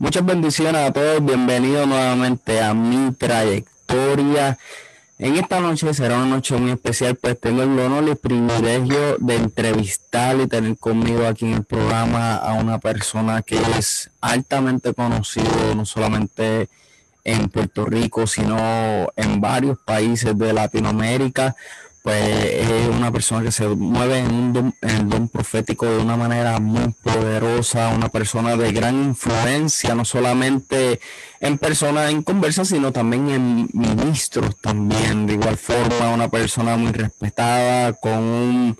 Muchas 0.00 0.24
bendiciones 0.24 0.76
a 0.76 0.92
todos, 0.92 1.24
bienvenidos 1.24 1.88
nuevamente 1.88 2.62
a 2.62 2.72
mi 2.72 3.12
trayectoria. 3.14 4.56
En 5.18 5.34
esta 5.34 5.58
noche 5.58 5.92
será 5.92 6.18
una 6.18 6.36
noche 6.36 6.56
muy 6.56 6.70
especial, 6.70 7.16
pues 7.16 7.40
tengo 7.40 7.64
el 7.64 7.76
honor 7.80 8.04
y 8.04 8.10
el 8.10 8.16
privilegio 8.16 9.16
de 9.18 9.34
entrevistar 9.34 10.38
y 10.38 10.46
tener 10.46 10.78
conmigo 10.78 11.26
aquí 11.26 11.46
en 11.46 11.54
el 11.54 11.64
programa 11.64 12.36
a 12.36 12.52
una 12.52 12.78
persona 12.78 13.42
que 13.42 13.60
es 13.76 14.08
altamente 14.20 14.94
conocido, 14.94 15.74
no 15.74 15.84
solamente 15.84 16.68
en 17.24 17.48
Puerto 17.48 17.84
Rico, 17.84 18.28
sino 18.28 19.08
en 19.16 19.40
varios 19.40 19.78
países 19.80 20.38
de 20.38 20.52
Latinoamérica 20.52 21.56
pues 22.02 22.24
es 22.24 22.88
una 22.88 23.12
persona 23.12 23.42
que 23.42 23.52
se 23.52 23.68
mueve 23.68 24.18
en, 24.18 24.74
el 24.82 25.08
don 25.08 25.28
profético 25.28 25.86
de 25.86 25.98
una 25.98 26.16
manera 26.16 26.58
muy 26.58 26.94
poderosa, 27.02 27.88
una 27.88 28.08
persona 28.08 28.56
de 28.56 28.72
gran 28.72 28.94
influencia, 28.94 29.94
no 29.94 30.04
solamente 30.04 31.00
en 31.40 31.58
personas 31.58 32.10
en 32.10 32.22
conversa, 32.22 32.64
sino 32.64 32.92
también 32.92 33.28
en 33.28 33.68
ministros 33.72 34.56
también, 34.56 35.26
de 35.26 35.34
igual 35.34 35.56
forma, 35.56 36.10
una 36.10 36.28
persona 36.28 36.76
muy 36.76 36.92
respetada, 36.92 37.92
con 37.94 38.18
un, 38.18 38.78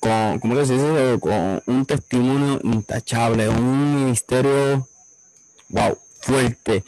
con, 0.00 0.38
¿cómo 0.38 0.64
se 0.64 0.74
dice? 0.74 1.18
Con 1.20 1.62
un 1.66 1.86
testimonio 1.86 2.60
intachable, 2.62 3.48
un 3.48 4.04
ministerio, 4.04 4.88
wow, 5.68 5.98
fuerte. 6.20 6.84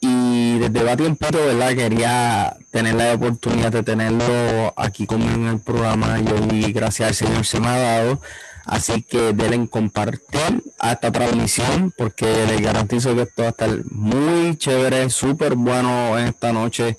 Y 0.00 0.58
desde 0.58 0.82
va 0.82 0.96
tiempo, 0.96 1.26
¿verdad? 1.30 1.74
Quería 1.74 2.56
tener 2.70 2.94
la 2.94 3.12
oportunidad 3.12 3.70
de 3.70 3.82
tenerlo 3.82 4.72
aquí 4.76 5.06
conmigo 5.06 5.34
en 5.34 5.46
el 5.48 5.60
programa. 5.60 6.18
Yo 6.20 6.36
y 6.50 6.72
gracias 6.72 7.08
al 7.08 7.14
Señor 7.14 7.44
se 7.44 7.60
me 7.60 7.68
ha 7.68 7.78
dado. 7.78 8.20
Así 8.64 9.02
que 9.02 9.32
deben 9.34 9.66
compartir 9.66 10.62
a 10.78 10.92
esta 10.92 11.12
transmisión 11.12 11.92
porque 11.96 12.24
les 12.46 12.62
garantizo 12.62 13.14
que 13.14 13.22
esto 13.22 13.42
va 13.42 13.48
a 13.48 13.50
estar 13.50 13.70
muy 13.90 14.56
chévere, 14.56 15.10
súper 15.10 15.54
bueno 15.54 16.18
en 16.18 16.28
esta 16.28 16.52
noche. 16.52 16.96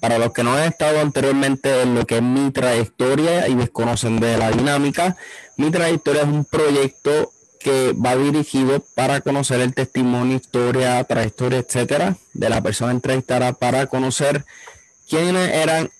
Para 0.00 0.18
los 0.18 0.32
que 0.32 0.44
no 0.44 0.54
han 0.54 0.64
estado 0.64 1.00
anteriormente 1.00 1.82
en 1.82 1.94
lo 1.94 2.06
que 2.06 2.16
es 2.16 2.22
mi 2.22 2.50
trayectoria 2.50 3.48
y 3.48 3.54
desconocen 3.54 4.20
de 4.20 4.36
la 4.36 4.50
dinámica, 4.50 5.16
mi 5.56 5.70
trayectoria 5.70 6.22
es 6.22 6.28
un 6.28 6.44
proyecto 6.44 7.32
que 7.64 7.94
va 7.94 8.14
dirigido 8.14 8.84
para 8.94 9.22
conocer 9.22 9.62
el 9.62 9.72
testimonio, 9.72 10.36
historia, 10.36 11.02
trayectoria, 11.04 11.60
etcétera, 11.60 12.18
de 12.34 12.50
la 12.50 12.60
persona 12.60 12.92
entrevistada 12.92 13.54
para 13.54 13.86
conocer 13.86 14.44
quiénes 15.08 15.50
eran 15.50 15.90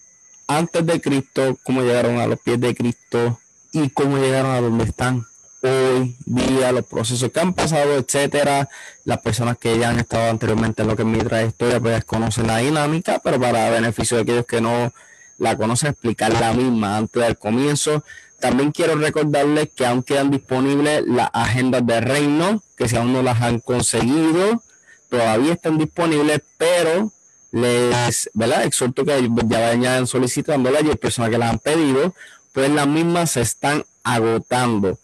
antes 0.47 0.85
de 0.85 1.01
Cristo, 1.01 1.59
cómo 1.63 1.81
llegaron 1.81 2.21
a 2.21 2.27
los 2.27 2.39
pies 2.39 2.61
de 2.61 2.75
Cristo 2.75 3.41
y 3.73 3.89
cómo 3.89 4.19
llegaron 4.19 4.51
a 4.51 4.61
donde 4.61 4.85
están 4.85 5.25
hoy 5.63 6.15
día, 6.27 6.71
los 6.71 6.85
procesos 6.85 7.33
que 7.33 7.41
han 7.41 7.55
pasado, 7.55 7.97
etcétera. 7.97 8.69
Las 9.05 9.23
personas 9.23 9.57
que 9.57 9.79
ya 9.79 9.89
han 9.89 9.99
estado 9.99 10.29
anteriormente 10.29 10.83
en 10.83 10.89
lo 10.89 10.97
que 10.97 11.03
es 11.03 11.09
mi 11.09 11.19
trayectoria, 11.19 11.81
pues 11.81 12.05
conocen 12.05 12.47
la 12.47 12.59
dinámica, 12.59 13.23
pero 13.25 13.41
para 13.41 13.71
beneficio 13.71 14.19
de 14.19 14.25
aquellos 14.25 14.45
que 14.45 14.61
no 14.61 14.93
la 15.39 15.57
conocen, 15.57 15.93
explicar 15.93 16.31
la 16.35 16.53
misma 16.53 16.99
antes 16.99 17.23
del 17.23 17.39
comienzo 17.39 18.05
también 18.45 18.73
quiero 18.73 18.95
recordarles 18.97 19.71
que 19.75 19.87
aún 19.87 20.03
quedan 20.03 20.31
disponibles 20.31 21.03
las 21.07 21.31
agendas 21.33 21.87
de 21.87 21.99
reino, 22.03 22.63
que 22.77 22.91
si 22.91 22.95
aún 22.95 23.15
no 23.15 23.23
las 23.23 23.41
han 23.41 23.59
conseguido, 23.59 24.63
todavía 25.09 25.55
están 25.55 25.79
disponibles, 25.79 26.43
pero 26.59 27.11
les, 27.53 28.29
¿verdad? 28.35 28.65
Exhorto 28.65 29.03
que 29.03 29.31
ya 29.47 29.61
vayan 29.61 30.07
solicitándolas 30.07 30.83
y 30.83 30.91
hay 30.91 30.97
personas 30.97 31.31
que 31.31 31.39
las 31.39 31.53
han 31.53 31.59
pedido, 31.59 32.15
pues 32.53 32.69
las 32.69 32.87
mismas 32.87 33.31
se 33.31 33.41
están 33.41 33.83
agotando. 34.03 34.99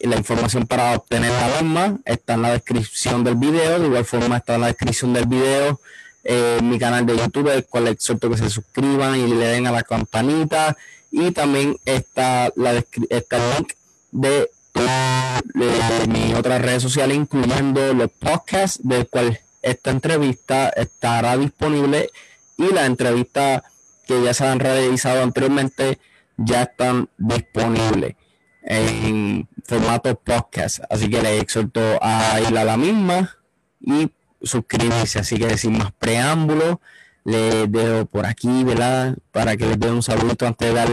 La 0.00 0.16
información 0.16 0.66
para 0.66 0.96
obtener 0.96 1.30
la 1.30 1.62
misma 1.62 1.98
está 2.04 2.34
en 2.34 2.42
la 2.42 2.50
descripción 2.54 3.22
del 3.22 3.36
video, 3.36 3.78
de 3.78 3.86
igual 3.86 4.04
forma 4.04 4.38
está 4.38 4.56
en 4.56 4.62
la 4.62 4.66
descripción 4.66 5.12
del 5.12 5.26
video 5.26 5.78
eh, 6.24 6.58
mi 6.62 6.78
canal 6.78 7.06
de 7.06 7.16
YouTube, 7.16 7.48
el 7.48 7.64
cual 7.66 7.88
exhorto 7.88 8.28
que 8.28 8.36
se 8.36 8.50
suscriban 8.50 9.16
y 9.16 9.28
le 9.28 9.46
den 9.46 9.66
a 9.66 9.72
la 9.72 9.82
campanita 9.82 10.76
y 11.10 11.30
también 11.32 11.76
está, 11.84 12.52
la, 12.56 12.72
está 13.10 13.36
el 13.36 13.56
link 13.56 13.72
de, 14.12 14.50
de, 14.74 16.06
mis 16.08 16.34
otras 16.34 16.62
redes 16.62 16.82
sociales, 16.82 17.16
incluyendo 17.16 17.92
los 17.94 18.10
podcasts, 18.10 18.80
del 18.82 19.08
cual 19.08 19.38
esta 19.62 19.90
entrevista 19.90 20.68
estará 20.70 21.36
disponible 21.36 22.10
y 22.56 22.72
la 22.72 22.86
entrevista 22.86 23.64
que 24.06 24.22
ya 24.22 24.34
se 24.34 24.46
han 24.46 24.60
realizado 24.60 25.22
anteriormente 25.22 25.98
ya 26.36 26.62
están 26.62 27.08
disponibles 27.18 28.16
en 28.62 29.48
formato 29.64 30.14
podcast. 30.14 30.80
Así 30.88 31.08
que 31.08 31.22
les 31.22 31.42
exhorto 31.42 31.98
a 32.02 32.40
ir 32.40 32.56
a 32.56 32.64
la 32.64 32.76
misma 32.76 33.36
y 33.80 34.10
suscribirse. 34.42 35.18
Así 35.18 35.36
que 35.36 35.56
sin 35.58 35.78
más 35.78 35.92
preámbulos, 35.92 36.78
les 37.24 37.70
dejo 37.70 38.06
por 38.06 38.26
aquí, 38.26 38.64
¿verdad? 38.64 39.16
Para 39.32 39.56
que 39.56 39.66
les 39.66 39.78
dé 39.78 39.90
un 39.90 40.02
saludo 40.02 40.46
antes 40.46 40.68
de 40.68 40.74
dar 40.74 40.88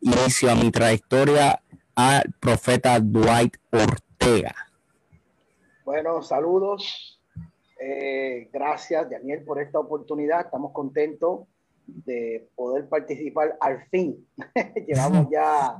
inicio 0.00 0.50
a 0.50 0.54
mi 0.54 0.70
trayectoria 0.70 1.60
al 1.94 2.32
profeta 2.40 2.98
Dwight 3.00 3.56
Ortega. 3.70 4.54
Bueno, 5.84 6.22
saludos. 6.22 7.20
Eh, 7.80 8.48
gracias, 8.52 9.08
Daniel, 9.10 9.42
por 9.44 9.60
esta 9.60 9.78
oportunidad. 9.78 10.42
Estamos 10.42 10.72
contentos 10.72 11.46
de 11.86 12.48
poder 12.54 12.88
participar 12.88 13.56
al 13.60 13.86
fin. 13.88 14.26
Llevamos 14.86 15.28
ya, 15.30 15.76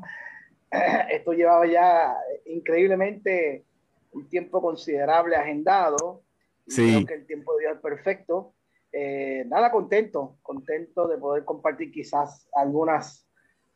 esto 1.11 1.33
llevaba 1.33 1.67
ya 1.67 2.17
increíblemente 2.47 3.65
un 4.13 4.29
tiempo 4.29 4.63
considerable 4.63 5.37
agendado. 5.37 6.23
Sí. 6.67 6.87
Creo 6.87 7.07
que 7.07 7.15
el 7.15 7.27
tiempo 7.27 7.57
de 7.57 7.67
Dios 7.67 7.79
perfecto. 7.81 8.55
Eh, 8.93 9.45
nada, 9.47 9.71
contento, 9.71 10.39
contento 10.43 11.07
de 11.09 11.19
poder 11.19 11.45
compartir 11.45 11.91
quizás 11.93 12.49
algunas 12.55 13.29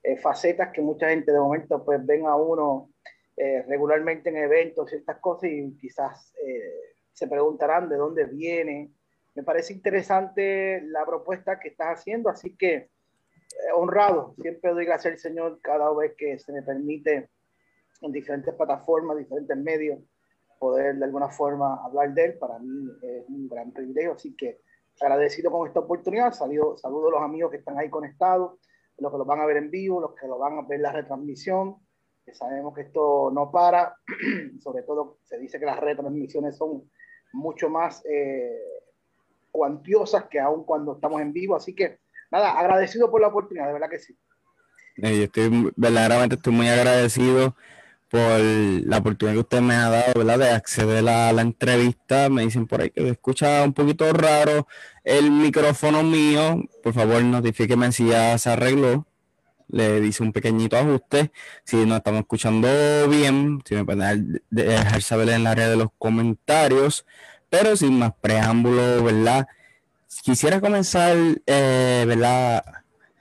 eh, 0.02 0.16
facetas 0.16 0.72
que 0.72 0.80
mucha 0.80 1.08
gente 1.10 1.32
de 1.32 1.38
momento 1.38 1.84
pues 1.84 2.04
ven 2.04 2.26
a 2.26 2.34
uno 2.34 2.90
eh, 3.36 3.62
regularmente 3.68 4.30
en 4.30 4.38
eventos, 4.38 4.88
ciertas 4.88 5.18
cosas 5.18 5.50
y 5.50 5.76
quizás 5.76 6.32
se 7.12 7.28
preguntarán 7.28 7.88
de 7.88 7.96
dónde 7.96 8.24
viene. 8.24 8.90
Me 9.34 9.42
parece 9.42 9.72
interesante 9.74 10.82
la 10.86 11.04
propuesta 11.04 11.60
que 11.60 11.68
estás 11.68 11.98
haciendo, 11.98 12.30
así 12.30 12.56
que 12.56 12.90
honrado, 13.74 14.34
siempre 14.40 14.72
doy 14.72 14.86
gracias 14.86 15.12
al 15.12 15.18
Señor 15.18 15.60
cada 15.62 15.94
vez 15.94 16.14
que 16.16 16.38
se 16.38 16.52
me 16.52 16.62
permite 16.62 17.28
en 18.00 18.12
diferentes 18.12 18.54
plataformas, 18.54 19.18
diferentes 19.18 19.56
medios, 19.56 20.00
poder 20.58 20.96
de 20.96 21.04
alguna 21.04 21.28
forma 21.28 21.84
hablar 21.84 22.12
de 22.14 22.24
él. 22.24 22.38
Para 22.38 22.58
mí 22.58 22.90
es 23.02 23.28
un 23.28 23.48
gran 23.48 23.72
privilegio, 23.72 24.12
así 24.12 24.34
que 24.34 24.60
agradecido 25.00 25.50
con 25.50 25.66
esta 25.66 25.80
oportunidad. 25.80 26.32
Saludo, 26.32 26.76
saludo 26.76 27.08
a 27.08 27.12
los 27.12 27.22
amigos 27.22 27.50
que 27.50 27.58
están 27.58 27.78
ahí 27.78 27.90
conectados, 27.90 28.58
los 28.98 29.10
que 29.10 29.18
lo 29.18 29.24
van 29.24 29.40
a 29.40 29.46
ver 29.46 29.56
en 29.56 29.70
vivo, 29.70 30.00
los 30.00 30.14
que 30.14 30.26
lo 30.26 30.38
van 30.38 30.58
a 30.58 30.62
ver 30.62 30.80
la 30.80 30.92
retransmisión, 30.92 31.76
que 32.24 32.34
sabemos 32.34 32.74
que 32.74 32.82
esto 32.82 33.30
no 33.32 33.50
para, 33.50 33.96
sobre 34.60 34.82
todo 34.82 35.18
se 35.24 35.38
dice 35.38 35.58
que 35.58 35.66
las 35.66 35.80
retransmisiones 35.80 36.56
son 36.56 36.90
mucho 37.32 37.68
más 37.68 38.04
eh, 38.04 38.60
cuantiosas 39.50 40.24
que 40.24 40.38
aún 40.38 40.64
cuando 40.64 40.94
estamos 40.94 41.20
en 41.20 41.32
vivo, 41.32 41.56
así 41.56 41.74
que 41.74 41.98
nada, 42.30 42.58
agradecido 42.58 43.10
por 43.10 43.20
la 43.20 43.28
oportunidad, 43.28 43.66
de 43.66 43.72
verdad 43.72 43.90
que 43.90 43.98
sí. 43.98 44.16
Yo 44.96 45.08
estoy 45.08 45.72
verdaderamente 45.74 46.36
estoy 46.36 46.52
muy 46.52 46.68
agradecido 46.68 47.54
por 48.12 48.40
la 48.40 48.98
oportunidad 48.98 49.36
que 49.36 49.40
usted 49.40 49.60
me 49.62 49.74
ha 49.74 49.88
dado, 49.88 50.12
¿verdad? 50.14 50.38
De 50.38 50.50
acceder 50.50 51.08
a 51.08 51.32
la 51.32 51.40
entrevista. 51.40 52.28
Me 52.28 52.42
dicen 52.42 52.66
por 52.66 52.82
ahí 52.82 52.90
que 52.90 53.08
escucha 53.08 53.62
un 53.64 53.72
poquito 53.72 54.12
raro 54.12 54.68
el 55.02 55.30
micrófono 55.30 56.02
mío. 56.02 56.62
Por 56.82 56.92
favor, 56.92 57.24
notifíqueme 57.24 57.90
si 57.90 58.08
ya 58.08 58.36
se 58.36 58.50
arregló. 58.50 59.06
Le 59.68 60.02
dice 60.02 60.22
un 60.22 60.32
pequeñito 60.32 60.76
ajuste. 60.76 61.32
Si 61.64 61.86
no 61.86 61.96
estamos 61.96 62.20
escuchando 62.20 62.68
bien, 63.08 63.62
si 63.64 63.76
me 63.76 63.84
pueden 63.86 64.42
dejar 64.50 65.00
saber 65.00 65.30
en 65.30 65.40
el 65.40 65.46
área 65.46 65.70
de 65.70 65.76
los 65.76 65.88
comentarios. 65.96 67.06
Pero 67.48 67.76
sin 67.76 67.98
más 67.98 68.12
preámbulo, 68.20 69.04
¿verdad? 69.04 69.46
Quisiera 70.22 70.60
comenzar, 70.60 71.16
eh, 71.46 72.04
¿verdad? 72.06 72.62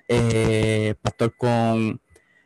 Eh, 0.09 0.95
pastor, 1.01 1.33
con 1.37 2.01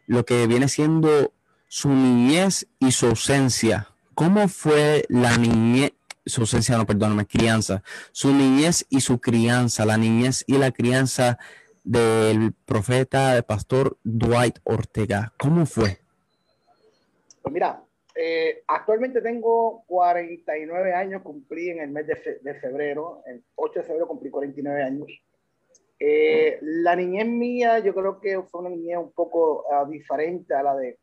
lo 0.06 0.26
que 0.26 0.46
viene 0.46 0.68
siendo 0.68 1.34
su 1.76 1.90
niñez 1.90 2.70
y 2.80 2.92
su 2.92 3.08
ausencia. 3.08 3.90
¿Cómo 4.14 4.48
fue 4.48 5.04
la 5.10 5.36
niñez, 5.36 5.92
su 6.26 6.40
ausencia, 6.40 6.78
no, 6.78 6.86
perdóname, 6.86 7.26
crianza, 7.26 7.84
su 8.14 8.34
niñez 8.34 8.86
y 8.90 9.02
su 9.02 9.20
crianza, 9.20 9.86
la 9.86 9.98
niñez 9.98 10.46
y 10.48 10.58
la 10.58 10.72
crianza 10.72 11.38
del 11.84 12.54
profeta, 12.66 13.34
del 13.34 13.44
pastor 13.44 13.98
Dwight 14.06 14.60
Ortega? 14.64 15.34
¿Cómo 15.38 15.66
fue? 15.66 15.98
Pues 17.42 17.54
mira, 17.54 17.84
eh, 18.16 18.64
actualmente 18.68 19.22
tengo 19.22 19.84
49 19.88 20.94
años, 20.94 21.24
cumplí 21.24 21.72
en 21.72 21.82
el 21.82 21.90
mes 21.90 22.08
de, 22.08 22.56
febrero, 22.56 23.22
el 23.26 23.44
8 23.56 23.82
de 23.82 23.86
febrero 23.86 24.08
cumplí 24.08 24.30
49 24.30 24.82
años. 24.82 25.08
Eh, 26.00 26.58
la 26.62 26.96
niñez 26.96 27.28
mía, 27.28 27.80
yo 27.80 27.94
creo 27.94 28.22
que 28.22 28.42
fue 28.44 28.62
una 28.62 28.70
niñez 28.70 28.98
un 28.98 29.12
poco 29.12 29.66
ah, 29.74 29.86
diferente 29.90 30.54
a 30.54 30.64
la 30.64 30.74
de 30.74 31.00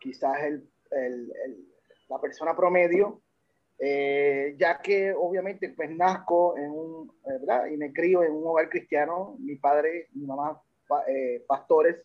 quizás 0.00 0.42
el, 0.42 0.68
el, 0.90 1.32
la 2.08 2.20
persona 2.20 2.56
promedio. 2.56 3.22
Eh, 3.82 4.56
ya 4.58 4.78
que 4.78 5.14
obviamente 5.14 5.70
pues 5.70 5.90
nazco 5.90 6.54
en 6.58 6.70
un, 6.70 7.10
¿verdad? 7.24 7.64
Y 7.64 7.78
me 7.78 7.94
crío 7.94 8.22
en 8.22 8.32
un 8.32 8.46
hogar 8.46 8.68
cristiano, 8.68 9.36
mi 9.38 9.56
padre, 9.56 10.08
mi 10.12 10.26
mamá, 10.26 10.60
eh, 11.08 11.42
pastores, 11.46 11.96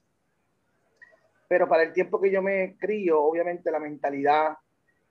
pero 1.49 1.67
para 1.67 1.83
el 1.83 1.91
tiempo 1.91 2.21
que 2.21 2.31
yo 2.31 2.41
me 2.41 2.77
crío, 2.77 3.21
obviamente 3.21 3.69
la 3.71 3.81
mentalidad 3.81 4.55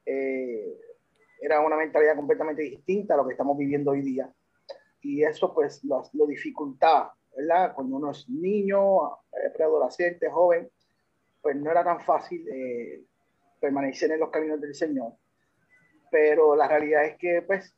eh, 0.06 0.74
era 1.38 1.60
una 1.60 1.76
mentalidad 1.76 2.16
completamente 2.16 2.62
distinta 2.62 3.12
a 3.12 3.18
lo 3.18 3.26
que 3.26 3.32
estamos 3.32 3.58
viviendo 3.58 3.90
hoy 3.90 4.00
día. 4.00 4.32
Y 5.02 5.22
eso 5.22 5.52
pues 5.52 5.84
lo, 5.84 6.02
lo 6.14 6.26
dificultaba, 6.26 7.14
¿verdad? 7.36 7.74
Cuando 7.74 7.96
uno 7.96 8.10
es 8.10 8.26
niño, 8.26 9.10
preadolescente, 9.52 10.30
joven, 10.30 10.70
pues 11.44 11.54
no 11.54 11.70
era 11.70 11.84
tan 11.84 12.00
fácil 12.00 12.44
permanecer 13.60 14.10
en 14.10 14.18
los 14.18 14.30
caminos 14.30 14.60
del 14.60 14.74
Señor 14.74 15.12
pero 16.14 16.54
la 16.54 16.68
realidad 16.68 17.04
es 17.06 17.16
que 17.18 17.42
pues 17.42 17.76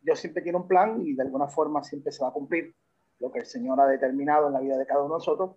Dios 0.00 0.20
siempre 0.20 0.44
tiene 0.44 0.58
un 0.58 0.68
plan 0.68 1.04
y 1.04 1.12
de 1.12 1.22
alguna 1.24 1.48
forma 1.48 1.82
siempre 1.82 2.12
se 2.12 2.22
va 2.22 2.28
a 2.28 2.32
cumplir 2.32 2.72
lo 3.18 3.32
que 3.32 3.40
el 3.40 3.46
Señor 3.46 3.80
ha 3.80 3.88
determinado 3.88 4.46
en 4.46 4.52
la 4.52 4.60
vida 4.60 4.78
de 4.78 4.86
cada 4.86 5.00
uno 5.00 5.14
de 5.14 5.18
nosotros. 5.18 5.56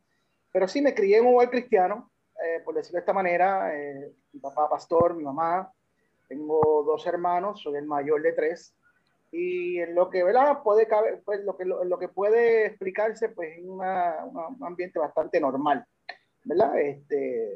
Pero 0.52 0.68
sí 0.68 0.82
me 0.82 0.96
crié 0.96 1.20
en 1.20 1.28
un 1.28 1.36
hogar 1.36 1.52
cristiano, 1.52 2.10
eh, 2.44 2.60
por 2.66 2.74
decirlo 2.74 2.98
de 2.98 3.02
esta 3.02 3.14
manera, 3.14 3.72
eh, 3.72 4.16
mi 4.34 4.40
papá 4.40 4.68
pastor, 4.68 5.14
mi 5.14 5.24
mamá, 5.24 5.72
tengo 6.28 6.84
dos 6.88 7.06
hermanos, 7.06 7.62
soy 7.62 7.76
el 7.76 7.86
mayor 7.86 8.24
de 8.24 8.34
tres, 8.34 8.76
y 9.32 9.78
en 9.78 9.94
lo 9.94 10.10
que, 10.10 10.24
¿verdad? 10.24 10.64
Puede 10.64 10.88
pues 11.24 11.44
lo 11.44 11.56
que, 11.56 11.66
lo, 11.66 12.00
que 12.00 12.08
puede 12.08 12.66
explicarse, 12.66 13.30
pues 13.30 13.60
en 13.60 13.70
un 13.70 13.84
ambiente 13.84 14.98
bastante 14.98 15.40
normal, 15.40 15.86
¿verdad? 16.48 16.80
Este, 16.80 17.54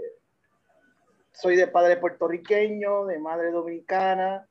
soy 1.31 1.55
de 1.55 1.67
padre 1.67 1.97
puertorriqueño, 1.97 3.05
de 3.05 3.19
madre 3.19 3.51
dominicana, 3.51 4.47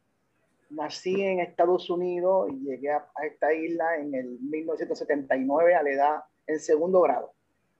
nací 0.70 1.22
en 1.22 1.40
Estados 1.40 1.90
Unidos 1.90 2.48
y 2.50 2.64
llegué 2.64 2.90
a, 2.90 3.06
esta 3.22 3.52
isla 3.52 3.96
en 3.96 4.14
el 4.14 4.38
1979 4.40 5.75
a 5.75 5.82
la 5.82 5.90
edad 5.90 6.20
en 6.46 6.58
segundo 6.58 7.02
grado. 7.02 7.32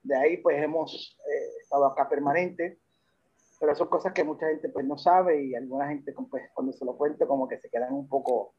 De 0.03 0.15
ahí 0.15 0.37
pues 0.37 0.61
hemos 0.61 1.17
eh, 1.27 1.61
estado 1.63 1.87
acá 1.87 2.07
permanente, 2.07 2.77
pero 3.59 3.75
son 3.75 3.87
cosas 3.87 4.13
que 4.13 4.23
mucha 4.23 4.47
gente 4.47 4.69
pues 4.69 4.85
no 4.85 4.97
sabe 4.97 5.43
y 5.43 5.55
alguna 5.55 5.87
gente 5.87 6.13
pues, 6.29 6.43
cuando 6.53 6.73
se 6.73 6.85
lo 6.85 6.95
cuento 6.95 7.27
como 7.27 7.47
que 7.47 7.57
se 7.57 7.69
quedan 7.69 7.93
un 7.93 8.07
poco, 8.07 8.53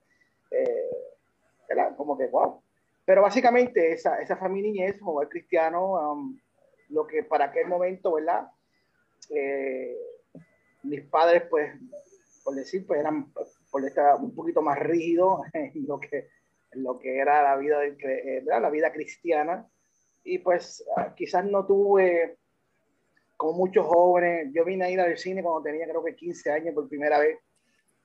eh, 0.51 0.91
Como 1.97 2.19
que 2.19 2.27
wow. 2.27 2.61
Pero 3.05 3.23
básicamente 3.23 3.93
esa, 3.93 4.21
esa 4.21 4.37
familia 4.37 4.73
niñez, 4.73 5.01
hogar 5.03 5.29
cristiano, 5.29 6.13
um, 6.13 6.39
lo 6.93 7.07
que 7.07 7.23
para 7.23 7.47
aquel 7.47 7.67
momento, 7.67 8.13
¿verdad? 8.13 8.49
Eh, 9.31 9.97
mis 10.83 11.03
padres 11.03 11.45
pues, 11.49 11.73
por 12.45 12.55
decir, 12.55 12.87
pues 12.87 13.01
eran 13.01 13.33
por 13.71 13.85
estar 13.85 14.17
un 14.17 14.35
poquito 14.35 14.63
más 14.63 14.79
rígido 14.79 15.43
en 15.53 15.87
lo 15.87 15.99
que, 15.99 16.29
lo 16.73 16.99
que 16.99 17.19
era 17.19 17.43
la 17.43 17.57
vida, 17.57 17.85
eh, 17.85 18.43
la 18.45 18.71
vida 18.71 18.93
cristiana. 18.93 19.67
Y 20.25 20.39
pues 20.39 20.85
ah, 20.97 21.15
quizás 21.17 21.45
no 21.45 21.67
tuve, 21.67 22.37
como 23.37 23.55
muchos 23.55 23.87
jóvenes, 23.87 24.51
yo 24.53 24.65
vine 24.65 24.85
a 24.85 24.91
ir 24.91 25.01
al 25.01 25.19
cine 25.19 25.43
cuando 25.43 25.63
tenía 25.63 25.87
creo 25.87 26.05
que 26.05 26.15
15 26.15 26.51
años 26.51 26.75
por 26.75 26.89
primera 26.89 27.19
vez. 27.19 27.39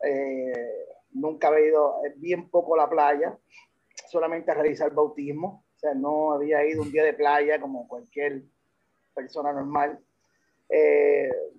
Eh, 0.04 0.86
nunca 1.12 1.48
había 1.48 1.68
ido 1.68 1.96
bien 2.16 2.50
poco 2.50 2.76
a 2.76 2.84
la 2.84 2.90
playa, 2.90 3.38
solamente 4.10 4.52
a 4.52 4.56
realizar 4.56 4.92
bautismo. 4.94 5.66
O 5.76 5.80
sea, 5.80 5.94
no 5.94 6.34
había 6.34 6.66
ido 6.66 6.82
un 6.82 6.92
día 6.92 7.04
de 7.04 7.14
playa 7.14 7.62
como 7.62 7.88
cualquier 7.88 8.44
persona 9.18 9.52
normal. 9.52 10.00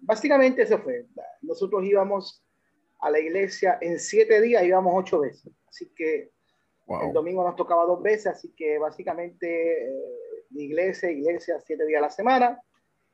básicamente 0.03 0.63
eso 0.63 0.79
fue. 0.79 1.07
Nosotros 1.43 1.85
íbamos 1.85 2.43
a 3.01 3.11
la 3.11 3.21
iglesia 3.21 3.79
en 3.81 3.99
siete 3.99 4.41
días 4.41 4.65
íbamos 4.65 4.93
ocho 4.97 5.21
veces. 5.21 5.53
Así 5.69 5.93
que 5.95 6.31
el 6.89 7.13
domingo 7.13 7.45
nos 7.45 7.57
tocaba 7.57 7.85
dos 7.85 8.03
veces, 8.03 8.29
así 8.29 8.53
que 8.57 8.79
básicamente 8.79 9.89
eh, 9.89 10.45
iglesia, 10.53 11.11
iglesia, 11.11 11.61
siete 11.61 11.85
días 11.85 11.99
a 11.99 12.07
la 12.07 12.11
semana. 12.11 12.63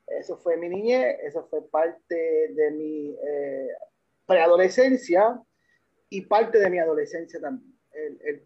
Eso 0.07 0.37
fue 0.37 0.55
mi 0.55 0.69
niñez, 0.69 1.17
eso 1.23 1.45
fue 1.49 1.67
parte 1.67 2.15
de 2.53 2.71
mi 2.71 3.09
eh, 3.09 3.67
preadolescencia 4.25 5.41
y 6.09 6.21
parte 6.21 6.59
de 6.59 6.69
mi 6.69 6.79
adolescencia 6.79 7.39
también 7.41 7.74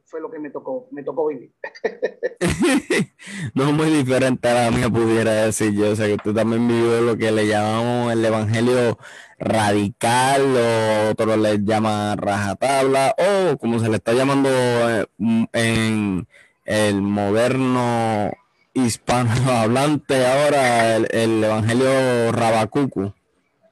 fue 0.05 0.21
lo 0.21 0.29
que 0.31 0.39
me 0.39 0.49
tocó, 0.49 0.87
me 0.91 1.03
tocó 1.03 1.27
vivir. 1.27 1.51
no 3.53 3.71
muy 3.71 3.89
diferente 3.89 4.47
a 4.47 4.65
la 4.65 4.71
mía, 4.71 4.89
pudiera 4.89 5.45
decir 5.45 5.73
yo. 5.73 5.91
O 5.91 5.95
sea, 5.95 6.07
que 6.07 6.17
tú 6.17 6.33
también 6.33 6.67
vives 6.67 7.01
lo 7.01 7.17
que 7.17 7.31
le 7.31 7.47
llamamos 7.47 8.13
el 8.13 8.23
evangelio 8.23 8.97
radical, 9.37 10.41
o 10.41 11.09
otros 11.11 11.37
le 11.37 11.59
llaman 11.63 12.17
rajatabla, 12.17 13.15
o 13.17 13.57
como 13.57 13.79
se 13.79 13.89
le 13.89 13.95
está 13.97 14.13
llamando 14.13 14.49
eh, 14.49 15.05
en 15.53 16.27
el 16.65 17.01
moderno 17.01 18.31
hispano 18.73 19.31
hablante 19.51 20.25
ahora, 20.25 20.95
el, 20.95 21.43
evangelio 21.43 22.31
rabacucu. 22.31 23.13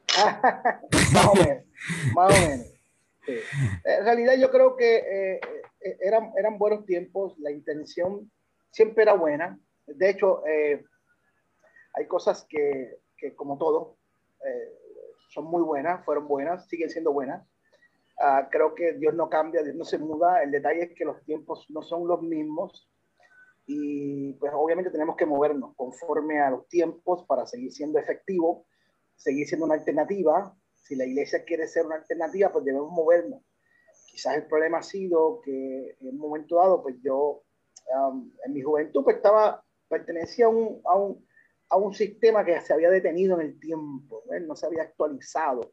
más 1.14 1.26
o 1.26 1.36
menos, 1.36 1.64
más 2.16 2.34
o 2.34 2.42
menos. 2.42 2.66
En 3.84 4.06
realidad 4.06 4.36
yo 4.40 4.50
creo 4.50 4.78
que 4.78 4.96
eh, 4.98 5.40
eran, 6.00 6.32
eran 6.38 6.58
buenos 6.58 6.86
tiempos, 6.86 7.38
la 7.40 7.52
intención 7.52 8.32
siempre 8.72 9.04
era 9.04 9.14
buena. 9.14 9.60
De 9.86 10.10
hecho, 10.10 10.46
eh, 10.46 10.84
hay 11.94 12.08
cosas 12.08 12.46
que, 12.50 13.00
que 13.18 13.36
como 13.36 13.58
todo, 13.58 13.98
eh, 14.46 14.74
son 15.30 15.46
muy 15.46 15.62
buenas, 15.62 16.04
fueron 16.06 16.28
buenas, 16.28 16.68
siguen 16.68 16.90
siendo 16.90 17.12
buenas. 17.12 17.46
Uh, 18.20 18.50
creo 18.50 18.74
que 18.74 18.94
Dios 18.94 19.14
no 19.14 19.30
cambia, 19.30 19.62
no 19.76 19.86
se 19.86 20.00
muda. 20.00 20.42
El 20.42 20.52
detalle 20.52 20.84
es 20.84 20.94
que 20.96 21.06
los 21.06 21.24
tiempos 21.24 21.66
no 21.70 21.84
son 21.84 22.08
los 22.08 22.22
mismos 22.22 22.90
y 23.68 24.34
pues 24.34 24.52
obviamente 24.56 24.90
tenemos 24.90 25.16
que 25.16 25.26
movernos 25.26 25.76
conforme 25.76 26.40
a 26.40 26.50
los 26.50 26.68
tiempos 26.68 27.26
para 27.28 27.46
seguir 27.46 27.72
siendo 27.72 28.00
efectivo, 28.00 28.66
seguir 29.16 29.48
siendo 29.48 29.66
una 29.66 29.76
alternativa. 29.76 30.56
Si 30.74 30.96
la 30.96 31.06
iglesia 31.06 31.44
quiere 31.44 31.68
ser 31.68 31.86
una 31.86 31.96
alternativa, 31.98 32.52
pues 32.52 32.66
debemos 32.66 32.92
movernos 32.92 33.42
quizás 34.18 34.36
el 34.36 34.48
problema 34.48 34.80
ha 34.80 34.84
sido 34.84 35.42
que 35.42 35.96
en 36.02 36.10
un 36.10 36.18
momento 36.18 36.56
dado, 36.56 36.82
pues 36.82 36.96
yo 37.04 37.44
en 38.44 38.52
mi 38.52 38.64
juventud 38.64 39.04
pues 39.04 39.18
estaba, 39.18 39.64
pertenecía 39.88 40.48
a 40.48 40.50
un, 40.50 40.82
a, 40.86 40.96
un, 40.96 41.28
a 41.70 41.78
un, 41.78 41.94
sistema 41.94 42.44
que 42.44 42.60
se 42.62 42.74
había 42.74 42.90
detenido 42.90 43.40
en 43.40 43.46
el 43.46 43.60
tiempo, 43.60 44.24
no 44.42 44.56
se 44.56 44.66
había 44.66 44.82
actualizado. 44.82 45.72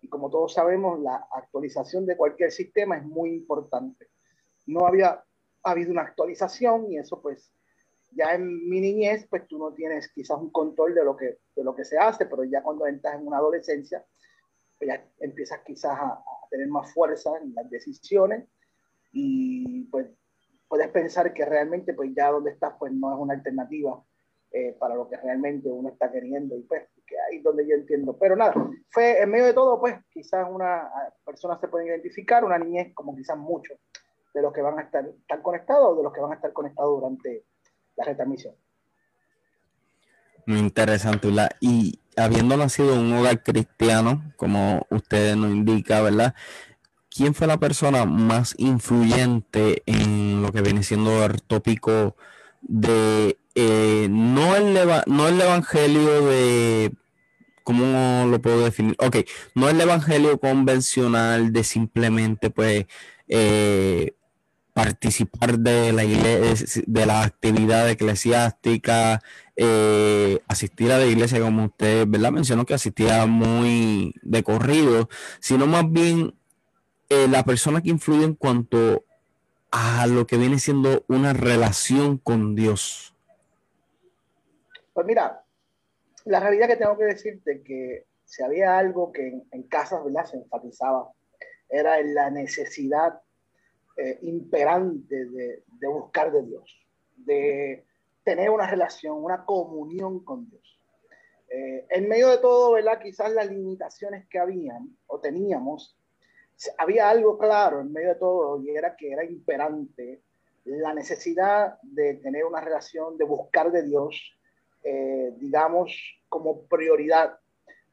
Y 0.00 0.08
como 0.08 0.30
todos 0.30 0.54
sabemos, 0.54 1.00
la 1.00 1.28
actualización 1.32 2.06
de 2.06 2.16
cualquier 2.16 2.50
sistema 2.50 2.96
es 2.96 3.04
muy 3.04 3.28
importante. 3.34 4.08
No 4.64 4.86
había 4.86 5.22
habido 5.62 5.90
una 5.90 6.02
actualización 6.02 6.90
y 6.90 6.96
eso 6.96 7.20
pues 7.20 7.52
ya 8.12 8.34
en 8.34 8.70
mi 8.70 8.80
niñez 8.80 9.26
pues 9.28 9.46
tú 9.46 9.58
no 9.58 9.74
tienes 9.74 10.10
quizás 10.12 10.38
un 10.38 10.50
control 10.50 10.94
de 10.94 11.04
lo 11.04 11.14
que, 11.14 11.40
de 11.54 11.62
lo 11.62 11.74
que 11.74 11.84
se 11.84 11.98
hace, 11.98 12.24
pero 12.24 12.42
ya 12.44 12.62
cuando 12.62 12.86
entras 12.86 13.20
en 13.20 13.26
una 13.26 13.36
adolescencia, 13.36 14.02
pues 14.78 14.88
ya 14.88 15.06
empiezas 15.20 15.60
quizás 15.60 15.92
a, 15.92 16.24
tener 16.52 16.68
más 16.68 16.92
fuerza 16.92 17.30
en 17.42 17.54
las 17.54 17.68
decisiones 17.68 18.46
y 19.10 19.84
pues 19.84 20.06
puedes 20.68 20.88
pensar 20.88 21.32
que 21.34 21.44
realmente 21.44 21.94
pues 21.94 22.10
ya 22.14 22.30
donde 22.30 22.52
estás 22.52 22.74
pues 22.78 22.92
no 22.92 23.12
es 23.12 23.18
una 23.18 23.34
alternativa 23.34 24.02
eh, 24.52 24.76
para 24.78 24.94
lo 24.94 25.08
que 25.08 25.16
realmente 25.16 25.68
uno 25.68 25.88
está 25.88 26.12
queriendo 26.12 26.56
y 26.56 26.62
pues 26.62 26.88
que 27.06 27.16
ahí 27.18 27.38
es 27.38 27.42
donde 27.42 27.66
yo 27.66 27.74
entiendo. 27.74 28.16
Pero 28.18 28.36
nada, 28.36 28.54
fue 28.90 29.20
en 29.20 29.30
medio 29.30 29.46
de 29.46 29.54
todo 29.54 29.80
pues 29.80 29.96
quizás 30.10 30.46
una 30.48 30.88
persona 31.24 31.58
se 31.58 31.68
puede 31.68 31.86
identificar, 31.86 32.44
una 32.44 32.58
niñez 32.58 32.94
como 32.94 33.16
quizás 33.16 33.36
muchos 33.36 33.78
de 34.34 34.42
los 34.42 34.52
que 34.52 34.62
van 34.62 34.78
a 34.78 34.82
estar, 34.82 35.06
estar 35.06 35.42
conectados 35.42 35.92
o 35.92 35.96
de 35.96 36.02
los 36.02 36.12
que 36.12 36.20
van 36.20 36.32
a 36.32 36.36
estar 36.36 36.52
conectados 36.52 37.00
durante 37.00 37.44
la 37.96 38.04
retransmisión. 38.04 38.54
Muy 40.46 40.58
interesante, 40.58 41.28
Y 41.60 41.98
habiendo 42.16 42.56
nacido 42.56 42.94
en 42.94 43.00
un 43.00 43.12
hogar 43.14 43.42
cristiano, 43.42 44.32
como 44.36 44.86
usted 44.90 45.36
nos 45.36 45.50
indica, 45.50 46.02
¿verdad? 46.02 46.34
¿Quién 47.10 47.34
fue 47.34 47.46
la 47.46 47.58
persona 47.58 48.04
más 48.06 48.54
influyente 48.58 49.82
en 49.86 50.42
lo 50.42 50.52
que 50.52 50.62
viene 50.62 50.82
siendo 50.82 51.24
el 51.24 51.42
tópico 51.42 52.16
de 52.62 53.38
eh, 53.54 54.08
no, 54.10 54.56
el 54.56 54.74
no 55.06 55.28
el 55.28 55.40
evangelio 55.40 56.26
de 56.26 56.92
¿cómo 57.64 58.26
lo 58.26 58.40
puedo 58.40 58.64
definir? 58.64 58.96
Ok, 58.98 59.18
no 59.54 59.68
el 59.68 59.80
evangelio 59.80 60.38
convencional 60.38 61.52
de 61.52 61.64
simplemente 61.64 62.50
pues 62.50 62.86
eh, 63.28 64.14
participar 64.72 65.58
de 65.58 65.92
la 65.92 66.04
iglesia, 66.04 66.82
de 66.86 67.06
la 67.06 67.22
actividad 67.22 67.88
eclesiástica, 67.90 69.20
eh, 69.56 70.40
asistir 70.48 70.90
a 70.92 70.98
la 70.98 71.06
iglesia 71.06 71.40
como 71.40 71.66
usted, 71.66 72.06
¿verdad? 72.08 72.32
Mencionó 72.32 72.64
que 72.64 72.74
asistía 72.74 73.26
muy 73.26 74.14
de 74.22 74.42
corrido, 74.42 75.08
sino 75.40 75.66
más 75.66 75.90
bien 75.90 76.34
eh, 77.08 77.28
la 77.28 77.44
persona 77.44 77.82
que 77.82 77.90
influye 77.90 78.24
en 78.24 78.34
cuanto 78.34 79.04
a 79.70 80.06
lo 80.06 80.26
que 80.26 80.36
viene 80.36 80.58
siendo 80.58 81.04
una 81.08 81.32
relación 81.32 82.18
con 82.18 82.54
Dios. 82.54 83.14
Pues 84.94 85.06
mira, 85.06 85.44
la 86.24 86.40
realidad 86.40 86.68
que 86.68 86.76
tengo 86.76 86.96
que 86.96 87.04
decirte 87.04 87.62
que 87.62 88.06
si 88.24 88.42
había 88.42 88.78
algo 88.78 89.12
que 89.12 89.28
en, 89.28 89.44
en 89.50 89.62
casa, 89.64 90.02
¿verdad? 90.02 90.24
Se 90.24 90.36
enfatizaba 90.36 91.10
era 91.72 92.00
la 92.02 92.30
necesidad 92.30 93.21
eh, 93.96 94.18
imperante 94.22 95.26
de, 95.26 95.62
buscar 95.86 96.32
de 96.32 96.42
Dios, 96.42 96.80
de 97.16 97.84
tener 98.24 98.48
una 98.48 98.66
relación, 98.66 99.22
una 99.22 99.44
comunión 99.44 100.24
con 100.24 100.48
Dios. 100.48 100.80
Eh, 101.50 101.86
en 101.90 102.08
medio 102.08 102.30
de 102.30 102.38
todo, 102.38 102.72
¿verdad? 102.72 102.98
Quizás 103.02 103.30
las 103.32 103.50
limitaciones 103.50 104.26
que 104.28 104.38
habían 104.38 104.96
o 105.06 105.20
teníamos, 105.20 105.94
había 106.78 107.10
algo 107.10 107.36
claro 107.36 107.82
en 107.82 107.92
medio 107.92 108.10
de 108.10 108.14
todo 108.14 108.62
y 108.62 108.70
era 108.70 108.96
que 108.96 109.12
era 109.12 109.24
imperante 109.24 110.22
la 110.64 110.94
necesidad 110.94 111.78
de 111.82 112.14
tener 112.14 112.46
una 112.46 112.60
relación, 112.60 113.18
de 113.18 113.24
buscar 113.24 113.70
de 113.72 113.82
Dios, 113.82 114.32
eh, 114.84 115.34
digamos, 115.36 115.92
como 116.30 116.62
prioridad, 116.62 117.38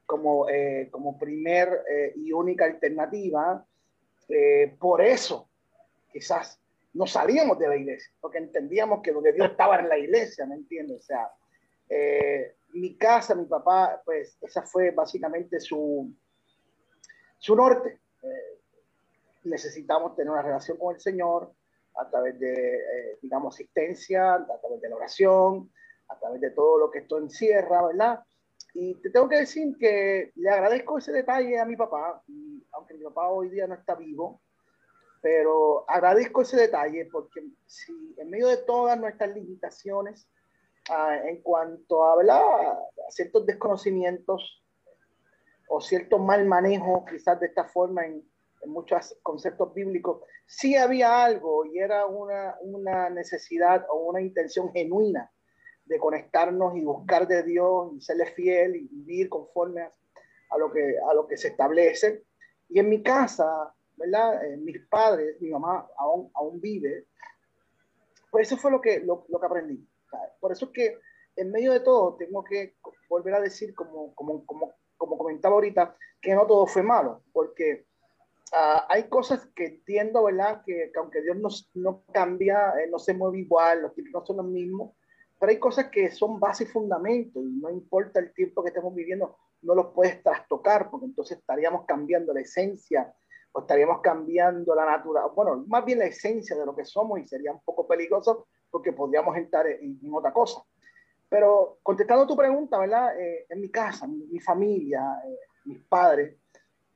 como, 0.06 0.48
como 0.92 1.20
primer 1.20 1.84
y 2.16 2.32
única 2.32 2.66
alternativa 2.66 3.64
por 4.80 5.02
eso, 5.02 5.49
quizás 6.12 6.60
no 6.94 7.06
salíamos 7.06 7.60
de 7.60 7.68
la 7.68 7.76
iglesia, 7.76 8.12
porque 8.20 8.40
entendíamos 8.40 9.02
que 9.02 9.12
donde 9.12 9.34
Dios 9.34 9.50
estaba 9.52 9.80
en 9.80 9.90
la 9.90 9.98
iglesia, 9.98 10.46
¿me 10.46 10.56
entiendes? 10.56 11.00
O 11.00 11.04
sea, 11.04 11.32
eh, 11.90 12.56
mi 12.74 12.96
casa, 12.98 13.36
mi 13.36 13.46
papá, 13.46 14.02
pues 14.06 14.38
esa 14.42 14.62
fue 14.64 14.92
básicamente 14.92 15.60
su, 15.60 16.14
su 17.38 17.56
norte. 17.56 18.00
Eh, 18.22 18.60
necesitamos 19.46 20.16
tener 20.16 20.32
una 20.32 20.42
relación 20.42 20.78
con 20.78 20.96
el 20.96 21.02
Señor 21.02 21.54
a 21.96 22.10
través 22.10 22.40
de, 22.40 23.18
digamos, 23.22 23.56
asistencia, 23.56 24.36
a 24.36 24.60
través 24.62 24.80
de 24.80 24.90
la 24.90 24.96
oración, 24.96 25.72
a 26.08 26.20
través 26.20 26.42
de 26.42 26.52
todo 26.52 26.78
lo 26.78 26.92
que 26.92 27.00
esto 27.00 27.18
encierra, 27.18 27.86
¿verdad? 27.86 28.24
Y 28.74 28.96
te 28.96 29.10
tengo 29.10 29.28
que 29.28 29.38
decir 29.38 29.76
que 29.78 30.32
le 30.36 30.50
agradezco 30.50 30.98
ese 30.98 31.12
detalle 31.12 31.60
a 31.60 31.66
mi 31.66 31.76
papá, 31.76 32.24
aunque 32.72 32.94
mi 32.94 33.04
papá 33.04 33.30
hoy 33.30 33.50
día 33.50 33.68
no 33.68 33.76
está 33.76 33.96
vivo, 33.96 34.42
pero 35.22 35.90
agradezco 35.90 36.42
ese 36.42 36.58
detalle 36.58 37.06
porque 37.12 37.42
si 37.66 38.16
en 38.18 38.30
medio 38.30 38.48
de 38.48 38.58
todas 38.58 39.00
nuestras 39.00 39.34
limitaciones 39.34 40.28
ah, 40.90 41.18
en 41.26 41.42
cuanto 41.42 42.04
a, 42.04 42.14
a 42.14 43.12
ciertos 43.12 43.46
desconocimientos 43.46 44.64
o 45.68 45.82
cierto 45.82 46.18
mal 46.18 46.46
manejo 46.46 47.06
quizás 47.06 47.40
de 47.40 47.48
esta 47.48 47.66
forma 47.66 48.06
en, 48.06 48.24
en 48.62 48.70
muchos 48.70 49.18
conceptos 49.24 49.74
bíblicos, 49.74 50.22
sí 50.46 50.76
había 50.76 51.24
algo 51.24 51.66
y 51.66 51.80
era 51.80 52.06
una, 52.06 52.56
una 52.62 53.10
necesidad 53.10 53.86
o 53.90 54.10
una 54.10 54.22
intención 54.22 54.72
genuina 54.72 55.32
de 55.86 56.00
conectarnos 56.00 56.76
y 56.76 56.82
buscar 56.82 57.28
de 57.28 57.44
Dios 57.44 57.92
y 57.96 58.02
serle 58.02 58.28
fiel 58.28 58.76
y 58.76 58.88
vivir 58.88 59.30
conforme 59.30 59.82
a, 59.82 60.58
lo, 60.58 60.72
que, 60.72 60.96
a 61.10 61.14
lo 61.14 61.28
que 61.28 61.38
se 61.38 61.50
establece. 61.50 62.26
Y 62.70 62.80
en 62.80 62.90
mi 62.90 63.02
casa, 63.02 63.74
¿verdad? 64.00 64.44
Eh, 64.46 64.58
mis 64.58 64.80
padres, 64.88 65.40
mi 65.42 65.50
mamá 65.50 65.88
aún, 65.98 66.32
aún 66.34 66.60
vive. 66.60 67.06
Pues 68.32 68.48
eso 68.48 68.58
fue 68.58 68.72
lo 68.72 68.82
que, 68.82 69.00
lo, 69.00 69.26
que 69.26 69.46
aprendí. 69.46 69.88
Por 70.40 70.52
eso 70.52 70.66
es 70.66 70.72
que 70.72 71.00
en 71.36 71.52
medio 71.52 71.72
de 71.74 71.82
todo 71.82 72.16
tengo 72.16 72.44
que 72.44 72.76
volver 73.10 73.36
a 73.36 73.42
decir, 73.42 73.76
como, 73.76 74.14
como, 74.16 74.46
como, 74.46 74.74
como 74.98 75.18
comentaba 75.18 75.56
ahorita, 75.56 75.96
que 76.22 76.34
no 76.34 76.46
todo 76.48 76.66
fue 76.68 76.84
malo, 76.84 77.24
porque 77.32 77.86
uh, 78.54 78.82
hay 78.90 79.04
cosas 79.10 79.48
que 79.56 79.66
entiendo, 79.66 80.24
¿verdad? 80.24 80.62
Que, 80.66 80.92
que 80.92 81.00
aunque 81.00 81.22
Dios 81.22 81.38
no, 81.38 81.50
no 81.76 82.04
cambia, 82.12 82.74
eh, 82.82 82.88
no 82.90 83.00
se 83.00 83.14
mueve 83.14 83.40
igual, 83.40 83.82
los 83.82 83.94
no 83.98 84.26
son 84.26 84.38
los 84.38 84.46
mismos, 84.46 84.94
pero 85.40 85.52
hay 85.52 85.60
cosas 85.60 85.90
que 85.90 86.12
son 86.12 86.40
base 86.40 86.66
y 86.66 86.68
fundamento 86.68 87.42
y 87.42 87.54
no 87.54 87.70
importa 87.70 88.20
el 88.20 88.34
tiempo 88.34 88.62
que 88.62 88.70
estemos 88.70 88.94
viviendo, 88.94 89.38
no 89.62 89.74
los 89.74 89.88
puedes 89.94 90.22
trastocar 90.22 90.90
porque 90.90 91.06
entonces 91.06 91.38
estaríamos 91.38 91.86
cambiando 91.86 92.34
la 92.34 92.42
esencia 92.42 93.14
o 93.52 93.62
estaríamos 93.62 94.02
cambiando 94.02 94.76
la 94.76 94.86
naturaleza, 94.86 95.34
bueno, 95.34 95.64
más 95.68 95.84
bien 95.86 96.00
la 96.00 96.06
esencia 96.06 96.56
de 96.56 96.66
lo 96.66 96.76
que 96.76 96.86
somos 96.86 97.20
y 97.20 97.28
sería 97.28 97.52
un 97.52 97.62
poco 97.62 97.88
peligroso 97.88 98.48
porque 98.70 98.94
podríamos 98.94 99.36
entrar 99.38 99.68
en, 99.68 100.00
otra 100.14 100.32
cosa. 100.32 100.62
Pero 101.28 101.80
contestando 101.84 102.26
tu 102.26 102.36
pregunta, 102.36 102.78
¿verdad? 102.78 103.20
Eh, 103.20 103.46
en 103.50 103.62
mi 103.62 103.70
casa, 103.70 104.08
mi, 104.08 104.40
familia, 104.40 105.02
eh, 105.26 105.38
mis 105.66 105.80
padres 105.84 106.38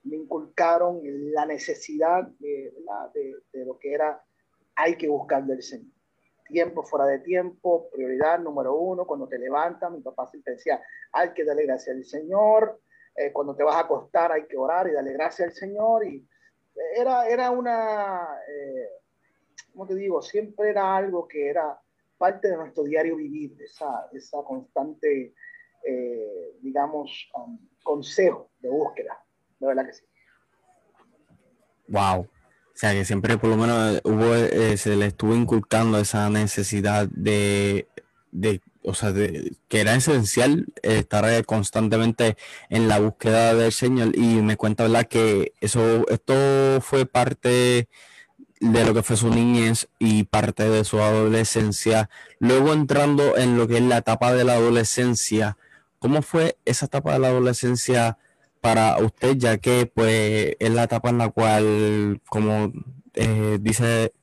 me 0.03 0.17
inculcaron 0.17 1.01
la 1.31 1.45
necesidad 1.45 2.24
de, 2.39 2.74
de, 3.13 3.36
de 3.51 3.65
lo 3.65 3.77
que 3.77 3.93
era 3.93 4.22
hay 4.75 4.98
que 4.98 5.07
buscar 5.07 5.43
del 5.45 5.62
Señor 5.62 5.93
tiempo, 6.53 6.83
fuera 6.83 7.05
de 7.05 7.19
tiempo, 7.19 7.89
prioridad 7.91 8.39
número 8.39 8.75
uno, 8.75 9.05
cuando 9.05 9.27
te 9.27 9.38
levantas, 9.38 9.91
mi 9.91 10.01
papá 10.01 10.27
siempre 10.27 10.53
decía, 10.53 10.81
hay 11.12 11.33
que 11.33 11.43
darle 11.43 11.65
gracias 11.65 11.95
al 11.95 12.05
Señor, 12.05 12.79
eh, 13.15 13.31
cuando 13.31 13.55
te 13.55 13.63
vas 13.63 13.75
a 13.75 13.81
acostar 13.81 14.31
hay 14.31 14.45
que 14.45 14.57
orar 14.57 14.88
y 14.88 14.93
darle 14.93 15.13
gracias 15.13 15.50
al 15.50 15.53
Señor, 15.53 16.05
y 16.05 16.25
era, 16.96 17.27
era 17.27 17.51
una, 17.51 18.38
eh, 18.48 18.89
¿cómo 19.72 19.88
te 19.88 19.96
digo? 19.96 20.22
Siempre 20.22 20.70
era 20.70 20.96
algo 20.96 21.27
que 21.27 21.50
era 21.50 21.80
parte 22.18 22.50
de 22.50 22.58
nuestro 22.58 22.84
diario 22.84 23.15
vivir, 23.18 23.56
esa, 23.62 24.08
esa 24.13 24.44
constante, 24.44 25.34
eh, 25.86 26.58
digamos, 26.62 27.30
um, 27.36 27.58
consejo 27.84 28.51
de 28.60 28.70
búsqueda, 28.70 29.24
de 29.60 29.68
verdad 29.68 29.86
que 29.86 29.94
sí. 29.94 30.03
Wow, 31.88 32.22
o 32.22 32.75
sea, 32.75 32.94
que 32.94 33.06
siempre 33.06 33.38
por 33.38 33.50
lo 33.50 33.58
menos 33.58 34.01
hubo, 34.03 34.34
eh, 34.36 34.77
se 34.77 34.96
le 34.96 35.08
estuvo 35.08 35.36
inculcando 35.36 36.00
esa 36.00 36.30
necesidad 36.30 37.08
de, 37.10 37.88
de 38.32 38.62
o 38.83 38.93
sea, 38.93 39.13
que 39.13 39.79
era 39.79 39.95
esencial 39.95 40.67
estar 40.81 41.45
constantemente 41.45 42.37
en 42.69 42.87
la 42.87 42.99
búsqueda 42.99 43.53
del 43.53 43.71
Señor. 43.71 44.15
Y 44.15 44.41
me 44.41 44.57
cuenta, 44.57 44.83
¿verdad? 44.83 45.07
Que 45.07 45.53
eso, 45.61 46.07
esto 46.09 46.79
fue 46.81 47.05
parte 47.05 47.87
de 48.59 48.85
lo 48.85 48.93
que 48.93 49.03
fue 49.03 49.17
su 49.17 49.29
niñez 49.29 49.87
y 49.99 50.23
parte 50.23 50.69
de 50.69 50.83
su 50.83 51.01
adolescencia. 51.01 52.09
Luego 52.39 52.73
entrando 52.73 53.37
en 53.37 53.57
lo 53.57 53.67
que 53.67 53.77
es 53.77 53.83
la 53.83 53.97
etapa 53.97 54.33
de 54.33 54.43
la 54.43 54.53
adolescencia, 54.53 55.57
¿cómo 55.99 56.21
fue 56.21 56.57
esa 56.65 56.85
etapa 56.85 57.13
de 57.13 57.19
la 57.19 57.27
adolescencia? 57.29 58.17
para 58.63 58.97
usted, 58.99 59.35
ya 59.35 59.57
que 59.57 59.87
pues 59.93 60.55
es 60.57 60.69
la 60.71 60.83
etapa 60.83 61.09
en 61.09 61.17
la 61.17 61.29
cual, 61.29 62.21
como 62.29 62.71
eh, 63.13 63.57
dice, 63.59 64.13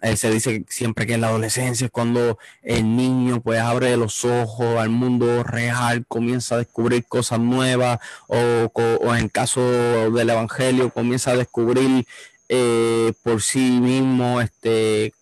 eh, 0.00 0.16
se 0.16 0.30
dice 0.30 0.64
siempre 0.68 1.06
que 1.06 1.14
en 1.14 1.22
la 1.22 1.28
adolescencia 1.28 1.86
es 1.86 1.90
cuando 1.90 2.38
el 2.62 2.96
niño 2.96 3.40
pues 3.40 3.60
abre 3.60 3.96
los 3.96 4.24
ojos 4.24 4.78
al 4.78 4.90
mundo 4.90 5.42
real, 5.42 6.06
comienza 6.06 6.54
a 6.54 6.58
descubrir 6.58 7.04
cosas 7.06 7.40
nuevas 7.40 7.98
o, 8.28 9.14
en 9.14 9.28
caso 9.28 9.60
del 10.10 10.30
Evangelio 10.30 10.90
comienza 10.90 11.32
a 11.32 11.36
descubrir 11.36 12.06
eh, 12.48 13.12
por 13.22 13.42
sí 13.42 13.80
mismo 13.80 14.40
este 14.40 15.12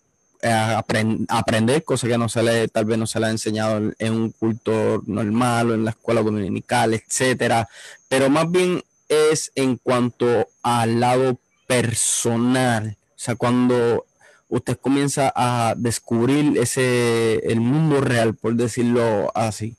aprender 1.29 1.83
cosas 1.83 2.09
que 2.09 2.17
no 2.17 2.29
se 2.29 2.43
le, 2.43 2.67
tal 2.67 2.85
vez 2.85 2.97
no 2.97 3.07
se 3.07 3.19
le 3.19 3.25
ha 3.25 3.31
enseñado 3.31 3.91
en 3.97 4.13
un 4.13 4.31
culto 4.31 5.03
normal 5.07 5.71
o 5.71 5.73
en 5.73 5.83
la 5.83 5.91
escuela 5.91 6.21
dominical, 6.21 6.93
etcétera, 6.93 7.67
pero 8.07 8.29
más 8.29 8.49
bien 8.49 8.83
es 9.09 9.51
en 9.55 9.77
cuanto 9.77 10.47
al 10.61 10.99
lado 10.99 11.39
personal, 11.65 12.97
o 13.09 13.19
sea, 13.19 13.35
cuando 13.35 14.05
usted 14.49 14.77
comienza 14.77 15.31
a 15.35 15.75
descubrir 15.77 16.57
ese 16.57 17.37
el 17.51 17.59
mundo 17.59 18.01
real, 18.01 18.35
por 18.35 18.55
decirlo 18.55 19.31
así, 19.35 19.77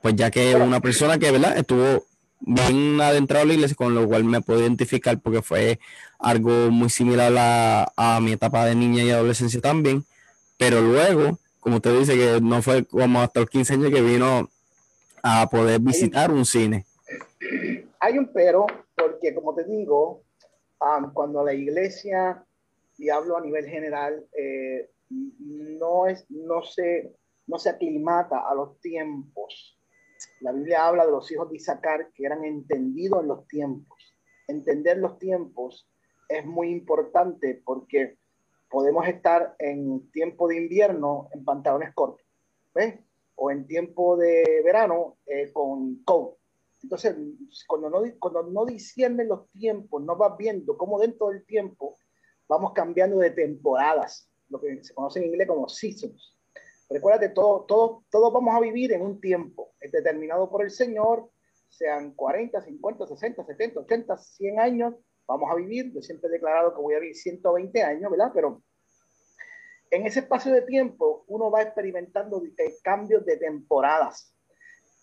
pues 0.00 0.16
ya 0.16 0.30
que 0.30 0.54
una 0.56 0.80
persona 0.80 1.18
que, 1.18 1.30
¿verdad? 1.30 1.56
Estuvo 1.56 2.04
bien 2.40 3.00
adentrado 3.00 3.44
a 3.44 3.46
la 3.46 3.54
iglesia, 3.54 3.76
con 3.76 3.94
lo 3.94 4.06
cual 4.06 4.24
me 4.24 4.40
puedo 4.40 4.60
identificar 4.60 5.20
porque 5.20 5.42
fue 5.42 5.78
algo 6.18 6.70
muy 6.70 6.90
similar 6.90 7.32
a, 7.38 7.92
a, 7.96 8.20
mi 8.20 8.32
etapa 8.32 8.64
de 8.64 8.74
niña 8.74 9.04
y 9.04 9.10
adolescencia 9.10 9.60
también, 9.60 10.04
pero 10.58 10.80
luego, 10.80 11.38
como 11.60 11.76
usted 11.76 11.98
dice, 11.98 12.16
que 12.16 12.40
no 12.40 12.62
fue 12.62 12.84
como 12.84 13.20
hasta 13.20 13.40
los 13.40 13.50
15 13.50 13.74
años 13.74 13.90
que 13.90 14.02
vino 14.02 14.50
a 15.22 15.48
poder 15.48 15.80
visitar 15.80 16.30
un 16.32 16.44
cine. 16.44 16.84
Hay 18.00 18.18
un 18.18 18.32
pero, 18.32 18.66
porque 18.96 19.32
como 19.34 19.54
te 19.54 19.64
digo, 19.64 20.22
cuando 21.12 21.44
la 21.44 21.54
iglesia, 21.54 22.44
y 23.02 23.10
hablo 23.10 23.36
a 23.36 23.40
nivel 23.40 23.66
general, 23.66 24.26
eh, 24.36 24.90
no, 25.10 26.06
es, 26.06 26.24
no, 26.30 26.62
se, 26.62 27.14
no 27.46 27.58
se 27.58 27.70
aclimata 27.70 28.48
a 28.48 28.54
los 28.54 28.80
tiempos 28.80 29.76
la 30.40 30.52
Biblia 30.52 30.86
habla 30.86 31.06
de 31.06 31.12
los 31.12 31.30
hijos 31.30 31.48
de 31.50 31.56
Isaacar 31.56 32.10
que 32.12 32.24
eran 32.24 32.44
entendidos 32.44 33.22
en 33.22 33.28
los 33.28 33.46
tiempos. 33.48 34.14
Entender 34.48 34.98
los 34.98 35.18
tiempos 35.18 35.88
es 36.28 36.44
muy 36.44 36.70
importante 36.70 37.60
porque 37.64 38.18
podemos 38.70 39.06
estar 39.06 39.54
en 39.58 40.10
tiempo 40.10 40.48
de 40.48 40.56
invierno 40.56 41.28
en 41.32 41.44
pantalones 41.44 41.94
cortos, 41.94 42.26
¿ves? 42.74 42.98
O 43.36 43.50
en 43.50 43.66
tiempo 43.66 44.16
de 44.16 44.62
verano 44.64 45.16
eh, 45.26 45.52
con 45.52 46.02
coat. 46.04 46.36
Entonces, 46.82 47.14
cuando 47.68 47.88
no, 47.90 48.02
cuando 48.18 48.42
no 48.42 48.64
disciernen 48.64 49.28
los 49.28 49.48
tiempos, 49.50 50.02
no 50.02 50.16
vas 50.16 50.36
viendo 50.36 50.76
cómo 50.76 50.98
dentro 50.98 51.28
del 51.28 51.44
tiempo 51.44 51.96
vamos 52.52 52.72
cambiando 52.74 53.18
de 53.18 53.30
temporadas, 53.30 54.30
lo 54.50 54.60
que 54.60 54.84
se 54.84 54.92
conoce 54.92 55.20
en 55.20 55.26
inglés 55.26 55.48
como 55.48 55.68
seasons. 55.68 56.36
Recuérdate, 56.90 57.30
todos 57.30 57.66
todo, 57.66 58.04
todo 58.10 58.30
vamos 58.30 58.54
a 58.54 58.60
vivir 58.60 58.92
en 58.92 59.00
un 59.00 59.20
tiempo 59.20 59.72
determinado 59.80 60.50
por 60.50 60.62
el 60.62 60.70
Señor, 60.70 61.30
sean 61.70 62.14
40, 62.14 62.60
50, 62.60 63.06
60, 63.06 63.44
70, 63.46 63.80
80, 63.80 64.18
100 64.18 64.60
años, 64.60 64.94
vamos 65.26 65.50
a 65.50 65.54
vivir, 65.54 65.92
yo 65.94 66.02
siempre 66.02 66.28
he 66.28 66.32
declarado 66.32 66.74
que 66.74 66.82
voy 66.82 66.94
a 66.94 66.98
vivir 66.98 67.16
120 67.16 67.82
años, 67.82 68.10
¿verdad? 68.10 68.30
Pero 68.34 68.62
en 69.90 70.06
ese 70.06 70.20
espacio 70.20 70.52
de 70.52 70.62
tiempo 70.62 71.24
uno 71.28 71.50
va 71.50 71.62
experimentando 71.62 72.42
cambios 72.82 73.24
de 73.24 73.38
temporadas. 73.38 74.34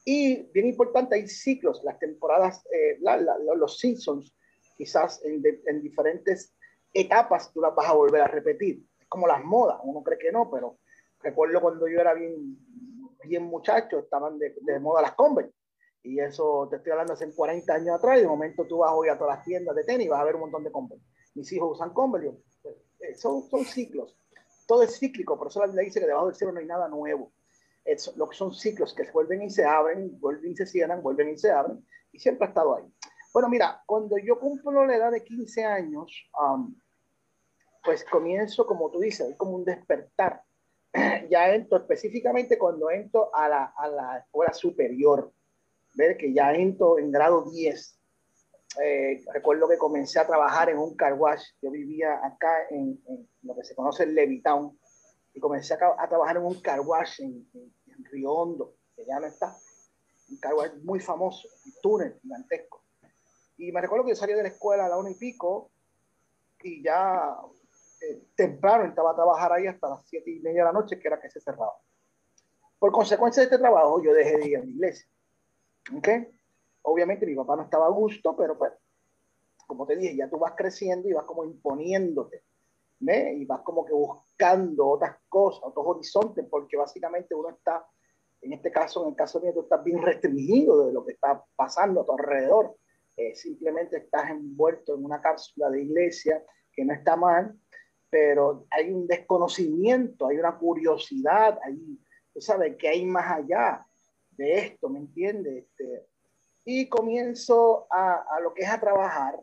Y 0.05 0.43
bien 0.51 0.67
importante, 0.67 1.15
hay 1.15 1.27
ciclos, 1.27 1.81
las 1.83 1.97
temporadas, 1.97 2.63
eh, 2.71 2.99
los 3.55 3.79
seasons, 3.79 4.35
quizás 4.77 5.23
en, 5.25 5.41
en, 5.65 5.81
diferentes 5.81 6.53
etapas 6.93 7.51
tú 7.53 7.62
las 7.62 7.74
vas 7.75 7.88
a 7.88 7.93
volver 7.93 8.22
a 8.22 8.27
repetir. 8.27 8.84
Es 9.00 9.08
como 9.08 9.27
las 9.27 9.43
modas, 9.43 9.79
uno 9.84 10.03
cree 10.03 10.17
que 10.17 10.31
no, 10.31 10.50
pero 10.50 10.77
recuerdo 11.22 11.62
cuando 11.62 11.88
yo 11.88 12.00
era 12.00 12.13
bien, 12.13 12.58
bien 13.24 13.43
muchacho, 13.43 14.00
estaban 14.00 14.38
de, 14.39 14.55
de 14.62 14.79
moda 14.79 15.01
las 15.01 15.13
Converse. 15.13 15.53
Y 16.01 16.19
eso 16.19 16.67
te 16.69 16.77
estoy 16.77 16.93
hablando 16.93 17.13
hace 17.13 17.34
40 17.34 17.74
años 17.74 17.96
atrás, 17.96 18.19
y 18.19 18.22
de 18.22 18.27
momento 18.27 18.65
tú 18.65 18.77
vas 18.77 18.91
hoy 18.93 19.10
a 19.10 19.17
todas 19.17 19.38
las 19.38 19.46
tiendas 19.46 19.75
de 19.75 19.84
tenis 19.84 20.08
y 20.08 20.10
vas 20.10 20.22
a 20.22 20.25
ver 20.25 20.36
un 20.36 20.41
montón 20.41 20.63
de 20.63 20.72
Converse. 20.72 21.03
Mis 21.36 21.51
hijos 21.51 21.72
usan 21.75 21.93
Converse. 21.93 22.38
Eh, 23.00 23.15
son, 23.15 23.43
son 23.50 23.65
ciclos. 23.65 24.17
Todo 24.67 24.84
es 24.84 24.98
cíclico, 25.00 25.38
por 25.38 25.48
eso 25.48 25.60
la 25.60 25.65
Biblia 25.65 25.84
dice 25.84 26.00
que 26.00 26.05
debajo 26.05 26.27
del 26.27 26.36
cielo 26.36 26.53
no 26.53 26.60
hay 26.60 26.65
nada 26.65 26.88
nuevo. 26.88 27.31
Es, 27.84 28.15
lo 28.15 28.29
que 28.29 28.38
son 28.38 28.53
ciclos 28.53 28.93
que 28.93 29.10
vuelven 29.12 29.41
y 29.41 29.50
se 29.50 29.65
abren, 29.65 30.19
vuelven 30.19 30.51
y 30.51 30.55
se 30.55 30.65
cierran, 30.65 31.01
vuelven 31.01 31.29
y 31.29 31.38
se 31.38 31.50
abren, 31.51 31.84
y 32.12 32.19
siempre 32.19 32.46
ha 32.46 32.50
estado 32.50 32.75
ahí. 32.75 32.86
Bueno, 33.31 33.50
mira, 33.50 33.83
cuando 33.86 34.17
yo 34.17 34.39
cumplo 34.39 34.86
la 34.86 34.95
edad 34.95 35.12
de 35.12 35.24
15 35.24 35.63
años, 35.63 36.29
pues 37.83 38.03
comienzo, 38.05 38.65
como 38.65 38.89
tú 38.89 39.00
dices, 39.00 39.36
como 39.38 39.51
un 39.51 39.65
despertar. 39.65 40.43
ya 41.29 41.53
entro 41.53 41.77
específicamente 41.77 42.57
cuando 42.57 42.89
entro 42.89 43.33
a 43.33 43.48
la, 43.48 43.74
a 43.77 43.88
la 43.88 44.17
escuela 44.17 44.51
superior 44.53 45.31
ver 45.93 46.17
que 46.17 46.33
ya 46.33 46.53
entro 46.53 46.98
en 46.98 47.12
grado 47.12 47.43
10. 47.43 48.00
Eh, 48.83 49.24
recuerdo 49.33 49.67
que 49.67 49.77
comencé 49.77 50.19
a 50.19 50.27
trabajar 50.27 50.69
en 50.69 50.77
un 50.77 50.95
car 50.95 51.13
wash. 51.13 51.43
Yo 51.62 51.71
vivía 51.71 52.25
acá 52.25 52.67
en, 52.69 53.00
lo 53.43 53.55
que 53.55 53.63
se 53.63 53.75
conoce 53.75 54.03
el 54.03 54.15
Levitown 54.15 54.77
y 55.33 55.39
comencé 55.39 55.74
a, 55.74 56.07
trabajar 56.07 56.38
en 56.38 56.43
un 56.43 56.59
car 56.62 56.81
wash 56.81 57.21
en, 57.21 57.48
en, 57.53 58.05
Río 58.12 58.31
Hondo, 58.31 58.75
que 58.95 59.05
ya 59.05 59.19
no 59.19 59.27
está. 59.27 59.55
Un 60.29 60.38
car 60.38 60.53
wash 60.53 60.71
muy 60.83 61.00
famoso, 61.00 61.48
un 61.65 61.74
túnel 61.81 62.17
gigantesco. 62.21 62.81
Y 63.59 63.73
me 63.73 63.81
recuerdo 63.81 64.05
que 64.05 64.11
yo 64.11 64.15
salí 64.15 64.31
de 64.33 64.41
la 64.41 64.47
escuela 64.47 64.85
a 64.85 64.89
la 64.89 64.97
una 64.97 65.11
y 65.11 65.15
pico 65.15 65.69
y 66.63 66.81
ya 66.81 67.35
eh, 68.01 68.23
temprano 68.33 68.85
estaba 68.85 69.11
a 69.11 69.15
trabajar 69.15 69.51
ahí 69.51 69.67
hasta 69.67 69.89
las 69.89 70.07
siete 70.07 70.31
y 70.31 70.39
media 70.39 70.61
de 70.61 70.67
la 70.67 70.79
noche, 70.79 70.97
que 70.97 71.09
era 71.09 71.19
que 71.19 71.29
se 71.29 71.41
cerraba. 71.41 71.77
Por 72.79 72.93
consecuencia 72.93 73.41
de 73.41 73.45
este 73.47 73.57
trabajo, 73.57 74.01
yo 74.01 74.13
dejé 74.13 74.37
de 74.37 74.47
ir 74.47 74.57
a 74.57 74.61
la 74.61 74.65
iglesia. 74.65 75.05
¿Okay? 75.93 76.29
Obviamente 76.83 77.25
mi 77.25 77.35
papá 77.35 77.57
no 77.57 77.63
estaba 77.63 77.87
a 77.87 77.89
gusto, 77.89 78.33
pero 78.37 78.57
pues, 78.57 78.71
como 79.67 79.85
te 79.85 79.97
dije, 79.97 80.15
ya 80.15 80.29
tú 80.29 80.39
vas 80.39 80.53
creciendo 80.55 81.09
y 81.09 81.13
vas 81.13 81.25
como 81.25 81.43
imponiéndote, 81.43 82.45
¿ve? 82.99 83.33
Y 83.33 83.45
vas 83.45 83.59
como 83.59 83.83
que 83.83 83.91
buscando 83.91 84.87
otras 84.87 85.17
cosas, 85.27 85.63
otros 85.65 85.85
horizontes, 85.85 86.45
porque 86.49 86.77
básicamente 86.77 87.35
uno 87.35 87.49
está, 87.49 87.85
en 88.41 88.53
este 88.53 88.71
caso, 88.71 89.03
en 89.03 89.09
el 89.09 89.15
caso 89.17 89.41
mío, 89.41 89.53
tú 89.53 89.63
estás 89.63 89.83
bien 89.83 90.01
restringido 90.01 90.87
de 90.87 90.93
lo 90.93 91.05
que 91.05 91.11
está 91.11 91.43
pasando 91.57 92.01
a 92.01 92.05
tu 92.05 92.13
alrededor. 92.13 92.77
Eh, 93.19 93.35
simplemente 93.35 93.97
estás 93.97 94.29
envuelto 94.29 94.95
en 94.95 95.03
una 95.03 95.21
cápsula 95.21 95.69
de 95.69 95.81
iglesia 95.81 96.41
que 96.71 96.85
no 96.85 96.93
está 96.93 97.17
mal, 97.17 97.53
pero 98.09 98.65
hay 98.71 98.93
un 98.93 99.07
desconocimiento, 99.07 100.27
hay 100.27 100.38
una 100.38 100.57
curiosidad, 100.57 101.59
hay, 101.61 101.99
tú 102.33 102.39
sabes, 102.39 102.77
que 102.77 102.88
hay 102.88 103.05
más 103.05 103.29
allá 103.29 103.85
de 104.31 104.59
esto, 104.59 104.88
¿me 104.88 104.99
entiendes? 104.99 105.65
Este, 105.65 106.07
y 106.63 106.88
comienzo 106.88 107.88
a, 107.91 108.39
lo 108.41 108.53
que 108.53 108.63
es 108.63 108.69
a 108.69 108.79
trabajar 108.79 109.38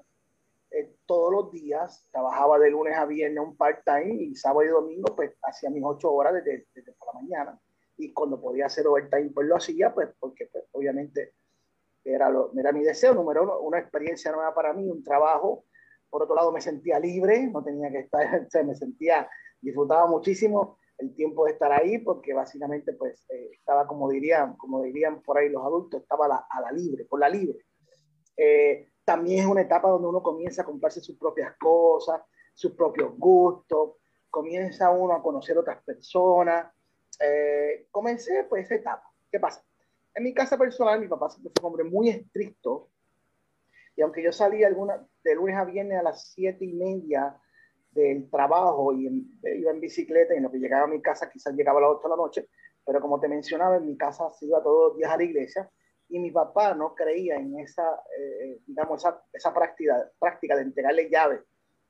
eh, 0.71 0.97
todos 1.05 1.31
los 1.31 1.53
días. 1.53 2.09
Trabajaba 2.11 2.59
de 2.59 2.71
lunes 2.71 2.97
a 2.97 3.05
viernes 3.05 3.45
un 3.45 3.59
part-time 3.59 4.15
y 4.23 4.35
sábado 4.37 4.65
y 4.65 4.69
domingo 4.69 5.15
pues 5.15 5.33
hacía 5.43 5.69
mis 5.69 5.85
ocho 5.85 6.11
horas 6.15 6.33
desde, 6.33 6.67
desde, 6.75 6.93
por 6.93 7.15
la 7.15 7.21
mañana. 7.21 7.61
Y 7.99 8.15
cuando 8.15 8.41
podía 8.41 8.67
hacer 8.67 8.87
overtime 8.87 9.33
pues 9.35 9.47
lo 9.47 9.57
hacía 9.57 9.93
pues 9.93 10.09
porque 10.19 10.47
pues, 10.51 10.65
obviamente 10.73 11.35
era, 12.07 12.33
era 12.57 12.73
mi 12.73 12.83
deseo, 12.83 13.15
número 13.15 13.43
uno, 13.43 13.59
una 13.61 13.79
experiencia 13.79 14.33
nueva 14.33 14.55
para 14.55 14.73
mí, 14.73 14.89
un 14.89 15.03
trabajo. 15.03 15.65
Por 16.09 16.23
otro 16.23 16.37
lado 16.37 16.53
me 16.53 16.61
sentía 16.61 16.99
libre, 16.99 17.49
no 17.49 17.63
tenía 17.63 17.91
que 17.91 18.01
estar, 18.01 18.25
o 18.47 18.51
sea, 18.51 18.63
me 18.63 18.75
sentía, 18.75 19.29
disfrutaba 19.61 20.07
muchísimo 20.07 20.79
el 20.99 21.15
tiempo 21.15 21.45
de 21.45 21.53
estar 21.53 21.73
ahí, 21.73 21.99
porque 21.99 22.33
básicamente 22.33 22.95
pues 22.95 23.27
eh, 23.31 23.51
estaba, 23.53 23.87
como 23.87 24.09
dirían, 24.09 24.57
como 24.57 24.83
dirían 24.83 25.21
por 25.23 25.39
ahí 25.39 25.49
los 25.49 25.63
adultos, 25.65 26.01
estaba 26.01 26.27
a 26.27 26.29
la, 26.29 26.47
a 26.49 26.61
la 26.61 26.73
libre, 26.73 27.05
por 27.05 27.21
la 27.21 27.29
libre. 27.29 27.67
Eh, 28.37 28.89
también 29.05 29.41
es 29.41 29.47
una 29.47 29.63
etapa 29.63 29.89
donde 29.89 30.09
uno 30.09 30.23
comienza 30.23 30.63
a 30.63 30.65
comprarse 30.65 31.01
sus 31.01 31.19
propias 31.19 31.57
cosas, 31.59 32.23
sus 32.55 32.73
propios 32.73 33.17
gustos, 33.19 33.97
comienza 34.31 34.91
uno 34.91 35.15
a 35.15 35.23
conocer 35.23 35.57
otras 35.59 35.83
personas. 35.83 36.73
Eh, 37.21 37.87
comencé 37.91 38.45
pues 38.49 38.67
esa 38.67 38.75
etapa. 38.75 39.11
¿Qué 39.31 39.41
pasa? 39.41 39.66
En 40.17 40.25
mi 40.25 40.33
casa 40.33 40.57
personal, 40.57 40.99
mi 40.99 41.09
papá 41.09 41.29
siempre 41.29 41.53
fue 41.55 41.69
un 41.69 41.75
hombre 41.75 41.85
muy 41.85 42.09
estricto, 42.09 42.89
y 43.95 44.01
aunque 44.01 44.23
yo 44.23 44.33
salía 44.33 44.67
alguna, 44.67 45.07
de 45.23 45.35
lunes 45.35 45.57
a 45.57 45.65
viernes 45.65 45.99
a 45.99 46.03
las 46.03 46.33
siete 46.33 46.65
y 46.65 46.73
media 46.73 47.37
del 47.91 48.31
trabajo 48.31 48.95
y 48.95 49.07
iba 49.43 49.71
en 49.71 49.81
bicicleta 49.81 50.33
y 50.33 50.39
en 50.39 50.45
lo 50.45 50.51
que 50.51 50.59
llegaba 50.59 50.85
a 50.85 50.89
mi 50.89 51.03
casa 51.03 51.31
quizás 51.31 51.55
llegaba 51.55 51.79
a 51.79 51.83
las 51.83 51.91
8 51.99 52.03
de 52.03 52.09
la 52.09 52.17
noche, 52.17 52.49
pero 52.85 53.01
como 53.01 53.21
te 53.21 53.29
mencionaba, 53.29 53.77
en 53.77 53.87
mi 53.87 53.97
casa 53.97 54.31
se 54.31 54.47
iba 54.47 54.63
todos 54.63 54.89
los 54.89 54.97
días 54.97 55.11
a 55.11 55.19
la 55.19 55.23
iglesia 55.23 55.71
y 56.09 56.19
mi 56.19 56.31
papá 56.31 56.75
no 56.75 56.95
creía 56.95 57.37
en 57.37 57.59
esa, 57.59 58.03
eh, 58.19 58.61
digamos, 58.67 59.03
esa, 59.03 59.23
esa, 59.35 59.53
práctica, 59.53 60.11
práctica 60.19 60.57
de 60.57 60.63
entregarle 60.63 61.11
llaves. 61.11 61.41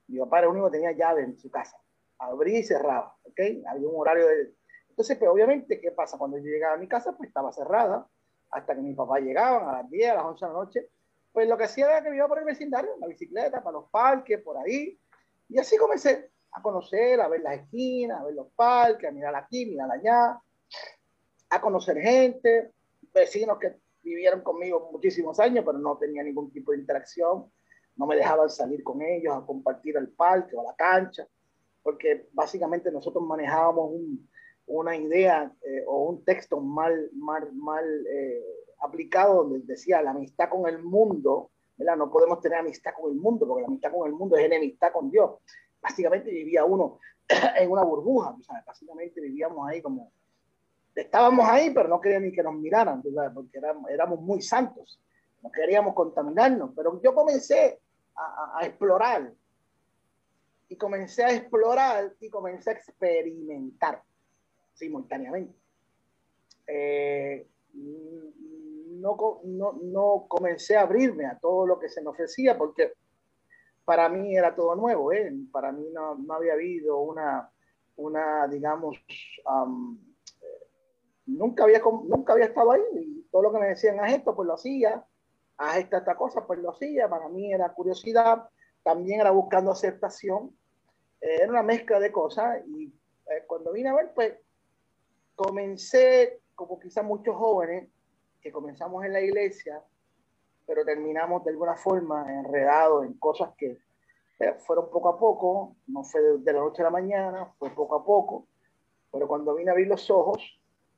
Mi 0.09 0.19
papá 0.19 0.39
era 0.39 0.47
el 0.47 0.53
único 0.53 0.67
que 0.67 0.79
tenía 0.79 0.93
llave 0.93 1.23
en 1.23 1.39
su 1.39 1.49
casa, 1.49 1.77
abría 2.19 2.59
y 2.59 2.65
cerraba, 2.65 3.17
¿ok? 3.23 3.41
Había 3.69 3.89
un 3.89 4.01
horario 4.01 4.27
de... 4.27 4.53
Entonces, 4.89 5.17
pues 5.17 5.31
obviamente, 5.31 5.81
¿qué 5.81 5.93
pasa? 5.93 6.19
Cuando 6.19 6.39
yo 6.39 6.45
llegaba 6.45 6.75
a 6.75 6.79
mi 6.79 6.89
casa, 6.89 7.17
pues 7.17 7.29
estaba 7.29 7.53
cerrada, 7.53 8.09
hasta 8.51 8.75
que 8.75 8.83
mi 8.83 8.95
papá 8.95 9.19
llegaba 9.21 9.71
a 9.71 9.83
las 9.83 9.91
10, 9.91 10.11
a 10.11 10.15
las 10.15 10.25
11 10.25 10.45
de 10.45 10.53
la 10.53 10.59
noche, 10.59 10.89
pues 11.33 11.49
lo 11.49 11.59
que 11.59 11.65
hacía 11.65 11.87
era 11.87 12.03
que 12.03 12.11
me 12.11 12.17
iba 12.17 12.29
por 12.29 12.39
el 12.39 12.45
vecindario, 12.45 12.95
en 12.95 13.01
la 13.01 13.07
bicicleta, 13.07 13.63
para 13.63 13.79
los 13.79 13.91
parques, 13.91 14.41
por 14.41 14.57
ahí, 14.57 14.99
y 15.49 15.59
así 15.59 15.77
comencé 15.77 16.31
a 16.53 16.63
conocer, 16.63 17.21
a 17.21 17.29
ver 17.29 17.43
las 17.43 17.59
esquinas, 17.61 18.21
a 18.21 18.25
ver 18.25 18.35
los 18.35 18.49
parques, 18.57 19.09
a 19.09 19.13
mirar 19.13 19.35
aquí, 19.35 19.67
mirar 19.67 19.91
allá, 19.91 20.41
a 21.51 21.61
conocer 21.61 21.99
gente, 21.99 22.73
vecinos 23.13 23.59
que 23.59 23.77
vivieron 24.03 24.41
conmigo 24.41 24.89
muchísimos 24.91 25.39
años, 25.41 25.65
pero 25.67 25.79
no 25.79 25.99
tenía 25.99 26.23
ningún 26.23 26.51
tipo 26.51 26.73
de 26.73 26.79
interacción, 26.79 27.51
no 27.97 28.07
me 28.07 28.17
dejaban 28.17 28.49
salir 28.49 28.83
con 28.83 29.03
ellos 29.03 29.35
a 29.35 29.45
compartir 29.45 29.97
el 29.97 30.09
parque 30.09 30.57
o 30.57 30.63
la 30.63 30.75
cancha, 30.75 31.27
porque 31.83 32.29
básicamente 32.33 32.91
nosotros 32.91 33.25
manejábamos 33.25 33.91
un, 33.91 34.29
una 34.67 34.97
idea 34.97 35.53
eh, 35.63 35.85
o 35.87 36.11
un 36.11 36.25
texto 36.25 36.61
mal, 36.61 37.11
mal, 37.15 37.53
mal 37.53 37.85
eh, 38.07 38.43
aplicado 38.81 39.45
donde 39.45 39.61
decía 39.61 40.03
la 40.03 40.11
amistad 40.11 40.49
con 40.49 40.69
el 40.69 40.83
mundo 40.83 41.51
no 41.97 42.11
podemos 42.11 42.41
tener 42.41 42.59
amistad 42.59 42.93
con 42.95 43.13
el 43.13 43.19
mundo, 43.19 43.47
porque 43.47 43.63
la 43.63 43.69
amistad 43.69 43.93
con 43.93 44.07
el 44.07 44.15
mundo 44.15 44.37
es 44.37 44.45
enemistad 44.45 44.93
con 44.93 45.11
Dios. 45.11 45.33
Básicamente 45.81 46.31
vivía 46.31 46.65
uno 46.65 46.99
en 47.29 47.71
una 47.71 47.83
burbuja, 47.83 48.35
básicamente 48.67 49.21
vivíamos 49.21 49.69
ahí 49.69 49.83
como, 49.83 50.11
estábamos 50.95 51.47
ahí, 51.49 51.71
pero 51.71 51.89
no 51.89 52.01
querían 52.01 52.23
ni 52.23 52.33
que 52.33 52.43
nos 52.43 52.55
miraran, 52.55 53.03
porque 53.35 53.59
éramos, 53.59 53.91
éramos, 53.91 54.21
muy 54.21 54.41
santos, 54.41 55.01
no 55.43 55.51
queríamos 55.51 55.95
contaminarnos, 55.95 56.71
pero 56.75 57.01
yo 57.03 57.15
comencé 57.15 57.79
a, 58.15 58.59
a, 58.59 58.67
explorar, 58.67 59.33
y 60.69 60.77
comencé 60.77 61.25
a 61.25 61.33
explorar 61.33 62.15
y 62.19 62.29
comencé 62.29 62.71
a 62.71 62.73
experimentar 62.73 64.03
simultáneamente. 64.77 65.59
Eh, 66.67 67.49
no, 67.75 69.41
no, 69.45 69.73
no, 69.83 70.27
comencé 70.29 70.77
a 70.77 70.83
abrirme 70.83 71.27
a 71.27 71.39
todo 71.39 71.67
lo 71.67 71.79
que 71.79 71.89
se 71.89 72.01
me 72.03 72.11
ofrecía 72.11 72.57
porque 72.57 72.93
para 73.85 74.09
mí 74.09 74.37
era 74.37 74.55
todo 74.55 74.75
nuevo, 74.75 75.13
¿eh? 75.13 75.33
para 75.53 75.73
mí 75.73 75.87
no, 75.93 76.17
no, 76.17 76.35
había 76.35 76.55
habido 76.55 76.99
una, 76.99 77.51
una 77.97 78.49
digamos, 78.49 78.97
nunca, 81.27 81.65
había, 81.65 81.81
nunca 81.81 82.33
había 82.33 82.47
estado 82.47 82.73
ahí 82.73 82.83
y 82.95 83.23
todo 83.31 83.43
lo 83.43 83.53
que 83.53 83.61
me 83.61 83.69
decían, 83.69 84.01
haz 84.01 84.13
esto, 84.13 84.35
pues 84.35 84.47
lo 84.47 84.55
hacía, 84.55 85.05
haz 85.59 85.77
esta, 85.77 85.99
esta 85.99 86.17
cosa, 86.17 86.45
pues 86.47 86.59
lo 86.59 86.71
hacía, 86.71 87.09
para 87.09 87.29
mí 87.29 87.53
era 87.53 87.73
curiosidad, 87.73 88.49
también 88.83 89.21
era 89.21 89.31
buscando 89.31 89.71
aceptación, 89.71 90.51
eh, 91.21 91.39
era 91.43 91.51
una 91.51 91.63
mezcla 91.63 92.01
de 92.01 92.11
cosas 92.11 92.61
y 92.67 92.87
eh, 92.87 93.45
cuando 93.47 93.73
vine 93.73 93.91
a 93.91 93.95
ver, 93.95 94.13
pues 94.15 94.35
comencé, 95.37 96.41
como 96.55 96.81
quizás 96.81 97.05
muchos 97.05 97.37
jóvenes, 97.37 97.89
comenzamos 98.51 99.05
en 99.05 99.13
la 99.13 99.21
iglesia, 99.21 99.83
pero 100.67 100.85
terminamos 100.85 101.45
de 101.45 101.51
alguna 101.51 101.77
forma 101.77 102.33
enredados 102.33 103.05
en 103.05 103.15
cosas 103.15 103.51
que 103.57 103.79
eh, 104.39 104.55
fueron 104.67 104.91
poco 104.91 105.09
a 105.09 105.19
poco, 105.19 105.77
no 105.87 106.05
fue 106.05 106.21
de, 106.21 106.53
la 106.53 106.61
noche 106.61 106.83
a 106.83 106.87
la 106.87 106.91
mañana, 106.91 107.47
fue 107.59 107.71
poco 107.71 107.97
a 107.97 108.05
poco, 108.05 108.47
pero 109.13 109.27
cuando 109.27 109.55
vine 109.55 109.71
a 109.71 109.73
abrir 109.73 109.89
los 109.89 110.11
ojos, 110.11 110.43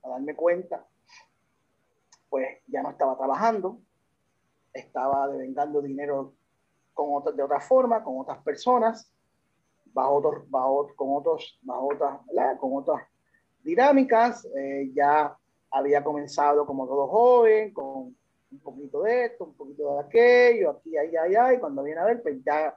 a 0.02 0.08
darme 0.08 0.34
cuenta, 0.34 0.84
pues 2.28 2.58
ya 2.66 2.82
no 2.82 2.90
estaba 2.90 3.16
trabajando, 3.16 3.78
estaba 4.72 5.28
devengando 5.28 5.80
dinero 5.80 6.34
con 6.94 7.14
otra, 7.14 7.32
de 7.32 7.42
otra 7.42 7.60
forma, 7.60 8.02
con 8.02 8.18
otras 8.18 8.38
personas, 8.42 9.12
bajo 9.86 10.14
otros, 10.14 10.50
bajo, 10.50 10.92
con 10.96 11.16
otros, 11.16 11.58
bajo 11.62 11.94
otras, 11.94 12.20
con 12.58 12.76
otras 12.76 13.07
dinámicas. 13.68 14.46
Eh, 14.56 14.90
ya 14.94 15.36
había 15.70 16.02
comenzado 16.02 16.66
como 16.66 16.86
todo 16.86 17.06
joven, 17.06 17.72
con 17.72 18.16
un 18.50 18.60
poquito 18.62 19.02
de 19.02 19.26
esto, 19.26 19.44
un 19.44 19.54
poquito 19.54 19.94
de 19.94 20.00
aquello, 20.00 20.70
aquí, 20.70 20.96
allá, 20.96 21.24
allá, 21.24 21.54
y 21.54 21.58
cuando 21.58 21.82
viene 21.82 22.00
a 22.00 22.06
ver, 22.06 22.22
pues 22.22 22.42
ya 22.42 22.74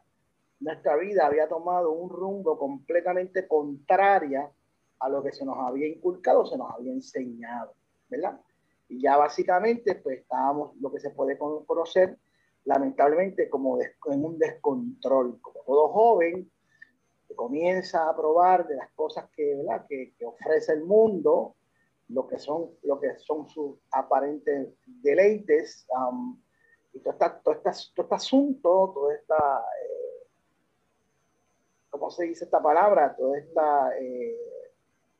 nuestra 0.59 0.97
vida 0.97 1.25
había 1.25 1.47
tomado 1.47 1.91
un 1.91 2.09
rumbo 2.09 2.59
completamente 2.59 3.47
contraria 3.47 4.51
a 4.99 5.09
lo 5.09 5.23
que 5.23 5.31
se 5.31 5.45
nos 5.45 5.57
había 5.57 5.87
inculcado, 5.87 6.45
se 6.45 6.57
nos 6.57 6.71
había 6.71 6.91
enseñado, 6.91 7.73
¿verdad? 8.09 8.39
Y 8.89 9.01
ya 9.01 9.15
básicamente, 9.15 9.95
pues 9.95 10.19
estábamos, 10.19 10.75
lo 10.81 10.91
que 10.91 10.99
se 10.99 11.11
puede 11.11 11.37
conocer, 11.37 12.17
lamentablemente, 12.65 13.49
como 13.49 13.79
en 13.79 14.25
un 14.25 14.37
descontrol, 14.37 15.39
como 15.39 15.61
todo 15.65 15.87
joven, 15.87 16.51
que 17.31 17.35
comienza 17.35 18.09
a 18.09 18.15
probar 18.15 18.67
de 18.67 18.75
las 18.75 18.91
cosas 18.91 19.29
que, 19.35 19.55
¿verdad? 19.55 19.85
que, 19.87 20.13
que 20.17 20.25
ofrece 20.25 20.73
el 20.73 20.83
mundo, 20.83 21.55
lo 22.09 22.27
que 22.27 22.37
son, 22.37 22.71
lo 22.83 22.99
que 22.99 23.17
son 23.19 23.47
sus 23.47 23.77
aparentes 23.91 24.69
deleites, 24.85 25.87
y 26.93 26.99
todo, 26.99 27.13
esta, 27.13 27.39
todo, 27.39 27.53
esta, 27.53 27.71
todo, 27.95 28.03
este 28.03 28.15
asunto, 28.15 28.91
toda 28.93 29.15
esta, 29.15 29.65
eh, 29.81 30.27
¿cómo 31.89 32.11
se 32.11 32.25
dice 32.25 32.43
esta 32.43 32.61
palabra? 32.61 33.15
Toda 33.15 33.37
esta, 33.37 33.97
eh, 33.97 34.37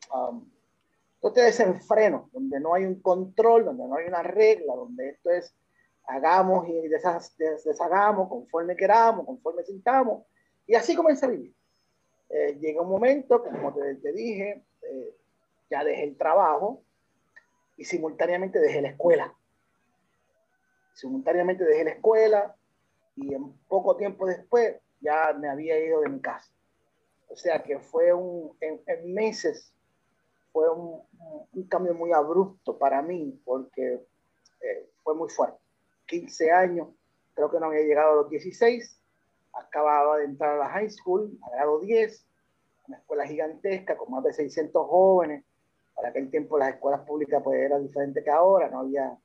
todo 0.10 1.30
este 1.30 1.44
desenfreno, 1.44 2.30
donde 2.34 2.60
no 2.60 2.74
hay 2.74 2.86
un 2.86 3.02
control, 3.02 3.66
donde 3.66 3.88
no 3.88 3.96
hay 3.96 4.08
una 4.08 4.24
regla, 4.24 4.76
donde 4.76 5.12
esto 5.12 5.30
es 5.30 5.56
hagamos 6.08 6.68
y 6.68 6.90
deshagamos 6.90 8.28
conforme 8.28 8.76
queramos, 8.76 9.26
conforme 9.26 9.64
sintamos, 9.64 10.26
y 10.68 10.76
así 10.76 10.94
comienza 10.94 11.28
a 11.28 11.30
vivir. 11.30 11.56
Eh, 12.34 12.58
llega 12.62 12.82
un 12.82 12.90
momento, 12.90 13.44
como 13.44 13.74
te, 13.74 14.12
dije, 14.14 14.64
eh, 14.84 15.16
ya 15.70 15.84
dejé 15.84 16.04
el 16.04 16.18
trabajo 16.18 16.82
y 17.76 17.84
simultáneamente 17.84 18.60
dejé 18.60 18.82
la 18.82 18.90
escuela. 18.90 19.36
Simultáneamente 20.94 21.66
dejé 21.66 21.84
la 21.84 21.92
escuela 21.92 22.56
y 23.18 23.34
en 23.34 23.52
poco 23.68 23.98
tiempo 23.98 24.26
después 24.26 24.78
ya 25.02 25.34
me 25.34 25.50
había 25.50 25.78
ido 25.84 26.00
de 26.02 26.10
mi 26.10 26.22
casa. 26.22 26.50
O 27.28 27.36
sea 27.36 27.64
que 27.64 27.80
fue 27.80 28.14
un, 28.14 28.56
en, 28.62 29.14
meses, 29.14 29.74
fue 30.54 30.70
un, 30.70 31.02
un, 31.54 31.68
cambio 31.68 31.94
muy 31.94 32.14
abrupto 32.14 32.78
para 32.78 33.02
mí 33.02 33.42
porque 33.44 34.06
eh, 34.62 34.90
fue 35.04 35.16
muy 35.16 35.30
fuerte. 35.30 35.60
15 36.08 36.52
años, 36.52 36.88
creo 37.34 37.52
que 37.52 37.60
no 37.60 37.68
había 37.68 37.82
llegado 37.82 38.12
a 38.12 38.16
los 38.16 38.30
16, 38.30 39.01
acababa 39.54 40.18
de 40.18 40.26
entrar 40.26 40.56
a 40.56 40.58
la 40.58 40.70
high 40.70 40.90
school, 40.90 41.38
a 41.44 41.50
grado 41.52 41.80
10, 41.80 42.26
una 42.88 42.98
escuela 42.98 43.28
gigantesca 43.28 43.98
con 43.98 44.12
más 44.12 44.24
de 44.24 44.34
600 44.34 44.88
jóvenes, 44.88 45.44
para 45.96 46.10
aquel 46.10 46.30
tiempo 46.30 46.58
las 46.58 46.74
escuelas 46.74 47.02
públicas 47.02 47.42
pues 47.44 47.60
era 47.60 47.78
diferente 47.80 48.24
que 48.24 48.30
ahora, 48.30 48.70
no 48.70 48.80
había 48.80 49.18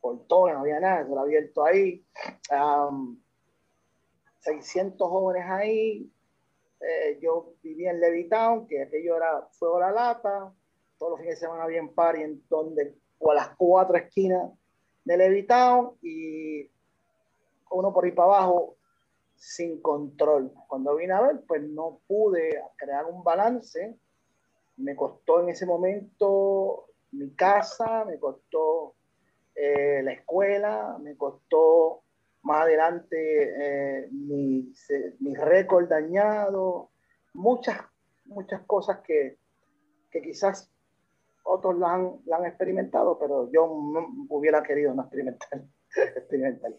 portones, 0.00 0.54
no 0.54 0.60
había 0.60 0.80
nada, 0.80 1.02
lo 1.02 1.20
abierto 1.20 1.64
ahí. 1.64 2.04
600 4.40 5.08
jóvenes 5.08 5.44
ahí. 5.48 6.10
Eh, 6.80 7.18
yo 7.20 7.54
vivía 7.62 7.90
en 7.90 8.00
Levittown, 8.00 8.66
que 8.66 8.82
aquello 8.82 9.16
era 9.16 9.48
fuego 9.50 9.80
la 9.80 9.90
lata. 9.90 10.52
Todos 10.98 11.12
los 11.12 11.20
fines 11.20 11.34
de 11.34 11.46
semana 11.46 11.64
había 11.64 11.80
en 11.80 11.92
party 11.92 12.22
en 12.22 12.42
donde, 12.48 12.94
o 13.18 13.32
a 13.32 13.34
las 13.34 13.48
cuatro 13.56 13.96
esquinas 13.96 14.52
de 15.04 15.16
Levittown 15.16 15.96
y 16.02 16.70
uno 17.70 17.92
por 17.92 18.04
ahí 18.04 18.12
para 18.12 18.28
abajo 18.28 18.75
sin 19.36 19.80
control. 19.80 20.52
Cuando 20.66 20.96
vine 20.96 21.12
a 21.12 21.20
ver, 21.20 21.40
pues 21.46 21.62
no 21.62 22.00
pude 22.06 22.60
crear 22.76 23.06
un 23.06 23.22
balance 23.22 23.98
me 24.76 24.94
costó 24.94 25.42
en 25.42 25.50
ese 25.50 25.66
momento 25.66 26.86
mi 27.12 27.30
casa, 27.30 28.04
me 28.04 28.18
costó 28.18 28.94
eh, 29.54 30.02
la 30.02 30.12
escuela, 30.12 30.98
me 31.00 31.16
costó 31.16 32.02
más 32.42 32.62
adelante 32.62 33.16
eh, 33.16 34.08
mi, 34.10 34.72
mi 35.20 35.34
récord 35.34 35.88
dañado, 35.88 36.90
muchas, 37.32 37.78
muchas 38.26 38.62
cosas 38.66 39.00
que, 39.00 39.38
que 40.10 40.20
quizás 40.20 40.70
otros 41.42 41.78
la 41.78 41.94
han, 41.94 42.20
la 42.26 42.36
han, 42.36 42.46
experimentado, 42.46 43.18
pero 43.18 43.50
yo 43.50 43.66
no 43.66 44.26
hubiera 44.28 44.62
querido 44.62 44.92
no 44.94 45.02
experimentar. 45.02 45.62
experimentar. 46.16 46.72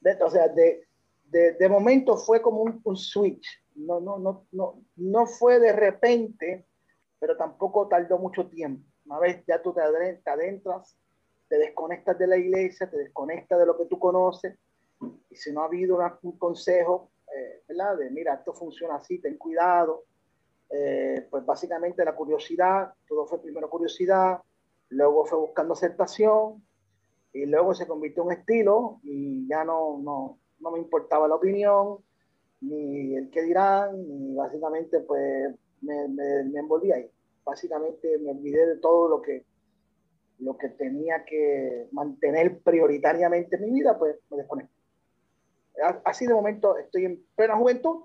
De, 0.00 0.22
o 0.22 0.30
sea, 0.30 0.48
de, 0.48 0.88
de, 1.30 1.52
de, 1.52 1.68
momento 1.68 2.16
fue 2.16 2.42
como 2.42 2.62
un, 2.62 2.80
un, 2.84 2.96
switch, 2.96 3.46
no, 3.76 4.00
no, 4.00 4.18
no, 4.18 4.46
no, 4.52 4.82
no 4.96 5.26
fue 5.26 5.58
de 5.58 5.72
repente 5.72 6.66
pero 7.20 7.36
tampoco 7.36 7.86
tardó 7.86 8.18
mucho 8.18 8.48
tiempo. 8.48 8.82
Una 9.04 9.18
vez 9.20 9.44
ya 9.46 9.62
tú 9.62 9.72
te 9.72 9.82
adentras, 9.82 10.96
te 11.48 11.58
desconectas 11.58 12.18
de 12.18 12.26
la 12.26 12.38
iglesia, 12.38 12.90
te 12.90 12.96
desconectas 12.96 13.58
de 13.58 13.66
lo 13.66 13.76
que 13.76 13.84
tú 13.84 13.98
conoces, 13.98 14.58
y 15.28 15.36
si 15.36 15.52
no 15.52 15.60
ha 15.60 15.66
habido 15.66 15.98
un 16.22 16.38
consejo, 16.38 17.10
eh, 17.36 17.62
¿verdad? 17.68 17.98
De 17.98 18.10
mira, 18.10 18.34
esto 18.34 18.54
funciona 18.54 18.96
así, 18.96 19.18
ten 19.18 19.36
cuidado, 19.36 20.04
eh, 20.70 21.26
pues 21.30 21.44
básicamente 21.44 22.04
la 22.04 22.14
curiosidad, 22.14 22.92
todo 23.06 23.26
fue 23.26 23.42
primero 23.42 23.68
curiosidad, 23.68 24.40
luego 24.88 25.24
fue 25.26 25.38
buscando 25.38 25.74
aceptación, 25.74 26.64
y 27.32 27.46
luego 27.46 27.74
se 27.74 27.86
convirtió 27.86 28.24
en 28.24 28.38
estilo, 28.38 29.00
y 29.02 29.46
ya 29.46 29.64
no, 29.64 29.98
no, 29.98 30.38
no 30.60 30.70
me 30.70 30.78
importaba 30.78 31.26
la 31.28 31.34
opinión, 31.34 31.98
ni 32.60 33.16
el 33.16 33.30
que 33.30 33.42
dirán, 33.42 34.06
ni 34.08 34.34
básicamente 34.34 35.00
pues 35.00 35.54
me, 35.80 36.08
me, 36.08 36.58
envolví 36.58 36.92
ahí. 36.92 37.10
Básicamente 37.44 38.18
me 38.18 38.30
olvidé 38.30 38.66
de 38.66 38.76
todo 38.76 39.08
lo 39.08 39.22
que, 39.22 39.44
lo 40.38 40.56
que 40.56 40.68
tenía 40.68 41.24
que 41.24 41.88
mantener 41.92 42.60
prioritariamente 42.60 43.56
en 43.56 43.64
mi 43.64 43.80
vida, 43.80 43.98
pues 43.98 44.16
me 44.30 44.36
desconecté. 44.36 44.74
Así 46.04 46.26
de 46.26 46.34
momento 46.34 46.76
estoy 46.76 47.06
en 47.06 47.24
plena 47.34 47.56
juventud 47.56 48.04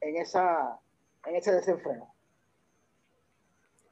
en, 0.00 0.16
esa, 0.16 0.80
en 1.26 1.36
ese 1.36 1.52
desenfreno. 1.52 2.14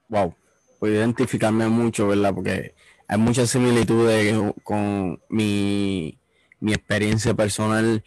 Wow, 0.08 0.34
puedo 0.78 0.94
identificarme 0.94 1.68
mucho, 1.68 2.08
¿verdad? 2.08 2.34
Porque 2.34 2.74
hay 3.06 3.18
muchas 3.18 3.50
similitudes 3.50 4.34
con 4.64 5.20
mi, 5.28 6.18
mi 6.62 6.72
experiencia 6.72 7.34
personal. 7.34 8.02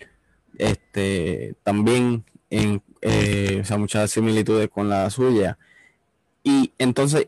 Este, 0.58 1.54
también 1.63 2.24
en 2.50 2.82
eh, 3.08 3.60
o 3.62 3.65
sea, 3.65 3.78
muchas 3.78 4.10
similitudes 4.10 4.68
con 4.70 4.89
la 4.89 5.08
suya. 5.12 5.60
Y 6.44 6.74
entonces 6.80 7.28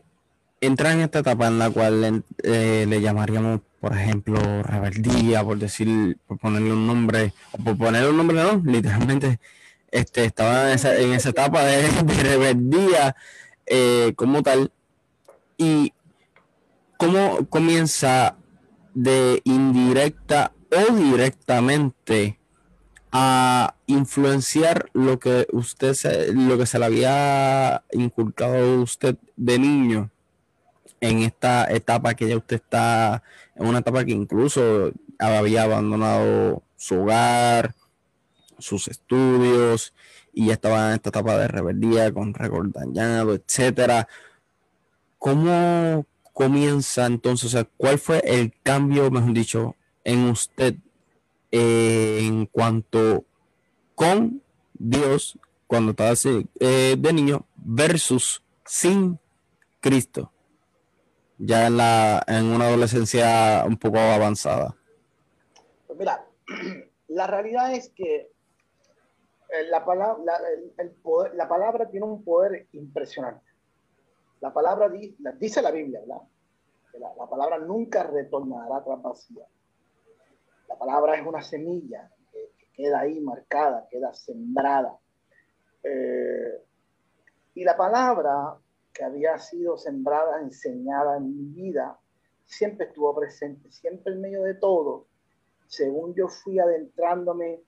entra 0.60 0.92
en 0.92 1.00
esta 1.00 1.20
etapa 1.20 1.46
en 1.46 1.60
la 1.60 1.70
cual 1.70 2.24
eh, 2.42 2.84
le 2.88 3.00
llamaríamos, 3.00 3.60
por 3.80 3.96
ejemplo, 3.96 4.62
rebeldía, 4.64 5.44
por 5.44 5.58
decir, 5.58 6.18
por 6.26 6.38
ponerle 6.38 6.72
un 6.72 6.84
nombre, 6.84 7.32
o 7.52 7.58
por 7.58 7.78
ponerle 7.78 8.10
un 8.10 8.16
nombre, 8.16 8.42
no, 8.42 8.60
literalmente 8.64 9.38
este, 9.92 10.24
estaba 10.24 10.72
en 10.72 11.12
esa, 11.12 11.28
etapa 11.30 11.62
de, 11.64 11.88
rebeldía 12.24 13.14
eh, 13.66 14.14
como 14.16 14.42
tal. 14.42 14.72
Y 15.58 15.92
cómo 16.96 17.46
comienza 17.48 18.36
de 18.94 19.42
indirecta 19.44 20.52
o 20.70 20.94
directamente 20.94 22.38
a 23.10 23.74
influenciar 23.86 24.90
lo 24.92 25.18
que 25.18 25.46
usted 25.52 25.94
se, 25.94 26.32
lo 26.32 26.58
que 26.58 26.66
se 26.66 26.78
le 26.78 26.84
había 26.84 27.84
inculcado 27.92 28.56
a 28.56 28.82
usted 28.82 29.16
de 29.36 29.58
niño 29.58 30.10
en 31.00 31.20
esta 31.20 31.64
etapa 31.72 32.14
que 32.14 32.28
ya 32.28 32.36
usted 32.36 32.56
está 32.56 33.22
en 33.54 33.66
una 33.66 33.78
etapa 33.78 34.04
que 34.04 34.12
incluso 34.12 34.92
había 35.18 35.62
abandonado 35.62 36.62
su 36.76 37.00
hogar, 37.00 37.74
sus 38.58 38.88
estudios 38.88 39.94
y 40.32 40.46
ya 40.46 40.54
estaba 40.54 40.88
en 40.88 40.94
esta 40.94 41.08
etapa 41.10 41.36
de 41.38 41.48
rebeldía 41.48 42.12
con 42.12 42.34
récord 42.34 42.72
etcétera. 42.94 44.08
¿Cómo 45.18 46.06
comienza 46.32 47.06
entonces? 47.06 47.56
¿cuál 47.76 47.98
fue 47.98 48.22
el 48.24 48.52
cambio, 48.62 49.10
mejor 49.10 49.32
dicho, 49.32 49.74
en 50.08 50.30
usted 50.30 50.74
en 51.50 52.46
cuanto 52.46 53.24
con 53.94 54.42
Dios 54.72 55.38
cuando 55.66 55.90
estaba 55.90 56.14
eh, 56.60 56.96
de 56.98 57.12
niño 57.12 57.46
versus 57.56 58.42
sin 58.64 59.18
Cristo, 59.80 60.32
ya 61.36 61.66
en, 61.66 61.76
la, 61.76 62.22
en 62.26 62.46
una 62.46 62.66
adolescencia 62.66 63.64
un 63.66 63.76
poco 63.76 63.98
avanzada? 63.98 64.74
Pues 65.86 65.98
mira, 65.98 66.26
la 67.08 67.26
realidad 67.26 67.74
es 67.74 67.90
que 67.90 68.16
eh, 69.50 69.64
la 69.70 69.84
palabra, 69.84 70.38
el, 70.78 70.90
poder, 70.90 71.34
la 71.34 71.48
palabra 71.48 71.88
tiene 71.90 72.06
un 72.06 72.24
poder 72.24 72.66
impresionante. 72.72 73.44
La 74.40 74.52
palabra 74.52 74.88
dice 75.38 75.60
la 75.60 75.70
Biblia, 75.70 76.00
¿verdad? 76.00 76.22
la, 76.98 77.14
la 77.14 77.28
palabra 77.28 77.58
nunca 77.58 78.04
retornará 78.04 78.82
tras 78.84 79.02
vacía. 79.02 79.44
La 80.68 80.78
palabra 80.78 81.16
es 81.16 81.26
una 81.26 81.42
semilla 81.42 82.10
que, 82.32 82.52
queda 82.74 83.00
ahí 83.00 83.20
marcada, 83.20 83.88
queda 83.90 84.14
sembrada. 84.14 84.96
Eh, 85.82 86.62
y 87.54 87.64
la 87.64 87.76
palabra 87.76 88.56
que 88.92 89.04
había 89.04 89.38
sido 89.38 89.76
sembrada, 89.76 90.40
enseñada 90.40 91.16
en 91.16 91.36
mi 91.36 91.62
vida, 91.62 91.98
siempre 92.44 92.86
estuvo 92.86 93.14
presente, 93.14 93.70
siempre 93.70 94.12
en 94.12 94.20
medio 94.20 94.42
de 94.42 94.54
todo. 94.54 95.06
Según 95.66 96.14
yo 96.14 96.28
fui 96.28 96.58
adentrándome 96.58 97.62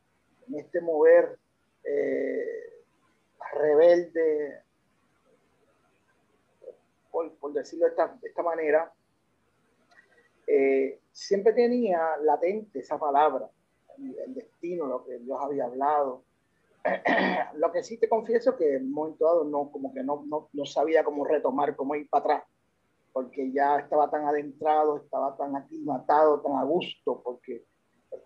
en 0.47 0.59
este 0.59 0.81
mover 0.81 1.39
eh, 1.85 2.85
rebelde, 3.53 4.63
por, 7.11 7.53
decirlo 7.53 7.87
de 7.87 7.91
esta, 7.91 8.43
manera, 8.43 8.93
eh, 10.53 11.01
siempre 11.13 11.53
tenía 11.53 12.17
latente 12.23 12.81
esa 12.81 12.99
palabra, 12.99 13.49
el, 13.99 14.35
destino, 14.35 14.87
lo 14.87 15.05
que 15.05 15.19
Dios 15.19 15.39
había 15.41 15.67
hablado. 15.67 16.25
lo 17.55 17.71
que 17.71 17.85
sí 17.85 17.99
te 17.99 18.09
confieso 18.09 18.57
que 18.57 18.77
en 18.77 18.87
un 18.87 18.93
momento 18.93 19.27
dado 19.27 19.45
no, 19.45 19.71
como 19.71 19.93
que 19.93 20.03
no, 20.03 20.25
no, 20.27 20.49
no 20.53 20.67
sabía 20.67 21.05
cómo 21.05 21.25
retomar, 21.25 21.77
cómo 21.77 21.95
ir 21.95 22.09
para 22.09 22.25
atrás, 22.25 22.45
porque 23.13 23.53
ya 23.53 23.79
estaba 23.79 24.11
tan 24.11 24.25
adentrado, 24.25 24.97
estaba 24.97 25.37
tan 25.37 25.55
aclimatado, 25.55 26.41
tan 26.41 26.55
a 26.55 26.65
gusto, 26.65 27.21
porque 27.23 27.65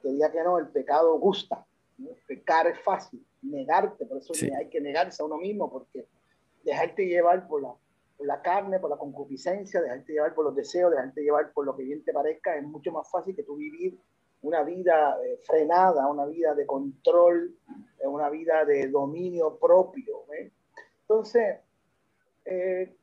el 0.04 0.16
día 0.16 0.32
que 0.32 0.42
no, 0.42 0.58
el 0.58 0.68
pecado 0.68 1.18
gusta. 1.18 1.66
Pecar 2.26 2.66
es 2.68 2.80
fácil, 2.80 3.24
negarte, 3.42 4.06
por 4.06 4.18
eso 4.18 4.32
hay 4.58 4.68
que 4.68 4.80
negarse 4.80 5.22
a 5.22 5.26
uno 5.26 5.36
mismo, 5.36 5.70
porque 5.70 6.06
dejarte 6.64 7.06
llevar 7.06 7.46
por 7.46 7.62
la, 7.62 7.74
por 8.16 8.26
la 8.26 8.40
carne, 8.42 8.78
por 8.78 8.90
la 8.90 8.96
concupiscencia, 8.96 9.80
dejarte 9.80 10.12
llevar 10.12 10.34
por 10.34 10.44
los 10.44 10.54
deseos, 10.54 10.90
dejarte 10.90 11.22
llevar 11.22 11.52
por 11.52 11.66
lo 11.66 11.76
que 11.76 11.82
bien 11.82 12.04
te 12.04 12.12
parezca, 12.12 12.56
es 12.56 12.62
mucho 12.62 12.92
más 12.92 13.10
fácil 13.10 13.34
que 13.34 13.42
tú 13.42 13.56
vivir 13.56 13.98
una 14.44 14.62
vida 14.62 15.18
eh, 15.24 15.40
frenada, 15.42 16.06
una 16.06 16.26
vida 16.26 16.54
de 16.54 16.66
control, 16.66 17.56
eh, 17.98 18.06
una 18.06 18.28
vida 18.28 18.64
de 18.64 18.88
dominio 18.88 19.56
propio. 19.56 20.24
Entonces, 21.00 21.60
eh, 22.44 22.94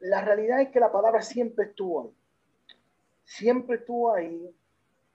la 0.00 0.22
realidad 0.22 0.62
es 0.62 0.70
que 0.70 0.80
la 0.80 0.90
palabra 0.90 1.20
siempre 1.20 1.66
estuvo 1.66 2.02
ahí. 2.02 2.14
Siempre 3.24 3.76
estuvo 3.76 4.12
ahí. 4.14 4.54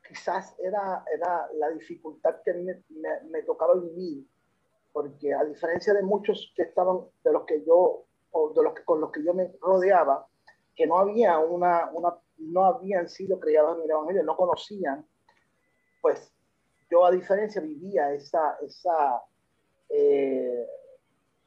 Quizás 0.07 0.55
era, 0.59 1.03
era 1.11 1.49
la 1.55 1.69
dificultad 1.71 2.41
que 2.43 2.53
me, 2.53 2.83
me, 2.89 3.21
me 3.31 3.41
tocaba 3.41 3.73
vivir, 3.75 4.27
porque 4.91 5.33
a 5.33 5.43
diferencia 5.43 5.93
de 5.93 6.03
muchos 6.03 6.53
que 6.55 6.63
estaban, 6.63 6.99
de 7.23 7.31
los 7.31 7.45
que 7.45 7.63
yo 7.65 8.05
con 8.85 8.99
los 8.99 9.11
que 9.11 9.23
yo 9.23 9.33
me 9.33 9.51
rodeaba, 9.61 10.27
que 10.75 10.87
no 10.87 10.97
había 10.97 11.37
una, 11.39 11.89
una 11.93 12.15
no 12.37 12.65
habían 12.65 13.07
sido 13.07 13.39
criados 13.39 13.77
en 13.77 13.83
el 13.83 13.91
Evangelio, 13.91 14.23
no 14.23 14.35
conocían, 14.35 15.05
pues 16.01 16.33
yo 16.89 17.05
a 17.05 17.11
diferencia 17.11 17.61
vivía 17.61 18.11
esa, 18.11 18.57
esa 18.61 19.21
eh, 19.89 20.67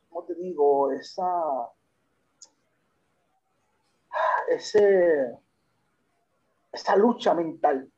¿cómo 0.09 0.25
te 0.25 0.35
digo? 0.35 0.91
Esa, 0.93 1.71
ese, 4.49 5.37
esa 6.73 6.97
lucha 6.97 7.35
mental, 7.35 7.91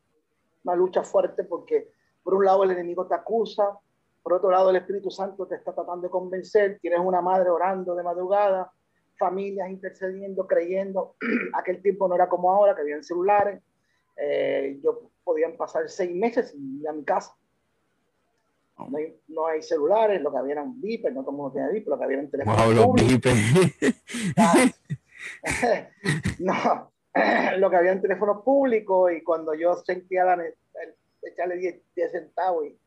una 0.64 0.74
lucha 0.74 1.02
fuerte 1.02 1.44
porque 1.44 1.92
por 2.22 2.34
un 2.34 2.44
lado 2.44 2.64
el 2.64 2.72
enemigo 2.72 3.06
te 3.06 3.14
acusa, 3.14 3.78
por 4.22 4.32
otro 4.32 4.50
lado 4.50 4.70
el 4.70 4.76
Espíritu 4.76 5.10
Santo 5.10 5.46
te 5.46 5.54
está 5.54 5.72
tratando 5.72 6.06
de 6.06 6.10
convencer, 6.10 6.78
tienes 6.80 7.00
una 7.00 7.20
madre 7.20 7.50
orando 7.50 7.94
de 7.94 8.02
madrugada, 8.02 8.72
familias 9.18 9.68
intercediendo, 9.68 10.46
creyendo. 10.46 11.16
Aquel 11.54 11.82
tiempo 11.82 12.08
no 12.08 12.14
era 12.14 12.28
como 12.28 12.50
ahora, 12.50 12.74
que 12.74 12.82
habían 12.82 13.04
celulares. 13.04 13.60
Eh, 14.16 14.78
yo 14.82 15.10
podían 15.24 15.56
pasar 15.56 15.88
seis 15.88 16.14
meses 16.14 16.50
sin 16.50 16.80
ir 16.80 16.88
a 16.88 16.92
mi 16.92 17.04
casa. 17.04 17.34
No 18.78 18.96
hay, 18.96 19.20
no 19.26 19.46
hay 19.46 19.60
celulares, 19.60 20.22
lo 20.22 20.30
que 20.30 20.38
había 20.38 20.52
eran 20.52 20.80
bipes, 20.80 21.12
no 21.12 21.22
todo 21.22 21.32
el 21.32 21.36
mundo 21.36 21.52
tenía 21.52 21.68
bipes, 21.68 21.88
lo 21.88 21.98
que 21.98 22.04
había 22.04 22.18
eran 22.18 22.30
teléfonos 22.30 22.76
wow, 22.76 22.94
públicos. 22.94 23.32
no, 26.38 26.92
lo 27.58 27.70
que 27.70 27.76
había 27.76 27.92
en 27.92 28.00
teléfonos 28.00 28.44
públicos 28.44 29.12
y 29.12 29.22
cuando 29.22 29.52
yo 29.54 29.74
sentía 29.78 30.24
la, 30.24 30.34
el, 30.34 30.54
echarle 31.22 31.56
10, 31.56 31.80
10 31.96 32.12
centavos 32.12 32.66
y, 32.66 32.78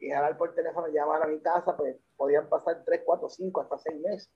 y 0.00 0.10
jalar 0.10 0.36
por 0.36 0.54
teléfono 0.54 0.86
y 0.88 0.92
llamar 0.92 1.22
a 1.22 1.26
mi 1.26 1.40
casa, 1.40 1.74
pues 1.74 1.96
podían 2.14 2.46
pasar 2.50 2.82
3, 2.84 3.00
4, 3.06 3.28
5, 3.30 3.60
hasta 3.62 3.78
6 3.78 4.00
meses 4.02 4.30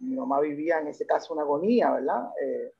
mi 0.00 0.14
mamá 0.14 0.40
vivía 0.40 0.78
en 0.78 0.88
ese 0.88 1.06
caso 1.06 1.32
una 1.34 1.42
agonía, 1.42 1.90
¿verdad? 1.90 2.30
Eh, 2.40 2.72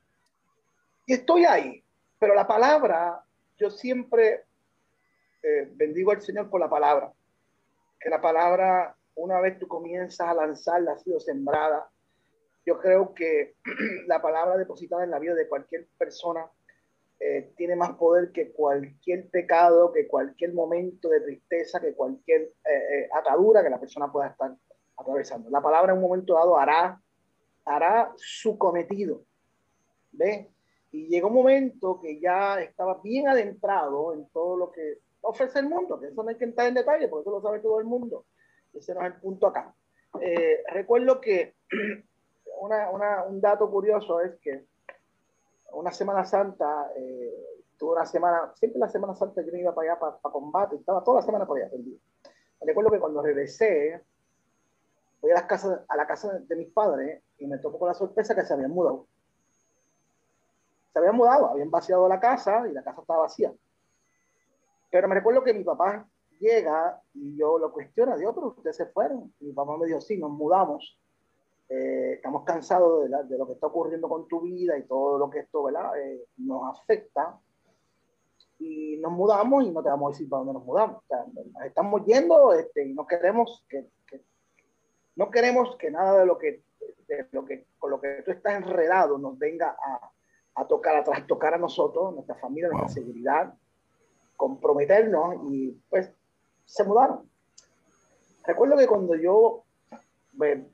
y 1.06 1.14
estoy 1.14 1.44
ahí, 1.44 1.82
pero 2.18 2.34
la 2.34 2.46
palabra, 2.46 3.22
yo 3.56 3.70
siempre 3.70 4.44
eh, 5.42 5.70
bendigo 5.74 6.10
al 6.12 6.22
Señor 6.22 6.48
por 6.50 6.60
la 6.60 6.68
palabra, 6.68 7.12
que 8.00 8.10
la 8.10 8.20
palabra, 8.20 8.96
una 9.16 9.40
vez 9.40 9.58
tú 9.58 9.66
comienzas 9.66 10.28
a 10.28 10.34
lanzarla, 10.34 10.92
ha 10.92 10.98
sido 10.98 11.18
sembrada. 11.18 11.88
Yo 12.64 12.78
creo 12.78 13.14
que 13.14 13.54
la 14.06 14.22
palabra 14.22 14.56
depositada 14.56 15.04
en 15.04 15.10
la 15.10 15.18
vida 15.18 15.34
de 15.34 15.48
cualquier 15.48 15.88
persona 15.96 16.48
eh, 17.18 17.52
tiene 17.56 17.74
más 17.74 17.92
poder 17.92 18.30
que 18.30 18.52
cualquier 18.52 19.28
pecado, 19.28 19.92
que 19.92 20.06
cualquier 20.06 20.52
momento 20.52 21.08
de 21.08 21.20
tristeza, 21.20 21.80
que 21.80 21.94
cualquier 21.94 22.52
atadura 23.12 23.64
que 23.64 23.70
la 23.70 23.80
persona 23.80 24.12
pueda 24.12 24.28
estar 24.28 24.54
atravesando. 24.96 25.50
La 25.50 25.60
palabra 25.60 25.92
en 25.92 25.98
un 25.98 26.04
momento 26.04 26.34
dado 26.34 26.56
hará 26.56 27.00
hará 27.68 28.12
su 28.16 28.58
cometido. 28.58 29.22
¿Ve? 30.12 30.50
Y 30.90 31.08
llegó 31.08 31.28
un 31.28 31.34
momento 31.34 32.00
que 32.00 32.18
ya 32.18 32.60
estaba 32.60 33.00
bien 33.02 33.28
adentrado 33.28 34.14
en 34.14 34.28
todo 34.30 34.56
lo 34.56 34.70
que 34.70 34.98
ofrece 35.20 35.58
el 35.58 35.68
mundo, 35.68 36.00
que 36.00 36.08
eso 36.08 36.22
no 36.22 36.30
hay 36.30 36.36
que 36.36 36.44
entrar 36.44 36.68
en 36.68 36.74
detalle, 36.74 37.08
porque 37.08 37.22
eso 37.22 37.30
lo 37.30 37.42
sabe 37.42 37.60
todo 37.60 37.78
el 37.78 37.84
mundo. 37.84 38.24
Ese 38.72 38.94
no 38.94 39.00
es 39.00 39.06
el 39.06 39.20
punto 39.20 39.46
acá. 39.46 39.74
Eh, 40.20 40.62
recuerdo 40.72 41.20
que 41.20 41.56
una, 42.60 42.90
una, 42.90 43.24
un 43.24 43.40
dato 43.40 43.70
curioso 43.70 44.20
es 44.20 44.36
que 44.40 44.64
una 45.72 45.92
Semana 45.92 46.24
Santa, 46.24 46.90
eh, 46.96 47.34
tuve 47.76 47.92
una 47.92 48.06
semana, 48.06 48.52
siempre 48.54 48.80
la 48.80 48.88
Semana 48.88 49.14
Santa 49.14 49.42
yo 49.42 49.52
me 49.52 49.60
iba 49.60 49.74
para 49.74 49.92
allá 49.92 50.00
para, 50.00 50.32
combate, 50.32 50.76
estaba 50.76 51.04
toda 51.04 51.20
la 51.20 51.26
semana 51.26 51.46
por 51.46 51.58
allá. 51.58 51.70
Recuerdo 52.60 52.90
que 52.90 52.98
cuando 52.98 53.22
regresé, 53.22 54.02
voy 55.20 55.30
a, 55.30 55.34
las 55.34 55.44
casas, 55.44 55.80
a 55.88 55.96
la 55.96 56.06
casa 56.06 56.38
de 56.38 56.56
mis 56.56 56.68
padres 56.68 57.22
y 57.38 57.46
me 57.46 57.58
tocó 57.58 57.78
con 57.78 57.88
la 57.88 57.94
sorpresa 57.94 58.34
que 58.34 58.44
se 58.44 58.54
habían 58.54 58.70
mudado. 58.70 59.06
Se 60.92 60.98
habían 60.98 61.16
mudado, 61.16 61.46
habían 61.48 61.70
vaciado 61.70 62.08
la 62.08 62.20
casa 62.20 62.66
y 62.68 62.72
la 62.72 62.82
casa 62.82 63.00
estaba 63.00 63.22
vacía. 63.22 63.52
Pero 64.90 65.08
me 65.08 65.14
recuerdo 65.14 65.42
que 65.42 65.54
mi 65.54 65.64
papá 65.64 66.08
llega 66.38 67.00
y 67.14 67.36
yo 67.36 67.58
lo 67.58 67.72
cuestiono, 67.72 68.16
Dios, 68.16 68.32
pero 68.34 68.48
ustedes 68.48 68.76
se 68.76 68.86
fueron. 68.86 69.32
Y 69.40 69.46
mi 69.46 69.52
papá 69.52 69.76
me 69.76 69.86
dijo, 69.86 70.00
sí, 70.00 70.16
nos 70.16 70.30
mudamos. 70.30 70.98
Eh, 71.68 72.14
estamos 72.14 72.44
cansados 72.44 73.02
de, 73.02 73.24
de, 73.24 73.36
lo 73.36 73.46
que 73.46 73.52
está 73.52 73.66
ocurriendo 73.66 74.08
con 74.08 74.26
tu 74.26 74.40
vida 74.40 74.78
y 74.78 74.84
todo 74.84 75.18
lo 75.18 75.28
que 75.28 75.40
esto 75.40 75.64
¿verdad? 75.64 75.98
Eh, 75.98 76.24
nos 76.38 76.78
afecta. 76.78 77.38
Y 78.58 78.96
nos 78.96 79.12
mudamos 79.12 79.64
y 79.64 79.70
no 79.70 79.82
te 79.82 79.88
vamos 79.88 80.08
a 80.08 80.12
decir 80.12 80.28
para 80.28 80.40
dónde 80.40 80.54
nos 80.54 80.64
mudamos. 80.64 80.96
O 80.96 81.06
sea, 81.06 81.24
nos 81.32 81.64
estamos 81.64 82.04
yendo 82.06 82.52
este, 82.54 82.86
y 82.86 82.94
no 82.94 83.06
queremos 83.06 83.64
que, 83.68 83.82
que, 83.82 83.97
no 85.18 85.30
queremos 85.32 85.76
que 85.76 85.90
nada 85.90 86.20
de 86.20 86.26
lo 86.26 86.38
que 86.38 86.62
lo 87.32 87.44
que, 87.44 87.66
con 87.78 87.90
lo 87.90 88.00
que 88.00 88.22
tú 88.24 88.30
estás 88.30 88.54
enredado 88.54 89.18
nos 89.18 89.38
venga 89.38 89.76
a, 89.82 90.12
a 90.54 90.66
tocar, 90.66 90.94
a 90.96 91.02
trastocar 91.02 91.54
a 91.54 91.58
nosotros, 91.58 92.14
nuestra 92.14 92.36
familia, 92.36 92.68
nuestra 92.68 92.88
seguridad, 92.88 93.52
comprometernos 94.36 95.36
y 95.50 95.72
pues 95.90 96.12
se 96.64 96.84
mudaron. 96.84 97.28
Recuerdo 98.46 98.76
que 98.76 98.86
cuando 98.86 99.16
yo 99.16 99.64
me, 100.34 100.52
eh, 100.52 100.66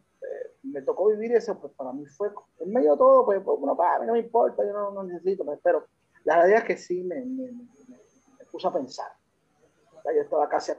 me 0.64 0.82
tocó 0.82 1.08
vivir 1.08 1.32
eso, 1.32 1.58
pues 1.58 1.72
para 1.72 1.92
mí 1.92 2.04
fue, 2.04 2.30
en 2.58 2.72
medio 2.72 2.92
de 2.92 2.98
todo, 2.98 3.24
pues, 3.24 3.40
pues 3.42 3.58
bueno, 3.58 3.76
para 3.76 4.00
mí 4.00 4.06
no 4.06 4.12
me 4.12 4.18
importa, 4.18 4.62
yo 4.64 4.72
no, 4.72 4.90
no 4.90 5.04
necesito, 5.04 5.44
pues, 5.44 5.58
pero 5.62 5.86
la 6.24 6.36
realidad 6.36 6.60
es 6.60 6.64
que 6.64 6.76
sí 6.76 7.02
me, 7.02 7.24
me, 7.24 7.50
me 7.50 8.44
puso 8.50 8.68
a 8.68 8.72
pensar. 8.72 9.10
Yo 10.04 10.20
estaba 10.20 10.48
casi 10.48 10.72
a, 10.72 10.76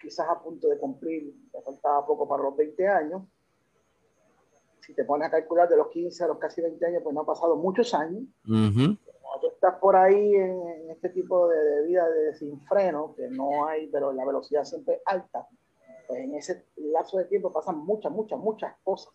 quizás 0.00 0.28
a 0.28 0.40
punto 0.40 0.68
de 0.68 0.78
cumplir, 0.78 1.34
me 1.52 1.60
faltaba 1.62 2.06
poco 2.06 2.26
para 2.26 2.42
los 2.42 2.56
20 2.56 2.88
años, 2.88 3.22
si 4.80 4.94
te 4.94 5.04
pones 5.04 5.28
a 5.28 5.30
calcular 5.30 5.68
de 5.68 5.76
los 5.76 5.88
15 5.88 6.24
a 6.24 6.26
los 6.28 6.38
casi 6.38 6.60
20 6.60 6.84
años, 6.86 7.02
pues 7.02 7.14
no 7.14 7.20
han 7.20 7.26
pasado 7.26 7.56
muchos 7.56 7.92
años. 7.94 8.24
Cuando 8.44 9.40
tú 9.40 9.48
estás 9.48 9.74
por 9.76 9.94
ahí 9.94 10.34
en, 10.34 10.90
este 10.90 11.10
tipo 11.10 11.48
de, 11.48 11.82
vida 11.86 12.08
de 12.08 12.22
desenfreno, 12.26 13.14
que 13.14 13.28
no 13.28 13.66
hay, 13.66 13.86
pero 13.88 14.12
la 14.12 14.24
velocidad 14.24 14.64
siempre 14.64 14.94
es 14.94 15.02
alta, 15.04 15.46
pues 16.08 16.20
en 16.20 16.34
ese 16.34 16.66
lapso 16.76 17.18
de 17.18 17.26
tiempo 17.26 17.52
pasan 17.52 17.78
muchas, 17.78 18.10
muchas, 18.10 18.38
muchas 18.38 18.74
cosas. 18.82 19.12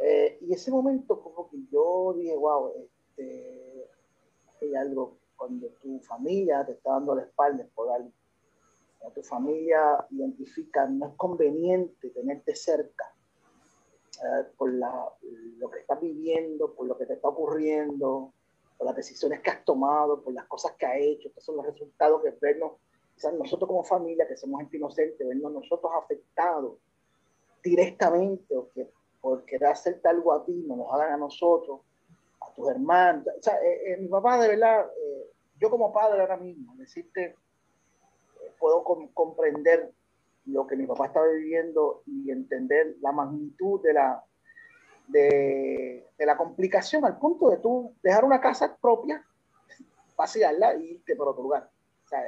Eh, 0.00 0.38
y 0.42 0.52
ese 0.52 0.70
momento 0.70 1.20
como 1.20 1.50
que 1.50 1.58
yo 1.70 2.14
dije, 2.16 2.36
wow, 2.36 2.72
este, 2.78 3.86
hay 4.62 4.74
algo 4.74 5.18
cuando 5.36 5.68
tu 5.80 5.98
familia 6.00 6.64
te 6.64 6.72
está 6.72 6.92
dando 6.92 7.14
la 7.14 7.22
espalda 7.22 7.66
por 7.74 7.90
algo. 7.90 8.12
Cuando 9.00 9.20
tu 9.20 9.26
familia 9.26 10.06
identifica, 10.10 10.86
no 10.86 11.08
es 11.08 11.14
conveniente 11.16 12.10
tenerte 12.10 12.54
cerca 12.54 13.12
eh, 14.22 14.44
por 14.56 14.72
la, 14.72 15.08
lo 15.58 15.70
que 15.70 15.80
estás 15.80 16.00
viviendo, 16.00 16.74
por 16.74 16.86
lo 16.86 16.96
que 16.96 17.06
te 17.06 17.14
está 17.14 17.28
ocurriendo, 17.28 18.32
por 18.76 18.86
las 18.86 18.94
decisiones 18.94 19.40
que 19.40 19.50
has 19.50 19.64
tomado, 19.64 20.22
por 20.22 20.34
las 20.34 20.44
cosas 20.44 20.72
que 20.78 20.86
has 20.86 20.98
hecho. 20.98 21.28
Estos 21.28 21.44
son 21.44 21.56
los 21.56 21.66
resultados 21.66 22.22
que 22.22 22.30
vernos 22.40 22.72
quizás 23.14 23.32
nosotros 23.34 23.66
como 23.66 23.82
familia, 23.82 24.28
que 24.28 24.36
somos 24.36 24.60
gente 24.60 24.76
inocente, 24.76 25.24
vernos 25.24 25.52
nosotros 25.52 25.90
afectados 25.96 26.78
directamente 27.62 28.56
o 28.56 28.68
que 28.70 28.90
por 29.20 29.44
querer 29.44 29.68
hacerte 29.68 30.08
algo 30.08 30.32
a 30.32 30.44
ti, 30.44 30.64
no 30.66 30.76
nos 30.76 30.92
hagan 30.92 31.12
a 31.12 31.16
nosotros, 31.16 31.80
a 32.40 32.54
tus 32.54 32.68
hermanos. 32.68 33.26
O 33.38 33.42
sea, 33.42 33.62
eh, 33.62 33.92
eh, 33.92 33.96
mi 33.98 34.08
papá 34.08 34.38
de 34.38 34.48
verdad, 34.48 34.86
eh, 34.86 35.30
yo 35.58 35.70
como 35.70 35.92
padre 35.92 36.20
ahora 36.20 36.36
mismo, 36.36 36.74
decirte, 36.76 37.36
puedo 38.60 38.84
comprender 39.14 39.92
lo 40.46 40.66
que 40.66 40.76
mi 40.76 40.86
papá 40.86 41.06
estaba 41.06 41.26
viviendo 41.26 42.02
y 42.06 42.30
entender 42.30 42.96
la 43.00 43.12
magnitud 43.12 43.80
de 43.82 43.92
la, 43.92 44.24
de, 45.08 46.06
la 46.18 46.36
complicación 46.36 47.04
al 47.04 47.18
punto 47.18 47.50
de 47.50 47.56
tú 47.56 47.94
dejar 48.02 48.24
una 48.24 48.40
casa 48.40 48.76
propia, 48.76 49.24
vaciarla 50.16 50.76
y 50.76 50.92
irte 50.92 51.16
por 51.16 51.28
otro 51.28 51.42
lugar. 51.42 51.68
O 52.04 52.08
sea, 52.08 52.22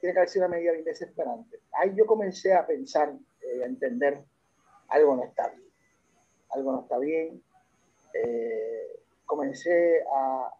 tiene 0.00 0.12
que 0.14 0.18
haber 0.18 0.28
sido 0.28 0.46
una 0.46 0.56
medida 0.56 0.72
bien 0.72 0.84
desesperante. 0.84 1.60
Ahí 1.72 1.94
yo 1.94 2.06
comencé 2.06 2.54
a 2.54 2.66
pensar, 2.66 3.10
a 3.10 3.66
entender, 3.66 4.24
algo 4.88 5.16
no 5.16 5.24
está 5.24 5.48
bien 5.48 5.68
algo 6.50 6.72
no 6.72 6.80
está 6.80 6.98
bien. 6.98 7.42
Eh, 8.14 9.00
comencé 9.26 10.02
a, 10.04 10.52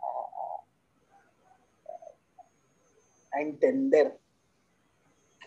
a, 3.33 3.41
entender 3.41 4.19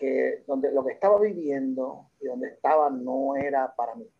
que 0.02 0.42
donde, 0.48 0.72
lo 0.72 0.84
que 0.84 0.94
estaba 0.94 1.20
viviendo 1.20 2.10
y 2.20 2.26
donde 2.26 2.48
estaba 2.48 2.90
no 2.90 3.36
era 3.36 3.72
para 3.76 3.94
mí. 3.94 4.10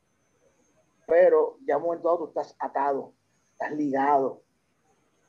Pero 1.08 1.58
ya 1.66 1.76
un 1.76 1.82
momento 1.82 2.06
dado 2.06 2.18
tú 2.18 2.28
estás 2.28 2.54
atado, 2.60 3.12
estás 3.50 3.72
ligado 3.72 4.42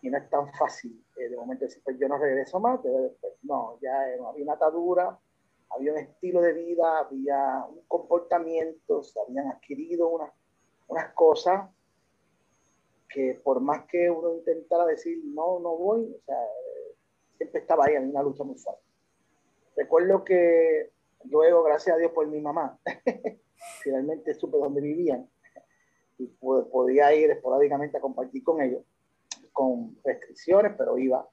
y 0.04 0.12
no 0.12 0.20
es 0.20 0.30
tan 0.30 0.54
fácil 0.54 1.04
eh, 1.18 1.30
de 1.30 1.36
momento 1.36 1.66
decir, 1.66 1.82
pues 1.84 1.98
yo 1.98 2.08
no 2.08 2.20
regreso 2.20 2.60
más, 2.60 2.80
no, 3.42 3.80
ya 3.82 4.00
había 4.02 4.44
una 4.44 4.54
atadura, 4.54 5.20
había 5.72 5.92
un 5.92 5.98
estilo 5.98 6.40
de 6.42 6.54
vida, 6.54 7.00
había 7.00 7.66
un 7.68 7.82
comportamiento, 7.88 9.02
se 9.02 9.20
habían 9.20 9.48
adquirido 9.48 10.08
unas 10.10 10.32
unas 10.88 11.12
cosas 11.14 11.68
que 13.10 13.42
por 13.44 13.60
más 13.60 13.86
que 13.86 14.12
uno 14.12 14.36
intentara 14.36 14.86
decir 14.86 15.20
no, 15.26 15.60
no 15.60 15.76
voy, 15.76 16.14
o 16.16 16.22
sea, 16.26 16.38
siempre 17.38 17.62
estaba 17.62 17.86
ahí 17.86 17.96
en 17.96 18.12
una 18.12 18.22
lucha 18.22 18.44
muy 18.44 18.56
fuerte. 18.56 18.83
Recuerdo 19.76 20.24
que 20.24 20.92
luego, 21.26 21.64
gracias 21.64 21.96
a 21.96 22.00
Dios 22.00 22.12
por 22.12 22.28
mi 22.28 22.40
mamá, 22.40 22.80
finalmente 23.82 24.34
supe 24.34 24.58
dónde 24.58 24.82
vivían 24.82 25.30
y 26.18 26.28
podía 26.28 27.14
ir 27.16 27.32
esporádicamente 27.32 27.98
a 27.98 28.02
compartir 28.02 28.44
con 28.44 28.62
ellos, 28.62 28.84
con 29.52 29.98
restricciones, 30.04 30.74
pero 30.78 30.98
iba. 30.98 31.28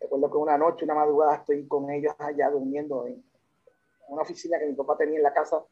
Recuerdo 0.00 0.30
que 0.30 0.36
una 0.36 0.58
noche, 0.58 0.84
una 0.84 0.94
madrugada, 0.94 1.36
estoy 1.36 1.66
con 1.66 1.90
ellos 1.90 2.14
allá 2.18 2.50
durmiendo 2.50 3.06
en 3.06 3.22
una 4.08 4.22
oficina 4.22 4.58
que 4.58 4.66
mi 4.66 4.74
papá 4.74 4.96
tenía 4.96 5.16
en 5.16 5.22
la 5.22 5.32
casa 5.32 5.64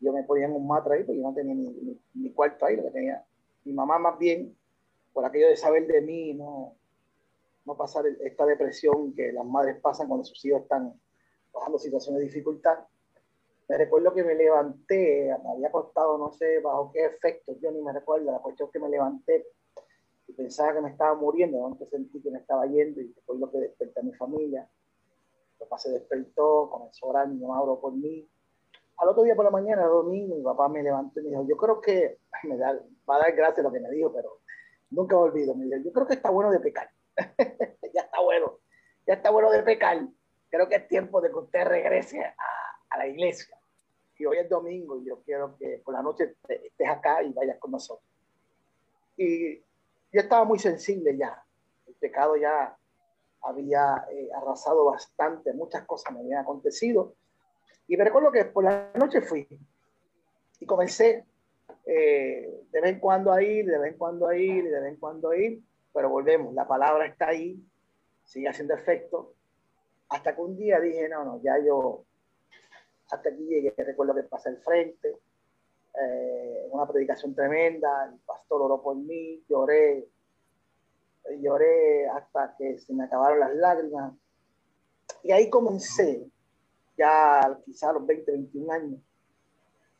yo 0.00 0.12
me 0.12 0.22
ponía 0.22 0.46
en 0.46 0.52
un 0.52 0.66
matra 0.66 0.94
ahí, 0.94 1.04
porque 1.04 1.18
yo 1.18 1.22
no 1.22 1.34
tenía 1.34 1.54
ni, 2.14 2.30
cuarto 2.32 2.66
ahí, 2.66 2.76
lo 2.76 2.84
que 2.84 2.90
tenía 2.90 3.24
mi 3.64 3.72
mamá 3.72 3.98
más 3.98 4.18
bien, 4.18 4.56
por 5.12 5.24
aquello 5.24 5.48
de 5.48 5.56
saber 5.56 5.86
de 5.86 6.00
mí, 6.00 6.32
no, 6.32 6.74
pasar 7.76 8.06
esta 8.06 8.46
depresión 8.46 9.14
que 9.14 9.32
las 9.32 9.44
madres 9.44 9.80
pasan 9.80 10.08
cuando 10.08 10.24
sus 10.24 10.44
hijos 10.44 10.62
están 10.62 10.92
pasando 11.52 11.78
situaciones 11.78 12.20
de 12.20 12.26
dificultad. 12.26 12.78
Me 13.68 13.78
recuerdo 13.78 14.12
que 14.12 14.24
me 14.24 14.34
levanté, 14.34 15.34
me 15.44 15.50
había 15.52 15.70
costado, 15.70 16.18
no 16.18 16.32
sé 16.32 16.60
bajo 16.60 16.90
qué 16.92 17.04
efecto, 17.04 17.56
yo 17.60 17.70
ni 17.70 17.80
me 17.82 17.92
recuerdo, 17.92 18.32
la 18.32 18.38
cuestión 18.38 18.68
es 18.68 18.72
que 18.72 18.78
me 18.80 18.88
levanté 18.88 19.46
y 20.26 20.32
pensaba 20.32 20.74
que 20.74 20.80
me 20.80 20.90
estaba 20.90 21.14
muriendo, 21.14 21.64
aunque 21.64 21.86
sentí 21.86 22.20
que 22.20 22.30
me 22.30 22.38
estaba 22.38 22.66
yendo 22.66 23.00
y 23.00 23.12
recuerdo 23.12 23.50
que 23.50 23.58
desperté 23.58 24.00
a 24.00 24.02
mi 24.02 24.12
familia. 24.14 24.68
Mi 25.58 25.66
papá 25.66 25.78
se 25.78 25.90
despertó, 25.90 26.68
comenzó 26.70 27.06
a 27.06 27.08
orar, 27.10 27.28
mi 27.28 27.40
mamá 27.40 27.62
oró 27.62 27.80
por 27.80 27.92
mí, 27.92 28.28
al 29.00 29.08
otro 29.08 29.22
día 29.22 29.34
por 29.34 29.46
la 29.46 29.50
mañana, 29.50 29.86
domingo, 29.86 30.36
mi 30.36 30.42
papá 30.42 30.68
me 30.68 30.82
levantó 30.82 31.20
y 31.20 31.24
me 31.24 31.30
dijo, 31.30 31.46
yo 31.48 31.56
creo 31.56 31.80
que, 31.80 32.18
me 32.44 32.56
va 32.56 32.68
a 32.68 33.18
dar 33.18 33.32
gracias 33.32 33.64
lo 33.64 33.72
que 33.72 33.80
me 33.80 33.90
dijo, 33.90 34.12
pero 34.12 34.40
nunca 34.90 35.16
me 35.16 35.22
olvido, 35.22 35.54
me 35.54 35.64
dijo, 35.64 35.78
yo 35.82 35.92
creo 35.92 36.06
que 36.06 36.14
está 36.14 36.30
bueno 36.30 36.50
de 36.50 36.60
pecar. 36.60 36.90
ya 37.94 38.02
está 38.02 38.20
bueno, 38.20 38.58
ya 39.06 39.14
está 39.14 39.30
bueno 39.30 39.50
de 39.50 39.62
pecar. 39.62 40.00
Creo 40.48 40.68
que 40.68 40.76
es 40.76 40.88
tiempo 40.88 41.20
de 41.20 41.30
que 41.30 41.36
usted 41.36 41.64
regrese 41.64 42.24
a, 42.24 42.34
a 42.90 42.98
la 42.98 43.06
iglesia. 43.06 43.56
Y 44.18 44.26
hoy 44.26 44.38
es 44.38 44.48
domingo 44.48 44.98
y 45.00 45.06
yo 45.06 45.22
quiero 45.22 45.56
que 45.56 45.80
por 45.84 45.94
la 45.94 46.02
noche 46.02 46.34
estés 46.48 46.88
acá 46.88 47.22
y 47.22 47.32
vayas 47.32 47.58
con 47.58 47.70
nosotros. 47.70 48.06
Y 49.16 49.56
yo 50.12 50.20
estaba 50.20 50.44
muy 50.44 50.58
sensible 50.58 51.16
ya. 51.16 51.42
El 51.86 51.94
pecado 51.94 52.36
ya 52.36 52.76
había 53.42 54.04
eh, 54.10 54.28
arrasado 54.34 54.84
bastante, 54.84 55.52
muchas 55.52 55.84
cosas 55.86 56.12
me 56.12 56.20
habían 56.20 56.40
acontecido 56.40 57.14
y 57.86 57.96
me 57.96 58.04
recuerdo 58.04 58.30
que 58.30 58.44
por 58.44 58.64
la 58.64 58.90
noche 58.94 59.20
fui 59.22 59.48
y 60.58 60.66
comencé 60.66 61.24
eh, 61.86 62.62
de 62.70 62.80
vez 62.80 62.92
en 62.92 63.00
cuando 63.00 63.32
a 63.32 63.42
ir, 63.42 63.66
de 63.66 63.78
vez 63.78 63.92
en 63.92 63.98
cuando 63.98 64.28
a 64.28 64.36
ir, 64.36 64.64
de 64.64 64.80
vez 64.80 64.92
en 64.92 64.96
cuando 64.96 65.30
a 65.30 65.36
ir, 65.36 65.60
pero 65.92 66.08
volvemos, 66.08 66.54
la 66.54 66.66
palabra 66.66 67.06
está 67.06 67.28
ahí, 67.28 67.62
sigue 68.24 68.48
haciendo 68.48 68.74
efecto, 68.74 69.34
hasta 70.08 70.34
que 70.34 70.40
un 70.40 70.56
día 70.56 70.80
dije, 70.80 71.08
no, 71.08 71.24
no, 71.24 71.42
ya 71.42 71.58
yo, 71.64 72.04
hasta 73.10 73.28
aquí 73.28 73.44
llegué, 73.44 73.74
recuerdo 73.76 74.14
que 74.14 74.22
pasé 74.24 74.50
al 74.50 74.58
frente, 74.58 75.16
eh, 76.00 76.68
una 76.70 76.86
predicación 76.86 77.34
tremenda, 77.34 78.10
el 78.12 78.18
pastor 78.20 78.62
oró 78.62 78.80
por 78.82 78.96
mí, 78.96 79.42
lloré, 79.48 80.08
lloré 81.40 82.08
hasta 82.08 82.54
que 82.56 82.78
se 82.78 82.92
me 82.92 83.04
acabaron 83.04 83.40
las 83.40 83.54
lágrimas, 83.54 84.14
y 85.22 85.32
ahí 85.32 85.50
comencé 85.50 86.30
ya 87.00 87.58
quizá 87.64 87.90
a 87.90 87.92
los 87.94 88.06
20, 88.06 88.30
21 88.30 88.72
años, 88.72 89.00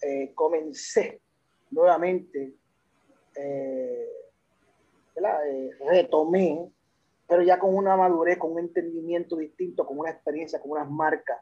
eh, 0.03 0.33
comencé 0.35 1.23
nuevamente, 1.71 2.55
eh, 3.35 4.09
eh, 5.17 5.71
retomé, 5.89 6.71
pero 7.27 7.43
ya 7.43 7.59
con 7.59 7.75
una 7.75 7.97
madurez, 7.97 8.39
con 8.39 8.53
un 8.53 8.61
entendimiento 8.61 9.37
distinto, 9.37 9.87
con 9.87 9.99
una 9.99 10.11
experiencia, 10.11 10.61
con 10.61 10.73
unas 10.73 10.91
marcas, 10.91 11.39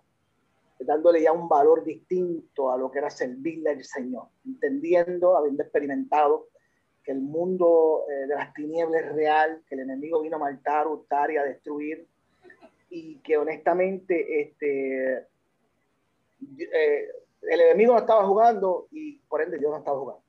dándole 0.80 1.22
ya 1.22 1.32
un 1.32 1.48
valor 1.48 1.84
distinto 1.84 2.70
a 2.70 2.76
lo 2.76 2.90
que 2.90 2.98
era 2.98 3.10
servirle 3.10 3.70
al 3.70 3.84
Señor, 3.84 4.26
entendiendo, 4.44 5.36
habiendo 5.36 5.62
experimentado 5.62 6.46
que 7.02 7.12
el 7.12 7.20
mundo 7.20 8.04
de 8.06 8.26
las 8.26 8.52
tinieblas 8.52 9.02
es 9.02 9.12
real, 9.14 9.62
que 9.66 9.74
el 9.74 9.80
enemigo 9.80 10.20
vino 10.20 10.36
a 10.36 10.40
matar, 10.40 10.86
hurtar 10.86 11.30
y 11.30 11.38
a 11.38 11.42
destruir, 11.42 12.06
y 12.90 13.16
que 13.16 13.36
honestamente 13.36 14.42
este, 14.42 15.26
eh, 16.58 17.08
el 17.42 17.60
enemigo 17.60 17.94
no 17.94 18.00
estaba 18.00 18.26
jugando 18.26 18.88
y 18.90 19.18
por 19.28 19.42
ende 19.42 19.58
yo 19.60 19.70
no 19.70 19.78
estaba 19.78 19.98
jugando. 19.98 20.22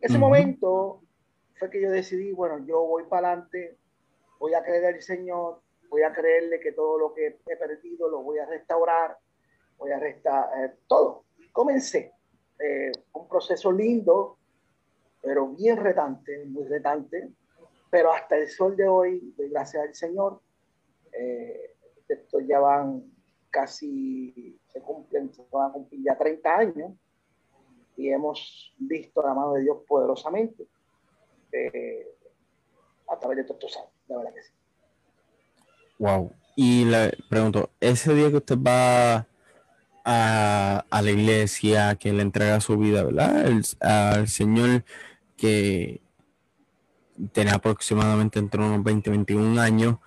En 0.00 0.10
ese 0.10 0.18
momento 0.18 1.02
fue 1.58 1.70
que 1.70 1.80
yo 1.80 1.90
decidí, 1.90 2.32
bueno, 2.32 2.58
yo 2.64 2.82
voy 2.84 3.04
para 3.04 3.32
adelante, 3.32 3.76
voy 4.38 4.54
a 4.54 4.62
creer 4.62 4.86
al 4.86 5.02
Señor, 5.02 5.60
voy 5.90 6.02
a 6.02 6.12
creerle 6.12 6.60
que 6.60 6.72
todo 6.72 6.98
lo 6.98 7.14
que 7.14 7.38
he 7.46 7.56
perdido 7.56 8.08
lo 8.08 8.22
voy 8.22 8.38
a 8.38 8.46
restaurar, 8.46 9.16
voy 9.76 9.90
a 9.92 9.98
restaurar 9.98 10.64
eh, 10.64 10.74
todo. 10.86 11.24
comencé 11.52 12.12
eh, 12.58 12.92
un 13.12 13.28
proceso 13.28 13.72
lindo, 13.72 14.38
pero 15.20 15.48
bien 15.48 15.76
retante, 15.76 16.44
muy 16.46 16.64
retante, 16.64 17.30
pero 17.90 18.12
hasta 18.12 18.36
el 18.36 18.48
sol 18.48 18.76
de 18.76 18.86
hoy, 18.86 19.34
gracias 19.36 19.82
al 19.82 19.94
Señor, 19.94 20.40
esto 22.08 22.40
ya 22.40 22.60
van 22.60 23.02
casi 23.50 24.58
se 24.68 24.80
cumplen, 24.80 25.32
se 25.32 25.42
van 25.50 25.70
a 25.70 25.72
cumplir 25.72 26.02
ya 26.04 26.16
30 26.16 26.56
años 26.56 26.92
y 27.96 28.10
hemos 28.10 28.72
visto 28.78 29.20
la 29.22 29.34
mano 29.34 29.54
de 29.54 29.62
Dios 29.62 29.78
poderosamente 29.86 30.68
eh, 31.52 32.06
a 33.08 33.18
través 33.18 33.38
de 33.38 33.44
todos 33.44 33.64
estos 33.64 33.84
la 34.08 34.16
verdad 34.18 34.34
que 34.34 34.42
sí. 34.42 34.52
Wow. 35.98 36.32
Y 36.56 36.84
le 36.84 37.16
pregunto, 37.28 37.70
ese 37.80 38.14
día 38.14 38.30
que 38.30 38.36
usted 38.36 38.58
va 38.58 39.26
a, 40.04 40.84
la 40.90 41.10
iglesia, 41.10 41.96
que 41.96 42.12
le 42.12 42.22
entrega 42.22 42.60
su 42.60 42.76
vida, 42.78 43.04
¿verdad? 43.04 43.46
al 43.80 44.28
Señor 44.28 44.84
que 45.36 46.00
tenía 47.32 47.54
aproximadamente 47.54 48.38
entre 48.38 48.60
unos 48.60 48.82
20, 48.82 49.10
21 49.10 49.60
años, 49.60 49.98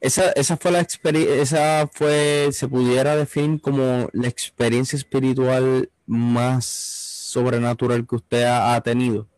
esa, 0.00 0.30
esa 0.32 0.56
fue 0.56 0.72
la 0.72 0.80
experiencia, 0.80 1.42
esa 1.42 1.90
fue, 1.92 2.48
se 2.52 2.66
pudiera 2.66 3.16
definir 3.16 3.60
como 3.60 4.08
la 4.12 4.28
experiencia 4.28 4.96
espiritual 4.96 5.90
más 6.06 6.64
sobrenatural 6.64 8.06
que 8.06 8.16
usted 8.16 8.44
ha, 8.44 8.80
tenido. 8.80 9.28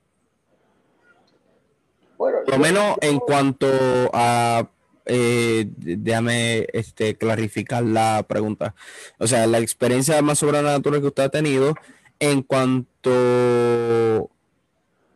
Por 2.44 2.54
lo 2.54 2.58
menos 2.58 2.96
en 3.00 3.18
cuanto 3.18 3.68
a, 4.12 4.68
eh, 5.06 5.66
déjame 5.76 6.66
este, 6.72 7.16
clarificar 7.16 7.82
la 7.82 8.24
pregunta. 8.28 8.74
O 9.18 9.26
sea, 9.26 9.46
la 9.46 9.58
experiencia 9.58 10.20
más 10.22 10.38
sobrenatural 10.38 11.00
que 11.00 11.06
usted 11.08 11.24
ha 11.24 11.28
tenido 11.28 11.74
en 12.18 12.42
cuanto 12.42 14.30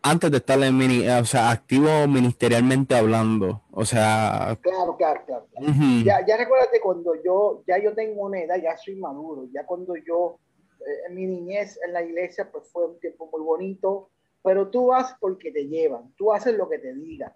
antes 0.02 0.30
de 0.30 0.36
estar 0.36 0.62
en 0.62 0.76
mini, 0.76 1.08
o 1.08 1.24
sea, 1.24 1.50
activo 1.50 2.06
ministerialmente 2.06 2.94
hablando. 2.94 3.62
O 3.72 3.84
sea. 3.84 4.56
Claro, 4.60 4.96
claro, 4.96 5.22
claro. 5.26 5.46
ya, 6.04 6.24
ya 6.24 6.36
recuérdate 6.36 6.80
cuando 6.80 7.14
yo, 7.24 7.64
ya 7.66 7.78
yo 7.78 7.92
tengo 7.94 8.22
una 8.22 8.40
edad, 8.40 8.56
ya 8.62 8.76
soy 8.76 8.96
maduro, 8.96 9.48
ya 9.52 9.66
cuando 9.66 9.94
yo, 9.96 10.38
eh, 10.80 11.08
en 11.08 11.14
mi 11.14 11.26
niñez 11.26 11.78
en 11.84 11.92
la 11.92 12.02
iglesia, 12.02 12.48
pues 12.50 12.68
fue 12.68 12.86
un 12.86 13.00
tiempo 13.00 13.28
muy 13.32 13.42
bonito, 13.42 14.10
pero 14.46 14.68
tú 14.68 14.86
vas 14.86 15.16
porque 15.18 15.50
te 15.50 15.66
llevan, 15.66 16.12
tú 16.12 16.32
haces 16.32 16.56
lo 16.56 16.68
que 16.68 16.78
te 16.78 16.94
digan. 16.94 17.32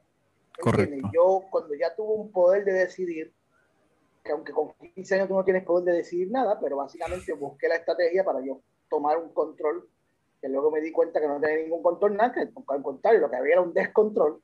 Correcto. 0.60 1.08
Yo 1.12 1.42
cuando 1.50 1.74
ya 1.74 1.92
tuve 1.92 2.14
un 2.14 2.30
poder 2.30 2.64
de 2.64 2.72
decidir, 2.72 3.32
que 4.22 4.30
aunque 4.30 4.52
con 4.52 4.72
15 4.94 5.16
años 5.16 5.26
tú 5.26 5.34
no 5.34 5.42
tienes 5.42 5.64
poder 5.64 5.86
de 5.86 5.92
decidir 5.94 6.30
nada, 6.30 6.60
pero 6.60 6.76
básicamente 6.76 7.32
busqué 7.32 7.66
la 7.66 7.74
estrategia 7.74 8.22
para 8.22 8.40
yo 8.42 8.60
tomar 8.88 9.18
un 9.18 9.30
control 9.34 9.88
que 10.40 10.48
luego 10.48 10.70
me 10.70 10.80
di 10.80 10.92
cuenta 10.92 11.20
que 11.20 11.26
no 11.26 11.40
tenía 11.40 11.64
ningún 11.64 11.82
control, 11.82 12.14
nada, 12.14 12.32
que 12.32 12.48
al 12.68 12.82
contrario, 12.82 13.22
lo 13.22 13.28
que 13.28 13.36
había 13.36 13.54
era 13.54 13.62
un 13.62 13.74
descontrol. 13.74 14.40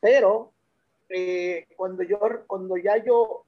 Pero 0.00 0.54
eh, 1.08 1.68
cuando, 1.76 2.02
yo, 2.02 2.18
cuando 2.48 2.76
ya 2.78 2.96
yo 2.96 3.46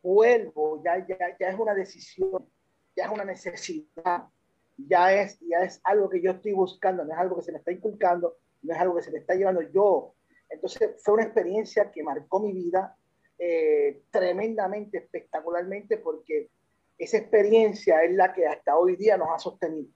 vuelvo, 0.00 0.80
ya, 0.84 1.04
ya, 1.08 1.36
ya 1.40 1.48
es 1.48 1.58
una 1.58 1.74
decisión, 1.74 2.48
ya 2.94 3.06
es 3.06 3.10
una 3.10 3.24
necesidad, 3.24 4.28
ya 4.76 5.12
es, 5.12 5.38
ya 5.40 5.58
es 5.58 5.80
algo 5.84 6.08
que 6.08 6.20
yo 6.20 6.32
estoy 6.32 6.52
buscando, 6.52 7.04
no 7.04 7.12
es 7.12 7.18
algo 7.18 7.36
que 7.36 7.42
se 7.42 7.52
me 7.52 7.58
está 7.58 7.72
inculcando, 7.72 8.36
no 8.62 8.74
es 8.74 8.80
algo 8.80 8.96
que 8.96 9.02
se 9.02 9.12
me 9.12 9.18
está 9.18 9.34
llevando 9.34 9.62
yo. 9.62 10.14
Entonces 10.48 11.02
fue 11.02 11.14
una 11.14 11.24
experiencia 11.24 11.90
que 11.90 12.02
marcó 12.02 12.40
mi 12.40 12.52
vida 12.52 12.96
eh, 13.38 14.02
tremendamente, 14.10 14.98
espectacularmente, 14.98 15.98
porque 15.98 16.50
esa 16.98 17.18
experiencia 17.18 18.02
es 18.02 18.14
la 18.14 18.32
que 18.32 18.46
hasta 18.46 18.76
hoy 18.76 18.96
día 18.96 19.16
nos 19.16 19.28
ha 19.30 19.38
sostenido. 19.38 19.88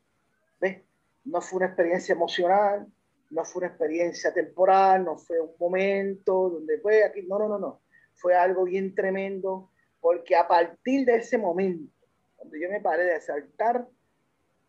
¿Ves? 0.61 0.83
no 1.29 1.41
fue 1.41 1.59
una 1.59 1.67
experiencia 1.67 2.15
emocional, 2.15 2.87
no 3.31 3.45
fue 3.45 3.61
una 3.61 3.69
experiencia 3.69 4.33
temporal, 4.33 5.05
no 5.05 5.19
fue 5.19 5.41
un 5.41 5.53
momento 5.59 6.51
donde 6.51 6.79
fue 6.79 7.05
aquí, 7.05 7.23
no, 7.27 7.39
no, 7.39 7.49
no, 7.49 7.59
no, 7.59 7.81
fue 8.15 8.35
algo 8.35 8.65
bien 8.65 8.95
tremendo, 8.95 9.71
porque 10.01 10.35
a 10.37 10.49
partir 10.49 11.05
de 11.05 11.17
ese 11.17 11.39
momento, 11.39 11.93
cuando 12.37 12.57
yo 12.57 12.71
me 12.71 12.81
paré 12.81 13.05
de 13.05 13.21
saltar, 13.21 13.87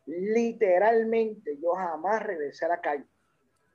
literalmente 0.09 1.57
yo 1.61 1.73
jamás 1.73 2.23
regresé 2.23 2.65
a 2.65 2.69
la 2.69 2.81
calle. 2.81 3.05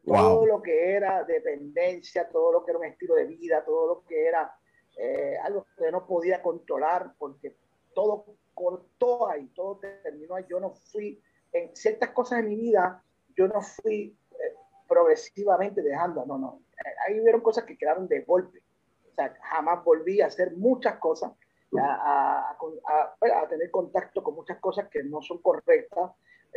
Todo 0.05 0.45
lo 0.45 0.61
que 0.61 0.93
era 0.93 1.25
dependencia, 1.25 2.29
todo 2.29 2.53
lo 2.53 2.65
que 2.65 2.73
era 2.73 2.79
un 2.79 2.85
estilo 2.85 3.15
de 3.15 3.25
vida, 3.25 3.65
todo 3.65 3.87
lo 3.87 4.05
que 4.05 4.27
era 4.27 4.55
eh, 4.99 5.39
algo 5.43 5.67
que 5.79 5.91
no 5.91 6.07
podía 6.07 6.43
controlar, 6.43 7.15
porque 7.19 7.57
todo 7.95 8.37
cortó 8.53 9.29
ahí, 9.29 9.47
todo 9.55 9.81
terminó 10.03 10.35
ahí. 10.35 10.45
Yo 10.49 10.61
no 10.61 10.73
fui 10.73 11.23
en 11.53 11.75
ciertas 11.75 12.11
cosas 12.11 12.43
de 12.43 12.51
mi 12.51 12.57
vida 12.57 13.03
yo 13.37 13.49
no 13.49 13.61
fui 13.61 14.17
eh, 14.33 14.55
progresivamente 14.89 15.83
dejando, 15.83 16.25
no, 16.27 16.39
no. 16.39 16.63
Ahí 17.07 17.21
hubieron 17.21 17.41
cosas 17.41 17.65
que 17.65 17.77
quedaron 17.77 18.09
de 18.09 18.21
golpe. 18.21 18.63
O 19.11 19.15
sea, 19.15 19.35
jamás 19.43 19.85
volví 19.85 20.21
a 20.21 20.27
hacer 20.27 20.57
muchas 20.57 20.99
cosas, 20.99 21.33
a, 21.79 22.57
a, 22.57 23.49
tener 23.49 23.71
contacto 23.71 24.23
con 24.23 24.35
muchas 24.35 24.59
cosas 24.59 24.89
que 24.89 25.03
no 25.05 25.23
son 25.23 25.41
correctas, 25.41 26.13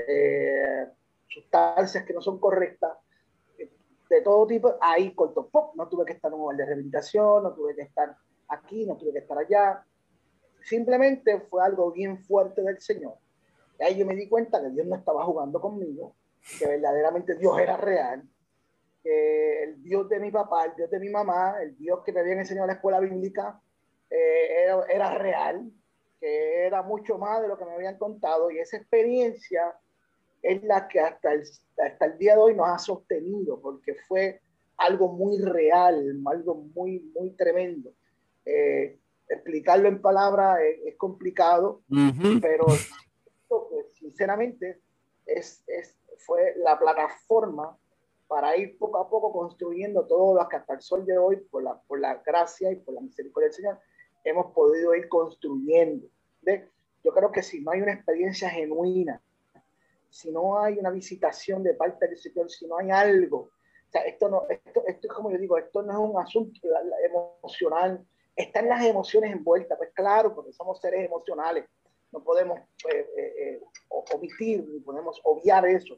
eh, 0.07 0.87
sustancias 1.27 2.05
que 2.05 2.13
no 2.13 2.21
son 2.21 2.39
correctas, 2.39 2.97
de 4.09 4.21
todo 4.21 4.47
tipo. 4.47 4.75
Ahí 4.79 5.13
cortó, 5.13 5.47
pop, 5.47 5.75
no 5.75 5.87
tuve 5.89 6.05
que 6.05 6.13
estar 6.13 6.31
en 6.31 6.39
un 6.39 6.55
de 6.55 6.65
rehabilitación, 6.65 7.43
no 7.43 7.53
tuve 7.53 7.75
que 7.75 7.81
estar 7.81 8.15
aquí, 8.47 8.85
no 8.85 8.95
tuve 8.95 9.13
que 9.13 9.19
estar 9.19 9.37
allá. 9.37 9.83
Simplemente 10.63 11.41
fue 11.41 11.63
algo 11.63 11.91
bien 11.91 12.17
fuerte 12.23 12.61
del 12.61 12.79
Señor 12.79 13.15
y 13.79 13.83
ahí 13.83 13.97
yo 13.97 14.05
me 14.05 14.15
di 14.15 14.27
cuenta 14.27 14.61
que 14.61 14.69
Dios 14.69 14.87
no 14.87 14.95
estaba 14.95 15.23
jugando 15.23 15.61
conmigo, 15.61 16.15
que 16.59 16.67
verdaderamente 16.67 17.35
Dios 17.35 17.59
era 17.59 17.77
real, 17.77 18.23
que 19.03 19.63
el 19.63 19.83
Dios 19.83 20.09
de 20.09 20.19
mi 20.19 20.31
papá, 20.31 20.65
el 20.65 20.75
Dios 20.75 20.89
de 20.89 20.99
mi 20.99 21.09
mamá, 21.09 21.61
el 21.61 21.77
Dios 21.77 22.01
que 22.03 22.11
me 22.11 22.21
habían 22.21 22.39
enseñado 22.39 22.65
en 22.65 22.69
la 22.69 22.73
escuela 22.73 22.99
bíblica, 22.99 23.61
eh, 24.09 24.63
era, 24.63 24.85
era, 24.85 25.17
real, 25.17 25.71
que 26.19 26.65
era 26.65 26.81
mucho 26.81 27.17
más 27.17 27.41
de 27.41 27.47
lo 27.47 27.57
que 27.57 27.65
me 27.65 27.73
habían 27.73 27.97
contado. 27.97 28.49
Y 28.49 28.59
esa 28.59 28.77
experiencia 28.77 29.77
es 30.41 30.63
la 30.63 30.87
que 30.87 30.99
hasta 30.99 31.33
el, 31.33 31.43
hasta 31.85 32.05
el 32.05 32.17
día 32.17 32.33
de 32.33 32.41
hoy 32.41 32.55
nos 32.55 32.67
ha 32.67 32.79
sostenido, 32.79 33.59
porque 33.59 33.95
fue 34.07 34.41
algo 34.77 35.11
muy 35.11 35.39
real, 35.39 36.19
algo 36.25 36.55
muy, 36.55 36.99
muy 37.15 37.31
tremendo. 37.31 37.91
Eh, 38.45 38.99
explicarlo 39.27 39.87
en 39.87 40.01
palabras 40.01 40.59
es, 40.85 40.95
complicado, 40.95 41.81
pero 42.41 42.65
que 42.67 43.93
sinceramente 43.93 44.79
es, 45.25 45.63
es, 45.67 45.97
fue 46.19 46.53
la 46.57 46.79
plataforma 46.79 47.77
para 48.27 48.55
ir 48.57 48.77
poco 48.77 48.99
a 48.99 49.09
poco 49.09 49.31
construyendo 49.31 50.05
todo 50.05 50.35
lo 50.35 50.47
que 50.47 50.57
hasta 50.57 50.73
el 50.73 50.81
sol 50.81 51.05
de 51.05 51.17
hoy, 51.17 51.37
por 51.49 51.63
la, 51.63 51.79
por 51.87 51.99
la 51.99 52.15
gracia 52.25 52.71
y 52.71 52.75
por 52.75 52.93
la 52.93 53.01
misericordia 53.01 53.47
del 53.47 53.55
Señor, 53.55 53.79
hemos 54.23 54.53
podido 54.53 54.93
ir 54.95 55.07
construyendo. 55.07 56.07
¿de? 56.41 56.69
Yo 57.03 57.13
creo 57.13 57.31
que 57.31 57.41
si 57.41 57.61
no 57.61 57.71
hay 57.71 57.81
una 57.81 57.93
experiencia 57.93 58.49
genuina, 58.49 59.21
si 60.09 60.31
no 60.31 60.59
hay 60.59 60.77
una 60.77 60.89
visitación 60.89 61.63
de 61.63 61.73
parte 61.73 62.07
del 62.07 62.17
Señor, 62.17 62.49
si 62.49 62.67
no 62.67 62.77
hay 62.77 62.91
algo, 62.91 63.37
o 63.87 63.91
sea, 63.91 64.01
esto, 64.01 64.29
no, 64.29 64.43
esto, 64.49 64.83
esto 64.85 65.07
es 65.07 65.13
como 65.13 65.31
yo 65.31 65.37
digo, 65.37 65.57
esto 65.57 65.81
no 65.81 65.91
es 65.93 65.97
un 65.97 66.19
asunto 66.19 66.59
emocional, 67.05 68.05
están 68.35 68.69
las 68.69 68.83
emociones 68.85 69.31
envueltas, 69.31 69.77
pues 69.77 69.91
claro, 69.93 70.35
porque 70.35 70.53
somos 70.53 70.79
seres 70.79 71.05
emocionales, 71.05 71.65
no 72.11 72.23
podemos 72.23 72.59
eh, 72.91 73.09
eh, 73.17 73.33
eh, 73.39 73.61
omitir 74.13 74.67
ni 74.67 74.79
podemos 74.79 75.19
obviar 75.23 75.65
eso. 75.67 75.97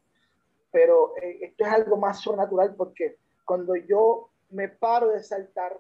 Pero 0.72 1.14
esto 1.18 1.66
es 1.66 1.72
algo 1.72 1.98
más 1.98 2.22
sobrenatural 2.22 2.76
porque 2.76 3.18
cuando 3.44 3.76
yo 3.76 4.30
me 4.52 4.70
paro 4.70 5.10
de 5.10 5.24
saltar, 5.24 5.80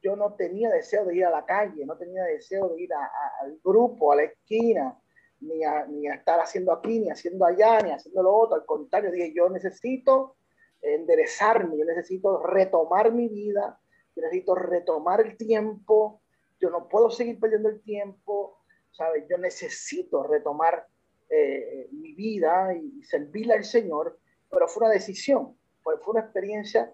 yo 0.00 0.14
no 0.14 0.34
tenía 0.34 0.70
deseo 0.70 1.04
de 1.04 1.16
ir 1.16 1.24
a 1.24 1.30
la 1.30 1.44
calle, 1.44 1.84
no 1.84 1.96
tenía 1.96 2.22
deseo 2.24 2.68
de 2.68 2.82
ir 2.82 2.94
al 2.94 3.58
grupo, 3.64 4.12
a 4.12 4.16
la 4.16 4.22
esquina, 4.24 4.96
ni 5.40 5.64
a, 5.64 5.86
ni 5.86 6.08
a 6.08 6.14
estar 6.14 6.40
haciendo 6.40 6.72
aquí, 6.72 7.00
ni 7.00 7.10
haciendo 7.10 7.44
allá, 7.44 7.80
ni 7.80 7.90
haciendo 7.90 8.22
lo 8.22 8.34
otro. 8.34 8.56
Al 8.56 8.66
contrario, 8.66 9.10
dije, 9.10 9.32
yo 9.34 9.48
necesito 9.48 10.36
enderezarme, 10.80 11.76
yo 11.76 11.84
necesito 11.84 12.42
retomar 12.42 13.12
mi 13.12 13.28
vida, 13.28 13.80
yo 14.14 14.22
necesito 14.22 14.54
retomar 14.54 15.20
el 15.20 15.36
tiempo, 15.36 16.22
yo 16.60 16.70
no 16.70 16.88
puedo 16.88 17.10
seguir 17.10 17.38
perdiendo 17.38 17.68
el 17.68 17.80
tiempo, 17.82 18.58
¿sabes? 18.90 19.24
Yo 19.28 19.38
necesito 19.38 20.22
retomar 20.24 20.86
eh, 21.30 21.88
mi 21.92 22.14
vida 22.14 22.74
y, 22.74 23.02
servirle 23.02 23.54
al 23.54 23.64
Señor, 23.64 24.18
pero 24.50 24.66
fue 24.66 24.86
una 24.86 24.94
decisión, 24.94 25.56
fue, 25.82 25.98
fue 25.98 26.12
una 26.12 26.22
experiencia 26.22 26.92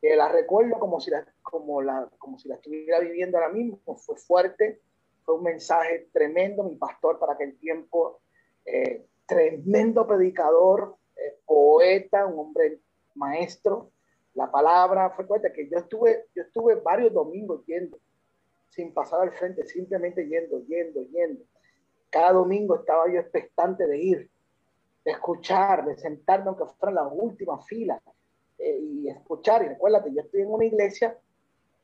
que 0.00 0.14
la 0.16 0.28
recuerdo 0.28 0.78
como 0.78 1.00
si 1.00 1.10
la, 1.10 1.26
como, 1.42 1.82
la, 1.82 2.08
como 2.18 2.38
si 2.38 2.48
la 2.48 2.56
estuviera 2.56 3.00
viviendo 3.00 3.38
ahora 3.38 3.50
mismo, 3.50 3.80
fue 3.96 4.16
fuerte, 4.16 4.80
fue 5.24 5.36
un 5.36 5.42
mensaje 5.42 6.08
tremendo, 6.12 6.62
mi 6.64 6.76
pastor 6.76 7.18
para 7.18 7.34
aquel 7.34 7.58
tiempo, 7.58 8.20
eh, 8.64 9.06
tremendo 9.26 10.06
predicador, 10.06 10.96
eh, 11.16 11.38
poeta, 11.46 12.26
un 12.26 12.38
hombre 12.38 12.80
maestro, 13.14 13.90
la 14.34 14.50
palabra 14.50 15.10
fue 15.10 15.26
fuerte, 15.26 15.52
que 15.52 15.68
yo 15.68 15.78
estuve, 15.78 16.26
yo 16.34 16.42
estuve 16.42 16.74
varios 16.76 17.12
domingos 17.12 17.64
yendo 17.66 17.98
sin 18.68 18.92
pasar 18.92 19.20
al 19.20 19.32
frente, 19.32 19.64
simplemente 19.66 20.26
yendo, 20.26 20.60
yendo, 20.66 21.06
yendo. 21.06 21.44
Cada 22.10 22.32
domingo 22.32 22.76
estaba 22.76 23.06
yo 23.12 23.20
expectante 23.20 23.86
de 23.86 23.98
ir, 23.98 24.30
de 25.04 25.12
escuchar, 25.12 25.86
de 25.86 25.96
sentarme 25.96 26.48
aunque 26.48 26.66
fuera 26.66 26.90
en 26.90 26.94
la 26.96 27.06
última 27.06 27.62
fila 27.62 28.02
eh, 28.58 28.78
y 28.80 29.08
escuchar. 29.08 29.64
Y 29.64 29.68
recuérdate, 29.68 30.12
yo 30.12 30.22
estoy 30.22 30.42
en 30.42 30.50
una 30.50 30.64
iglesia 30.64 31.16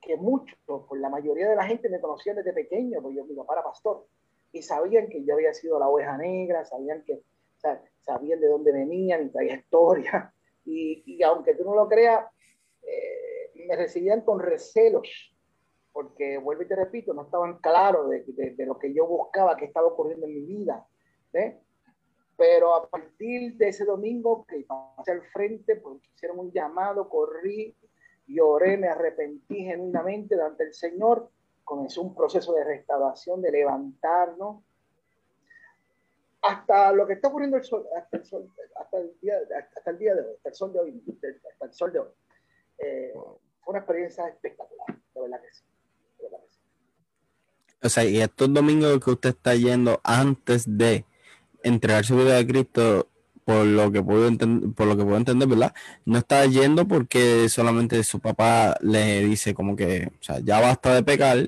que 0.00 0.16
muchos, 0.16 0.58
pues 0.66 1.00
la 1.00 1.08
mayoría 1.08 1.48
de 1.48 1.56
la 1.56 1.64
gente 1.64 1.88
me 1.88 2.00
conocían 2.00 2.36
desde 2.36 2.52
pequeño, 2.52 3.00
porque 3.02 3.16
yo, 3.18 3.24
mi 3.24 3.34
papá 3.34 3.54
era 3.54 3.64
pastor, 3.64 4.06
y 4.52 4.62
sabían 4.62 5.08
que 5.08 5.24
yo 5.24 5.34
había 5.34 5.52
sido 5.52 5.78
la 5.78 5.88
oveja 5.88 6.16
negra, 6.16 6.64
sabían 6.64 7.04
que, 7.04 7.22
sabían 8.00 8.40
de 8.40 8.48
dónde 8.48 8.72
venía, 8.72 9.18
mi 9.18 9.28
trayectoria, 9.30 10.32
y, 10.64 11.02
y 11.06 11.22
aunque 11.22 11.54
tú 11.54 11.64
no 11.64 11.74
lo 11.74 11.88
creas, 11.88 12.24
eh, 12.82 13.52
me 13.66 13.76
recibían 13.76 14.22
con 14.22 14.40
recelos 14.40 15.36
porque 15.92 16.38
vuelvo 16.38 16.62
y 16.62 16.68
te 16.68 16.76
repito, 16.76 17.12
no 17.12 17.22
estaban 17.22 17.58
claros 17.58 18.08
de, 18.08 18.24
de, 18.24 18.66
lo 18.66 18.78
que 18.78 18.92
yo 18.94 19.06
buscaba, 19.06 19.56
que 19.56 19.64
estaba 19.64 19.88
ocurriendo 19.88 20.26
en 20.26 20.34
mi 20.34 20.42
vida. 20.42 20.86
Pero 22.36 22.74
a 22.74 22.88
partir 22.88 23.56
de 23.56 23.68
ese 23.68 23.84
domingo 23.84 24.44
que 24.46 24.64
pasé 24.96 25.12
al 25.12 25.22
frente, 25.32 25.76
porque 25.76 26.08
hicieron 26.14 26.38
un 26.38 26.52
llamado, 26.52 27.08
corrí, 27.08 27.76
lloré, 28.32 28.76
me 28.76 28.88
arrepentí 28.88 29.64
genuinamente 29.64 30.36
delante 30.36 30.64
del 30.64 30.74
Señor, 30.74 31.30
comenzó 31.64 32.02
un 32.02 32.14
proceso 32.14 32.52
de 32.54 32.64
restauración, 32.64 33.42
de 33.42 33.52
levantarnos, 33.52 34.62
hasta 36.42 36.92
lo 36.92 37.06
que 37.06 37.14
está 37.14 37.28
ocurriendo 37.28 37.56
el 37.56 37.64
sol, 37.64 37.86
hasta 37.96 38.16
el, 38.16 38.24
sol, 38.24 38.50
hasta 38.76 38.98
el, 38.98 39.12
día, 39.20 39.34
hasta 39.76 39.90
el 39.90 39.98
día 39.98 40.14
de 40.14 40.22
hoy, 40.22 40.34
hasta 40.36 40.48
el 40.48 40.54
sol 40.54 40.72
de 40.72 40.80
hoy, 40.80 41.02
hasta 41.52 41.64
el 41.66 41.74
sol 41.74 41.92
de 41.92 41.98
hoy. 41.98 42.08
Eh, 42.78 43.12
fue 43.14 43.72
una 43.72 43.80
experiencia 43.80 44.26
espectacular, 44.28 44.98
de 45.14 45.20
verdad 45.20 45.40
que 45.42 45.52
sí. 45.52 45.64
O 47.82 47.88
sea, 47.88 48.04
y 48.04 48.20
estos 48.20 48.52
domingos 48.52 49.00
que 49.02 49.10
usted 49.10 49.30
está 49.30 49.54
yendo 49.54 50.00
antes 50.04 50.64
de 50.76 51.06
entregar 51.62 52.04
su 52.04 52.16
vida 52.16 52.38
a 52.38 52.46
Cristo, 52.46 53.08
por 53.44 53.66
lo 53.66 53.90
que 53.90 54.02
puedo 54.02 54.28
entender, 54.28 54.70
por 54.74 54.86
lo 54.86 54.96
que 54.96 55.04
puedo 55.04 55.16
entender, 55.16 55.48
¿verdad? 55.48 55.74
No 56.04 56.18
está 56.18 56.46
yendo 56.46 56.86
porque 56.86 57.48
solamente 57.48 58.02
su 58.04 58.20
papá 58.20 58.76
le 58.80 59.24
dice 59.24 59.54
como 59.54 59.76
que, 59.76 60.10
o 60.20 60.22
sea, 60.22 60.38
ya 60.40 60.60
basta 60.60 60.94
de 60.94 61.02
pecar, 61.02 61.38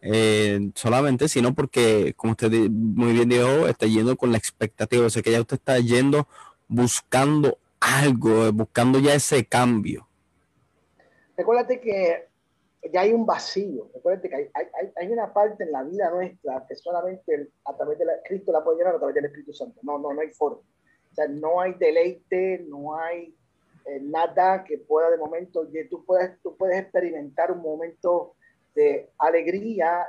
eh, 0.00 0.70
solamente, 0.74 1.28
sino 1.28 1.54
porque, 1.54 2.14
como 2.16 2.32
usted 2.32 2.50
muy 2.70 3.12
bien 3.12 3.28
dijo, 3.28 3.66
está 3.66 3.86
yendo 3.86 4.16
con 4.16 4.30
la 4.30 4.38
expectativa, 4.38 5.06
o 5.06 5.10
sea, 5.10 5.22
que 5.22 5.32
ya 5.32 5.40
usted 5.40 5.56
está 5.56 5.78
yendo 5.78 6.28
buscando 6.68 7.58
algo, 7.80 8.52
buscando 8.52 8.98
ya 8.98 9.14
ese 9.14 9.44
cambio. 9.46 10.06
Recuérdate 11.36 11.80
que 11.80 12.28
ya 12.92 13.00
hay 13.00 13.12
un 13.12 13.26
vacío, 13.26 13.90
recuérdate 13.94 14.28
que 14.28 14.36
hay, 14.36 14.48
hay, 14.54 14.92
hay, 14.96 15.08
una 15.08 15.32
parte 15.32 15.64
en 15.64 15.72
la 15.72 15.82
vida 15.82 16.10
nuestra 16.10 16.64
que 16.68 16.76
solamente 16.76 17.50
a 17.64 17.76
través 17.76 17.98
de 17.98 18.04
la, 18.04 18.12
Cristo 18.24 18.52
la 18.52 18.62
puede 18.62 18.78
llenar 18.78 18.94
a 18.94 18.98
través 18.98 19.14
del 19.14 19.26
Espíritu 19.26 19.52
Santo. 19.52 19.80
No, 19.82 19.98
no, 19.98 20.12
no 20.12 20.20
hay 20.20 20.30
forma. 20.30 20.60
Sea, 21.18 21.26
no 21.26 21.60
hay 21.60 21.74
deleite, 21.74 22.64
no 22.68 22.96
hay 22.96 23.34
eh, 23.86 23.98
nada 24.00 24.62
que 24.62 24.78
pueda 24.78 25.10
de 25.10 25.16
momento, 25.16 25.66
tú 25.90 26.04
puedes, 26.04 26.40
tú 26.42 26.56
puedes 26.56 26.78
experimentar 26.78 27.50
un 27.50 27.60
momento 27.60 28.36
de 28.72 29.10
alegría 29.18 30.06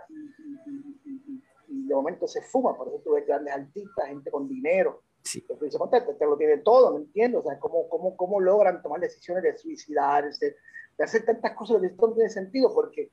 y, 1.68 1.88
de 1.88 1.96
momento 1.96 2.28
se 2.28 2.44
fuma. 2.44 2.78
Por 2.78 2.90
eso 2.90 3.02
tú 3.04 3.14
ves 3.14 3.26
grandes 3.26 3.56
artistas, 3.56 4.08
gente 4.08 4.30
con 4.30 4.48
dinero. 4.48 5.02
Sí. 5.24 5.42
Que 5.42 5.56
te, 5.56 5.70
te, 5.70 6.26
lo 6.26 6.38
tiene 6.38 6.58
todo, 6.58 6.92
no 6.92 6.98
entiendo. 6.98 7.40
O 7.40 7.44
sea, 7.44 7.58
¿cómo, 7.58 7.90
cómo, 7.90 8.16
cómo 8.16 8.40
logran 8.40 8.84
tomar 8.84 9.00
decisiones 9.00 9.42
de 9.42 9.58
suicidarse, 9.58 10.58
de 10.96 11.04
hacer 11.04 11.26
tantas 11.26 11.56
cosas 11.56 11.82
que 11.82 11.90
no 11.90 12.14
tiene 12.14 12.30
sentido? 12.30 12.72
Porque 12.72 13.02
eh, 13.02 13.12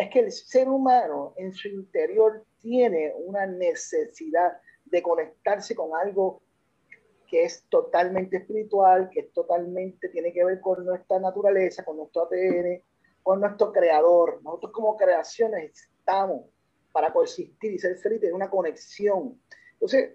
es 0.00 0.10
que 0.10 0.18
el 0.18 0.32
ser 0.32 0.68
humano 0.68 1.34
en 1.36 1.52
su 1.52 1.68
interior 1.68 2.44
tiene 2.60 3.12
una 3.16 3.46
necesidad 3.46 4.58
de 4.86 5.02
conectarse 5.02 5.76
con 5.76 5.94
algo 5.94 6.41
que 7.32 7.44
es 7.44 7.64
totalmente 7.70 8.36
espiritual, 8.36 9.08
que 9.08 9.20
es 9.20 9.32
totalmente, 9.32 10.10
tiene 10.10 10.34
que 10.34 10.44
ver 10.44 10.60
con 10.60 10.84
nuestra 10.84 11.18
naturaleza, 11.18 11.82
con 11.82 11.96
nuestro 11.96 12.24
ADN, 12.24 12.82
con 13.22 13.40
nuestro 13.40 13.72
creador. 13.72 14.42
Nosotros 14.42 14.70
como 14.70 14.98
creaciones 14.98 15.88
estamos 15.98 16.44
para 16.92 17.10
coexistir 17.10 17.72
y 17.72 17.78
ser 17.78 17.96
felices 17.96 18.28
en 18.28 18.34
una 18.34 18.50
conexión. 18.50 19.40
Entonces, 19.72 20.14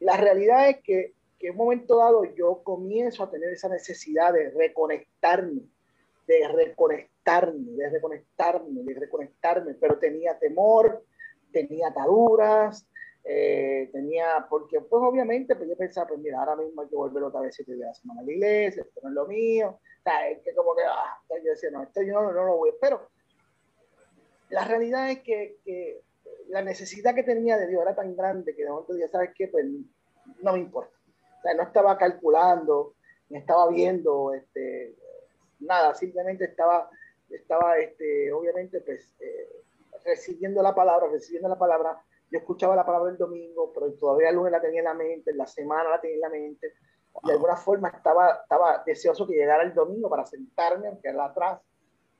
la 0.00 0.16
realidad 0.16 0.68
es 0.68 0.78
que, 0.82 1.14
que 1.38 1.46
en 1.46 1.52
un 1.52 1.58
momento 1.58 1.98
dado 1.98 2.24
yo 2.34 2.64
comienzo 2.64 3.22
a 3.22 3.30
tener 3.30 3.50
esa 3.50 3.68
necesidad 3.68 4.32
de 4.32 4.50
reconectarme, 4.50 5.62
de 6.26 6.48
reconectarme, 6.48 7.76
de 7.76 7.90
reconectarme, 7.90 8.82
de 8.82 8.94
reconectarme, 8.98 9.74
pero 9.74 10.00
tenía 10.00 10.36
temor, 10.36 11.04
tenía 11.52 11.90
ataduras, 11.90 12.88
eh, 13.28 13.88
tenía, 13.92 14.46
porque 14.48 14.80
pues 14.80 15.02
obviamente 15.02 15.56
pues 15.56 15.68
yo 15.68 15.76
pensaba, 15.76 16.06
pues 16.06 16.20
mira, 16.20 16.38
ahora 16.38 16.54
mismo 16.54 16.82
hay 16.82 16.88
que 16.88 16.94
volver 16.94 17.24
otra 17.24 17.40
vez 17.40 17.56
siete 17.56 17.74
días 17.74 17.86
a 17.86 17.88
la 17.88 17.94
semana 17.94 18.20
a 18.20 18.24
la 18.24 18.32
iglesia, 18.32 18.82
esto 18.82 19.00
no 19.02 19.08
es 19.08 19.14
lo 19.16 19.26
mío, 19.26 19.70
o 19.70 20.02
sea, 20.02 20.30
es 20.30 20.42
que 20.42 20.54
como 20.54 20.76
que, 20.76 20.82
ah, 20.84 21.20
yo 21.28 21.50
decía, 21.50 21.70
no, 21.72 21.82
esto 21.82 22.02
yo 22.02 22.14
no, 22.14 22.32
no, 22.32 22.44
lo 22.44 22.56
voy, 22.56 22.70
pero 22.80 23.10
la 24.50 24.64
realidad 24.64 25.10
es 25.10 25.22
que, 25.22 25.58
que, 25.64 26.02
la 26.48 26.62
necesidad 26.62 27.16
que 27.16 27.24
tenía 27.24 27.58
de 27.58 27.66
Dios 27.66 27.82
era 27.82 27.96
tan 27.96 28.14
grande 28.14 28.54
que 28.54 28.62
de 28.62 28.70
momento 28.70 28.96
ya 28.96 29.08
¿sabes 29.08 29.30
qué? 29.34 29.48
Pues 29.48 29.66
no 30.40 30.52
me 30.52 30.60
importa, 30.60 30.96
o 31.38 31.42
sea, 31.42 31.54
no 31.54 31.64
estaba 31.64 31.98
calculando, 31.98 32.94
ni 33.28 33.38
estaba 33.38 33.68
viendo, 33.68 34.34
este, 34.34 34.94
nada, 35.58 35.94
simplemente 35.94 36.44
estaba, 36.44 36.88
estaba, 37.28 37.76
este, 37.78 38.32
obviamente, 38.32 38.80
pues, 38.82 39.16
eh, 39.18 39.48
recibiendo 40.04 40.62
la 40.62 40.76
palabra, 40.76 41.08
recibiendo 41.08 41.48
la 41.48 41.58
palabra, 41.58 42.00
yo 42.30 42.38
escuchaba 42.38 42.76
la 42.76 42.84
palabra 42.84 43.10
el 43.10 43.18
domingo, 43.18 43.72
pero 43.72 43.92
todavía 43.94 44.30
el 44.30 44.36
lunes 44.36 44.52
la 44.52 44.60
tenía 44.60 44.80
en 44.80 44.84
la 44.86 44.94
mente, 44.94 45.30
en 45.30 45.38
la 45.38 45.46
semana 45.46 45.90
la 45.90 46.00
tenía 46.00 46.16
en 46.16 46.20
la 46.22 46.28
mente. 46.30 46.74
Y 47.22 47.28
de 47.28 47.32
alguna 47.34 47.56
forma 47.56 47.88
estaba, 47.88 48.40
estaba 48.42 48.82
deseoso 48.84 49.26
que 49.26 49.34
llegara 49.34 49.62
el 49.62 49.74
domingo 49.74 50.08
para 50.10 50.26
sentarme, 50.26 50.88
aunque 50.88 51.08
era 51.08 51.26
atrás, 51.26 51.60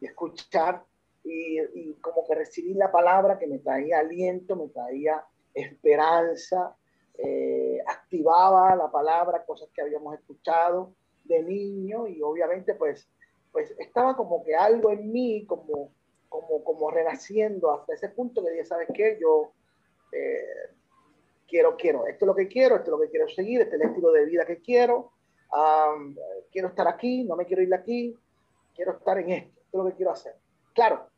y 0.01 0.07
escuchar 0.07 0.85
y, 1.25 1.61
y, 1.61 1.95
como 1.95 2.25
que 2.27 2.35
recibir 2.35 2.77
la 2.77 2.91
palabra 2.91 3.39
que 3.39 3.47
me 3.47 3.59
traía 3.59 3.99
aliento, 3.99 4.55
me 4.55 4.69
traía 4.69 5.25
esperanza, 5.53 6.77
eh, 7.19 7.79
activaba 7.87 8.77
la 8.77 8.91
palabra, 8.91 9.45
cosas 9.45 9.71
que 9.75 9.83
habíamos 9.83 10.15
escuchado 10.15 10.93
de 11.25 11.43
niño 11.43 12.07
y 12.07 12.21
obviamente 12.23 12.75
pues, 12.75 13.09
pues 13.51 13.75
estaba 13.79 14.15
como 14.17 14.45
que 14.45 14.55
algo 14.55 14.91
en 14.91 15.11
mí 15.11 15.47
como, 15.47 15.91
como, 16.29 16.63
como 16.63 16.91
renaciendo 16.91 17.73
hasta 17.73 17.95
ese 17.95 18.11
punto 18.11 18.45
que 18.45 18.51
dije, 18.51 18.65
¿sabes 18.67 18.89
qué? 18.95 19.19
Yo, 19.21 19.53
eh, 20.13 20.71
quiero, 21.47 21.77
quiero, 21.77 22.07
esto 22.07 22.25
es 22.25 22.27
lo 22.27 22.35
que 22.35 22.49
quiero, 22.49 22.77
esto 22.77 22.87
es 22.87 22.99
lo 22.99 23.01
que 23.01 23.11
quiero 23.11 23.29
seguir, 23.29 23.61
este 23.61 23.77
es 23.77 23.83
el 23.83 23.89
estilo 23.89 24.13
de 24.13 24.25
vida 24.25 24.45
que 24.45 24.61
quiero, 24.61 25.13
quiero 26.51 26.69
estar 26.69 26.89
aquí, 26.89 27.25
no 27.25 27.37
me 27.37 27.47
quiero 27.47 27.63
ir 27.63 27.69
de 27.69 27.77
aquí, 27.77 28.19
quiero 28.75 28.93
estar 28.93 29.19
en 29.19 29.31
esto, 29.31 29.61
esto 29.61 29.79
es 29.79 29.85
lo 29.85 29.91
que 29.91 29.97
quiero 29.97 30.13
hacer. 30.13 30.35
Claro, 30.75 31.09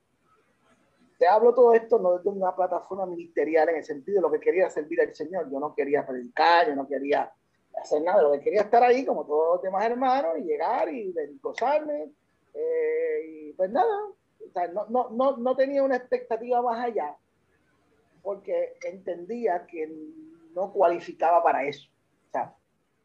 te 1.19 1.27
hablo 1.27 1.53
todo 1.53 1.75
esto 1.75 1.99
no 1.99 2.17
desde 2.17 2.31
una 2.31 2.55
plataforma 2.55 3.07
ministerial 3.07 3.69
en 3.71 3.77
el 3.77 3.85
sentido 3.85 4.17
de 4.17 4.23
lo 4.23 4.31
que 4.31 4.41
quería 4.41 4.71
servir 4.71 5.01
al 5.01 5.15
Señor, 5.15 5.51
yo 5.51 5.59
no 5.59 5.75
quería 5.75 6.07
predicar, 6.07 6.69
yo 6.69 6.77
no 6.77 6.87
quería 6.87 7.33
hacer 7.81 8.03
nada, 8.03 8.23
lo 8.23 8.33
que 8.33 8.41
quería 8.41 8.63
estar 8.63 8.83
ahí 8.83 9.05
como 9.05 9.25
todos 9.27 9.57
los 9.57 9.63
demás 9.63 9.85
hermanos 9.85 10.39
y 10.39 10.43
llegar 10.43 10.89
y 10.93 11.13
gozarme 11.41 12.13
eh, 12.55 13.25
y 13.27 13.53
pues 13.53 13.71
nada, 13.71 14.09
no, 14.73 14.87
no, 14.89 15.11
no, 15.11 15.37
no 15.37 15.57
tenía 15.57 15.83
una 15.83 15.97
expectativa 15.97 16.63
más 16.63 16.85
allá 16.85 17.17
porque 18.29 18.77
entendía 18.83 19.67
que 19.67 19.91
no 20.55 20.71
cualificaba 20.71 21.43
para 21.43 21.65
eso. 21.65 21.89
O 22.27 22.31
sea, 22.31 22.55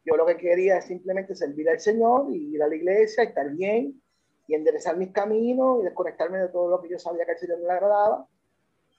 yo 0.04 0.18
lo 0.18 0.26
que 0.26 0.36
quería 0.36 0.76
es 0.76 0.84
simplemente 0.84 1.34
servir 1.34 1.66
al 1.70 1.80
Señor 1.80 2.26
y 2.30 2.54
ir 2.54 2.62
a 2.62 2.68
la 2.68 2.74
iglesia, 2.74 3.24
estar 3.24 3.48
bien 3.48 4.02
y 4.46 4.54
enderezar 4.54 4.98
mis 4.98 5.12
caminos 5.12 5.80
y 5.80 5.84
desconectarme 5.84 6.36
de 6.36 6.48
todo 6.48 6.68
lo 6.68 6.82
que 6.82 6.90
yo 6.90 6.98
sabía 6.98 7.24
que 7.24 7.32
al 7.32 7.38
Señor 7.38 7.58
me 7.60 7.72
agradaba 7.72 8.28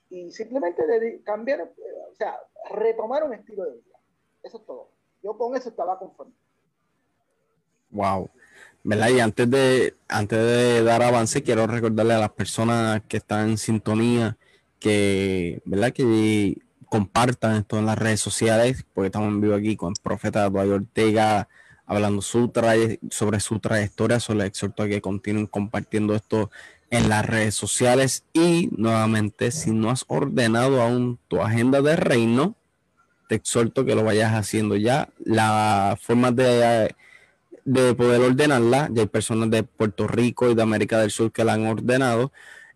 y 0.09 0.31
simplemente 0.31 1.21
cambiar, 1.23 1.61
o 1.61 2.15
sea, 2.15 2.39
retomar 2.71 3.23
un 3.23 3.35
estilo 3.35 3.63
de 3.63 3.73
vida. 3.73 3.99
Eso 4.41 4.57
es 4.57 4.65
todo. 4.65 4.89
Yo 5.21 5.37
con 5.37 5.55
eso 5.55 5.69
estaba 5.69 5.99
conforme. 5.99 6.33
Wow. 7.91 8.31
¿Verdad? 8.83 9.09
Y 9.09 9.19
antes 9.19 9.47
de, 9.47 9.93
antes 10.07 10.39
de 10.39 10.81
dar 10.81 11.03
avance, 11.03 11.43
quiero 11.43 11.67
recordarle 11.67 12.15
a 12.15 12.19
las 12.19 12.31
personas 12.31 13.03
que 13.07 13.17
están 13.17 13.49
en 13.49 13.57
sintonía 13.59 14.35
que, 14.79 15.61
¿verdad? 15.65 15.91
Que 15.93 16.57
compartan 16.89 17.57
esto 17.57 17.77
en 17.79 17.85
las 17.85 17.97
redes 17.97 18.19
sociales, 18.19 18.85
porque 18.93 19.07
estamos 19.07 19.29
en 19.29 19.41
vivo 19.41 19.55
aquí 19.55 19.75
con 19.75 19.89
el 19.89 20.01
profeta 20.01 20.45
Eduardo 20.45 20.75
Ortega 20.75 21.47
hablando 21.85 22.21
su 22.21 22.51
sobre 23.11 23.39
su 23.39 23.59
trayectoria. 23.59 24.19
Solo 24.19 24.39
les 24.39 24.47
exhorto 24.47 24.83
a 24.83 24.87
que 24.87 25.01
continúen 25.01 25.47
compartiendo 25.47 26.15
esto 26.15 26.49
en 26.89 27.09
las 27.09 27.25
redes 27.25 27.55
sociales. 27.55 28.25
Y 28.33 28.69
nuevamente, 28.75 29.51
si 29.51 29.71
no 29.71 29.89
has 29.89 30.05
ordenado 30.07 30.81
aún 30.81 31.19
tu 31.27 31.41
agenda 31.41 31.81
de 31.81 31.95
reino, 31.95 32.55
te 33.29 33.35
exhorto 33.35 33.85
que 33.85 33.95
lo 33.95 34.03
vayas 34.03 34.33
haciendo 34.33 34.75
ya. 34.75 35.09
La 35.23 35.97
forma 36.01 36.31
de, 36.31 36.95
de 37.65 37.95
poder 37.95 38.21
ordenarla, 38.21 38.89
ya 38.91 39.01
hay 39.01 39.07
personas 39.07 39.49
de 39.49 39.63
Puerto 39.63 40.07
Rico 40.07 40.49
y 40.49 40.55
de 40.55 40.61
América 40.61 40.99
del 40.99 41.11
Sur 41.11 41.31
que 41.31 41.43
la 41.43 41.53
han 41.53 41.65
ordenado. 41.65 42.31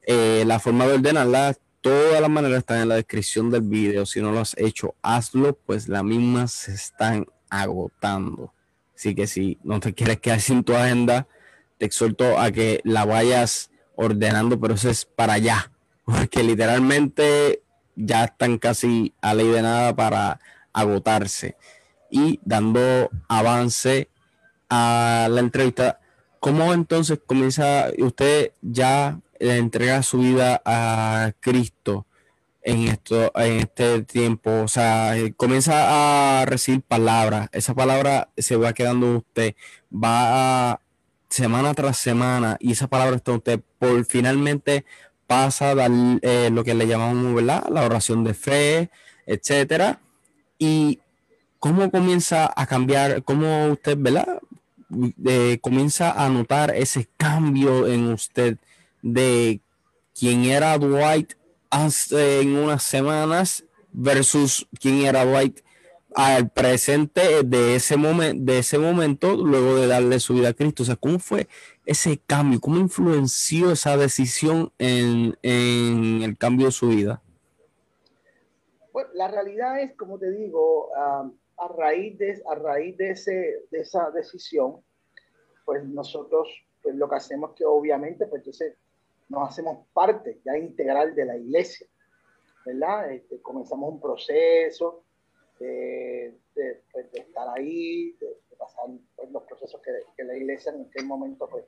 Eh, 0.05 0.43
la 0.45 0.59
forma 0.59 0.87
de 0.87 0.93
ordenarla 0.93 1.55
Todas 1.81 2.19
las 2.19 2.29
maneras 2.29 2.59
están 2.59 2.81
en 2.81 2.89
la 2.89 2.95
descripción 2.95 3.49
del 3.49 3.61
video. 3.61 4.05
Si 4.05 4.21
no 4.21 4.31
lo 4.31 4.41
has 4.41 4.53
hecho, 4.57 4.95
hazlo, 5.01 5.53
pues 5.53 5.87
las 5.87 6.03
mismas 6.03 6.51
se 6.51 6.73
están 6.73 7.25
agotando. 7.49 8.53
Así 8.95 9.15
que 9.15 9.27
si 9.27 9.57
no 9.63 9.79
te 9.79 9.93
quieres 9.93 10.19
quedar 10.19 10.41
sin 10.41 10.63
tu 10.63 10.75
agenda, 10.75 11.25
te 11.77 11.85
exhorto 11.85 12.37
a 12.37 12.51
que 12.51 12.81
la 12.83 13.05
vayas 13.05 13.71
ordenando, 13.95 14.59
pero 14.59 14.73
eso 14.73 14.89
es 14.89 15.05
para 15.05 15.33
allá. 15.33 15.71
Porque 16.03 16.43
literalmente 16.43 17.61
ya 17.95 18.25
están 18.25 18.57
casi 18.57 19.13
a 19.21 19.33
ley 19.33 19.47
de 19.47 19.61
nada 19.61 19.95
para 19.95 20.41
agotarse. 20.73 21.55
Y 22.11 22.41
dando 22.43 23.09
avance 23.29 24.09
a 24.69 25.29
la 25.31 25.39
entrevista, 25.39 26.01
¿cómo 26.41 26.73
entonces 26.73 27.19
comienza 27.25 27.87
usted 27.97 28.51
ya 28.61 29.21
entrega 29.39 30.03
su 30.03 30.19
vida 30.19 30.61
a 30.65 31.31
Cristo 31.39 32.05
en 32.61 32.87
esto, 32.89 33.31
en 33.35 33.59
este 33.59 34.03
tiempo, 34.03 34.63
o 34.63 34.67
sea, 34.67 35.17
eh, 35.17 35.33
comienza 35.35 36.41
a 36.41 36.45
recibir 36.45 36.81
palabras, 36.81 37.49
esa 37.51 37.73
palabra 37.73 38.29
se 38.37 38.55
va 38.57 38.73
quedando 38.73 39.17
usted, 39.17 39.55
va 39.91 40.81
semana 41.29 41.73
tras 41.73 41.97
semana 41.97 42.57
y 42.59 42.73
esa 42.73 42.87
palabra 42.87 43.15
está 43.15 43.31
usted, 43.31 43.61
por 43.79 44.05
finalmente 44.05 44.85
pasa 45.27 45.75
dar 45.75 45.91
eh, 46.21 46.49
lo 46.51 46.63
que 46.63 46.73
le 46.73 46.87
llamamos, 46.87 47.35
¿verdad? 47.35 47.63
La 47.69 47.85
oración 47.85 48.23
de 48.23 48.33
fe, 48.33 48.89
etcétera. 49.27 49.99
Y 50.57 50.99
cómo 51.59 51.91
comienza 51.91 52.51
a 52.55 52.65
cambiar, 52.65 53.23
cómo 53.23 53.67
usted, 53.67 53.95
¿verdad? 53.97 54.41
Eh, 55.25 55.59
comienza 55.61 56.11
a 56.11 56.29
notar 56.29 56.75
ese 56.75 57.07
cambio 57.15 57.87
en 57.87 58.07
usted 58.11 58.57
de 59.01 59.61
quién 60.17 60.43
era 60.45 60.77
Dwight 60.77 61.33
hace 61.69 62.41
en 62.41 62.55
unas 62.55 62.83
semanas 62.83 63.65
versus 63.91 64.67
quién 64.79 65.05
era 65.05 65.25
Dwight 65.25 65.61
al 66.15 66.49
presente 66.49 67.43
de 67.43 67.75
ese, 67.75 67.95
momento 67.95 68.43
de 68.43 68.59
ese 68.59 68.79
momento, 68.79 69.35
luego 69.35 69.75
de 69.75 69.87
darle 69.87 70.19
su 70.19 70.33
vida 70.33 70.49
a 70.49 70.53
Cristo. 70.53 70.83
O 70.83 70.85
sea, 70.85 70.95
¿cómo 70.95 71.19
fue 71.19 71.47
ese 71.85 72.19
cambio? 72.25 72.59
¿Cómo 72.59 72.77
influenció 72.77 73.71
esa 73.71 73.95
decisión 73.95 74.71
en, 74.79 75.37
en 75.43 76.21
el 76.23 76.37
cambio 76.37 76.67
de 76.67 76.71
su 76.71 76.89
vida? 76.89 77.21
Bueno, 78.91 79.09
la 79.13 79.27
realidad 79.27 79.79
es, 79.81 79.95
como 79.95 80.17
te 80.17 80.31
digo, 80.31 80.89
a 80.95 81.67
raíz, 81.67 82.17
de, 82.17 82.41
a 82.49 82.55
raíz 82.55 82.97
de, 82.97 83.11
ese, 83.11 83.65
de 83.69 83.79
esa 83.79 84.09
decisión, 84.11 84.77
pues 85.65 85.83
nosotros 85.85 86.47
pues 86.81 86.95
lo 86.95 87.09
que 87.09 87.15
hacemos 87.15 87.51
que 87.55 87.65
obviamente, 87.65 88.25
pues 88.27 88.39
entonces 88.39 88.75
nos 89.29 89.49
hacemos 89.49 89.87
parte 89.93 90.41
ya 90.43 90.57
integral 90.57 91.15
de 91.15 91.25
la 91.25 91.37
iglesia, 91.37 91.87
¿verdad? 92.65 93.11
Este, 93.11 93.41
comenzamos 93.41 93.93
un 93.93 94.01
proceso 94.01 95.03
de, 95.59 96.35
pues, 96.53 97.07
estar 97.13 97.47
ahí, 97.55 98.11
de, 98.19 98.37
pasar 98.57 98.89
pues, 99.15 99.31
los 99.31 99.43
procesos 99.43 99.81
que, 99.81 100.23
la 100.23 100.35
iglesia 100.35 100.73
en 100.73 100.81
aquel 100.81 101.05
momento, 101.05 101.47
pues, 101.47 101.65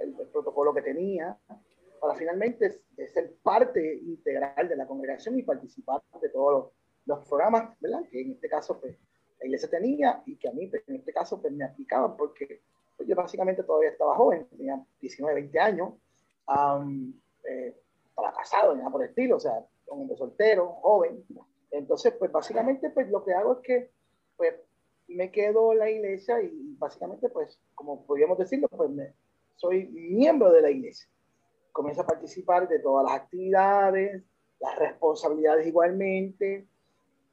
el, 0.00 0.14
protocolo 0.28 0.72
que 0.72 0.82
tenía, 0.82 1.36
para 2.00 2.14
finalmente 2.14 2.80
ser 3.12 3.34
parte 3.42 3.96
integral 3.96 4.68
de 4.68 4.76
la 4.76 4.86
congregación 4.86 5.38
y 5.38 5.42
participar 5.42 6.00
de 6.22 6.28
todos 6.30 6.72
los, 7.06 7.18
los, 7.18 7.28
programas, 7.28 7.78
¿verdad? 7.80 8.02
Que 8.10 8.22
en 8.22 8.32
este 8.32 8.48
caso, 8.48 8.80
pues, 8.80 8.96
la 9.40 9.46
iglesia 9.46 9.68
tenía 9.68 10.22
y 10.26 10.36
que 10.36 10.48
a 10.48 10.52
mí, 10.52 10.68
pues, 10.68 10.82
en 10.86 10.96
este 10.96 11.12
caso, 11.12 11.40
pues, 11.40 11.52
me 11.52 11.64
aplicaban 11.64 12.16
porque 12.16 12.62
pues, 12.96 13.08
yo 13.08 13.16
básicamente 13.16 13.62
todavía 13.62 13.90
estaba 13.90 14.14
joven, 14.14 14.46
tenía 14.50 14.78
19, 15.00 15.34
20 15.34 15.58
años, 15.58 15.94
um, 16.50 17.12
eh, 17.48 17.76
estaba 18.08 18.32
casado, 18.32 18.74
nada 18.74 18.90
por 18.90 19.02
el 19.02 19.08
estilo, 19.08 19.36
o 19.36 19.40
sea, 19.40 19.64
un 19.88 20.02
hombre 20.02 20.16
soltero, 20.16 20.68
joven. 20.82 21.24
Entonces, 21.70 22.14
pues 22.18 22.30
básicamente, 22.30 22.90
pues 22.90 23.08
lo 23.10 23.24
que 23.24 23.32
hago 23.32 23.54
es 23.54 23.58
que, 23.60 23.90
pues, 24.36 24.54
me 25.08 25.30
quedo 25.30 25.72
en 25.72 25.78
la 25.78 25.90
iglesia 25.90 26.40
y 26.42 26.74
básicamente, 26.78 27.28
pues, 27.28 27.58
como 27.74 28.04
podríamos 28.06 28.38
decirlo, 28.38 28.68
pues 28.68 28.90
me, 28.90 29.14
soy 29.56 29.88
miembro 29.88 30.52
de 30.52 30.62
la 30.62 30.70
iglesia. 30.70 31.08
Comienzo 31.72 32.02
a 32.02 32.06
participar 32.06 32.68
de 32.68 32.78
todas 32.78 33.04
las 33.04 33.22
actividades, 33.22 34.22
las 34.58 34.78
responsabilidades 34.78 35.66
igualmente. 35.66 36.66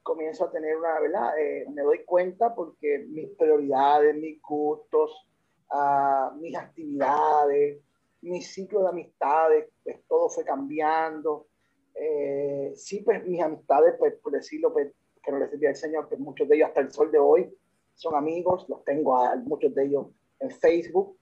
Comienzo 0.02 0.44
a 0.44 0.50
tener 0.50 0.76
una, 0.76 0.98
¿verdad? 1.00 1.38
Eh, 1.38 1.66
me 1.70 1.82
doy 1.82 2.04
cuenta 2.04 2.54
porque 2.54 3.06
mis 3.08 3.28
prioridades, 3.30 4.14
mis 4.16 4.40
gustos, 4.40 5.28
uh, 5.70 6.34
mis 6.36 6.56
actividades, 6.56 7.82
mi 8.22 8.42
ciclo 8.42 8.82
de 8.82 8.88
amistades, 8.88 9.70
pues 9.82 10.00
todo 10.08 10.28
fue 10.28 10.44
cambiando. 10.44 11.46
Eh, 11.94 12.72
sí, 12.76 13.02
pues 13.02 13.24
mis 13.26 13.40
amistades, 13.42 13.94
pues 13.98 14.14
por 14.14 14.32
decirlo, 14.32 14.72
pues, 14.72 14.92
que 15.22 15.32
no 15.32 15.38
les 15.38 15.50
servía 15.50 15.70
el 15.70 15.76
Señor, 15.76 16.08
que 16.08 16.16
muchos 16.16 16.48
de 16.48 16.56
ellos 16.56 16.68
hasta 16.68 16.80
el 16.80 16.92
sol 16.92 17.10
de 17.10 17.18
hoy 17.18 17.52
son 17.94 18.14
amigos, 18.14 18.66
los 18.68 18.84
tengo 18.84 19.16
a 19.16 19.34
muchos 19.36 19.74
de 19.74 19.86
ellos 19.86 20.06
en 20.40 20.50
Facebook. 20.50 21.18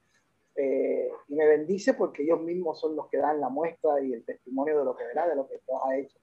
Eh, 0.55 1.09
y 1.27 1.35
me 1.35 1.45
bendice 1.45 1.93
porque 1.93 2.23
ellos 2.23 2.41
mismos 2.41 2.79
son 2.79 2.95
los 2.95 3.07
que 3.09 3.17
dan 3.17 3.39
la 3.39 3.49
muestra 3.49 4.01
y 4.01 4.13
el 4.13 4.25
testimonio 4.25 4.79
de 4.79 4.85
lo 4.85 4.95
que 4.95 5.05
verá, 5.05 5.27
de 5.27 5.35
lo 5.35 5.47
que 5.47 5.59
Dios 5.65 5.79
ha 5.83 5.97
hecho, 5.97 6.17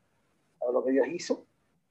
de 0.67 0.73
lo 0.73 0.85
que 0.85 0.93
Dios 0.93 1.07
hizo. 1.09 1.47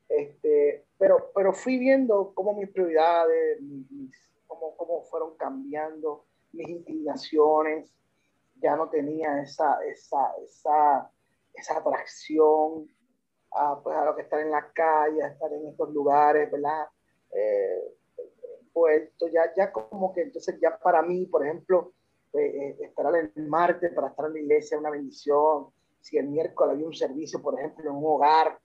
Este, 0.10 0.86
pero, 0.98 1.32
pero 1.34 1.54
fui 1.54 1.78
viendo 1.78 2.34
cómo 2.34 2.54
mis 2.54 2.70
prioridades, 2.70 3.62
mis, 3.62 4.16
cómo, 4.48 4.76
cómo 4.76 5.04
fueron 5.04 5.36
cambiando 5.38 6.26
mis 6.52 6.68
inclinaciones, 6.68 7.94
ya 8.64 8.76
no 8.78 8.89
tenía 8.89 9.41
esa, 9.41 9.84
esa, 9.84 10.34
esa, 10.41 11.11
esa 11.53 11.78
atracción 11.78 12.88
a, 13.51 13.80
pues, 13.84 13.95
a 13.95 14.05
lo 14.05 14.16
que 14.16 14.22
estar 14.22 14.39
en 14.39 14.51
la 14.51 14.72
calle, 14.72 15.22
a 15.22 15.28
estar 15.28 15.51
en 15.51 15.68
estos 15.68 15.93
lugares, 15.93 16.49
¿verdad? 16.49 16.88
Eh, 17.32 17.97
puesto, 18.72 19.28
ya, 19.28 19.53
ya 19.55 19.72
como 19.72 20.14
que 20.14 20.22
entonces 20.22 20.57
ya 20.61 20.78
para 20.78 21.01
mí, 21.01 21.26
por 21.26 21.45
ejemplo, 21.45 21.93
eh, 22.34 22.78
estar 22.80 23.05
el 23.16 23.47
martes 23.47 23.93
para 23.93 24.07
estar 24.07 24.26
en 24.28 24.34
la 24.34 24.39
iglesia 24.39 24.76
es 24.76 24.80
una 24.80 24.89
bendición. 24.89 25.68
Si 25.99 26.18
el 26.18 26.28
miércoles 26.28 26.74
había 26.74 26.88
un 26.88 26.93
servicio, 26.93 27.41
por 27.41 27.59
ejemplo, 27.59 27.84
en 27.89 27.95
un 27.95 28.03
hogar, 28.05 28.57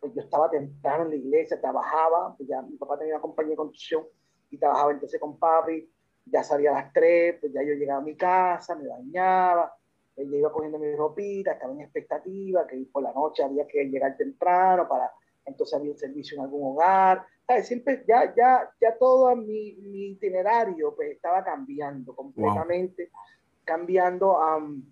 pues 0.00 0.12
yo 0.14 0.20
estaba 0.20 0.50
temprano 0.50 1.04
en 1.04 1.10
la 1.10 1.16
iglesia, 1.16 1.60
trabajaba, 1.60 2.34
pues 2.36 2.48
ya 2.48 2.60
mi 2.60 2.76
papá 2.76 2.98
tenía 2.98 3.14
una 3.14 3.22
compañía 3.22 3.52
de 3.52 3.56
construcción 3.56 4.04
y 4.50 4.58
trabajaba 4.58 4.92
entonces 4.92 5.18
con 5.18 5.38
papi, 5.38 5.90
ya 6.26 6.42
salía 6.42 6.70
a 6.70 6.82
las 6.82 6.92
3, 6.92 7.36
pues 7.40 7.52
ya 7.52 7.62
yo 7.62 7.74
llegaba 7.74 8.00
a 8.00 8.04
mi 8.04 8.16
casa, 8.16 8.74
me 8.74 8.88
bañaba, 8.88 9.76
ella 10.16 10.36
iba 10.36 10.52
cogiendo 10.52 10.78
mi 10.78 10.94
ropita, 10.94 11.52
estaba 11.52 11.72
en 11.72 11.80
expectativa, 11.80 12.66
que 12.66 12.76
por 12.90 13.02
la 13.02 13.12
noche 13.12 13.42
había 13.42 13.66
que 13.66 13.84
llegar 13.84 14.16
temprano 14.16 14.88
para, 14.88 15.12
entonces 15.44 15.78
había 15.78 15.92
un 15.92 15.98
servicio 15.98 16.38
en 16.38 16.44
algún 16.44 16.72
hogar, 16.72 17.26
¿sabes? 17.46 17.66
Siempre, 17.66 18.04
ya, 18.06 18.34
ya, 18.34 18.70
ya 18.80 18.96
todo 18.96 19.34
mi, 19.36 19.74
mi 19.82 20.12
itinerario 20.12 20.94
pues 20.94 21.10
estaba 21.12 21.44
cambiando 21.44 22.14
completamente, 22.14 23.10
wow. 23.12 23.20
cambiando, 23.64 24.38
um, 24.38 24.82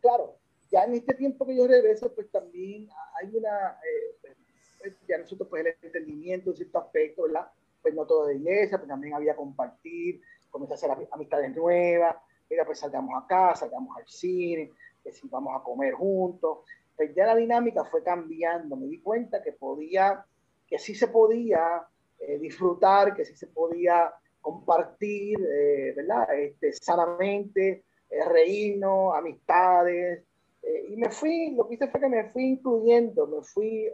claro, 0.00 0.36
ya 0.70 0.84
en 0.84 0.94
este 0.94 1.14
tiempo 1.14 1.46
que 1.46 1.56
yo 1.56 1.66
regreso, 1.66 2.12
pues 2.14 2.30
también 2.30 2.88
hay 3.20 3.34
una, 3.34 3.78
eh, 3.82 4.34
pues, 4.80 4.94
ya 5.08 5.18
nosotros 5.18 5.48
pues 5.48 5.64
el 5.64 5.74
entendimiento 5.82 6.50
en 6.50 6.56
cierto 6.56 6.78
aspecto, 6.78 7.22
¿verdad? 7.22 7.50
Pues 7.80 7.94
no 7.94 8.06
todo 8.06 8.26
de 8.26 8.36
iglesia, 8.36 8.76
pues 8.76 8.88
también 8.88 9.14
había 9.14 9.34
compartir, 9.34 10.20
comencé 10.58 10.86
a 10.86 10.92
hacer 10.92 11.08
amistades 11.10 11.54
nuevas, 11.54 12.16
mira, 12.50 12.64
pues 12.64 12.78
salgamos 12.78 13.22
acá, 13.22 13.54
salgamos 13.54 13.96
al 13.96 14.06
cine, 14.06 14.72
que 15.02 15.12
si 15.12 15.28
vamos 15.28 15.54
a 15.58 15.62
comer 15.62 15.94
juntos, 15.94 16.58
pues 16.96 17.14
ya 17.14 17.26
la 17.26 17.36
dinámica 17.36 17.84
fue 17.84 18.02
cambiando, 18.02 18.76
me 18.76 18.86
di 18.86 19.00
cuenta 19.00 19.42
que 19.42 19.52
podía, 19.52 20.24
que 20.66 20.78
sí 20.78 20.94
se 20.94 21.08
podía 21.08 21.86
eh, 22.18 22.38
disfrutar, 22.38 23.14
que 23.14 23.24
sí 23.24 23.36
se 23.36 23.46
podía 23.46 24.12
compartir, 24.40 25.38
eh, 25.40 25.92
¿verdad? 25.94 26.34
Este, 26.34 26.72
sanamente, 26.72 27.84
eh, 28.10 28.24
reírnos, 28.24 29.14
amistades, 29.14 30.24
eh, 30.62 30.86
y 30.88 30.96
me 30.96 31.10
fui, 31.10 31.54
lo 31.54 31.68
que 31.68 31.74
hice 31.74 31.88
fue 31.88 32.00
que 32.00 32.08
me 32.08 32.30
fui 32.30 32.44
incluyendo, 32.44 33.26
me 33.26 33.42
fui 33.42 33.88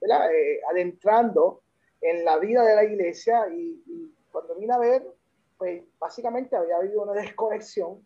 ¿verdad? 0.00 0.28
adentrando 0.70 1.62
en 2.00 2.24
la 2.24 2.38
vida 2.38 2.64
de 2.64 2.74
la 2.74 2.84
iglesia 2.84 3.48
y, 3.48 3.82
y 3.86 4.14
cuando 4.30 4.54
vine 4.56 4.74
a 4.74 4.78
ver, 4.78 5.06
pues 5.60 5.84
básicamente 5.98 6.56
había 6.56 6.78
habido 6.78 7.02
una 7.02 7.12
desconexión 7.12 8.02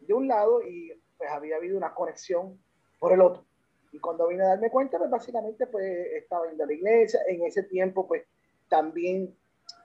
de 0.00 0.14
un 0.14 0.26
lado 0.26 0.62
y 0.62 0.90
pues 1.18 1.30
había 1.30 1.56
habido 1.56 1.76
una 1.76 1.94
conexión 1.94 2.58
por 2.98 3.12
el 3.12 3.20
otro. 3.20 3.44
Y 3.92 3.98
cuando 3.98 4.26
vine 4.26 4.42
a 4.42 4.48
darme 4.48 4.70
cuenta, 4.70 4.96
pues 4.96 5.10
básicamente 5.10 5.66
pues 5.66 5.84
estaba 6.14 6.50
en 6.50 6.56
la 6.56 6.72
iglesia, 6.72 7.20
en 7.28 7.44
ese 7.44 7.64
tiempo 7.64 8.08
pues 8.08 8.22
también 8.70 9.36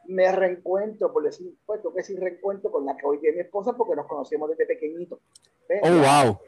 me 0.05 0.31
reencuentro, 0.31 1.11
por 1.11 1.23
decir, 1.23 1.53
pues 1.65 1.81
que 1.81 1.89
decir 1.93 2.17
reencuentro 2.21 2.71
con 2.71 2.85
la 2.85 2.95
que 2.95 3.05
hoy 3.05 3.19
es 3.21 3.35
mi 3.35 3.41
esposa 3.41 3.73
porque 3.73 3.97
nos 3.97 4.07
conocíamos 4.07 4.51
desde 4.51 4.65
pequeñito. 4.65 5.19
Oh, 5.83 5.89
wow. 5.89 6.39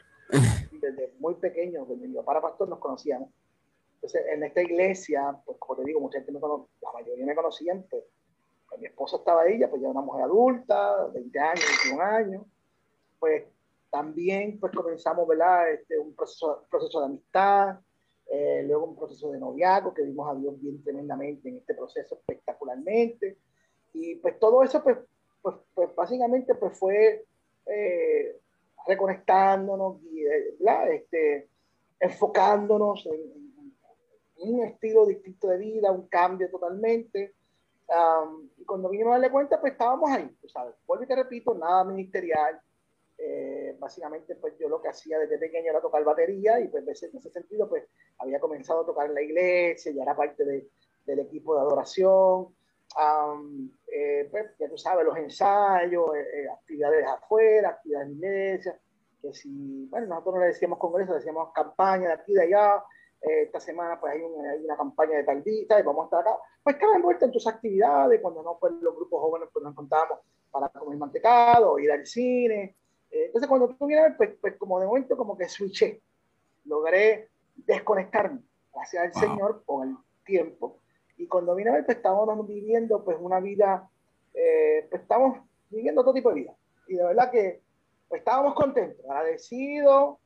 Desde 0.72 1.13
muy 1.19 1.36
pequeño, 1.36 1.86
desde 1.86 2.07
mi 2.07 2.15
papá 2.15 2.41
pastor 2.41 2.69
nos 2.69 2.80
conocíamos. 2.80 3.30
Entonces, 3.95 4.24
en 4.32 4.41
esta 4.45 4.61
iglesia, 4.61 5.38
pues 5.45 5.57
como 5.57 5.82
te 5.82 5.84
digo, 5.84 5.99
mucha 5.99 6.19
gente 6.19 6.32
me 6.32 6.39
conoce, 6.39 6.69
la 6.82 6.93
mayoría 6.93 7.26
me 7.26 7.36
conocían, 7.36 7.86
pues 7.89 8.05
mi 8.78 8.86
esposa 8.88 9.17
estaba 9.17 9.47
ella, 9.47 9.69
pues 9.69 9.82
ya 9.82 9.89
una 9.89 10.01
mujer 10.01 10.24
adulta, 10.24 11.07
20 11.13 11.39
años, 11.39 11.65
21 11.84 12.01
años, 12.01 12.43
pues 13.19 13.43
también 13.89 14.59
pues 14.59 14.74
comenzamos, 14.74 15.28
¿verdad? 15.28 15.72
Este, 15.72 15.99
un 15.99 16.15
proceso, 16.15 16.65
proceso 16.69 16.99
de 16.99 17.05
amistad, 17.05 17.80
eh, 18.28 18.63
luego 18.65 18.86
un 18.86 18.95
proceso 18.95 19.32
de 19.32 19.39
noviazgo 19.39 19.93
que 19.93 20.03
vimos 20.03 20.30
a 20.32 20.39
Dios 20.39 20.59
bien 20.61 20.82
tremendamente 20.82 21.49
en 21.49 21.57
este 21.57 21.74
proceso 21.74 22.15
espectacularmente, 22.15 23.38
y 23.93 24.15
pues 24.15 24.39
todo 24.39 24.63
eso 24.63 24.82
pues, 24.82 24.97
pues, 25.41 25.55
pues 25.74 25.93
básicamente 25.93 26.55
pues 26.55 26.78
fue 26.80 27.26
eh, 27.65 28.39
reconectándonos, 28.88 30.01
y, 30.03 30.26
eh, 30.26 30.55
¿verdad? 30.59 30.91
Este, 30.93 31.49
enfocándonos 31.99 33.05
en, 33.07 33.13
en, 33.13 33.74
en 34.38 34.55
un 34.55 34.63
estilo 34.63 35.05
distinto 35.05 35.47
de 35.49 35.57
vida, 35.57 35.91
un 35.91 36.07
cambio 36.07 36.49
totalmente, 36.49 37.36
Um, 37.92 38.50
y 38.58 38.64
cuando 38.64 38.89
vinimos 38.89 39.12
a 39.12 39.16
darle 39.16 39.32
cuenta, 39.32 39.60
pues 39.60 39.74
estábamos 39.74 40.10
ahí, 40.10 40.30
tú 40.42 40.48
sabes. 40.48 40.76
Vuelvo 40.88 41.04
y 41.04 41.08
te 41.08 41.16
repito, 41.16 41.54
nada 41.54 41.84
ministerial. 41.84 42.60
Eh, 43.18 43.76
básicamente, 43.78 44.36
pues 44.36 44.58
yo 44.58 44.70
lo 44.70 44.82
que 44.82 44.88
hacía 44.88 45.20
desde 45.20 45.38
pequeño 45.38 45.70
era 45.70 45.82
tocar 45.82 46.04
batería 46.04 46.60
y 46.60 46.70
pues 46.70 47.04
en 47.04 47.18
ese 47.18 47.30
sentido, 47.30 47.68
pues 47.68 47.84
había 48.18 48.39
comenzado 48.39 48.82
a 48.82 48.86
tocar 48.86 49.08
en 49.08 49.14
la 49.14 49.22
iglesia, 49.22 49.92
ya 49.92 50.04
era 50.04 50.16
parte 50.16 50.46
de, 50.46 50.70
del 51.06 51.20
equipo 51.20 51.54
de 51.54 51.62
adoración. 51.62 52.56
Um, 52.98 53.70
eh, 53.88 54.28
pues, 54.32 54.52
ya 54.58 54.70
tú 54.70 54.78
sabes, 54.78 55.06
los 55.06 55.18
ensayos, 55.18 56.16
eh, 56.16 56.44
eh 56.44 56.50
actividades 56.50 57.06
afuera, 57.08 57.70
actividades 57.70 58.08
en 58.08 58.16
iglesia, 58.16 58.80
que 59.22 59.34
si, 59.34 59.86
bueno, 59.89 60.08
nosotros 60.08 60.36
no 60.36 60.42
le 60.42 60.48
decíamos 60.48 60.80
congreso, 60.80 61.14
decíamos 61.14 61.52
campaña 61.54 62.08
de 62.08 62.14
aquí 62.14 62.34
de 62.34 62.44
allá, 62.44 62.84
eh, 63.22 63.43
esta 63.43 63.59
semana 63.59 63.99
pues 63.99 64.13
hay, 64.13 64.22
un, 64.22 64.45
hay, 64.45 64.63
una 64.63 64.76
campaña 64.76 65.17
de 65.17 65.24
tal 65.24 65.43
día 65.43 65.80
y 65.80 65.84
vamos 65.84 66.03
a 66.03 66.05
estar 66.05 66.19
acá, 66.22 66.38
pues 66.63 66.76
cada 66.78 66.95
envuelta 66.95 67.26
en 67.26 67.32
tus 67.32 67.45
actividades, 67.47 68.19
cuando 68.22 68.41
no, 68.41 68.57
pues 68.59 68.74
los 68.82 68.95
grupos 68.95 69.22
jóvenes 69.22 69.49
pues 69.53 69.63
nos 69.63 69.74
encontramos 69.74 70.19
para 70.49 70.69
comer 70.69 70.97
mantecado, 70.97 71.80
ir 71.80 71.91
al 71.91 72.05
cine, 72.05 72.76
eh, 73.11 73.26
entonces 73.26 73.47
cuando 73.47 73.69
tú 73.69 73.86
vienes, 73.86 74.13
pues, 74.17 74.32
pues 74.39 74.55
como 74.57 74.80
de 74.80 74.88
momento 74.88 75.15
como 75.15 75.38
que 75.38 75.47
switché, 75.47 76.01
logré 76.65 77.30
desconectarme 77.55 78.41
hacia 78.74 79.03
el 79.03 79.11
wow. 79.11 79.22
Señor 79.22 79.63
con 79.65 79.89
el 79.89 79.95
tiempo 80.26 80.80
Y 81.17 81.28
cuando 81.28 81.55
vine 81.55 81.69
a 81.69 81.74
ver, 81.74 81.86
pues 81.86 81.97
estábamos 81.97 82.47
viviendo 82.47 83.03
pues 83.03 83.17
una 83.19 83.39
vida, 83.39 83.89
eh, 84.34 84.88
pues 84.89 85.01
estamos 85.01 85.39
viviendo 85.69 86.03
todo 86.03 86.13
tipo 86.13 86.30
de 86.30 86.36
vida. 86.36 86.55
Y 86.88 86.95
de 86.95 87.03
verdad 87.03 87.30
que 87.32 87.61
pues, 88.07 88.19
estábamos 88.19 88.55
contentos, 88.55 89.05
agradecidos. 89.05 90.17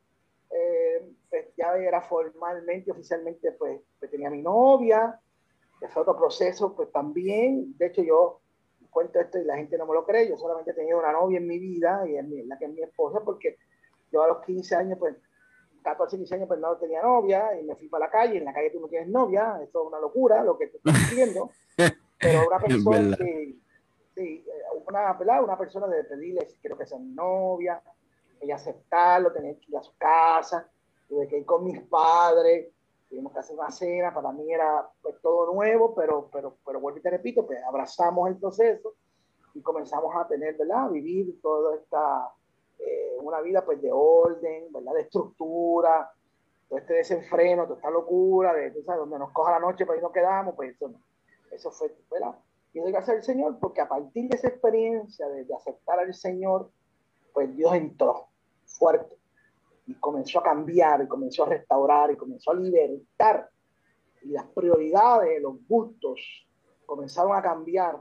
Eh, 0.51 1.11
pues, 1.35 1.53
ya 1.57 1.75
era 1.75 2.01
formalmente, 2.01 2.91
oficialmente, 2.91 3.51
pues, 3.51 3.81
pues, 3.99 4.09
tenía 4.09 4.29
mi 4.29 4.41
novia, 4.41 5.19
que 5.81 5.89
fue 5.89 6.03
otro 6.03 6.15
proceso, 6.15 6.73
pues 6.73 6.89
también, 6.93 7.77
de 7.77 7.87
hecho 7.87 8.01
yo 8.03 8.39
cuento 8.89 9.19
esto 9.19 9.37
y 9.37 9.43
la 9.43 9.57
gente 9.57 9.77
no 9.77 9.85
me 9.85 9.93
lo 9.93 10.05
cree, 10.05 10.29
yo 10.29 10.37
solamente 10.37 10.71
tenía 10.71 10.95
una 10.95 11.11
novia 11.11 11.39
en 11.39 11.47
mi 11.47 11.59
vida 11.59 12.07
y 12.07 12.15
es 12.15 12.47
la 12.47 12.57
que 12.57 12.65
es 12.65 12.71
mi 12.71 12.81
esposa, 12.81 13.19
porque 13.19 13.57
yo 14.13 14.23
a 14.23 14.29
los 14.29 14.45
15 14.45 14.75
años, 14.75 14.97
pues 14.97 15.17
14, 15.83 16.15
15 16.15 16.35
años, 16.35 16.47
pues 16.47 16.59
no 16.61 16.77
tenía 16.77 17.01
novia 17.01 17.59
y 17.59 17.65
me 17.65 17.75
fui 17.75 17.89
para 17.89 18.05
la 18.05 18.11
calle. 18.11 18.37
En 18.37 18.45
la 18.45 18.53
calle 18.53 18.69
tú 18.69 18.79
no 18.79 18.87
tienes 18.87 19.09
novia, 19.09 19.59
esto 19.61 19.81
es 19.81 19.87
una 19.89 19.99
locura 19.99 20.41
lo 20.41 20.57
que 20.57 20.67
te 20.67 20.77
estoy 20.77 20.93
diciendo. 20.93 21.51
Pero 22.17 22.47
una 22.47 22.59
persona 22.59 23.17
que, 23.17 23.55
sí, 24.15 24.45
una, 24.87 25.11
¿verdad? 25.13 25.43
una 25.43 25.57
persona 25.57 25.87
de 25.87 26.05
pedirle 26.05 26.47
quiero 26.61 26.77
que 26.77 26.85
sea 26.85 26.97
mi 26.97 27.11
novia, 27.11 27.81
ella 28.39 28.55
aceptarlo, 28.55 29.33
tener 29.33 29.57
que 29.57 29.71
ir 29.71 29.77
a 29.77 29.83
su 29.83 29.95
casa, 29.97 30.69
tuve 31.07 31.27
que 31.27 31.39
ir 31.39 31.45
con 31.45 31.63
mis 31.63 31.81
padres, 31.81 32.69
tuvimos 33.09 33.33
que 33.33 33.39
hacer 33.39 33.57
una 33.57 33.71
cena, 33.71 34.13
para 34.13 34.31
mí 34.31 34.51
era 34.51 34.89
pues, 35.01 35.15
todo 35.21 35.53
nuevo, 35.53 35.93
pero, 35.95 36.29
pero, 36.31 36.57
pero 36.65 36.79
vuelvo 36.79 36.99
y 36.99 37.01
te 37.01 37.09
repito, 37.09 37.45
pues 37.45 37.59
abrazamos 37.63 38.27
el 38.29 38.37
proceso 38.37 38.93
y 39.53 39.61
comenzamos 39.61 40.15
a 40.15 40.27
tener, 40.27 40.57
¿verdad? 40.57 40.85
A 40.85 40.89
vivir 40.89 41.39
toda 41.41 41.75
esta 41.75 42.29
eh, 42.79 43.17
una 43.21 43.41
vida 43.41 43.63
pues 43.63 43.81
de 43.81 43.91
orden, 43.91 44.71
¿verdad? 44.71 44.93
De 44.93 45.01
estructura, 45.01 46.11
todo 46.67 46.79
este 46.79 46.93
desenfreno, 46.95 47.63
toda 47.63 47.77
esta 47.77 47.89
locura, 47.89 48.53
de, 48.53 48.71
¿sabes? 48.83 48.99
donde 48.99 49.19
nos 49.19 49.31
coja 49.31 49.51
la 49.51 49.59
noche, 49.59 49.85
pues 49.85 49.97
ahí 49.97 50.03
nos 50.03 50.11
quedamos, 50.11 50.55
pues 50.55 50.75
eso 50.75 50.89
no. 50.89 50.99
Eso 51.51 51.71
fue, 51.71 51.95
¿verdad? 52.11 52.35
Y 52.73 52.79
doy 52.79 52.91
gracias 52.91 53.17
al 53.17 53.23
Señor 53.23 53.57
porque 53.59 53.81
a 53.81 53.87
partir 53.87 54.29
de 54.29 54.35
esa 54.35 54.49
experiencia 54.49 55.27
de, 55.29 55.47
aceptar 55.55 55.99
al 55.99 56.13
Señor, 56.13 56.69
pues 57.33 57.55
Dios 57.55 57.73
entró 57.73 58.27
fuerte 58.65 59.14
y 59.87 59.95
comenzó 59.95 60.39
a 60.39 60.43
cambiar, 60.43 61.03
y 61.03 61.07
comenzó 61.07 61.43
a 61.43 61.49
restaurar, 61.49 62.11
y 62.11 62.17
comenzó 62.17 62.51
a 62.51 62.55
libertar. 62.55 63.49
Y 64.23 64.29
las 64.29 64.45
prioridades, 64.47 65.41
los 65.41 65.55
gustos 65.67 66.47
comenzaron 66.85 67.35
a 67.35 67.41
cambiar 67.41 67.97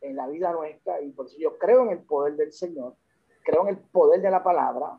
en 0.00 0.16
la 0.16 0.26
vida 0.26 0.52
nuestra. 0.52 1.00
Y 1.00 1.10
por 1.12 1.26
eso 1.26 1.36
yo 1.38 1.58
creo 1.58 1.82
en 1.82 1.90
el 1.90 1.98
poder 2.04 2.36
del 2.36 2.52
Señor 2.52 2.94
creo 3.46 3.62
en 3.62 3.68
el 3.68 3.78
poder 3.78 4.20
de 4.20 4.30
la 4.30 4.42
palabra. 4.42 4.98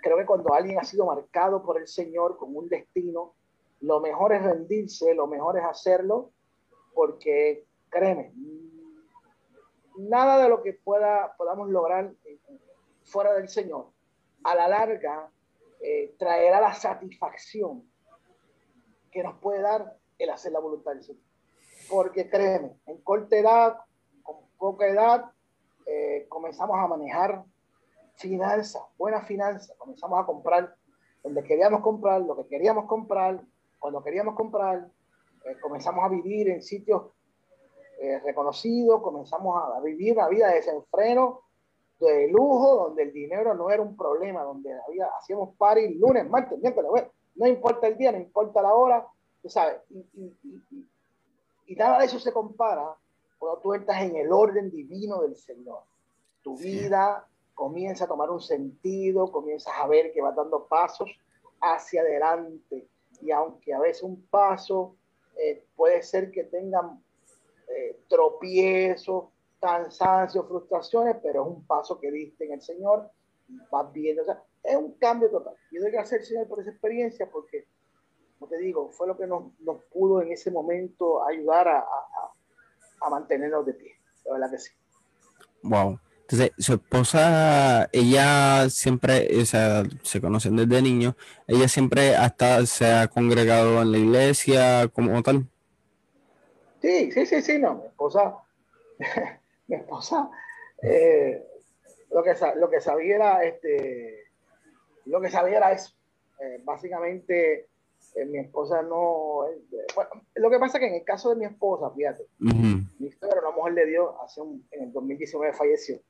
Creo 0.00 0.16
que 0.16 0.24
cuando 0.24 0.54
alguien 0.54 0.78
ha 0.78 0.84
sido 0.84 1.04
marcado 1.04 1.62
por 1.62 1.76
el 1.78 1.88
Señor 1.88 2.38
con 2.38 2.56
un 2.56 2.68
destino, 2.68 3.34
lo 3.80 4.00
mejor 4.00 4.32
es 4.32 4.42
rendirse, 4.42 5.12
lo 5.14 5.26
mejor 5.26 5.58
es 5.58 5.64
hacerlo, 5.64 6.30
porque 6.94 7.66
créeme, 7.90 8.32
nada 9.96 10.40
de 10.42 10.48
lo 10.48 10.62
que 10.62 10.72
pueda, 10.72 11.34
podamos 11.36 11.68
lograr 11.68 12.12
fuera 13.02 13.34
del 13.34 13.48
Señor, 13.48 13.88
a 14.44 14.54
la 14.54 14.68
larga 14.68 15.28
eh, 15.80 16.14
traerá 16.18 16.60
la 16.60 16.74
satisfacción 16.74 17.90
que 19.10 19.22
nos 19.22 19.38
puede 19.38 19.62
dar 19.62 19.96
el 20.18 20.30
hacer 20.30 20.52
la 20.52 20.60
voluntad 20.60 20.92
del 20.92 21.02
Señor. 21.02 21.22
Porque 21.88 22.28
créeme, 22.28 22.78
en 22.86 22.98
corta 22.98 23.36
edad, 23.36 23.78
con 24.22 24.36
poca 24.58 24.86
edad, 24.86 25.32
eh, 25.86 26.26
comenzamos 26.28 26.78
a 26.78 26.86
manejar 26.86 27.44
finanzas, 28.14 28.82
buena 28.96 29.22
finanza. 29.22 29.74
Comenzamos 29.78 30.20
a 30.20 30.26
comprar 30.26 30.76
donde 31.22 31.42
queríamos 31.42 31.80
comprar, 31.80 32.20
lo 32.20 32.36
que 32.36 32.46
queríamos 32.46 32.86
comprar, 32.86 33.42
cuando 33.78 34.02
queríamos 34.02 34.34
comprar. 34.34 34.88
Eh, 35.44 35.56
comenzamos 35.60 36.04
a 36.04 36.08
vivir 36.08 36.48
en 36.50 36.62
sitios 36.62 37.02
eh, 38.00 38.18
reconocidos, 38.20 39.02
comenzamos 39.02 39.62
a 39.74 39.80
vivir 39.80 40.12
una 40.12 40.28
vida 40.28 40.48
de 40.48 40.56
desenfreno, 40.56 41.40
de 42.06 42.28
lujo, 42.28 42.84
donde 42.84 43.04
el 43.04 43.12
dinero 43.12 43.54
no 43.54 43.70
era 43.70 43.82
un 43.82 43.96
problema, 43.96 44.42
donde 44.42 44.72
había, 44.86 45.06
hacíamos 45.18 45.54
party 45.56 45.94
lunes, 45.94 46.28
martes, 46.28 46.58
miércoles, 46.58 47.04
no 47.34 47.46
importa 47.46 47.86
el 47.86 47.96
día, 47.96 48.12
no 48.12 48.18
importa 48.18 48.62
la 48.62 48.74
hora, 48.74 49.06
tú 49.42 49.48
sabes. 49.48 49.80
Y, 49.90 49.98
y, 50.14 50.88
y 51.66 51.74
nada 51.76 51.98
de 52.00 52.06
eso 52.06 52.18
se 52.18 52.32
compara 52.32 52.96
cuando 53.38 53.60
tú 53.60 53.74
entras 53.74 54.02
en 54.02 54.16
el 54.16 54.32
orden 54.32 54.70
divino 54.70 55.22
del 55.22 55.36
Señor. 55.36 55.82
Tu 56.42 56.56
vida 56.56 57.26
comienza 57.54 58.04
a 58.04 58.08
tomar 58.08 58.30
un 58.30 58.40
sentido, 58.40 59.30
comienzas 59.30 59.74
a 59.76 59.86
ver 59.86 60.12
que 60.12 60.20
va 60.20 60.32
dando 60.32 60.66
pasos 60.66 61.10
hacia 61.60 62.00
adelante. 62.00 62.88
Y 63.20 63.30
aunque 63.30 63.72
a 63.72 63.78
veces 63.78 64.02
un 64.02 64.26
paso 64.26 64.96
eh, 65.36 65.64
puede 65.76 66.02
ser 66.02 66.30
que 66.30 66.44
tengan 66.44 67.02
eh, 67.68 68.00
tropiezos, 68.08 69.26
cansancios, 69.60 70.46
frustraciones, 70.46 71.16
pero 71.22 71.42
es 71.42 71.48
un 71.48 71.66
paso 71.66 71.98
que 72.00 72.10
diste 72.10 72.46
en 72.46 72.54
el 72.54 72.62
Señor 72.62 73.10
vas 73.70 73.92
viendo. 73.92 74.22
O 74.22 74.24
sea, 74.24 74.42
es 74.62 74.76
un 74.76 74.92
cambio 74.94 75.30
total. 75.30 75.54
Yo 75.70 75.82
doy 75.82 75.90
gracias 75.90 76.20
al 76.20 76.26
Señor 76.26 76.48
por 76.48 76.60
esa 76.60 76.70
experiencia 76.70 77.28
porque, 77.30 77.66
como 78.38 78.50
te 78.50 78.58
digo, 78.58 78.90
fue 78.90 79.06
lo 79.06 79.16
que 79.16 79.26
nos, 79.26 79.58
nos 79.60 79.82
pudo 79.84 80.22
en 80.22 80.32
ese 80.32 80.50
momento 80.50 81.26
ayudar 81.26 81.68
a, 81.68 81.78
a, 81.78 82.32
a 83.02 83.10
mantenernos 83.10 83.66
de 83.66 83.74
pie. 83.74 83.92
La 84.24 84.34
verdad 84.34 84.50
que 84.50 84.58
sí. 84.58 84.72
Wow. 85.62 85.98
Entonces, 86.22 86.52
su 86.58 86.74
esposa, 86.74 87.88
ella 87.92 88.70
siempre, 88.70 89.28
o 89.42 89.44
sea, 89.44 89.82
se 90.02 90.20
conocen 90.20 90.54
desde 90.54 90.80
niño, 90.80 91.16
ella 91.48 91.66
siempre 91.66 92.14
hasta 92.14 92.64
se 92.66 92.86
ha 92.86 93.08
congregado 93.08 93.82
en 93.82 93.90
la 93.90 93.98
iglesia 93.98 94.86
como 94.88 95.20
tal. 95.24 95.48
Sí, 96.80 97.10
sí, 97.10 97.26
sí, 97.26 97.42
sí, 97.42 97.58
no, 97.58 97.74
mi 97.74 97.86
esposa, 97.86 98.36
mi 99.70 99.76
esposa, 99.76 100.30
eh, 100.82 101.42
lo, 102.10 102.22
que, 102.22 102.34
lo 102.56 102.68
que 102.68 102.80
sabía 102.80 103.14
era, 103.16 103.44
este, 103.44 104.24
lo 105.06 105.20
que 105.20 105.30
sabía 105.30 105.56
era 105.56 105.72
eso. 105.72 105.94
Eh, 106.40 106.60
básicamente, 106.64 107.68
eh, 108.14 108.24
mi 108.26 108.38
esposa 108.38 108.82
no, 108.82 109.46
bueno, 109.94 110.10
lo 110.34 110.50
que 110.50 110.58
pasa 110.58 110.78
es 110.78 110.80
que 110.80 110.88
en 110.88 110.94
el 110.94 111.04
caso 111.04 111.30
de 111.30 111.36
mi 111.36 111.44
esposa, 111.44 111.90
fíjate, 111.90 112.26
mi 112.38 113.10
suegra, 113.12 113.40
una 113.40 113.56
mujer 113.56 113.74
de 113.74 113.86
Dios, 113.86 114.14
hace 114.22 114.40
un, 114.40 114.66
en 114.70 114.84
el 114.84 114.92
2019 114.92 115.52
falleció 115.54 116.00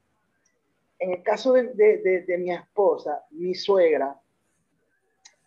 en 1.01 1.13
el 1.13 1.23
caso 1.23 1.55
de, 1.55 1.73
de, 1.73 2.25
de, 2.27 2.39
mi 2.39 2.53
esposa, 2.53 3.25
mi 3.31 3.55
suegra, 3.55 4.21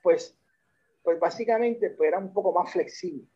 pues, 0.01 0.35
pues 1.03 1.19
básicamente 1.19 1.91
pues 1.91 2.07
era 2.07 2.17
un 2.17 2.33
poco 2.33 2.51
más 2.51 2.71
flexible. 2.71 3.27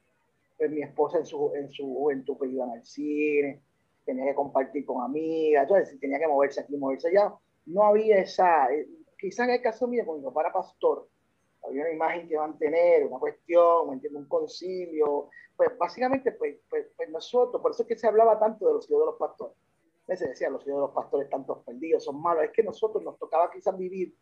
Pues 0.57 0.71
mi 0.71 0.81
esposa 0.81 1.19
en 1.19 1.25
su, 1.27 1.53
en 1.53 1.69
su 1.69 1.85
juventud 1.85 2.35
pues 2.37 2.51
iban 2.51 2.71
al 2.71 2.83
cine, 2.83 3.61
tenía 4.07 4.25
que 4.25 4.35
compartir 4.35 4.85
con 4.85 5.03
amigas, 5.03 5.63
entonces 5.63 5.99
tenía 5.99 6.17
que 6.17 6.27
moverse 6.27 6.61
aquí, 6.61 6.75
moverse 6.77 7.09
allá. 7.09 7.35
No 7.65 7.83
había 7.83 8.17
esa, 8.19 8.73
eh, 8.73 8.87
quizás 9.19 9.47
en 9.47 9.55
el 9.55 9.61
caso 9.61 9.87
mío, 9.87 10.03
cuando 10.05 10.33
era 10.39 10.51
pastor, 10.51 11.07
había 11.61 11.81
una 11.81 11.91
imagen 11.91 12.29
que 12.29 12.37
mantener, 12.37 13.05
una 13.05 13.19
cuestión, 13.19 13.89
un 13.89 14.25
concilio. 14.27 15.29
Pues 15.55 15.77
básicamente, 15.77 16.31
pues, 16.31 16.57
pues, 16.69 16.87
pues, 16.95 17.09
nosotros, 17.09 17.61
por 17.61 17.71
eso 17.71 17.83
es 17.83 17.87
que 17.87 17.97
se 17.97 18.07
hablaba 18.07 18.39
tanto 18.39 18.65
de 18.65 18.73
los 18.75 18.89
hijos 18.89 19.01
de 19.01 19.05
los 19.05 19.17
pastores 19.17 19.53
se 20.15 20.29
decía, 20.29 20.49
los 20.49 20.65
hijos 20.65 20.77
de 20.77 20.81
los 20.81 20.91
pastores 20.91 21.29
tantos 21.29 21.65
perdidos, 21.65 22.05
son 22.05 22.21
malos. 22.21 22.45
Es 22.45 22.51
que 22.51 22.63
nosotros 22.63 23.03
nos 23.03 23.19
tocaba 23.19 23.51
quizás 23.51 23.77
vivir 23.77 24.15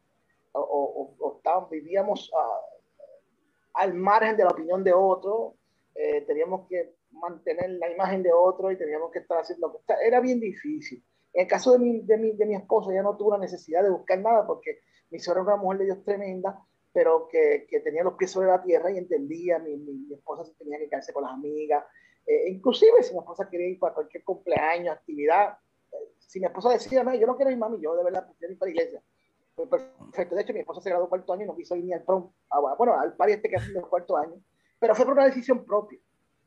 o, 0.54 1.40
o, 1.44 1.68
vivíamos 1.70 2.32
al 3.74 3.94
margen 3.94 4.36
de 4.36 4.46
la 4.46 4.50
opinión 4.50 4.84
de 4.84 4.94
otro, 4.94 5.54
eh, 5.94 6.22
teníamos 6.22 6.68
que 6.68 6.95
mantener 7.20 7.70
la 7.72 7.92
imagen 7.92 8.24
de 8.24 8.32
otro 8.32 8.72
y 8.72 8.78
teníamos 8.78 9.12
que 9.12 9.20
estar 9.20 9.40
haciendo... 9.40 9.82
Era 10.04 10.20
bien 10.20 10.40
difícil. 10.40 11.04
En 11.34 11.44
el 11.44 11.48
caso 11.48 11.74
de 11.74 11.80
mi, 11.80 12.02
de 12.02 12.18
mi, 12.18 12.32
de 12.32 12.46
mi 12.46 12.56
esposa, 12.56 12.94
ya 12.94 13.04
no 13.04 13.18
tuvo 13.18 13.32
la 13.32 13.40
necesidad 13.40 13.84
de 13.84 13.90
buscar 13.90 14.20
nada 14.20 14.46
porque 14.48 14.80
mi 15.10 15.20
suegra 15.20 15.44
era 15.44 15.54
una 15.54 15.64
mujer 15.64 15.80
de 15.80 15.86
Dios 15.86 16.04
tremenda, 16.04 16.60
pero 16.94 17.28
que, 17.28 17.68
que, 17.70 17.82
tenía 17.82 18.04
los 18.04 18.14
pies 18.14 18.32
sobre 18.32 18.48
la 18.48 18.64
tierra 18.64 18.90
y 18.92 18.98
entendía, 18.98 19.60
mi, 19.60 19.76
mi, 19.76 20.14
esposa 20.14 20.50
tenía 20.58 20.78
que 20.78 20.88
quedarse 20.88 21.12
con 21.12 21.24
las 21.24 21.34
amigas, 21.34 21.84
eh, 22.26 22.50
inclusive 22.50 23.04
si 23.04 23.14
mi 23.14 23.20
esposa 23.20 23.50
quería 23.50 23.68
ir 23.68 23.80
para 23.80 23.94
cualquier 23.94 24.24
cumpleaños, 24.24 24.96
actividad, 24.96 25.58
si 26.20 26.40
mi 26.40 26.46
esposa 26.46 26.70
decía, 26.70 27.04
no, 27.04 27.14
yo 27.14 27.28
no 27.28 27.36
quiero 27.36 27.52
ir 27.52 27.58
mami, 27.58 27.80
yo 27.82 27.96
de 27.96 28.04
verdad 28.04 28.28
quiero 28.38 28.54
ir 28.54 28.60
para 28.60 28.72
la 28.72 28.76
iglesia. 28.76 29.04
Pues 29.56 29.70
perfecto. 29.70 30.36
De 30.36 30.42
hecho, 30.42 30.54
mi 30.54 30.60
esposa 30.60 30.82
se 30.82 30.90
graduó 30.90 31.08
cuarto 31.08 31.32
año 31.34 31.44
y 31.44 31.48
no 31.48 31.56
quiso 31.56 31.76
ir 31.76 31.86
ni 31.86 31.94
al 31.94 32.04
prom. 32.04 32.32
Bueno, 32.78 33.00
al 33.00 33.16
par 33.16 33.30
este 33.30 33.50
que 33.50 33.56
hace 33.56 33.72
el 33.72 33.82
cuarto 33.88 34.18
año. 34.18 34.36
Pero 34.80 34.94
fue 34.96 35.06
por 35.06 35.14
una 35.14 35.26
decisión 35.26 35.66
propia. 35.66 36.00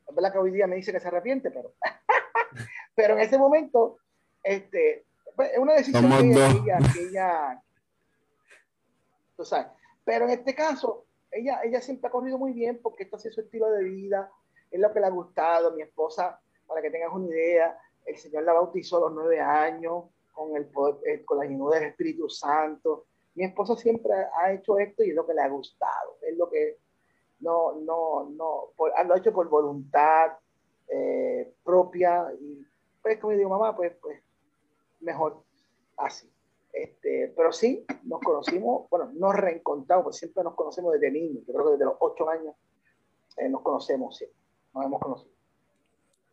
Es 0.09 0.15
verdad 0.15 0.31
que 0.31 0.39
hoy 0.39 0.51
día 0.51 0.67
me 0.67 0.75
dice 0.75 0.91
que 0.91 0.99
se 0.99 1.07
arrepiente, 1.07 1.51
pero, 1.51 1.73
pero 2.95 3.13
en 3.13 3.19
ese 3.19 3.37
momento, 3.37 3.97
este, 4.43 5.05
pues, 5.35 5.51
es 5.53 5.59
una 5.59 5.73
decisión 5.73 6.09
que 6.09 6.29
ella, 6.31 6.77
que 6.93 7.01
ella, 7.07 7.63
tú 9.37 9.45
sabes. 9.45 9.67
Pero 10.03 10.25
en 10.25 10.31
este 10.31 10.55
caso, 10.55 11.05
ella, 11.31 11.61
ella 11.63 11.79
siempre 11.79 12.07
ha 12.07 12.11
corrido 12.11 12.37
muy 12.37 12.53
bien 12.53 12.79
porque 12.81 13.03
esto 13.03 13.15
ha 13.15 13.19
sido 13.19 13.35
su 13.35 13.41
estilo 13.41 13.69
de 13.71 13.83
vida, 13.83 14.31
es 14.71 14.79
lo 14.79 14.91
que 14.91 14.99
le 14.99 15.05
ha 15.05 15.11
gustado. 15.11 15.75
Mi 15.75 15.83
esposa, 15.83 16.39
para 16.65 16.81
que 16.81 16.89
tengas 16.89 17.13
una 17.13 17.27
idea, 17.27 17.77
el 18.05 18.17
Señor 18.17 18.43
la 18.43 18.53
bautizó 18.53 18.97
a 18.97 19.01
los 19.01 19.13
nueve 19.13 19.39
años 19.39 20.05
con, 20.31 20.55
el 20.55 20.69
eh, 21.05 21.23
con 21.23 21.37
la 21.37 21.45
llenura 21.45 21.79
del 21.79 21.89
Espíritu 21.89 22.29
Santo. 22.29 23.05
Mi 23.35 23.45
esposa 23.45 23.75
siempre 23.75 24.11
ha 24.35 24.51
hecho 24.51 24.79
esto 24.79 25.03
y 25.03 25.09
es 25.09 25.15
lo 25.15 25.27
que 25.27 25.35
le 25.35 25.41
ha 25.41 25.49
gustado. 25.49 26.17
Es 26.21 26.35
lo 26.35 26.49
que 26.49 26.79
no, 27.39 27.73
no, 27.81 28.29
no, 28.29 28.73
lo 28.77 29.13
ha 29.13 29.17
hecho 29.17 29.33
por 29.33 29.49
voluntad. 29.49 30.31
eh, 30.89 31.53
propia 31.63 32.27
y 32.39 32.65
pues 33.01 33.19
como 33.19 33.33
digo 33.33 33.49
mamá 33.49 33.75
pues 33.75 33.93
pues 34.01 34.19
mejor 35.01 35.43
así 35.97 36.29
este, 36.73 37.33
pero 37.35 37.51
sí 37.51 37.85
nos 38.03 38.19
conocimos 38.21 38.89
bueno 38.89 39.11
nos 39.13 39.35
reencontramos 39.35 40.05
pues 40.05 40.17
siempre 40.17 40.43
nos 40.43 40.55
conocemos 40.55 40.93
desde 40.93 41.11
niños 41.11 41.43
yo 41.47 41.53
creo 41.53 41.65
que 41.65 41.71
desde 41.73 41.85
los 41.85 41.95
ocho 41.99 42.29
años 42.29 42.55
eh, 43.37 43.49
nos 43.49 43.61
conocemos 43.61 44.17
sí 44.17 44.25
nos 44.73 44.85
hemos 44.85 44.99
conocido 44.99 45.31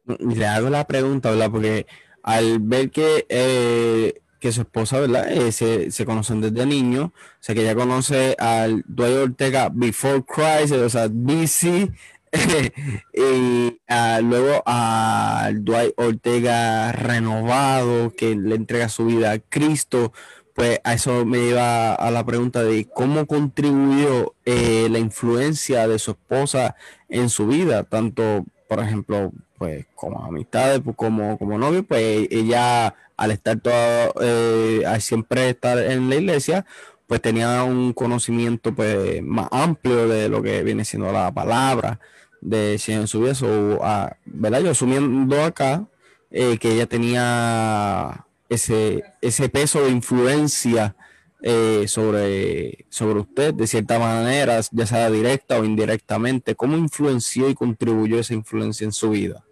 le 0.07 0.47
hago 0.47 0.71
la 0.71 0.87
pregunta 0.87 1.31
verdad 1.31 1.51
porque 1.51 1.87
al 2.23 2.59
ver 2.61 2.91
que 2.91 3.27
eh, 3.29 4.23
que 4.41 4.53
su 4.53 4.63
esposa, 4.63 5.01
¿verdad? 5.01 5.29
se, 5.51 5.91
se, 5.91 6.05
conocen 6.05 6.41
desde 6.41 6.67
niño, 6.67 7.13
o 7.15 7.39
sea 7.41 7.55
que 7.55 7.63
ella 7.63 7.75
conoce 7.75 8.37
al 8.39 8.85
Dwight 8.87 9.17
Ortega 9.17 9.71
Before 9.73 10.25
Christ, 10.25 10.73
o 10.73 10.89
sea, 10.91 11.09
BC, 11.11 11.91
y 13.15 13.81
uh, 13.89 14.23
luego 14.23 14.63
al 14.67 15.65
Dwight 15.65 15.95
Ortega 15.97 16.93
renovado 16.93 18.13
que 18.15 18.35
le 18.35 18.57
entrega 18.57 18.89
su 18.89 19.07
vida 19.07 19.33
a 19.33 19.39
Cristo, 19.39 20.13
pues 20.55 20.81
a 20.85 20.95
eso 20.95 21.25
me 21.25 21.39
lleva 21.39 21.95
a 21.95 22.11
la 22.11 22.25
pregunta 22.25 22.63
de 22.63 22.87
cómo 22.87 23.27
contribuyó 23.27 24.35
eh, 24.45 24.89
la 24.91 24.99
influencia 24.99 25.87
de 25.87 25.99
su 25.99 26.13
esposa 26.13 26.77
en 27.09 27.29
su 27.29 27.47
vida, 27.47 27.85
tanto, 27.85 28.45
por 28.69 28.81
ejemplo, 28.81 29.33
pues 29.59 29.87
como 29.95 30.25
amistades, 30.25 30.81
pues, 30.83 30.97
como, 30.97 31.39
como 31.39 31.59
novio, 31.59 31.83
pues 31.83 32.27
ella 32.31 32.95
al 33.17 33.31
estar 33.31 33.59
todo, 33.61 34.15
eh, 34.21 34.85
al 34.87 35.01
siempre 35.01 35.51
estar 35.51 35.79
en 35.79 36.09
la 36.09 36.17
iglesia, 36.17 36.67
pues 37.07 37.21
tenía 37.21 37.63
un 37.65 37.93
conocimiento 37.93 38.75
pues 38.75 39.23
más 39.23 39.49
amplio 39.53 40.09
de 40.09 40.29
lo 40.29 40.43
que 40.43 40.63
viene 40.63 40.85
siendo 40.85 41.13
la 41.13 41.33
palabra 41.33 42.01
de 42.41 42.81
en 42.87 43.09
su 43.09 43.21
vida, 43.21 43.33
o, 43.43 43.81
ah, 43.83 44.17
¿verdad? 44.25 44.61
Yo 44.61 44.71
asumiendo 44.71 45.43
acá 45.43 45.87
eh, 46.31 46.59
que 46.59 46.73
ella 46.73 46.87
tenía 46.87 48.27
ese, 48.49 49.05
ese 49.21 49.49
peso 49.49 49.83
de 49.83 49.91
influencia 49.91 50.95
eh, 51.43 51.87
sobre, 51.87 52.87
sobre 52.89 53.21
usted 53.21 53.55
de 53.55 53.67
cierta 53.67 53.99
manera, 53.99 54.61
ya 54.71 54.87
sea 54.87 55.11
directa 55.11 55.59
o 55.59 55.65
indirectamente. 55.65 56.55
¿Cómo 56.55 56.77
influenció 56.77 57.49
y 57.49 57.55
contribuyó 57.55 58.19
esa 58.19 58.35
influencia 58.35 58.85
en 58.85 58.93
su 58.93 59.11
vida? 59.11 59.45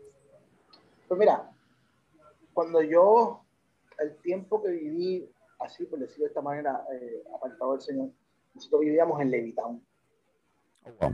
Pues 1.09 1.21
mira, 1.21 1.51
cuando 2.53 2.83
yo, 2.83 3.43
el 4.05 4.16
tiempo 4.18 4.62
que 4.62 4.70
viví, 4.70 5.30
así 5.59 5.84
por 5.86 5.98
decirlo 5.98 6.24
de 6.24 6.28
esta 6.28 6.42
manera, 6.42 6.84
eh, 6.92 7.24
apartado 7.34 7.72
del 7.72 7.82
Señor, 7.82 8.11
nosotros 8.55 8.80
vivíamos 8.82 9.20
en 9.20 9.30
Levitown. 9.30 9.86
Oh, 11.00 11.12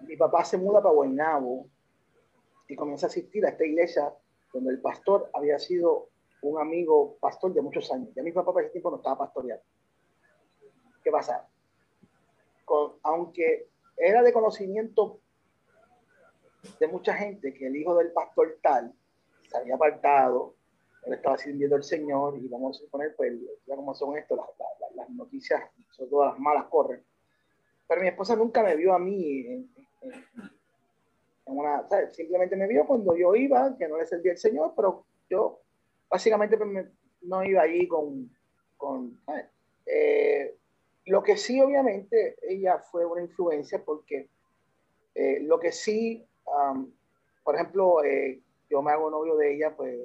mi 0.00 0.16
papá 0.16 0.44
se 0.44 0.56
muda 0.56 0.82
para 0.82 0.94
Guaynabo 0.94 1.66
y 2.68 2.76
comienza 2.76 3.06
a 3.06 3.08
asistir 3.08 3.44
a 3.44 3.50
esta 3.50 3.64
iglesia 3.64 4.12
donde 4.52 4.70
el 4.70 4.80
pastor 4.80 5.30
había 5.32 5.58
sido 5.58 6.08
un 6.42 6.60
amigo 6.60 7.16
pastor 7.18 7.52
de 7.52 7.62
muchos 7.62 7.90
años. 7.90 8.10
Ya 8.14 8.22
mi 8.22 8.32
papá 8.32 8.52
para 8.52 8.64
ese 8.64 8.72
tiempo 8.72 8.90
no 8.90 8.96
estaba 8.96 9.18
pastoreando. 9.18 9.64
¿Qué 11.02 11.10
pasa? 11.10 11.48
aunque 13.04 13.68
era 13.96 14.22
de 14.22 14.32
conocimiento 14.32 15.20
de 16.80 16.88
mucha 16.88 17.14
gente 17.14 17.54
que 17.54 17.68
el 17.68 17.76
hijo 17.76 17.96
del 17.96 18.10
pastor 18.12 18.58
tal 18.60 18.92
se 19.48 19.56
había 19.56 19.76
apartado, 19.76 20.55
él 21.06 21.14
estaba 21.14 21.38
sirviendo 21.38 21.76
al 21.76 21.84
Señor 21.84 22.36
y 22.36 22.48
vamos 22.48 22.76
a 22.76 22.80
suponer, 22.80 23.14
pues, 23.16 23.32
ya 23.64 23.76
como 23.76 23.94
son 23.94 24.18
esto, 24.18 24.36
las, 24.96 25.08
noticias, 25.10 25.62
son 25.92 26.10
todas 26.10 26.32
las 26.32 26.40
malas 26.40 26.64
corren. 26.66 27.02
Pero 27.86 28.00
mi 28.00 28.08
esposa 28.08 28.34
nunca 28.34 28.62
me 28.62 28.74
vio 28.74 28.92
a 28.92 28.98
mí 28.98 29.70
una, 31.44 31.86
simplemente 32.10 32.56
me 32.56 32.66
vio 32.66 32.84
cuando 32.86 33.16
yo 33.16 33.36
iba, 33.36 33.76
que 33.78 33.86
no 33.86 33.98
le 33.98 34.06
servía 34.06 34.32
el 34.32 34.38
Señor, 34.38 34.72
pero 34.74 35.06
yo 35.30 35.60
básicamente 36.10 36.56
pues, 36.58 36.88
no 37.22 37.44
iba 37.44 37.62
ahí 37.62 37.86
con... 37.86 38.28
con 38.76 39.20
eh, 39.86 40.56
lo 41.04 41.22
que 41.22 41.36
sí, 41.36 41.60
obviamente, 41.60 42.36
ella 42.42 42.80
fue 42.80 43.06
una 43.06 43.22
influencia 43.22 43.80
porque 43.84 44.28
eh, 45.14 45.38
lo 45.40 45.60
que 45.60 45.70
sí, 45.70 46.26
por 47.44 47.54
ejemplo, 47.54 48.02
eh, 48.02 48.42
yo 48.68 48.82
me 48.82 48.90
hago 48.90 49.08
novio 49.08 49.36
de 49.36 49.54
ella, 49.54 49.76
pues 49.76 49.96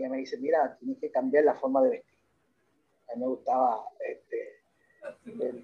ella 0.00 0.10
me 0.10 0.18
dice, 0.18 0.38
mira, 0.38 0.76
tienes 0.78 0.98
que 0.98 1.10
cambiar 1.10 1.44
la 1.44 1.54
forma 1.54 1.82
de 1.82 1.90
vestir. 1.90 2.18
A 3.08 3.14
mí 3.14 3.20
me 3.20 3.28
gustaba 3.28 3.84
este, 4.08 4.60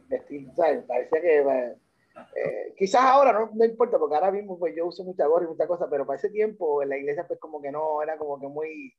vestir, 0.09 0.51
¿sabes? 0.55 0.85
Parecía 0.85 1.21
que 1.21 1.77
eh, 2.35 2.75
quizás 2.77 3.03
ahora 3.03 3.33
no, 3.33 3.51
no, 3.55 3.65
importa, 3.65 3.99
porque 3.99 4.15
ahora 4.15 4.31
mismo 4.31 4.59
pues 4.59 4.75
yo 4.75 4.87
uso 4.87 5.05
mucha 5.05 5.27
gorra 5.27 5.45
y 5.45 5.49
mucha 5.49 5.67
cosa, 5.67 5.89
pero 5.89 6.07
para 6.07 6.19
ese 6.19 6.31
tiempo 6.31 6.83
en 6.83 6.89
la 6.89 6.97
iglesia 6.97 7.27
pues 7.27 7.39
como 7.39 7.61
que 7.61 7.71
no, 7.71 8.03
era 8.03 8.17
como 8.17 8.39
que 8.39 8.49
muy... 8.49 8.95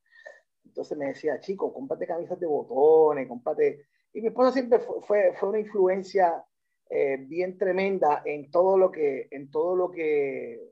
Entonces 0.66 0.98
me 0.98 1.08
decía, 1.08 1.40
chico, 1.40 1.74
cómprate 1.74 2.06
camisas 2.06 2.40
de 2.40 2.46
botones, 2.46 3.28
cómprate... 3.28 3.86
Y 4.14 4.22
mi 4.22 4.28
esposa 4.28 4.52
siempre 4.52 4.80
fue, 4.80 5.34
fue, 5.34 5.50
una 5.50 5.60
influencia 5.60 6.44
eh, 6.90 7.18
bien 7.20 7.58
tremenda 7.58 8.22
en 8.26 8.50
todo 8.52 8.78
lo 8.78 8.92
que, 8.92 9.28
en 9.32 9.50
todo 9.50 9.76
lo 9.76 9.92
que, 9.92 10.72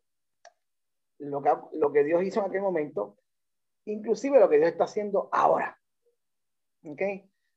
lo 1.19 1.41
que, 1.41 1.49
lo 1.73 1.91
que 1.91 2.03
Dios 2.03 2.23
hizo 2.23 2.39
en 2.39 2.47
aquel 2.47 2.61
momento, 2.61 3.17
inclusive 3.85 4.39
lo 4.39 4.49
que 4.49 4.57
Dios 4.57 4.69
está 4.69 4.85
haciendo 4.85 5.29
ahora. 5.31 5.77
¿Ok? 6.83 7.01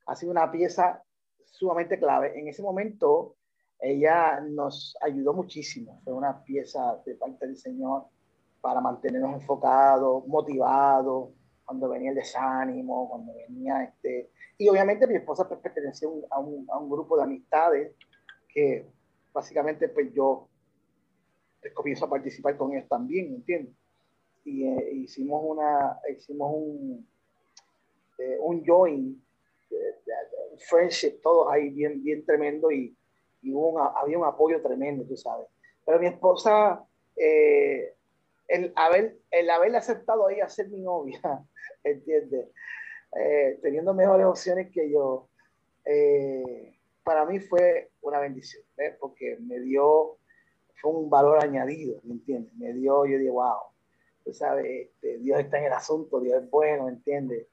Ha 0.07 0.17
sido 0.17 0.33
una 0.33 0.51
pieza 0.51 1.03
sumamente 1.45 1.99
clave. 1.99 2.39
En 2.39 2.49
ese 2.49 2.63
momento, 2.63 3.37
ella 3.81 4.41
nos 4.41 4.97
ayudó 5.01 5.33
muchísimo. 5.33 6.01
Fue 6.05 6.13
una 6.13 6.43
pieza 6.45 7.01
de 7.05 7.15
parte 7.15 7.47
del 7.47 7.57
Señor 7.57 8.07
para 8.61 8.81
mantenernos 8.81 9.35
enfocados, 9.35 10.27
motivados, 10.27 11.31
cuando 11.65 11.89
venía 11.89 12.11
el 12.11 12.17
desánimo, 12.17 13.09
cuando 13.11 13.35
venía 13.35 13.85
este... 13.85 14.31
Y 14.57 14.69
obviamente 14.69 15.07
mi 15.07 15.17
esposa 15.17 15.49
pertenecía 15.49 16.09
a 16.31 16.39
un, 16.41 16.91
grupo 16.91 17.17
de 17.17 17.25
amistades 17.25 17.95
que 18.49 18.91
básicamente 19.33 19.89
pues 19.89 20.13
yo 20.13 20.49
comienzo 21.75 22.07
a 22.07 22.11
participar 22.11 22.57
con 22.57 22.73
ellos 22.73 22.89
también, 22.89 23.27
¿entiendes? 23.35 23.75
Eh, 24.49 24.91
hicimos 24.95 25.43
una, 25.45 25.99
hicimos 26.11 26.53
un, 26.55 27.09
eh, 28.19 28.37
un 28.41 28.65
join, 28.65 29.23
friendship, 30.69 31.21
todos 31.23 31.53
ahí 31.53 31.71
bien, 31.71 32.03
bien 32.03 32.25
tremendo 32.25 32.71
y 32.71 32.97
y 33.43 33.53
había 33.95 34.19
un 34.19 34.25
apoyo 34.25 34.61
tremendo, 34.61 35.05
tú 35.05 35.17
sabes. 35.17 35.47
Pero 35.85 35.99
mi 35.99 36.07
esposa, 36.07 36.85
eh, 37.17 37.95
el, 38.49 38.73
haber, 38.77 39.19
el 39.31 39.51
haberle 39.51 39.79
aceptado 39.79 40.27
a 40.27 40.33
ella 40.33 40.49
ser 40.49 40.69
mi 40.69 40.81
novia, 40.81 41.21
¿entiendes? 41.85 42.49
Eh, 43.17 43.59
teniendo 43.63 43.95
mejores 43.95 44.27
opciones 44.27 44.71
que 44.71 44.91
yo, 44.91 45.29
eh, 45.85 46.75
para 47.05 47.25
mí 47.25 47.41
fue 47.41 47.91
una 48.03 48.21
bendición, 48.21 48.63
porque 49.01 49.39
me 49.41 49.61
dio, 49.61 50.19
fue 50.81 50.93
un 50.93 51.09
valor 51.09 51.43
añadido, 51.43 52.01
¿me 52.03 52.15
entiendes? 52.15 52.53
Me 52.55 52.73
dio, 52.75 53.07
yo 53.07 53.17
dije, 53.17 53.31
wow, 53.31 53.68
tú 54.29 54.35
sabes, 54.35 54.67
este, 54.67 55.17
Dios 55.21 55.41
está 55.41 55.59
en 55.59 55.65
el 55.65 55.73
asunto, 55.73 56.21
Dios 56.21 56.43
es 56.43 56.51
bueno, 56.51 56.87
¿entiendes? 56.87 57.47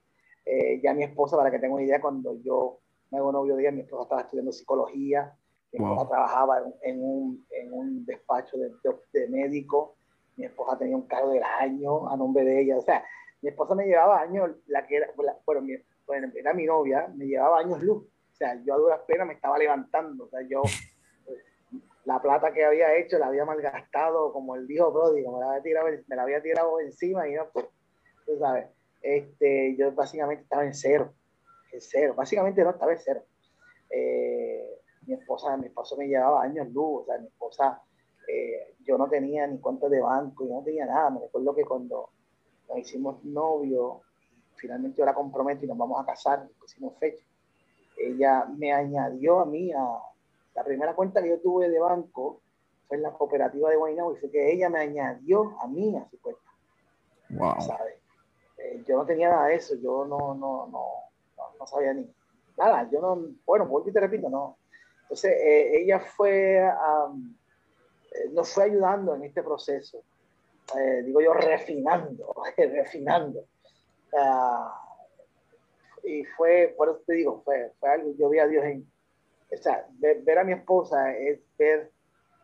ya 0.84 0.94
mi 0.94 1.04
esposa, 1.04 1.38
para 1.38 1.50
que 1.50 1.58
tenga 1.58 1.74
una 1.74 1.84
idea, 1.84 2.02
cuando 2.02 2.38
yo 2.44 2.80
me 3.10 3.18
hago 3.18 3.32
novio 3.32 3.56
de 3.56 3.64
ella, 3.64 3.72
mi 3.72 3.82
esposa 3.82 4.04
estaba 4.04 4.22
estudiando 4.22 4.52
psicología, 4.52 5.34
mi 5.72 5.80
esposa 5.80 6.10
trabajaba 6.10 6.64
en, 6.84 7.02
un, 7.02 7.46
en 7.50 7.74
un, 7.74 8.06
despacho 8.06 8.58
de, 8.58 8.72
de, 9.14 9.28
médico. 9.30 9.96
Mi 10.36 10.46
esposa 10.46 10.78
tenía 10.78 10.98
un 10.98 11.08
cargo 11.08 11.30
del 11.30 11.44
año 11.44 12.10
a 12.10 12.18
nombre 12.18 12.44
de 12.44 12.62
ella. 12.62 12.78
O 12.78 12.82
sea, 12.82 13.04
mi 13.42 13.50
esposa 13.50 13.74
me 13.74 13.86
llevaba 13.86 14.22
años, 14.22 14.52
la 14.68 14.86
que 14.86 14.98
era, 14.98 15.08
bueno, 15.46 15.62
mi, 15.62 15.74
bueno, 16.06 16.32
era 16.36 16.54
mi 16.54 16.66
novia, 16.66 17.12
me 17.16 17.26
llevaba 17.26 17.60
años 17.60 17.82
luz. 17.82 18.04
O 18.04 18.36
sea, 18.36 18.62
yo 18.64 18.74
a 18.76 18.78
duras 18.78 19.00
penas 19.08 19.28
me 19.28 19.34
estaba 19.34 19.58
levantando. 19.58 20.26
O 20.26 20.30
sea, 20.30 20.42
yo 20.42 20.62
la 22.06 22.22
plata 22.22 22.54
que 22.54 22.64
había 22.64 22.96
hecho 22.96 23.18
la 23.18 23.28
había 23.28 23.46
malgastado 23.46 24.32
como 24.32 24.56
el 24.56 24.66
viejo 24.68 24.94
pródigo, 24.94 25.34
me 25.34 25.40
la 25.40 26.24
había 26.24 26.42
tirado, 26.42 26.80
encima 26.80 27.28
y 27.28 27.34
no, 27.34 27.50
pues, 27.52 27.66
tú 28.26 28.38
sabes, 28.38 28.68
este, 29.02 29.76
yo 29.76 29.92
básicamente 29.92 30.44
estaba 30.44 30.66
en 30.66 30.74
cero, 30.74 31.14
en 31.72 31.82
cero, 31.82 32.14
básicamente 32.16 32.64
no 32.64 32.70
estaba 32.70 32.94
en 32.94 33.00
cero. 33.00 33.24
Eh, 33.90 34.82
mi 35.08 35.14
esposa, 35.14 35.58
mi 35.58 35.68
esposo 35.68 35.98
me 35.98 36.08
llevaba 36.08 36.44
años 36.44 36.70
luz, 36.70 37.02
o 37.02 37.06
sea, 37.06 37.18
mi 37.18 37.28
esposa, 37.28 37.82
eh, 38.28 38.76
yo 38.84 38.98
no 38.98 39.10
tenía 39.10 39.48
ni 39.48 39.60
cuenta 39.60 39.90
de 39.90 40.02
banco, 40.02 40.48
yo 40.48 40.54
no 40.54 40.64
tenía 40.64 40.86
nada, 40.86 41.10
me 41.10 41.22
recuerdo 41.22 41.56
que 41.56 41.66
cuando 41.66 42.10
nos 42.70 42.78
hicimos 42.78 43.24
novio, 43.24 44.02
finalmente 44.56 45.00
yo 45.00 45.06
la 45.06 45.14
comprometo 45.14 45.66
y 45.66 45.68
nos 45.68 45.78
vamos 45.78 46.02
a 46.02 46.06
casar, 46.06 46.48
pusimos 46.60 46.98
fecha, 47.00 47.24
ella 47.98 48.46
me 48.46 48.72
añadió 48.72 49.40
a 49.40 49.46
mí 49.46 49.72
a 49.74 49.80
la 50.56 50.64
primera 50.64 50.96
cuenta 50.96 51.22
que 51.22 51.30
yo 51.30 51.40
tuve 51.40 51.70
de 51.70 51.80
banco 51.80 52.42
fue 52.88 52.98
en 52.98 53.04
la 53.04 53.12
cooperativa 53.12 53.70
de 53.70 53.76
Guaynabo 53.76 54.14
y 54.14 54.18
fue 54.18 54.32
que 54.32 54.52
ella 54.52 54.70
me 54.70 54.80
añadió 54.80 55.56
a 55.62 55.68
mí 55.68 55.96
a 55.98 56.08
su 56.10 56.20
cuenta. 56.22 56.42
Wow. 57.30 57.62
¿sabes? 57.62 57.96
Eh, 58.58 58.84
yo 58.88 58.98
no 58.98 59.06
tenía 59.06 59.30
nada 59.30 59.48
de 59.48 59.56
eso, 59.56 59.76
yo 59.76 60.06
no, 60.06 60.34
no, 60.34 60.68
no, 60.68 60.88
no, 61.60 61.68
sabía 61.68 61.94
ni 61.94 62.10
nada, 62.58 62.90
yo 62.90 63.02
no, 63.02 63.28
bueno, 63.46 63.66
vuelvo 63.66 63.90
y 63.90 63.92
te 63.92 64.00
repito, 64.00 64.30
no, 64.30 64.58
entonces, 65.02 65.32
eh, 65.32 65.82
ella 65.82 66.00
fue, 66.00 66.58
eh, 66.58 68.30
nos 68.32 68.54
fue 68.54 68.64
ayudando 68.64 69.14
en 69.16 69.24
este 69.24 69.44
proceso. 69.44 70.02
digo 71.04 71.22
yo, 71.22 71.34
refinando, 71.34 72.34
refinando. 72.58 73.46
Ah, 74.18 74.82
y 76.04 76.24
fue, 76.24 76.74
por 76.78 76.90
eso 76.90 77.02
te 77.06 77.14
digo, 77.14 77.42
fue, 77.44 77.72
fue 77.80 77.90
algo, 77.90 78.14
yo 78.18 78.30
vi 78.30 78.40
a 78.40 78.48
Dios 78.48 78.64
en, 78.64 78.88
o 79.52 79.58
sea, 79.58 79.88
ver, 80.00 80.38
a 80.38 80.44
mi 80.44 80.54
esposa 80.54 81.16
es 81.16 81.40
ver 81.58 81.92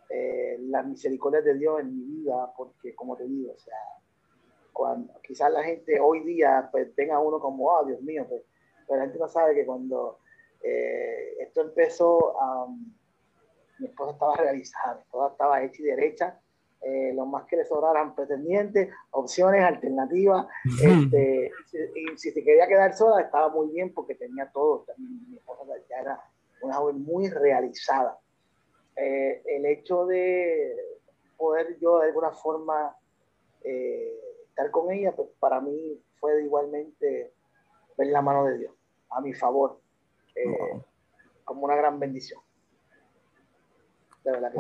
eh, 0.10 0.58
las 0.62 0.86
misericordias 0.86 1.44
de 1.44 1.56
Dios 1.56 1.80
en 1.80 1.98
mi 1.98 2.04
vida, 2.04 2.54
porque 2.56 2.94
como 2.96 3.16
te 3.16 3.26
digo, 3.28 3.54
o 3.54 3.60
sea, 3.60 3.78
cuando 4.74 5.14
quizás 5.22 5.52
la 5.52 5.64
gente 5.64 6.00
hoy 6.00 6.22
día 6.24 6.70
pues 6.72 6.94
tenga 6.96 7.20
uno 7.20 7.40
como, 7.40 7.68
oh 7.68 7.86
Dios 7.86 8.02
mío, 8.02 8.26
pues, 8.28 8.44
pero 8.88 9.00
la 9.00 9.06
gente 9.06 9.20
no 9.20 9.28
sabe 9.28 9.56
que 9.56 9.66
cuando 9.66 10.20
eh, 10.64 11.38
esto 11.40 11.62
empezó, 11.62 12.36
mi 13.80 13.88
esposa 13.88 14.12
estaba 14.14 14.36
realizada, 14.36 14.96
mi 14.96 15.02
esposa 15.02 15.32
estaba 15.32 15.64
hecha 15.64 15.82
y 15.82 15.86
derecha, 15.86 16.40
eh, 16.82 17.14
lo 17.14 17.28
más 17.28 17.46
que 17.46 17.58
le 17.58 17.66
sobraran 17.66 18.16
pretendientes, 18.16 18.90
opciones, 19.12 19.64
alternativas. 19.64 20.48
Este, 20.82 21.52
y 21.96 22.18
si 22.18 22.32
se 22.32 22.44
quería 22.44 22.68
quedar 22.68 22.96
sola, 22.96 23.22
estaba 23.22 23.50
muy 23.50 23.70
bien 23.70 23.94
porque 23.94 24.16
tenía 24.16 24.50
todo. 24.52 24.86
Mi 24.98 25.38
esposa 25.38 25.62
ya 25.88 25.98
era 25.98 26.31
una 26.62 26.76
joven 26.76 27.02
muy 27.02 27.30
realizada. 27.30 28.18
Eh, 28.96 29.42
el 29.46 29.66
hecho 29.66 30.06
de 30.06 30.76
poder 31.38 31.78
yo 31.80 32.00
de 32.00 32.08
alguna 32.08 32.32
forma 32.32 32.96
eh, 33.64 34.20
estar 34.50 34.70
con 34.72 34.92
ella, 34.92 35.12
pues 35.16 35.30
para 35.40 35.60
mí 35.62 36.02
fue 36.20 36.44
igualmente 36.44 37.34
ver 37.98 38.08
la 38.08 38.22
mano 38.22 38.46
de 38.46 38.58
Dios 38.60 38.74
a 39.10 39.22
mi 39.22 39.34
favor, 39.34 39.80
como 41.44 41.66
una 41.66 41.76
gran 41.76 42.00
bendición. 42.00 42.42
De 44.24 44.32
verdad 44.32 44.54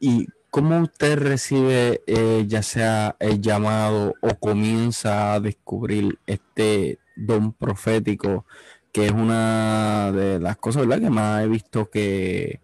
¿Y 0.00 0.26
cómo 0.50 0.80
usted 0.80 1.16
recibe 1.16 2.02
eh, 2.06 2.44
ya 2.46 2.62
sea 2.62 3.16
el 3.20 3.40
llamado 3.40 4.14
o 4.20 4.34
comienza 4.38 5.34
a 5.34 5.40
descubrir 5.40 6.18
este 6.26 6.98
don 7.16 7.52
profético, 7.52 8.44
que 8.92 9.06
es 9.06 9.12
una 9.12 10.12
de 10.12 10.38
las 10.38 10.56
cosas 10.58 10.86
¿verdad? 10.86 11.04
que 11.04 11.10
más 11.10 11.44
he 11.44 11.48
visto 11.48 11.90
que 11.90 12.60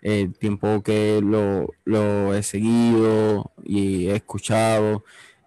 el 0.00 0.36
tiempo 0.36 0.82
que 0.82 1.20
lo, 1.22 1.72
lo 1.84 2.34
he 2.34 2.42
seguido 2.42 3.52
y 3.64 4.08
he 4.08 4.16
escuchado, 4.16 5.04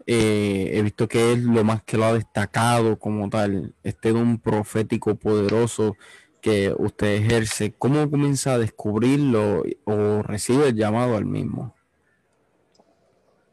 eh, 0.08 0.72
he 0.74 0.82
visto 0.82 1.08
que 1.08 1.34
es 1.34 1.40
lo 1.40 1.64
más 1.64 1.84
que 1.84 1.98
lo 1.98 2.06
ha 2.06 2.14
destacado 2.14 2.98
como 3.00 3.30
tal, 3.30 3.74
este 3.84 4.12
don 4.12 4.40
profético 4.40 5.16
poderoso 5.16 5.96
que 6.42 6.74
usted 6.78 7.16
ejerce, 7.16 7.74
¿cómo 7.78 8.10
comienza 8.10 8.54
a 8.54 8.58
descubrirlo 8.58 9.64
o 9.86 10.24
recibe 10.24 10.70
el 10.70 10.76
llamado 10.76 11.16
al 11.16 11.26
mismo? 11.26 11.76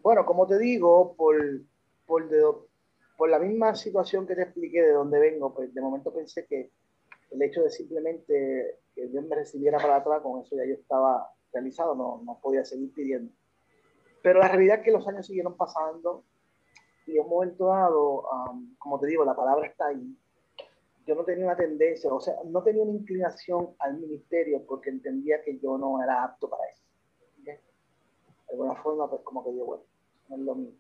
Bueno, 0.02 0.24
como 0.24 0.46
te 0.46 0.58
digo, 0.58 1.14
por, 1.16 1.36
por, 2.06 2.24
por 3.18 3.28
la 3.28 3.40
misma 3.40 3.74
situación 3.74 4.28
que 4.28 4.36
te 4.36 4.42
expliqué 4.42 4.80
de 4.80 4.92
dónde 4.92 5.18
vengo, 5.18 5.52
pues 5.52 5.74
de 5.74 5.80
momento 5.80 6.14
pensé 6.14 6.46
que 6.46 6.70
el 7.32 7.42
hecho 7.42 7.64
de 7.64 7.70
simplemente 7.70 8.78
que 8.94 9.08
Dios 9.08 9.24
me 9.24 9.34
recibiera 9.34 9.76
para 9.78 9.96
atrás, 9.96 10.22
con 10.22 10.40
eso 10.40 10.54
ya 10.54 10.64
yo 10.64 10.74
estaba 10.74 11.28
realizado, 11.52 11.96
no, 11.96 12.22
no 12.24 12.38
podía 12.40 12.64
seguir 12.64 12.94
pidiendo. 12.94 13.32
Pero 14.22 14.38
la 14.38 14.46
realidad 14.46 14.78
es 14.78 14.84
que 14.84 14.92
los 14.92 15.06
años 15.08 15.26
siguieron 15.26 15.56
pasando 15.56 16.22
y 17.06 17.16
en 17.16 17.24
un 17.24 17.28
momento 17.28 17.66
dado, 17.66 18.24
como 18.78 19.00
te 19.00 19.08
digo, 19.08 19.24
la 19.24 19.34
palabra 19.34 19.66
está 19.66 19.88
ahí, 19.88 20.16
yo 21.04 21.16
no 21.16 21.24
tenía 21.24 21.46
una 21.46 21.56
tendencia, 21.56 22.14
o 22.14 22.20
sea, 22.20 22.36
no 22.44 22.62
tenía 22.62 22.84
una 22.84 22.92
inclinación 22.92 23.70
al 23.80 23.98
ministerio 23.98 24.64
porque 24.64 24.90
entendía 24.90 25.42
que 25.42 25.58
yo 25.58 25.76
no 25.76 26.00
era 26.00 26.22
apto 26.22 26.48
para 26.48 26.62
eso. 26.68 26.84
De 27.44 27.58
alguna 28.52 28.76
forma, 28.76 29.10
pues 29.10 29.22
como 29.22 29.44
que 29.44 29.56
yo, 29.56 29.64
bueno, 29.64 29.82
no 30.28 30.36
es 30.36 30.42
lo 30.42 30.54
mío. 30.54 30.72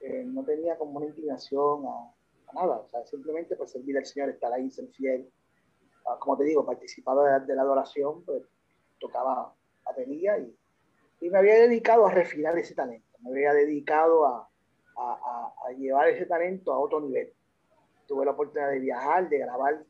Eh, 0.00 0.24
no 0.24 0.44
tenía 0.44 0.76
como 0.76 0.98
una 0.98 1.06
inclinación 1.06 1.84
a, 1.86 2.14
nada, 2.54 2.78
o 2.78 2.88
sea, 2.88 3.04
simplemente 3.06 3.56
por 3.56 3.68
servir 3.68 3.96
al 3.98 4.06
Señor, 4.06 4.30
estar 4.30 4.52
ahí, 4.52 4.70
ser 4.70 4.88
fiel. 4.88 5.30
Ah, 6.06 6.16
como 6.18 6.36
te 6.36 6.44
digo, 6.44 6.64
participaba 6.64 7.38
de, 7.40 7.54
la 7.54 7.62
adoración, 7.62 8.24
pues 8.24 8.42
tocaba 8.98 9.54
batería 9.84 10.38
y, 10.38 10.56
y 11.20 11.30
me 11.30 11.38
había 11.38 11.54
dedicado 11.54 12.06
a 12.06 12.12
refinar 12.12 12.56
ese 12.58 12.74
talento, 12.74 13.18
me 13.20 13.30
había 13.30 13.52
dedicado 13.52 14.26
a, 14.26 14.48
a, 14.96 15.52
a 15.66 15.72
llevar 15.72 16.08
ese 16.08 16.26
talento 16.26 16.72
a 16.72 16.78
otro 16.78 17.00
nivel 17.00 17.32
tuve 18.08 18.24
la 18.24 18.32
oportunidad 18.32 18.70
de 18.70 18.80
viajar, 18.80 19.28
de 19.28 19.38
grabar, 19.38 19.84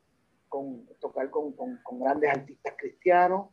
con, 0.48 0.86
tocar 1.00 1.30
con, 1.30 1.52
con, 1.52 2.00
grandes 2.00 2.30
artistas 2.30 2.74
cristianos. 2.76 3.48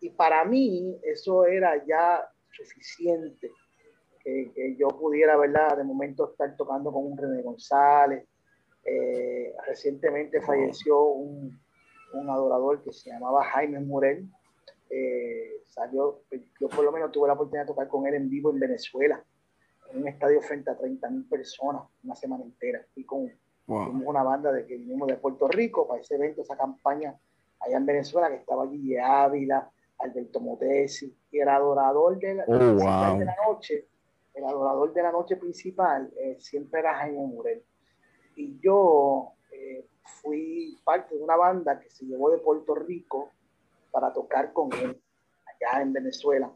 Y 0.00 0.10
para 0.10 0.44
mí 0.44 1.00
eso 1.02 1.46
era 1.46 1.84
ya 1.84 2.30
suficiente, 2.52 3.50
que, 4.22 4.76
yo 4.78 4.88
pudiera, 4.88 5.36
¿verdad? 5.36 5.76
De 5.76 5.84
momento 5.84 6.30
estar 6.30 6.56
tocando 6.56 6.92
con 6.92 7.06
un 7.06 7.16
René 7.16 7.42
González. 7.42 8.26
Eh, 8.84 9.54
recientemente 9.66 10.40
falleció 10.40 11.02
un, 11.04 11.60
un, 12.14 12.30
adorador 12.30 12.82
que 12.82 12.92
se 12.92 13.10
llamaba 13.10 13.44
Jaime 13.44 13.80
Morel. 13.80 14.26
Eh, 14.88 15.62
salió, 15.66 16.22
yo 16.60 16.68
por 16.68 16.84
lo 16.84 16.92
menos 16.92 17.12
tuve 17.12 17.28
la 17.28 17.34
oportunidad 17.34 17.64
de 17.64 17.68
tocar 17.68 17.88
con 17.88 18.06
él 18.06 18.14
en 18.14 18.28
vivo 18.28 18.50
en 18.50 18.58
Venezuela, 18.58 19.22
en 19.92 20.02
un 20.02 20.08
estadio 20.08 20.40
frente 20.40 20.70
a 20.70 20.76
30 20.76 21.10
mil 21.10 21.24
personas, 21.28 21.82
una 22.02 22.14
semana 22.14 22.44
entera. 22.44 22.84
Y 22.96 23.04
con 23.04 23.30
Fuimos 23.70 24.02
una 24.04 24.24
banda 24.24 24.50
de 24.50 24.66
que 24.66 24.76
vinimos 24.76 25.06
de 25.06 25.16
Puerto 25.16 25.46
Rico 25.46 25.86
para 25.86 26.00
ese 26.00 26.16
evento, 26.16 26.42
esa 26.42 26.56
campaña 26.56 27.16
allá 27.60 27.76
en 27.76 27.86
Venezuela, 27.86 28.28
que 28.28 28.36
estaba 28.36 28.66
Guille 28.66 29.00
Ávila, 29.00 29.70
Alberto 29.98 30.40
Motesi, 30.40 31.16
y 31.30 31.38
el 31.38 31.48
adorador 31.48 32.18
de 32.18 32.34
la, 32.34 32.44
oh, 32.48 33.18
de 33.18 33.24
la 33.24 33.36
noche, 33.46 33.86
el 34.34 34.44
adorador 34.44 34.92
de 34.92 35.02
la 35.02 35.12
noche 35.12 35.36
principal 35.36 36.12
eh, 36.18 36.36
siempre 36.38 36.80
era 36.80 36.94
Jaime 36.94 37.18
Murel. 37.18 37.62
Y 38.36 38.58
yo 38.60 39.32
eh, 39.52 39.86
fui 40.02 40.78
parte 40.84 41.16
de 41.16 41.22
una 41.22 41.36
banda 41.36 41.78
que 41.80 41.90
se 41.90 42.06
llevó 42.06 42.30
de 42.30 42.38
Puerto 42.38 42.74
Rico 42.74 43.30
para 43.90 44.12
tocar 44.12 44.52
con 44.52 44.72
él 44.72 45.00
allá 45.46 45.82
en 45.82 45.92
Venezuela. 45.92 46.50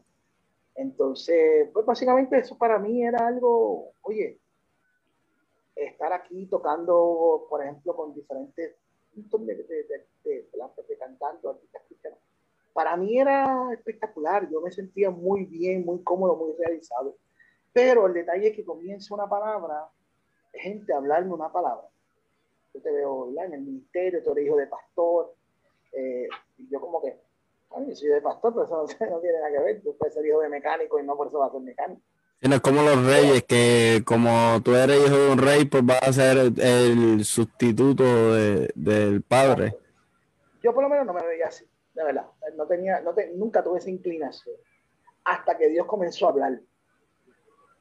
Entonces, 0.75 1.69
pues 1.71 1.85
básicamente 1.85 2.37
eso 2.37 2.57
para 2.57 2.79
mí 2.79 3.05
era 3.05 3.27
algo, 3.27 3.91
oye, 4.01 4.39
estar 5.75 6.11
aquí 6.13 6.45
tocando, 6.47 7.45
por 7.49 7.63
ejemplo, 7.63 7.95
con 7.95 8.13
diferentes 8.13 8.75
de, 9.15 9.55
de, 9.55 10.05
de, 10.23 10.49
de 10.87 10.97
cantantes, 10.97 11.45
artistas 11.45 11.83
cristianos. 11.87 12.19
Para 12.73 12.97
mí 12.97 13.17
era 13.17 13.71
espectacular, 13.71 14.49
yo 14.49 14.59
me 14.59 14.71
sentía 14.71 15.09
muy 15.09 15.45
bien, 15.45 15.85
muy 15.85 16.03
cómodo, 16.03 16.35
muy 16.35 16.53
realizado. 16.57 17.15
Pero 17.75 18.07
el 18.07 18.13
detalle 18.13 18.47
es 18.47 18.55
que 18.55 18.63
comienza 18.63 19.13
una 19.13 19.27
palabra, 19.27 19.89
gente 20.53 20.93
hablarme 20.93 21.33
una 21.33 21.51
palabra. 21.51 21.85
Yo 22.73 22.81
te 22.81 22.89
veo 22.89 23.33
en 23.37 23.53
el 23.53 23.61
ministerio, 23.63 24.23
tú 24.23 24.31
eres 24.31 24.45
hijo 24.45 24.55
de 24.55 24.67
pastor, 24.67 25.35
eh, 25.91 26.29
y 26.57 26.69
yo 26.69 26.79
como 26.79 27.01
que, 27.01 27.19
yo 27.85 27.93
soy 27.93 28.07
de 28.07 28.21
pastor, 28.21 28.53
pero 28.53 28.63
eso 28.63 28.77
no, 28.77 29.09
no, 29.09 29.19
tiene 29.19 29.39
nada 29.39 29.51
que 29.51 29.59
ver, 29.59 29.81
tú 29.83 29.93
puedes 29.97 30.13
ser 30.13 30.25
hijo 30.25 30.39
de 30.39 30.47
mecánico 30.47 30.97
y 30.97 31.03
no 31.03 31.17
por 31.17 31.27
eso 31.27 31.39
vas 31.39 31.49
a 31.49 31.51
ser 31.51 31.61
mecánico. 31.63 32.01
Es 32.39 32.61
como 32.61 32.81
los 32.81 33.05
reyes, 33.05 33.43
que 33.43 34.03
como 34.05 34.61
tú 34.63 34.73
eres 34.73 35.05
hijo 35.05 35.17
de 35.17 35.31
un 35.33 35.37
rey, 35.37 35.65
pues 35.65 35.85
vas 35.85 36.01
a 36.01 36.13
ser 36.13 36.37
el, 36.37 37.25
sustituto 37.25 38.05
del 38.33 39.21
padre. 39.21 39.75
Yo 40.63 40.73
por 40.73 40.81
lo 40.81 40.89
menos 40.89 41.05
no 41.05 41.13
me 41.13 41.25
veía 41.27 41.47
así, 41.47 41.65
de 41.93 42.03
verdad. 42.05 42.27
No 42.55 42.67
tenía, 42.67 43.01
no 43.01 43.13
nunca 43.35 43.61
tuve 43.61 43.79
esa 43.79 43.89
inclinación. 43.89 44.55
Hasta 45.25 45.57
que 45.57 45.67
Dios 45.67 45.85
comenzó 45.87 46.27
a 46.27 46.29
hablar. 46.29 46.61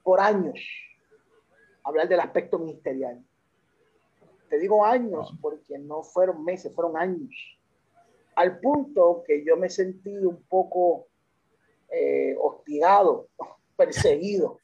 Por 0.04 0.20
años. 0.20 0.60
Hablar 1.82 2.08
del 2.08 2.20
aspecto 2.20 2.60
ministerial. 2.60 3.20
Te 4.48 4.58
digo 4.60 4.84
años 4.84 5.34
porque 5.40 5.78
no 5.78 6.04
fueron 6.04 6.44
meses, 6.44 6.72
fueron 6.72 6.96
años. 6.96 7.34
Al 8.36 8.60
punto 8.60 9.24
que 9.26 9.44
yo 9.44 9.56
me 9.56 9.68
sentí 9.68 10.16
un 10.16 10.44
poco 10.44 11.08
eh, 11.90 12.36
hostigado 12.38 13.28
perseguido, 13.76 14.60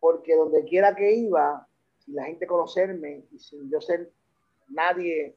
porque 0.00 0.36
donde 0.36 0.64
quiera 0.64 0.94
que 0.94 1.14
iba, 1.14 1.66
sin 1.98 2.16
la 2.16 2.24
gente 2.24 2.46
conocerme 2.46 3.24
y 3.32 3.38
sin 3.38 3.70
yo 3.70 3.80
ser 3.80 4.12
nadie, 4.68 5.36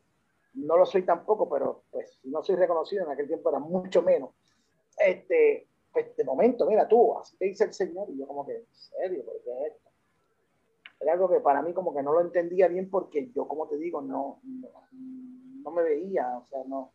no 0.54 0.78
lo 0.78 0.86
soy 0.86 1.04
tampoco, 1.04 1.48
pero 1.50 1.84
pues 1.92 2.20
no 2.24 2.44
soy 2.44 2.56
reconocido, 2.56 3.06
en 3.06 3.12
aquel 3.12 3.28
tiempo 3.28 3.50
era 3.50 3.60
mucho 3.60 4.02
menos. 4.02 4.32
Este, 4.98 5.68
pues 6.04 6.16
de 6.16 6.24
momento, 6.24 6.66
mira 6.68 6.88
tú, 6.88 7.18
así 7.18 7.38
te 7.38 7.46
dice 7.46 7.64
el 7.66 7.74
Señor, 7.74 8.10
y 8.10 8.20
yo 8.20 8.28
como 8.28 8.46
que, 8.46 8.58
¿en 8.58 8.68
serio? 8.72 9.26
¿Por 9.26 9.42
qué 9.42 9.52
es 9.52 9.74
esto? 9.74 9.90
Era 11.00 11.14
algo 11.14 11.30
que 11.30 11.40
para 11.40 11.62
mí 11.62 11.74
como 11.74 11.94
que 11.94 12.04
no 12.04 12.14
lo 12.14 12.22
entendía 12.22 12.68
bien 12.68 12.90
porque 12.90 13.32
yo, 13.32 13.48
como 13.48 13.68
te 13.68 13.78
digo, 13.78 14.02
no, 14.02 14.40
no, 14.44 15.72
me 15.72 15.84
veía, 15.84 16.38
o 16.38 16.46
sea, 16.48 16.64
no, 16.66 16.94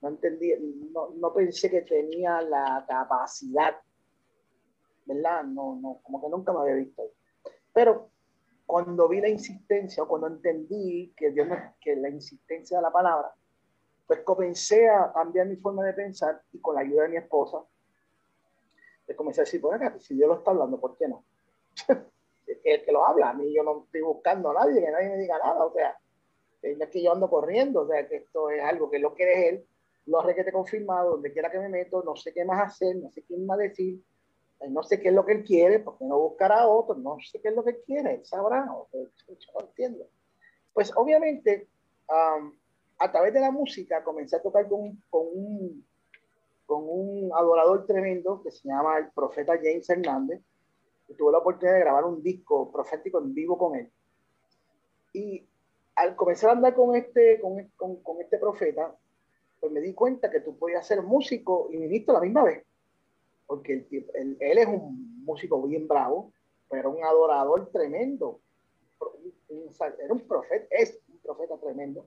no 0.00 0.08
entendía, 0.08 0.56
no, 0.92 1.10
no 1.10 1.32
pensé 1.32 1.70
que 1.70 1.82
tenía 1.82 2.40
la 2.42 2.84
capacidad 2.88 3.76
¿verdad? 5.06 5.44
No, 5.44 5.76
no, 5.76 6.00
como 6.02 6.20
que 6.20 6.28
nunca 6.28 6.52
me 6.52 6.60
había 6.60 6.74
visto. 6.74 7.02
Pero 7.72 8.10
cuando 8.66 9.08
vi 9.08 9.20
la 9.20 9.28
insistencia 9.28 10.02
o 10.02 10.08
cuando 10.08 10.28
entendí 10.28 11.12
que, 11.16 11.30
Dios 11.30 11.48
que 11.80 11.96
la 11.96 12.08
insistencia 12.08 12.78
de 12.78 12.82
la 12.82 12.92
palabra, 12.92 13.32
pues 14.06 14.20
comencé 14.20 14.88
a 14.88 15.12
cambiar 15.12 15.46
mi 15.46 15.56
forma 15.56 15.84
de 15.84 15.92
pensar 15.92 16.42
y 16.52 16.60
con 16.60 16.74
la 16.74 16.82
ayuda 16.82 17.04
de 17.04 17.08
mi 17.10 17.16
esposa, 17.16 17.58
comencé 19.16 19.40
a 19.40 19.44
decir, 19.44 19.62
acá, 19.72 19.98
si 19.98 20.14
Dios 20.14 20.28
lo 20.28 20.38
está 20.38 20.50
hablando, 20.50 20.80
¿por 20.80 20.96
qué 20.96 21.08
no? 21.08 21.24
el 22.46 22.84
que 22.84 22.92
lo 22.92 23.06
habla, 23.06 23.30
a 23.30 23.34
mí 23.34 23.52
yo 23.54 23.62
no 23.62 23.84
estoy 23.84 24.00
buscando 24.02 24.50
a 24.50 24.54
nadie, 24.54 24.80
que 24.80 24.90
nadie 24.90 25.08
me 25.10 25.18
diga 25.18 25.38
nada, 25.38 25.64
o 25.64 25.72
sea, 25.72 25.96
es 26.62 26.88
que 26.88 27.02
yo 27.02 27.12
ando 27.12 27.30
corriendo, 27.30 27.82
o 27.82 27.88
sea, 27.88 28.06
que 28.08 28.16
esto 28.16 28.50
es 28.50 28.62
algo 28.62 28.90
que 28.90 28.98
lo 28.98 29.14
quiere 29.14 29.48
él, 29.48 29.66
lo 30.06 30.22
requete 30.22 30.52
confirmado, 30.52 31.12
donde 31.12 31.32
quiera 31.32 31.50
que 31.50 31.58
me 31.58 31.68
meto, 31.68 32.02
no 32.02 32.16
sé 32.16 32.32
qué 32.32 32.44
más 32.44 32.68
hacer, 32.68 32.96
no 32.96 33.10
sé 33.10 33.22
quién 33.22 33.46
más 33.46 33.58
decir, 33.58 34.02
eh, 34.60 34.68
no 34.68 34.82
sé 34.82 35.00
qué 35.00 35.08
es 35.08 35.14
lo 35.14 35.24
que 35.24 35.32
él 35.32 35.44
quiere, 35.44 35.80
porque 35.80 36.04
no 36.04 36.18
buscará 36.18 36.62
a 36.62 36.68
otro, 36.68 36.94
no 36.96 37.18
sé 37.20 37.40
qué 37.40 37.48
es 37.48 37.54
lo 37.54 37.64
que 37.64 37.80
quiere, 37.82 38.14
él 38.14 38.24
sabrá, 38.24 38.66
yo 38.92 39.60
entiendo. 39.60 40.06
Pues 40.72 40.92
obviamente, 40.96 41.68
a 42.98 43.12
través 43.12 43.32
de 43.32 43.40
la 43.40 43.50
música 43.50 44.04
comencé 44.04 44.36
a 44.36 44.42
tocar 44.42 44.68
con, 44.68 45.02
con, 45.08 45.26
un, 45.32 45.86
con 46.70 46.84
un 46.86 47.32
adorador 47.34 47.84
tremendo 47.84 48.40
que 48.44 48.52
se 48.52 48.68
llama 48.68 48.96
el 48.98 49.10
profeta 49.10 49.56
James 49.56 49.90
Hernández, 49.90 50.40
y 51.08 51.14
tuve 51.14 51.32
la 51.32 51.38
oportunidad 51.38 51.74
de 51.74 51.80
grabar 51.80 52.04
un 52.04 52.22
disco 52.22 52.70
profético 52.70 53.18
en 53.18 53.34
vivo 53.34 53.58
con 53.58 53.74
él. 53.74 53.90
Y 55.12 55.44
al 55.96 56.14
comenzar 56.14 56.50
a 56.50 56.52
andar 56.52 56.76
con 56.76 56.94
este, 56.94 57.40
con, 57.40 57.60
con, 57.76 57.96
con 58.04 58.20
este 58.20 58.38
profeta, 58.38 58.96
pues 59.58 59.72
me 59.72 59.80
di 59.80 59.92
cuenta 59.94 60.30
que 60.30 60.38
tú 60.38 60.56
podías 60.56 60.86
ser 60.86 61.02
músico 61.02 61.66
y 61.72 61.76
ministro 61.76 62.14
a 62.14 62.20
la 62.20 62.24
misma 62.24 62.44
vez. 62.44 62.64
Porque 63.48 63.84
él, 64.14 64.36
él 64.38 64.58
es 64.58 64.68
un 64.68 65.24
músico 65.24 65.60
bien 65.62 65.88
bravo, 65.88 66.32
pero 66.68 66.92
un 66.92 67.02
adorador 67.02 67.68
tremendo. 67.72 68.38
era 69.98 70.14
un 70.14 70.20
profeta, 70.20 70.66
es 70.70 71.00
un 71.08 71.18
profeta 71.18 71.58
tremendo. 71.58 72.06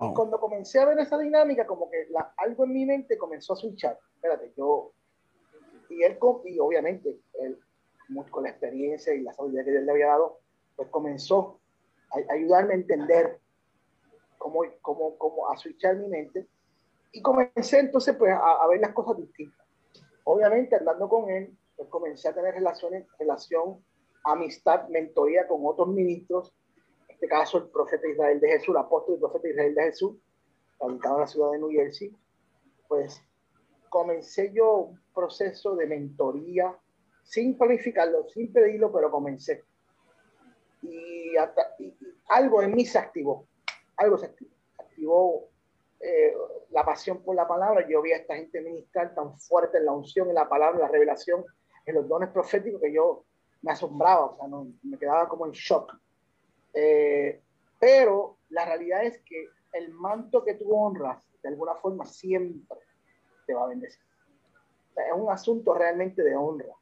Y 0.00 0.04
oh. 0.06 0.14
cuando 0.14 0.40
comencé 0.40 0.80
a 0.80 0.86
ver 0.86 0.98
esa 0.98 1.18
dinámica, 1.18 1.66
como 1.66 1.90
que 1.90 2.06
la, 2.10 2.32
algo 2.38 2.64
en 2.64 2.72
mi 2.72 2.86
mente 2.86 3.18
comenzó 3.18 3.52
a 3.52 3.56
switchar. 3.56 3.98
Espérate, 4.14 4.52
yo. 4.56 4.92
Y 5.90 6.02
él, 6.02 6.18
y 6.44 6.58
obviamente, 6.58 7.18
él, 7.34 7.58
con 8.30 8.44
la 8.44 8.50
experiencia 8.50 9.14
y 9.14 9.20
la 9.20 9.34
sabiduría 9.34 9.64
que 9.64 9.76
él 9.76 9.84
le 9.84 9.92
había 9.92 10.06
dado, 10.06 10.38
pues 10.74 10.88
comenzó 10.88 11.60
a 12.10 12.32
ayudarme 12.32 12.72
a 12.72 12.76
entender 12.76 13.40
cómo, 14.38 14.62
cómo, 14.80 15.18
cómo 15.18 15.50
a 15.50 15.56
switchar 15.58 15.96
mi 15.96 16.08
mente. 16.08 16.48
Y 17.12 17.20
comencé 17.20 17.80
entonces 17.80 18.16
pues 18.16 18.32
a, 18.32 18.66
ver 18.68 18.80
las 18.80 18.92
cosas 18.92 19.18
distintas. 19.18 19.66
Obviamente 20.24 20.76
andando 20.76 21.08
con 21.08 21.28
él, 21.28 21.56
pues 21.76 21.88
comencé 21.90 22.28
a 22.28 22.34
tener 22.34 22.54
relaciones, 22.54 23.06
relación, 23.18 23.84
amistad, 24.24 24.88
mentoría 24.88 25.46
con 25.46 25.60
otros 25.64 25.88
ministros, 25.88 26.54
este 27.20 27.28
caso 27.28 27.58
el 27.58 27.68
profeta 27.68 28.08
Israel 28.08 28.40
de 28.40 28.48
Jesús, 28.48 28.68
el 28.70 28.78
apóstol 28.78 29.16
y 29.16 29.20
profeta 29.20 29.48
Israel 29.48 29.74
de 29.74 29.82
Jesús, 29.82 30.16
radicado 30.80 31.16
en 31.16 31.20
la 31.20 31.26
ciudad 31.26 31.50
de 31.52 31.58
New 31.58 31.70
Jersey, 31.70 32.16
pues 32.88 33.22
comencé 33.88 34.52
yo 34.52 34.76
un 34.76 35.00
proceso 35.14 35.76
de 35.76 35.86
mentoría, 35.86 36.76
sin 37.22 37.56
planificarlo, 37.56 38.26
sin 38.28 38.52
pedirlo, 38.52 38.92
pero 38.92 39.10
comencé. 39.10 39.64
Y, 40.82 41.34
y 41.78 41.96
algo 42.28 42.62
en 42.62 42.74
mí 42.74 42.84
se 42.86 42.98
activó 42.98 43.46
algo 44.00 44.18
se 44.18 44.34
activó. 44.78 45.48
Eh, 46.00 46.34
la 46.70 46.84
pasión 46.84 47.22
por 47.22 47.36
la 47.36 47.46
palabra. 47.46 47.86
Yo 47.86 48.00
vi 48.00 48.12
a 48.12 48.16
esta 48.16 48.34
gente 48.34 48.60
ministrar 48.62 49.14
tan 49.14 49.38
fuerte 49.38 49.78
en 49.78 49.84
la 49.84 49.92
unción, 49.92 50.28
en 50.28 50.34
la 50.34 50.48
palabra, 50.48 50.76
en 50.76 50.82
la 50.82 50.88
revelación, 50.88 51.44
en 51.84 51.94
los 51.94 52.08
dones 52.08 52.30
proféticos 52.30 52.80
que 52.80 52.92
yo 52.92 53.24
me 53.60 53.72
asombraba, 53.72 54.26
o 54.26 54.36
sea, 54.36 54.48
no, 54.48 54.66
me 54.82 54.98
quedaba 54.98 55.28
como 55.28 55.44
en 55.44 55.52
shock. 55.52 55.94
Eh, 56.74 57.40
pero 57.78 58.38
la 58.50 58.64
realidad 58.64 59.04
es 59.04 59.20
que 59.22 59.48
el 59.72 59.90
manto 59.92 60.44
que 60.44 60.54
tú 60.54 60.74
honras, 60.74 61.22
de 61.42 61.48
alguna 61.48 61.74
forma, 61.76 62.04
siempre 62.04 62.78
te 63.46 63.54
va 63.54 63.64
a 63.64 63.68
bendecir. 63.68 64.02
es 64.96 65.12
un 65.14 65.30
asunto 65.30 65.74
realmente 65.74 66.22
de 66.22 66.36
honra. 66.36 66.74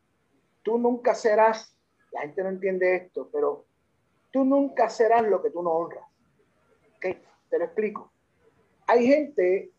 Tú 0.63 0.79
nunca 0.79 1.15
serás, 1.15 1.77
la 2.13 2.23
gente 2.23 2.43
no 2.43 2.49
entiende 2.49 2.97
esto, 2.97 3.29
pero 3.33 3.67
tú 4.31 4.45
nunca 4.45 4.89
serás 4.91 5.23
lo 5.23 5.43
que 5.43 5.51
tú 5.51 5.63
no 5.63 5.71
honras. 5.71 6.05
Te 7.01 7.59
lo 7.59 7.65
explico. 7.65 8.13
Hay 8.87 9.07
gente 9.07 9.73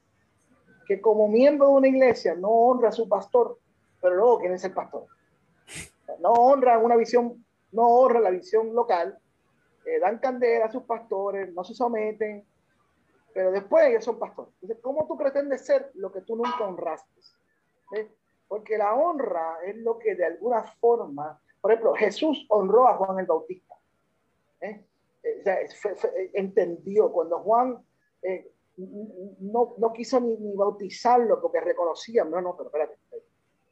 que 0.87 0.99
como 0.99 1.27
miembro 1.27 1.67
de 1.67 1.73
una 1.73 1.87
iglesia 1.87 2.33
no 2.33 2.49
honra 2.49 2.89
a 2.89 2.91
su 2.91 3.07
pastor, 3.07 3.59
pero 4.01 4.15
luego 4.15 4.39
quieren 4.39 4.57
ser 4.57 4.73
pastor. 4.73 5.05
No 6.19 6.31
honra 6.31 6.79
una 6.79 6.95
visión, 6.95 7.45
no 7.71 7.87
honra 7.87 8.19
la 8.19 8.31
visión 8.31 8.73
local, 8.73 9.19
eh, 9.89 9.99
dan 9.99 10.19
candela 10.19 10.65
a 10.65 10.71
sus 10.71 10.83
pastores, 10.83 11.53
no 11.53 11.63
se 11.63 11.73
someten, 11.73 12.45
pero 13.33 13.51
después 13.51 13.87
ellos 13.87 14.03
son 14.03 14.19
pastores. 14.19 14.53
Entonces, 14.61 14.83
¿cómo 14.83 15.07
tú 15.07 15.17
pretendes 15.17 15.65
ser 15.65 15.91
lo 15.95 16.11
que 16.11 16.21
tú 16.21 16.35
nunca 16.35 16.67
honraste? 16.67 17.21
Porque 18.47 18.77
la 18.77 18.95
honra 18.95 19.57
es 19.65 19.75
lo 19.77 19.99
que 19.99 20.15
de 20.15 20.25
alguna 20.25 20.63
forma, 20.63 21.39
por 21.61 21.71
ejemplo, 21.71 21.93
Jesús 21.93 22.45
honró 22.49 22.87
a 22.87 22.95
Juan 22.95 23.19
el 23.19 23.25
Bautista. 23.25 23.75
¿eh? 24.61 24.85
entendió 26.33 27.11
cuando 27.11 27.39
Juan 27.39 27.77
eh, 28.21 28.51
no, 28.77 29.75
no, 29.77 29.93
quiso 29.93 30.19
ni, 30.19 30.55
bautizarlo 30.55 31.41
porque 31.41 31.59
reconocía, 31.59 32.23
no, 32.23 32.41
no, 32.41 32.55
pero 32.55 32.69
espérate, 32.69 32.95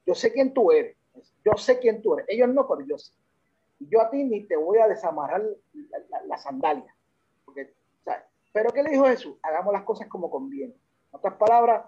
yo 0.06 0.14
sé 0.14 0.32
quién 0.34 0.54
tú 0.54 0.72
eres, 0.72 0.98
yo 1.46 1.54
sé 1.58 1.80
quién 1.80 2.02
tú 2.02 2.16
eres, 2.16 2.26
ellos 2.30 2.50
no, 2.50 2.68
pero 2.68 2.82
yo 2.88 2.98
sé. 2.98 3.14
Yo 3.80 4.02
a 4.02 4.10
ti 4.10 4.24
ni 4.24 4.46
te 4.46 4.56
voy 4.56 4.80
a 4.80 4.88
desamarrar 4.88 5.44
la, 6.26 6.38
sandalia. 6.38 6.96
Porque, 7.46 7.74
Pero 8.54 8.72
¿qué 8.72 8.84
le 8.84 8.92
dijo 8.92 9.06
Jesús? 9.06 9.38
Hagamos 9.44 9.74
las 9.74 9.84
cosas 9.84 10.08
como 10.08 10.30
conviene. 10.30 10.74
En 10.74 10.80
otras 11.12 11.36
palabras, 11.36 11.86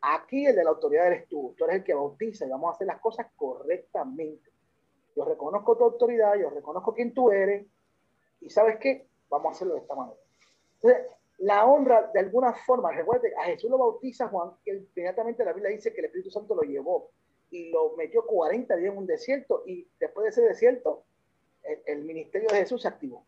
aquí 0.00 0.46
el 0.46 0.56
de 0.56 0.64
la 0.64 0.70
autoridad 0.70 1.06
eres 1.06 1.28
tú, 1.28 1.54
tú 1.56 1.64
eres 1.64 1.76
el 1.76 1.84
que 1.84 1.94
bautiza 1.94 2.46
y 2.46 2.50
vamos 2.50 2.68
a 2.68 2.72
hacer 2.72 2.86
las 2.86 3.00
cosas 3.00 3.26
correctamente. 3.36 4.50
Yo 5.14 5.24
reconozco 5.24 5.76
tu 5.76 5.84
autoridad, 5.84 6.34
yo 6.36 6.50
reconozco 6.50 6.94
quién 6.94 7.14
tú 7.14 7.30
eres, 7.30 7.66
y 8.40 8.50
sabes 8.50 8.78
qué, 8.78 9.08
vamos 9.28 9.48
a 9.48 9.52
hacerlo 9.52 9.74
de 9.74 9.80
esta 9.80 9.94
manera. 9.94 10.18
Entonces, 10.74 11.06
la 11.38 11.66
honra, 11.66 12.10
de 12.12 12.20
alguna 12.20 12.52
forma, 12.52 12.92
recuerde, 12.92 13.32
a 13.38 13.44
Jesús 13.44 13.70
lo 13.70 13.78
bautiza 13.78 14.28
Juan, 14.28 14.52
que 14.64 14.72
inmediatamente 14.72 15.44
la 15.44 15.52
Biblia 15.52 15.72
dice 15.72 15.92
que 15.92 16.00
el 16.00 16.06
Espíritu 16.06 16.30
Santo 16.30 16.54
lo 16.54 16.62
llevó 16.62 17.10
y 17.50 17.70
lo 17.70 17.94
metió 17.96 18.24
40 18.26 18.76
días 18.76 18.92
en 18.92 18.98
un 18.98 19.06
desierto 19.06 19.62
y 19.66 19.88
después 19.98 20.24
de 20.24 20.30
ese 20.30 20.42
desierto, 20.42 21.04
el, 21.86 22.04
ministerio 22.04 22.48
de 22.50 22.58
Jesús 22.58 22.82
se 22.82 22.88
activó. 22.88 23.24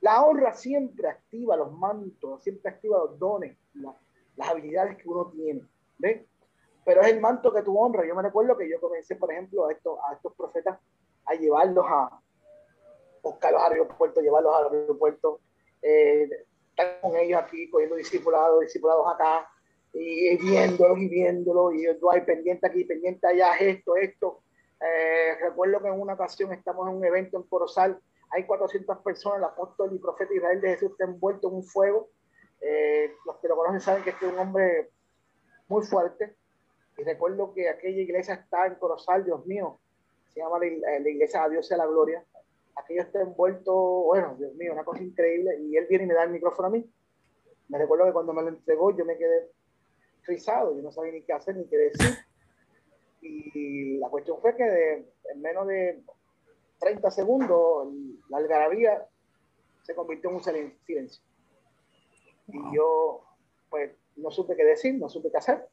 La 0.00 0.22
honra 0.22 0.52
siempre 0.52 1.08
activa 1.08 1.56
los 1.56 1.72
mantos, 1.72 2.42
siempre 2.42 2.70
activa 2.70 2.98
los 2.98 3.18
dones, 3.18 3.56
las 3.74 4.48
habilidades 4.48 4.96
que 4.96 5.08
uno 5.08 5.26
tiene. 5.26 5.62
¿ven? 5.98 6.26
Pero 6.84 7.02
es 7.02 7.08
el 7.08 7.20
manto 7.20 7.52
que 7.52 7.62
tú 7.62 7.76
honras. 7.78 8.06
Yo 8.06 8.14
me 8.14 8.22
recuerdo 8.22 8.56
que 8.56 8.70
yo 8.70 8.80
comencé, 8.80 9.16
por 9.16 9.32
ejemplo, 9.32 9.66
a, 9.66 9.72
esto, 9.72 9.98
a 10.08 10.14
estos 10.14 10.32
profetas 10.34 10.78
a 11.26 11.34
llevarlos 11.34 11.84
a, 11.86 12.20
buscarlos 13.22 13.62
al 13.62 13.72
aeropuerto, 13.72 14.20
llevarlos 14.20 14.54
al 14.54 14.72
aeropuerto, 14.72 15.40
eh, 15.82 16.28
estar 16.70 17.00
con 17.00 17.16
ellos 17.16 17.40
aquí, 17.42 17.68
cogiendo 17.68 17.96
discipulados, 17.96 18.60
discipulados 18.60 19.06
acá, 19.12 19.48
y, 19.92 20.36
viéndolos 20.36 20.98
y 20.98 21.08
viéndolos, 21.08 21.74
y 21.74 21.84
yo 21.84 22.10
hay 22.10 22.22
pendiente 22.22 22.66
aquí, 22.66 22.84
pendiente 22.84 23.26
allá, 23.26 23.54
esto, 23.56 23.96
esto. 23.96 24.40
Eh, 24.80 25.36
recuerdo 25.40 25.80
que 25.80 25.88
en 25.88 26.00
una 26.00 26.14
ocasión 26.14 26.52
estamos 26.52 26.88
en 26.88 26.96
un 26.96 27.04
evento 27.04 27.36
en 27.36 27.42
Corozal, 27.44 28.00
hay 28.30 28.46
400 28.46 28.98
personas, 28.98 29.38
el 29.38 29.44
apóstol 29.44 29.94
y 29.94 29.98
profeta 29.98 30.34
Israel 30.34 30.60
de 30.60 30.70
Jesús 30.70 30.90
está 30.92 31.04
envuelto 31.04 31.48
en 31.48 31.54
un 31.54 31.64
fuego. 31.64 32.08
Eh, 32.60 33.12
los 33.24 33.36
que 33.38 33.48
lo 33.48 33.56
conocen 33.56 33.80
saben 33.80 34.02
que 34.02 34.10
este 34.10 34.26
es 34.26 34.32
un 34.32 34.38
hombre 34.38 34.90
muy 35.68 35.84
fuerte. 35.84 36.36
Y 36.98 37.04
recuerdo 37.04 37.54
que 37.54 37.68
aquella 37.68 38.00
iglesia 38.00 38.34
está 38.34 38.66
en 38.66 38.74
Corozal, 38.74 39.24
Dios 39.24 39.46
mío, 39.46 39.80
se 40.34 40.40
llama 40.40 40.58
la, 40.58 40.98
la 41.00 41.08
iglesia 41.08 41.44
a 41.44 41.48
Dios 41.48 41.66
sea 41.66 41.78
la 41.78 41.86
gloria 41.86 42.24
aquello 42.78 43.02
está 43.02 43.20
envuelto, 43.20 43.74
bueno, 43.74 44.36
Dios 44.38 44.54
mío, 44.54 44.72
una 44.72 44.84
cosa 44.84 45.02
increíble, 45.02 45.58
y 45.60 45.76
él 45.76 45.86
viene 45.88 46.04
y 46.04 46.06
me 46.06 46.14
da 46.14 46.24
el 46.24 46.30
micrófono 46.30 46.68
a 46.68 46.70
mí. 46.70 46.88
Me 47.68 47.78
recuerdo 47.78 48.06
que 48.06 48.12
cuando 48.12 48.32
me 48.32 48.42
lo 48.42 48.48
entregó 48.48 48.96
yo 48.96 49.04
me 49.04 49.16
quedé 49.16 49.50
frisado, 50.22 50.74
yo 50.74 50.82
no 50.82 50.90
sabía 50.90 51.12
ni 51.12 51.22
qué 51.22 51.32
hacer 51.32 51.56
ni 51.56 51.66
qué 51.66 51.76
decir. 51.76 52.16
Y 53.20 53.98
la 53.98 54.08
cuestión 54.08 54.40
fue 54.40 54.56
que 54.56 55.12
en 55.32 55.42
menos 55.42 55.66
de 55.66 56.02
30 56.80 57.10
segundos 57.10 57.88
la 58.28 58.38
algarabía 58.38 59.06
se 59.82 59.94
convirtió 59.94 60.30
en 60.30 60.36
un 60.36 60.42
silencio. 60.42 61.22
Y 62.48 62.58
yo, 62.74 63.24
pues, 63.68 63.92
no 64.16 64.30
supe 64.30 64.56
qué 64.56 64.64
decir, 64.64 64.94
no 64.94 65.08
supe 65.08 65.30
qué 65.30 65.38
hacer. 65.38 65.68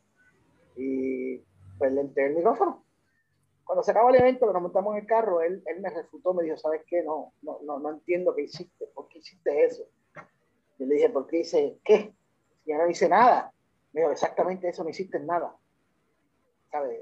Y 0.76 1.38
pues 1.78 1.92
le 1.92 2.02
entregué 2.02 2.30
el 2.30 2.36
micrófono 2.36 2.86
cuando 3.66 3.84
se 3.84 3.92
acabó 3.92 4.10
el 4.10 4.16
evento, 4.16 4.48
que 4.48 4.54
nos 4.54 4.62
montamos 4.62 4.94
en 4.94 5.02
el 5.02 5.08
carro, 5.08 5.42
él, 5.42 5.62
él 5.66 5.82
me 5.82 5.90
refutó, 5.90 6.34
me 6.34 6.44
dijo, 6.44 6.56
¿sabes 6.58 6.84
qué? 6.88 7.02
No, 7.02 7.34
no, 7.42 7.60
no, 7.64 7.80
no 7.80 7.90
entiendo 7.90 8.36
qué 8.36 8.44
hiciste, 8.44 8.86
¿por 8.94 9.08
qué 9.08 9.18
hiciste 9.18 9.66
eso? 9.66 9.84
Yo 10.78 10.86
le 10.86 10.96
dije, 10.96 11.10
¿por 11.10 11.26
qué 11.26 11.40
hice 11.40 11.80
qué? 11.84 12.14
Si 12.64 12.70
ya 12.70 12.78
no 12.78 12.88
hice 12.88 13.10
nada. 13.10 13.52
Me 13.92 14.02
dijo, 14.02 14.12
exactamente 14.12 14.70
eso, 14.70 14.84
no 14.84 14.90
hiciste 14.90 15.20
nada. 15.20 15.56
¿Sabes? 16.70 17.02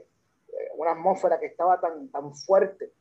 Una 0.77 0.91
atmósfera 0.91 1.39
que 1.39 1.47
estaba 1.47 1.79
tan, 1.79 2.09
tan 2.09 2.33
fuerte, 2.35 2.93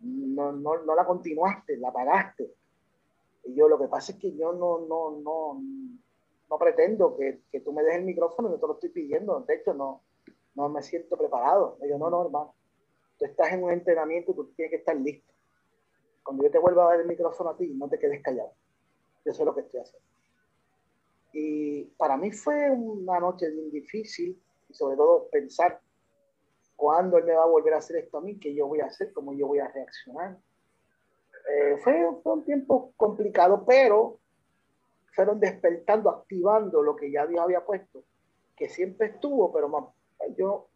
no, 0.00 0.52
no, 0.52 0.82
no 0.82 0.94
la 0.94 1.04
continuaste, 1.04 1.76
la 1.76 1.88
apagaste. 1.88 2.54
Y 3.44 3.54
yo, 3.54 3.68
lo 3.68 3.78
que 3.78 3.88
pasa 3.88 4.12
es 4.12 4.18
que 4.18 4.34
yo 4.34 4.52
no, 4.52 4.80
no, 4.86 5.20
no, 5.20 5.62
no 6.48 6.58
pretendo 6.58 7.16
que, 7.16 7.42
que 7.50 7.60
tú 7.60 7.72
me 7.72 7.82
des 7.82 7.96
el 7.96 8.04
micrófono, 8.04 8.50
yo 8.50 8.58
te 8.58 8.66
lo 8.66 8.74
estoy 8.74 8.90
pidiendo, 8.90 9.40
de 9.40 9.54
hecho, 9.54 9.74
no, 9.74 10.02
no 10.54 10.68
me 10.68 10.82
siento 10.82 11.16
preparado. 11.16 11.76
Me 11.80 11.86
digo, 11.86 11.98
no, 11.98 12.10
no, 12.10 12.24
hermano, 12.24 12.54
tú 13.18 13.24
estás 13.24 13.52
en 13.52 13.64
un 13.64 13.72
entrenamiento, 13.72 14.34
tú 14.34 14.52
tienes 14.54 14.70
que 14.70 14.78
estar 14.78 14.96
listo. 14.96 15.32
Cuando 16.22 16.44
yo 16.44 16.50
te 16.50 16.58
vuelva 16.58 16.84
a 16.84 16.88
dar 16.90 17.00
el 17.00 17.06
micrófono 17.06 17.50
a 17.50 17.56
ti, 17.56 17.68
no 17.74 17.88
te 17.88 17.98
quedes 17.98 18.22
callado. 18.22 18.52
Yo 19.24 19.32
sé 19.32 19.44
lo 19.44 19.54
que 19.54 19.62
estoy 19.62 19.80
haciendo. 19.80 20.08
Y 21.32 21.84
para 21.96 22.16
mí 22.16 22.30
fue 22.30 22.70
una 22.70 23.18
noche 23.20 23.50
bien 23.50 23.70
difícil, 23.70 24.40
y 24.68 24.74
sobre 24.74 24.96
todo 24.96 25.28
pensar 25.30 25.80
cuándo 26.76 27.18
él 27.18 27.24
me 27.24 27.34
va 27.34 27.44
a 27.44 27.48
volver 27.48 27.74
a 27.74 27.78
hacer 27.78 27.96
esto 27.96 28.18
a 28.18 28.20
mí, 28.20 28.38
qué 28.38 28.54
yo 28.54 28.66
voy 28.66 28.80
a 28.80 28.86
hacer, 28.86 29.12
cómo 29.12 29.34
yo 29.34 29.46
voy 29.46 29.58
a 29.58 29.68
reaccionar. 29.68 30.36
Eh, 31.50 31.76
fue, 31.82 32.06
un 32.24 32.44
tiempo 32.44 32.92
complicado, 32.96 33.64
pero 33.66 34.18
fueron 35.12 35.38
despertando, 35.38 36.10
activando 36.10 36.82
lo 36.82 36.96
que 36.96 37.10
ya 37.10 37.26
Dios 37.26 37.40
había 37.40 37.64
puesto, 37.64 38.02
que 38.56 38.68
siempre 38.68 39.08
estuvo, 39.08 39.52
pero 39.52 39.92
yo 40.36 40.68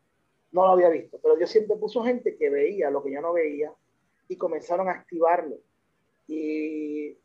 no 0.53 0.67
lo 0.67 0.73
había 0.73 0.89
visto. 0.89 1.19
Pero 1.23 1.37
Dios 1.37 1.51
siempre 1.51 1.77
puso 1.77 2.03
gente 2.05 2.37
que 2.37 2.51
veía 2.51 2.91
lo 2.91 3.03
que 3.03 3.13
yo 3.13 3.21
no 3.21 3.33
veía 3.33 3.73
y 4.29 4.37
comenzaron 4.37 4.89
a 4.89 4.93
activarlo. 4.93 5.57
Y 6.27 7.17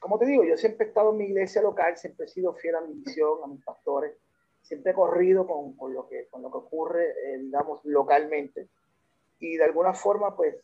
como 0.00 0.18
te 0.18 0.26
digo, 0.26 0.44
yo 0.44 0.56
siempre 0.56 0.86
he 0.86 0.88
estado 0.88 1.10
en 1.10 1.18
mi 1.18 1.24
iglesia 1.24 1.62
local, 1.62 1.96
siempre 1.96 2.26
he 2.26 2.28
sido 2.28 2.54
fiel 2.54 2.76
a 2.76 2.80
mi 2.80 2.94
misión, 2.94 3.38
a 3.42 3.46
mis 3.48 3.62
pastores, 3.64 4.16
siempre 4.66 4.90
he 4.90 4.94
corrido 4.94 5.46
con, 5.46 5.76
con 5.76 5.94
lo, 5.94 6.08
que, 6.08 6.26
con 6.28 6.42
lo 6.42 6.50
que 6.50 6.58
ocurre, 6.58 7.10
eh, 7.10 7.38
digamos, 7.38 7.84
localmente. 7.84 8.68
Y 9.38 9.56
de 9.56 9.64
alguna 9.64 9.94
forma, 9.94 10.34
pues, 10.34 10.56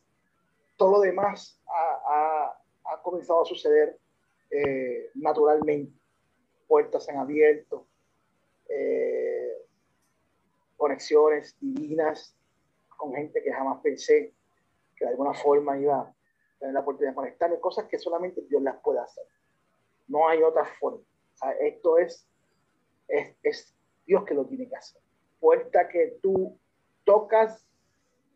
todo 0.77 0.93
lo 0.93 1.01
demás 1.01 1.61
ha, 1.69 2.01
ha, 2.07 2.93
ha 2.93 3.03
comenzado 3.03 3.43
a 3.43 3.47
suceder 3.47 3.97
eh, 4.51 5.11
naturalmente. 5.15 5.93
Puertas 6.67 7.09
en 7.11 7.19
abierto, 7.19 7.87
eh, 8.69 9.67
conexiones 10.77 11.55
divinas 11.61 12.35
con 12.97 13.13
gente 13.13 13.43
que 13.43 13.53
jamás 13.53 13.81
pensé 13.83 14.33
que 14.97 15.05
de 15.05 15.11
alguna 15.11 15.35
forma 15.35 15.79
iba 15.79 16.01
a 16.01 16.15
tener 16.59 16.75
la 16.75 16.81
oportunidad 16.81 17.13
de 17.13 17.17
conectarme, 17.17 17.61
cosas 17.61 17.85
que 17.87 17.99
solamente 17.99 18.41
Dios 18.49 18.63
las 18.63 18.81
puede 18.81 19.01
hacer. 19.01 19.25
No 20.09 20.27
hay 20.29 20.43
otra 20.43 20.65
forma. 20.65 21.03
esto 21.61 21.99
es, 21.99 22.27
es, 23.07 23.37
es 23.43 23.75
Dios 24.07 24.25
que 24.25 24.35
lo 24.35 24.45
tiene 24.47 24.69
que 24.69 24.77
hacer. 24.77 25.01
Puerta 25.41 25.89
que 25.89 26.19
tú 26.23 26.59
tocas, 27.05 27.67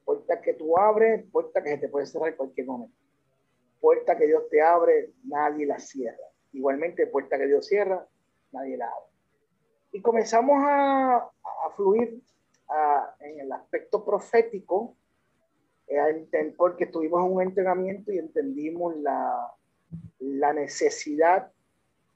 puerta 0.04 0.40
que 0.40 0.54
tú 0.54 0.78
abres, 0.78 1.24
puerta 1.30 1.62
que 1.62 1.70
se 1.70 1.78
te 1.78 1.88
puede 1.88 2.06
cerrar 2.06 2.30
en 2.30 2.36
cualquier 2.36 2.66
momento. 2.66 2.96
Puerta 3.80 4.16
que 4.16 4.26
Dios 4.26 4.48
te 4.50 4.62
abre, 4.62 5.12
nadie 5.24 5.66
la 5.66 5.78
cierra. 5.78 6.24
Igualmente, 6.52 7.06
puerta 7.06 7.38
que 7.38 7.46
Dios 7.46 7.66
cierra, 7.66 8.06
nadie 8.52 8.76
la 8.76 8.86
abre. 8.86 9.12
Y 9.92 10.00
comenzamos 10.00 10.58
a, 10.62 11.16
a 11.16 11.70
fluir 11.74 12.20
en 13.20 13.40
el 13.40 13.52
aspecto 13.52 14.04
profético, 14.04 14.96
eh, 15.86 16.26
porque 16.56 16.86
tuvimos 16.86 17.22
un 17.30 17.42
entrenamiento 17.42 18.12
y 18.12 18.18
entendimos 18.18 18.96
la, 18.96 19.52
la 20.18 20.52
necesidad 20.52 21.52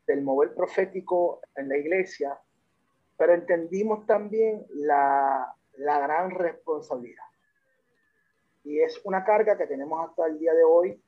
del 0.07 0.23
mover 0.23 0.55
profético 0.55 1.41
en 1.55 1.69
la 1.69 1.77
iglesia 1.77 2.39
pero 3.21 3.35
entendimos 3.35 4.07
también 4.07 4.65
la, 4.71 5.55
la 5.77 6.01
gran 6.01 6.31
responsabilidad. 6.31 7.27
Y 8.65 8.81
es 8.81 8.99
una 9.05 9.27
carga 9.27 9.59
que 9.59 9.67
tenemos 9.67 10.09
hasta 10.09 10.27
el 10.27 10.39
día 10.39 10.55
de 10.55 10.65
hoy 10.65 10.99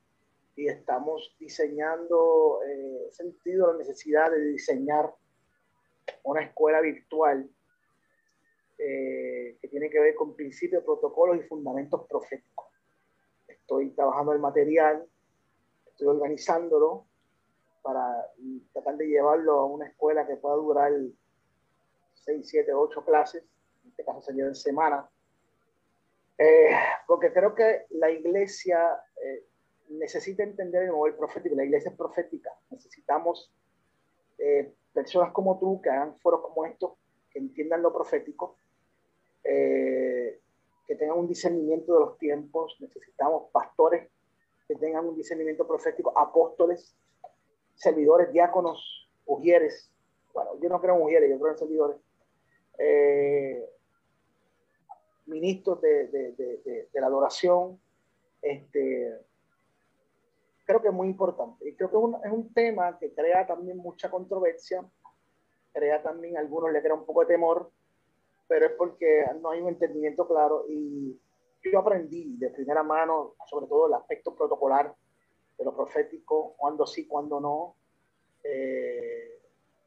y 0.55 0.68
estamos 0.68 1.34
diseñando, 1.40 2.60
eh, 2.66 3.09
sentido 3.12 3.72
la 3.72 3.78
necesidad 3.78 4.30
de 4.30 4.44
diseñar 4.44 5.10
una 6.24 6.43
escuela 6.43 6.82
virtual 6.82 7.48
eh, 8.76 9.56
que 9.62 9.68
tiene 9.68 9.89
que 9.89 10.01
ver 10.01 10.14
con 10.14 10.36
principios, 10.36 10.84
protocolos 10.84 11.39
y 11.39 11.48
fundamentos 11.48 12.06
proféticos. 12.06 12.66
Estoy 13.48 13.89
trabajando 13.93 14.32
el 14.32 14.39
material, 14.39 15.02
estoy 15.86 16.09
organizándolo 16.09 17.06
para 17.80 18.26
tratar 18.74 18.98
de 18.98 19.06
llevarlo 19.06 19.60
a 19.60 19.64
una 19.64 19.86
escuela 19.86 20.26
que 20.26 20.36
pueda 20.36 20.56
durar 20.56 20.93
6, 22.24 22.49
7, 22.49 22.73
8 22.73 23.05
clases, 23.05 23.44
en 23.82 23.90
este 23.90 24.05
caso 24.05 24.23
sería 24.23 24.47
en 24.47 24.55
semana, 24.55 25.09
eh, 26.39 26.70
porque 27.07 27.32
creo 27.32 27.55
que 27.55 27.86
la 27.90 28.11
iglesia 28.11 29.01
eh, 29.23 29.44
necesita 29.90 30.43
entender 30.43 30.85
el 30.85 30.93
modelo 30.93 31.16
profético, 31.19 31.55
la 31.55 31.65
iglesia 31.65 31.90
es 31.90 31.97
profética, 31.97 32.51
necesitamos 32.70 33.53
eh, 34.39 34.73
personas 34.93 35.32
como 35.32 35.59
tú 35.59 35.81
que 35.82 35.90
hagan 35.90 36.19
foros 36.19 36.40
como 36.43 36.65
estos, 36.65 36.93
que 37.31 37.39
entiendan 37.39 37.82
lo 37.82 37.93
profético, 37.93 38.57
que 39.43 40.97
tengan 40.97 41.19
un 41.19 41.27
discernimiento 41.27 41.94
de 41.94 42.01
los 42.01 42.19
tiempos, 42.19 42.77
necesitamos 42.78 43.51
pastores 43.51 44.09
que 44.69 44.77
tengan 44.77 45.07
un 45.07 45.16
discernimiento 45.16 45.66
profético, 45.66 46.16
apóstoles, 46.16 46.94
servidores, 47.74 48.31
diáconos, 48.32 49.11
ujieres, 49.27 49.90
bueno, 50.32 50.53
yo 50.61 50.69
no 50.69 50.81
creo 50.81 50.97
en 50.97 51.03
ujieres, 51.03 51.31
yo 51.31 51.39
creo 51.39 51.53
en 51.53 51.59
servidores, 51.59 51.97
eh, 52.84 53.64
ministros 55.26 55.80
de, 55.80 56.09
de, 56.09 56.32
de, 56.92 57.00
la 57.00 57.06
adoración. 57.06 57.80
Este, 58.40 59.20
creo 60.64 60.82
que 60.82 60.88
es 60.88 60.94
muy 60.94 61.06
importante. 61.06 61.68
Y 61.68 61.74
creo 61.74 61.90
que 61.90 61.96
es 61.96 62.02
un, 62.02 62.16
es 62.24 62.32
un, 62.32 62.52
tema 62.52 62.98
que 62.98 63.12
crea 63.14 63.46
también 63.46 63.76
mucha 63.78 64.10
controversia, 64.10 64.84
crea 65.72 66.02
también, 66.02 66.36
a 66.36 66.40
algunos 66.40 66.72
le 66.72 66.82
crea 66.82 66.94
un 66.94 67.06
poco 67.06 67.20
de 67.20 67.26
temor, 67.26 67.70
pero 68.48 68.66
es 68.66 68.72
porque 68.72 69.24
no 69.40 69.50
hay 69.50 69.60
un 69.60 69.68
entendimiento 69.68 70.26
claro. 70.26 70.64
Y 70.68 71.18
yo 71.62 71.78
aprendí 71.78 72.36
de 72.36 72.50
primera 72.50 72.82
mano, 72.82 73.34
sobre 73.48 73.66
todo 73.66 73.86
el 73.86 73.94
aspecto 73.94 74.34
protocolar 74.34 74.92
de 75.56 75.64
lo 75.64 75.74
profético, 75.74 76.54
cuando 76.56 76.84
sí, 76.84 77.06
cuando 77.06 77.40
no, 77.40 77.76
eh, 78.42 79.40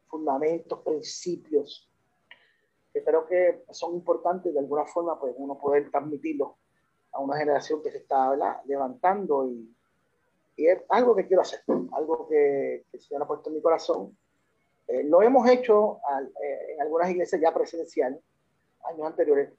fundamentos, 0.07 0.80
principios 0.80 1.89
que 2.95 3.03
creo 3.03 3.26
que 3.26 3.65
son 3.72 3.93
importantes 3.93 4.53
de 4.53 4.59
alguna 4.61 4.85
forma, 4.85 5.19
pues 5.19 5.34
uno 5.35 5.57
poder 5.59 5.91
transmitirlo 5.91 6.55
a 7.11 7.19
una 7.19 7.38
generación 7.38 7.84
que 7.84 7.91
se 7.91 7.97
está 7.97 8.34
levantando 8.63 9.45
y, 9.49 9.69
y, 10.55 10.67
es 10.67 10.81
algo 10.88 11.13
que 11.13 11.27
quiero 11.27 11.41
hacer, 11.41 11.59
algo 11.91 12.26
que, 12.30 12.85
que 12.89 12.97
se 12.97 13.13
ha 13.17 13.27
puesto 13.27 13.49
en 13.49 13.55
mi 13.55 13.61
corazón. 13.61 14.17
Eh, 14.88 15.03
lo 15.03 15.22
hemos 15.22 15.45
hecho 15.49 15.99
eh, 16.41 16.73
en 16.73 16.81
algunas 16.81 17.09
iglesias 17.09 17.41
ya 17.41 17.53
presenciales, 17.53 18.22
años 18.85 19.07
anteriores, 19.07 19.51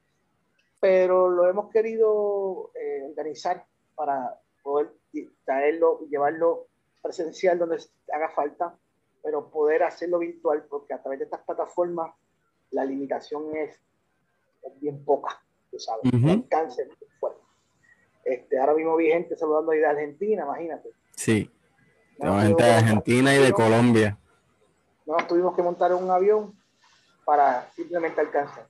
pero 0.80 1.28
lo 1.28 1.46
hemos 1.46 1.70
querido 1.70 2.70
eh, 2.74 3.04
organizar 3.06 3.66
para 3.94 4.40
poder 4.62 4.92
traerlo 5.44 6.06
llevarlo 6.08 6.68
presencial 7.02 7.58
donde 7.58 7.84
haga 8.14 8.30
falta, 8.30 8.78
pero 9.22 9.50
poder 9.50 9.82
hacerlo 9.82 10.20
virtual, 10.20 10.64
porque 10.70 10.94
a 10.94 11.02
través 11.02 11.18
de 11.18 11.26
estas 11.26 11.42
plataformas 11.42 12.14
la 12.76 12.84
limitación 12.84 13.56
es, 13.56 13.80
bien 14.80 15.02
poca, 15.02 15.42
tú 15.70 15.78
sabes, 15.78 16.12
el 16.12 16.46
cáncer 16.48 16.88
fuerte. 17.18 17.40
Este, 18.22 18.58
ahora 18.58 18.74
mismo 18.74 18.96
vi 18.96 19.08
gente 19.08 19.34
saludando 19.34 19.72
ahí 19.72 19.78
de 19.78 19.86
Argentina, 19.86 20.44
imagínate. 20.44 20.90
Sí, 21.16 21.50
tengo 22.18 22.38
gente 22.38 22.62
de 22.62 22.70
Argentina 22.70 23.34
y 23.34 23.38
de 23.38 23.52
Colombia. 23.52 24.18
No, 25.06 25.16
tuvimos 25.26 25.56
que 25.56 25.62
montar 25.62 25.94
un 25.94 26.10
avión 26.10 26.54
para 27.24 27.70
simplemente 27.74 28.20
alcanzar. 28.20 28.68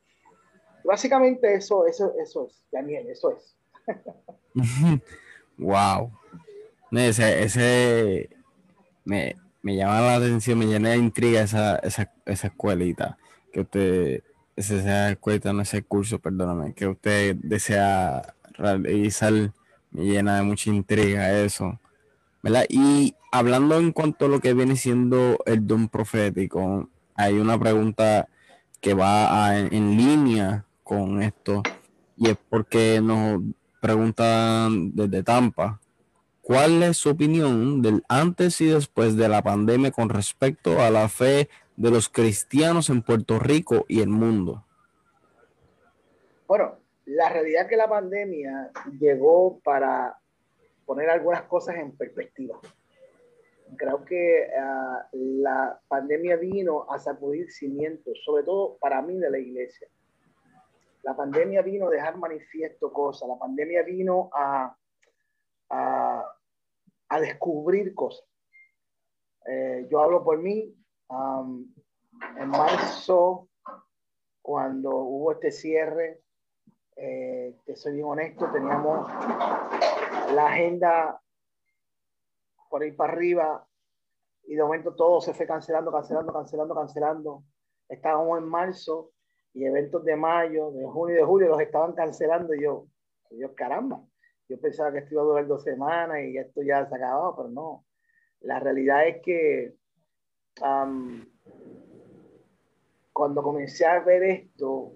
Básicamente 0.85 1.53
eso, 1.55 1.85
eso, 1.87 2.15
eso 2.23 2.47
es, 2.47 2.63
Daniel, 2.71 3.09
eso 3.09 3.33
es. 3.33 3.57
wow. 5.59 6.13
Ese, 6.93 7.43
ese 7.43 8.31
me, 9.05 9.35
me 9.63 9.75
llama 9.75 10.01
la 10.01 10.15
atención, 10.15 10.59
me 10.61 10.67
llena 10.67 10.91
de 10.91 10.99
intriga 10.99 11.41
esa, 11.41 11.77
esa, 11.79 12.13
esa 12.25 12.47
escuelita 12.47 13.19
que 13.57 13.63
usted 13.63 14.23
desea 14.55 15.11
escuela, 15.11 15.53
no 15.55 15.63
ese 15.63 15.83
curso, 15.83 16.19
perdóname, 16.19 16.75
que 16.75 16.87
usted 16.87 17.37
desea 17.37 18.35
realizar, 18.53 19.33
me 19.91 20.05
llena 20.05 20.37
de 20.37 20.43
mucha 20.43 20.69
intriga 20.69 21.41
eso, 21.41 21.81
¿verdad? 22.43 22.67
Y 22.69 23.15
hablando 23.33 23.79
en 23.79 23.93
cuanto 23.93 24.27
a 24.27 24.29
lo 24.29 24.41
que 24.41 24.53
viene 24.53 24.77
siendo 24.77 25.39
el 25.47 25.67
don 25.67 25.89
profético, 25.89 26.91
hay 27.15 27.39
una 27.39 27.59
pregunta 27.59 28.29
que 28.83 28.93
va 28.93 29.59
en 29.59 29.97
línea 29.97 30.67
con 30.83 31.23
esto, 31.23 31.63
y 32.19 32.29
es 32.29 32.37
porque 32.51 33.01
nos 33.01 33.41
preguntan 33.81 34.95
desde 34.95 35.23
Tampa, 35.23 35.81
¿cuál 36.43 36.83
es 36.83 36.99
su 36.99 37.09
opinión 37.09 37.81
del 37.81 38.05
antes 38.09 38.61
y 38.61 38.67
después 38.67 39.17
de 39.17 39.31
la 39.31 39.43
pandemia 39.43 39.93
con 39.93 40.11
respecto 40.11 40.83
a 40.83 40.91
la 40.91 41.09
fe 41.09 41.49
de 41.77 41.91
los 41.91 42.09
cristianos 42.09 42.91
en 42.91 43.03
Puerto 43.03 43.39
Rico 43.39 43.85
y 43.89 44.01
el 44.01 44.09
mundo? 44.09 44.65
Bueno, 46.47 46.79
la 47.05 47.29
realidad 47.29 47.63
es 47.63 47.69
que 47.69 47.77
la 47.77 47.89
pandemia 47.89 48.71
llegó 48.99 49.61
para 49.61 50.19
poner 50.85 51.11
algunas 51.11 51.43
cosas 51.43 51.77
en 51.77 51.97
perspectiva. 51.97 52.59
Creo 53.77 54.05
que 54.05 54.49
uh, 54.49 55.17
la 55.43 55.81
pandemia 55.89 56.37
vino 56.37 56.87
a 56.89 56.99
sacudir 56.99 57.51
cimientos, 57.51 58.17
sobre 58.25 58.45
todo 58.45 58.77
para 58.79 59.03
mí 59.03 59.19
de 59.19 59.29
la 59.29 59.39
iglesia. 59.39 59.89
La 61.03 61.17
pandemia 61.17 61.63
vino 61.63 61.89
a 61.89 61.91
dejar 61.91 62.17
manifiesto 62.17 62.93
cosas, 62.93 63.29
la 63.29 63.39
pandemia 63.39 63.83
vino 63.83 64.31
a, 64.33 64.77
a, 65.71 66.25
a 67.09 67.21
descubrir 67.21 67.95
cosas. 67.95 68.25
Eh, 69.49 69.87
yo 69.91 70.01
hablo 70.01 70.25
por 70.25 70.39
mí, 70.39 70.75
en 71.09 72.49
marzo, 72.49 73.49
cuando 74.43 74.91
hubo 74.97 75.33
este 75.33 75.51
cierre, 75.51 76.23
eh, 76.97 77.57
te 77.65 77.77
soy 77.77 77.95
bien 77.95 78.07
honesto, 78.07 78.51
teníamos 78.51 79.09
la 80.33 80.47
agenda 80.47 81.21
por 82.71 82.83
ahí 82.83 82.93
para 82.93 83.13
arriba 83.13 83.67
y 84.45 84.55
de 84.55 84.63
momento 84.63 84.95
todo 84.95 85.21
se 85.21 85.35
fue 85.35 85.47
cancelando, 85.47 85.93
cancelando, 85.93 86.33
cancelando, 86.33 86.75
cancelando. 86.75 87.45
Estábamos 87.89 88.39
en 88.39 88.49
marzo 88.49 89.13
y 89.53 89.65
eventos 89.65 90.05
de 90.05 90.17
mayo, 90.17 90.71
de 90.71 90.87
junio 90.87 91.17
y 91.17 91.19
de 91.19 91.25
julio 91.25 91.49
los 91.49 91.61
estaban 91.61 91.93
cancelando 91.93 92.55
y 92.55 92.63
yo, 92.63 92.87
yo 93.31 93.55
caramba, 93.55 94.01
yo 94.49 94.61
pensaba 94.61 94.93
que 94.93 94.99
esto 94.99 95.15
iba 95.15 95.23
a 95.23 95.27
durar 95.27 95.47
dos 95.47 95.65
semanas 95.65 96.19
y 96.25 96.37
esto 96.37 96.63
ya 96.63 96.87
se 96.89 96.95
acababa, 96.95 97.37
pero 97.37 97.49
no. 97.49 97.85
La 98.41 98.61
realidad 98.61 99.09
es 99.09 99.23
que 99.23 99.75
cuando 103.13 103.43
comencé 103.43 103.87
a 103.87 104.01
ver 104.01 104.23
esto, 104.23 104.93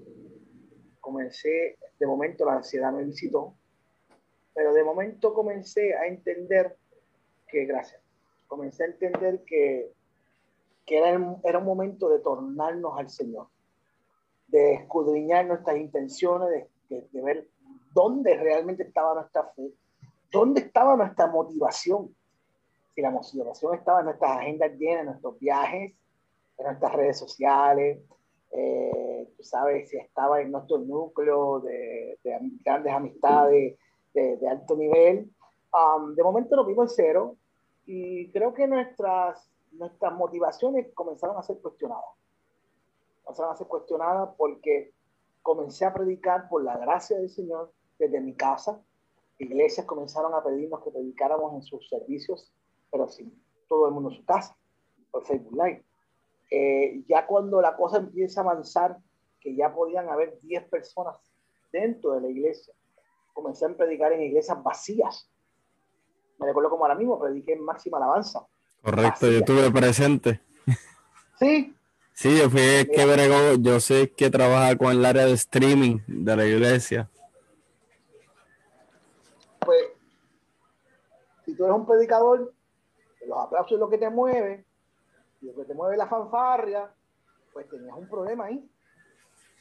comencé, 1.01 1.79
de 1.99 2.07
momento 2.07 2.45
la 2.45 2.55
ansiedad 2.55 2.93
me 2.93 3.05
visitó, 3.05 3.55
pero 4.55 4.73
de 4.73 4.85
momento 4.85 5.33
comencé 5.35 5.95
a 5.95 6.07
entender 6.07 6.77
que, 7.49 7.65
gracias, 7.65 8.01
comencé 8.47 8.85
a 8.85 8.87
entender 8.89 9.43
que, 9.45 9.93
que 10.87 10.99
era, 10.99 11.37
era 11.45 11.59
un 11.59 11.65
momento 11.65 12.09
de 12.09 12.21
tornarnos 12.21 12.99
al 12.99 13.09
Señor, 13.09 13.49
de 14.49 14.75
escudriñar 14.75 15.47
nuestras 15.47 15.77
intenciones, 15.77 16.67
de, 16.89 17.09
de, 17.13 17.23
ver 17.23 17.49
dónde 17.95 18.37
realmente 18.37 18.83
estaba 18.83 19.15
nuestra 19.15 19.45
fe, 19.55 19.73
dónde 20.31 20.63
estaba 20.63 20.97
nuestra 20.97 21.27
motivación. 21.29 22.15
Si 23.01 23.39
la 23.39 23.45
motivación 23.47 23.75
estaba 23.75 24.01
en 24.01 24.07
nuestras 24.07 24.39
agendas 24.39 24.73
llenas, 24.79 25.01
en 25.01 25.07
nuestros 25.07 25.39
viajes, 25.39 25.93
en 26.59 26.67
nuestras 26.67 26.93
redes 26.93 27.19
sociales, 27.19 27.99
eh, 28.53 29.29
tú 29.37 29.43
sabes, 29.43 29.89
si 29.89 29.97
estaba 29.97 30.41
en 30.41 30.51
nuestro 30.53 30.79
núcleo 30.79 31.61
de, 31.61 32.19
de 32.23 32.39
grandes 32.65 32.93
amistades 32.93 33.79
de, 34.13 34.37
de 34.37 34.49
alto 34.49 34.77
nivel. 34.77 35.31
Um, 35.73 36.15
de 36.15 36.23
momento 36.23 36.57
lo 36.57 36.65
vimos 36.65 36.91
en 36.91 36.97
cero 36.97 37.37
y 37.87 38.31
creo 38.33 38.53
que 38.53 38.67
nuestras, 38.67 39.49
nuestras 39.73 40.13
motivaciones 40.15 40.93
comenzaron 40.95 41.37
a 41.39 41.43
ser 41.43 41.59
cuestionadas. 41.59 42.05
Comenzaron 43.25 43.53
a 43.53 43.57
ser 43.57 43.67
cuestionadas 43.67 44.31
porque 44.37 44.93
comencé 45.43 45.85
a 45.85 45.95
predicar 45.95 46.49
por 46.49 46.65
la 46.65 46.77
gracia 46.77 47.17
del 47.19 47.31
Señor 47.31 47.73
desde 47.99 48.21
mi 48.21 48.35
casa. 48.35 48.81
Iglesias 49.39 49.87
comenzaron 49.87 50.35
a 50.35 50.43
pedirnos 50.43 50.83
que 50.83 50.91
predicáramos 50.91 51.55
en 51.55 51.63
sus 51.63 51.89
servicios, 51.89 52.53
pero 52.91 53.09
sin 53.09 53.33
todo 53.69 53.87
el 53.87 53.95
mundo 53.95 54.11
en 54.11 54.17
su 54.17 54.25
casa, 54.25 54.57
por 55.11 55.25
Facebook 55.25 55.55
Live. 55.55 55.85
Eh, 56.51 57.05
ya 57.09 57.27
cuando 57.27 57.61
la 57.61 57.77
cosa 57.77 57.99
empieza 57.99 58.41
a 58.41 58.45
avanzar, 58.45 58.99
que 59.41 59.55
ya 59.55 59.73
podían 59.73 60.09
haber 60.09 60.39
10 60.41 60.69
personas 60.69 61.17
dentro 61.73 62.13
de 62.13 62.21
la 62.21 62.29
iglesia, 62.29 62.75
comencé 63.33 63.65
a 63.65 63.75
predicar 63.75 64.13
en 64.13 64.23
iglesias 64.23 64.63
vacías. 64.63 65.31
Me 66.39 66.47
recuerdo 66.47 66.71
como 66.71 66.85
ahora 66.85 66.97
mismo 66.97 67.19
prediqué 67.19 67.53
en 67.53 67.65
máxima 67.65 67.99
alabanza. 67.99 68.47
Correcto, 68.83 69.31
yo 69.31 69.39
estuve 69.39 69.71
presente. 69.71 70.41
Sí. 71.39 71.75
Sí, 72.13 72.37
yo 72.37 72.51
fui 72.51 72.61
que 72.61 73.07
bregó, 73.07 73.55
yo 73.59 73.81
sé 73.81 74.13
que 74.13 74.29
trabaja 74.29 74.77
con 74.77 74.91
el 74.91 75.05
área 75.07 75.25
de 75.25 75.33
streaming 75.33 76.01
de 76.07 76.37
la 76.37 76.45
iglesia. 76.45 77.09
Pues, 79.65 79.85
si 81.47 81.55
tú 81.55 81.65
eres 81.65 81.77
un 81.77 81.87
predicador, 81.87 82.53
los 83.31 83.39
aplausos 83.39 83.73
es 83.73 83.79
lo 83.79 83.89
que 83.89 83.99
te 83.99 84.11
mueve, 84.11 84.65
y 85.41 85.47
lo 85.47 85.55
que 85.55 85.65
te 85.65 85.75
mueve 85.75 85.97
la 85.97 86.09
fanfarria, 86.09 86.93
pues 87.53 87.69
tenías 87.69 87.97
un 87.97 88.09
problema 88.09 88.47
ahí. 88.47 88.69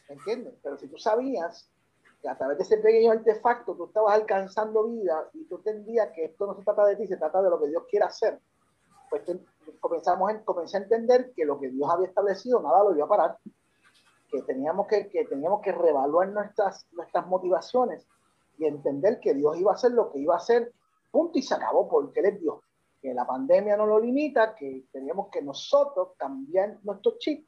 ¿Me 0.09 0.15
entiendes? 0.15 0.55
Pero 0.61 0.77
si 0.77 0.87
tú 0.87 0.97
sabías 0.97 1.69
que 2.21 2.27
a 2.27 2.37
través 2.37 2.57
de 2.57 2.63
ese 2.63 2.77
pequeño 2.77 3.11
artefacto 3.11 3.75
tú 3.75 3.85
estabas 3.85 4.15
alcanzando 4.15 4.87
vida 4.87 5.29
y 5.33 5.45
tú 5.45 5.57
entendías 5.57 6.09
que 6.13 6.25
esto 6.25 6.47
no 6.47 6.55
se 6.55 6.63
trata 6.63 6.85
de 6.85 6.95
ti, 6.95 7.07
se 7.07 7.17
trata 7.17 7.41
de 7.41 7.49
lo 7.49 7.59
que 7.59 7.67
Dios 7.67 7.83
quiere 7.89 8.05
hacer, 8.05 8.39
pues 9.09 9.21
comenzamos 9.79 10.31
a, 10.31 10.43
comencé 10.43 10.77
a 10.77 10.81
entender 10.81 11.31
que 11.33 11.45
lo 11.45 11.59
que 11.59 11.69
Dios 11.69 11.89
había 11.89 12.07
establecido 12.07 12.61
nada 12.61 12.83
lo 12.83 12.95
iba 12.95 13.05
a 13.05 13.09
parar, 13.09 13.37
que 14.29 14.41
teníamos 14.41 14.87
que, 14.87 15.07
que 15.09 15.25
teníamos 15.25 15.61
que 15.61 15.71
reevaluar 15.71 16.27
nuestras, 16.29 16.87
nuestras 16.91 17.25
motivaciones 17.27 18.05
y 18.57 18.65
entender 18.65 19.19
que 19.19 19.33
Dios 19.33 19.57
iba 19.57 19.71
a 19.71 19.75
hacer 19.75 19.91
lo 19.91 20.11
que 20.11 20.19
iba 20.19 20.33
a 20.33 20.37
hacer, 20.37 20.73
punto 21.11 21.39
y 21.39 21.43
se 21.43 21.53
acabó, 21.53 21.87
porque 21.87 22.19
Él 22.19 22.25
es 22.25 22.41
Dios 22.41 22.59
que 23.01 23.13
la 23.13 23.25
pandemia 23.25 23.77
no 23.77 23.85
lo 23.85 23.99
limita, 23.99 24.55
que 24.55 24.85
teníamos 24.91 25.29
que 25.29 25.41
nosotros 25.41 26.09
cambiar 26.17 26.79
nuestro 26.83 27.17
chip 27.17 27.47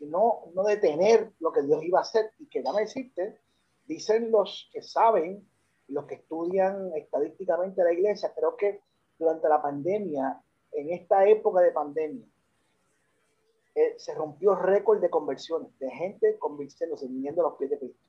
y 0.00 0.06
no, 0.06 0.44
no 0.54 0.64
detener 0.64 1.32
lo 1.40 1.52
que 1.52 1.62
Dios 1.62 1.82
iba 1.84 1.98
a 1.98 2.02
hacer 2.02 2.32
y 2.38 2.46
que 2.46 2.62
ya 2.62 2.72
me 2.72 2.82
decirte, 2.82 3.38
dicen 3.86 4.30
los 4.30 4.68
que 4.72 4.82
saben, 4.82 5.48
los 5.88 6.04
que 6.06 6.16
estudian 6.16 6.92
estadísticamente 6.94 7.82
la 7.82 7.92
iglesia, 7.92 8.32
creo 8.34 8.56
que 8.56 8.80
durante 9.18 9.48
la 9.48 9.60
pandemia, 9.60 10.40
en 10.72 10.90
esta 10.90 11.26
época 11.26 11.60
de 11.60 11.72
pandemia, 11.72 12.26
eh, 13.74 13.94
se 13.96 14.14
rompió 14.14 14.54
récord 14.54 15.00
de 15.00 15.10
conversiones, 15.10 15.76
de 15.78 15.90
gente 15.90 16.38
convirtiéndose, 16.38 17.06
viniendo 17.06 17.42
a 17.42 17.50
los 17.50 17.58
pies 17.58 17.70
de 17.70 17.78
Cristo. 17.78 18.02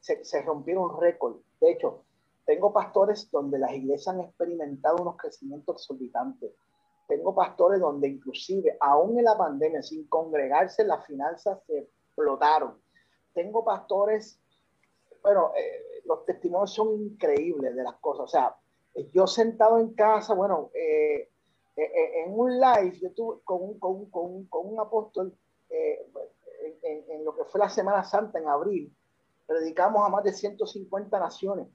Se, 0.00 0.24
se 0.24 0.42
rompieron 0.42 1.00
récord. 1.00 1.36
De 1.60 1.72
hecho, 1.72 2.04
tengo 2.48 2.72
pastores 2.72 3.30
donde 3.30 3.58
las 3.58 3.72
iglesias 3.74 4.08
han 4.08 4.22
experimentado 4.22 5.02
unos 5.02 5.18
crecimientos 5.18 5.76
exorbitantes. 5.76 6.50
Tengo 7.06 7.34
pastores 7.34 7.78
donde 7.78 8.08
inclusive, 8.08 8.74
aún 8.80 9.18
en 9.18 9.26
la 9.26 9.36
pandemia, 9.36 9.82
sin 9.82 10.06
congregarse, 10.08 10.82
las 10.86 11.04
finanzas 11.04 11.62
se 11.66 11.80
explotaron. 11.80 12.80
Tengo 13.34 13.62
pastores, 13.66 14.40
bueno, 15.22 15.52
eh, 15.58 16.00
los 16.06 16.24
testimonios 16.24 16.72
son 16.72 16.94
increíbles 16.94 17.76
de 17.76 17.82
las 17.82 17.96
cosas. 17.96 18.24
O 18.24 18.28
sea, 18.28 18.56
yo 19.12 19.26
sentado 19.26 19.78
en 19.78 19.92
casa, 19.92 20.32
bueno, 20.32 20.70
eh, 20.72 21.28
eh, 21.76 22.22
en 22.24 22.32
un 22.32 22.58
live, 22.58 22.98
yo 22.98 23.12
tuve 23.12 23.42
con 23.44 23.62
un, 23.62 23.78
con 23.78 24.06
con 24.06 24.46
con 24.46 24.72
un 24.72 24.80
apóstol 24.80 25.36
en, 25.68 27.04
en, 27.10 27.24
lo 27.26 27.36
que 27.36 27.44
fue 27.44 27.60
la 27.60 27.68
Semana 27.68 28.02
Santa 28.04 28.38
en 28.38 28.48
abril, 28.48 28.96
predicamos 29.46 30.02
a 30.02 30.08
más 30.08 30.24
de 30.24 30.32
150 30.32 31.20
naciones 31.20 31.68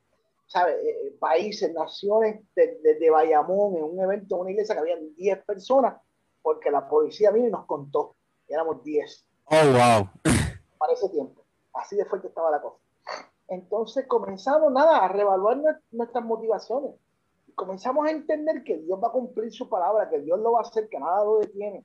¿sabes? 0.54 0.76
Eh, 0.84 1.08
eh, 1.08 1.18
países, 1.20 1.74
naciones, 1.74 2.40
desde 2.56 3.00
de, 3.00 3.10
Bayamón, 3.10 3.76
en 3.76 3.84
un 3.84 4.00
evento, 4.00 4.36
en 4.36 4.42
una 4.42 4.52
iglesia 4.52 4.76
que 4.76 4.82
había 4.82 4.98
10 5.18 5.46
personas, 5.46 6.00
porque 6.44 6.70
la 6.70 6.88
policía 6.88 7.32
vino 7.32 7.48
y 7.48 7.52
nos 7.52 7.66
contó, 7.66 8.16
que 8.46 8.54
éramos 8.54 8.84
10. 8.84 9.28
Oh, 9.46 9.56
wow. 9.56 10.10
Para 10.78 10.94
ese 10.94 11.10
tiempo. 11.10 11.44
Así 11.74 11.96
de 11.96 12.06
fuerte 12.06 12.28
estaba 12.28 12.52
la 12.52 12.62
cosa. 12.62 12.78
Entonces 13.48 14.06
comenzamos, 14.06 14.72
nada, 14.72 15.00
a 15.04 15.08
reevaluar 15.08 15.60
nuestras 15.92 16.24
motivaciones. 16.24 16.92
Comenzamos 17.56 18.08
a 18.08 18.12
entender 18.12 18.64
que 18.64 18.78
Dios 18.78 19.00
va 19.04 19.08
a 19.08 19.12
cumplir 19.12 19.52
su 19.52 19.68
palabra, 19.68 20.08
que 20.10 20.20
Dios 20.20 20.40
lo 20.40 20.52
va 20.52 20.60
a 20.60 20.62
hacer, 20.62 20.88
que 20.88 21.00
nada 21.00 21.24
lo 21.24 21.40
detiene. 21.40 21.84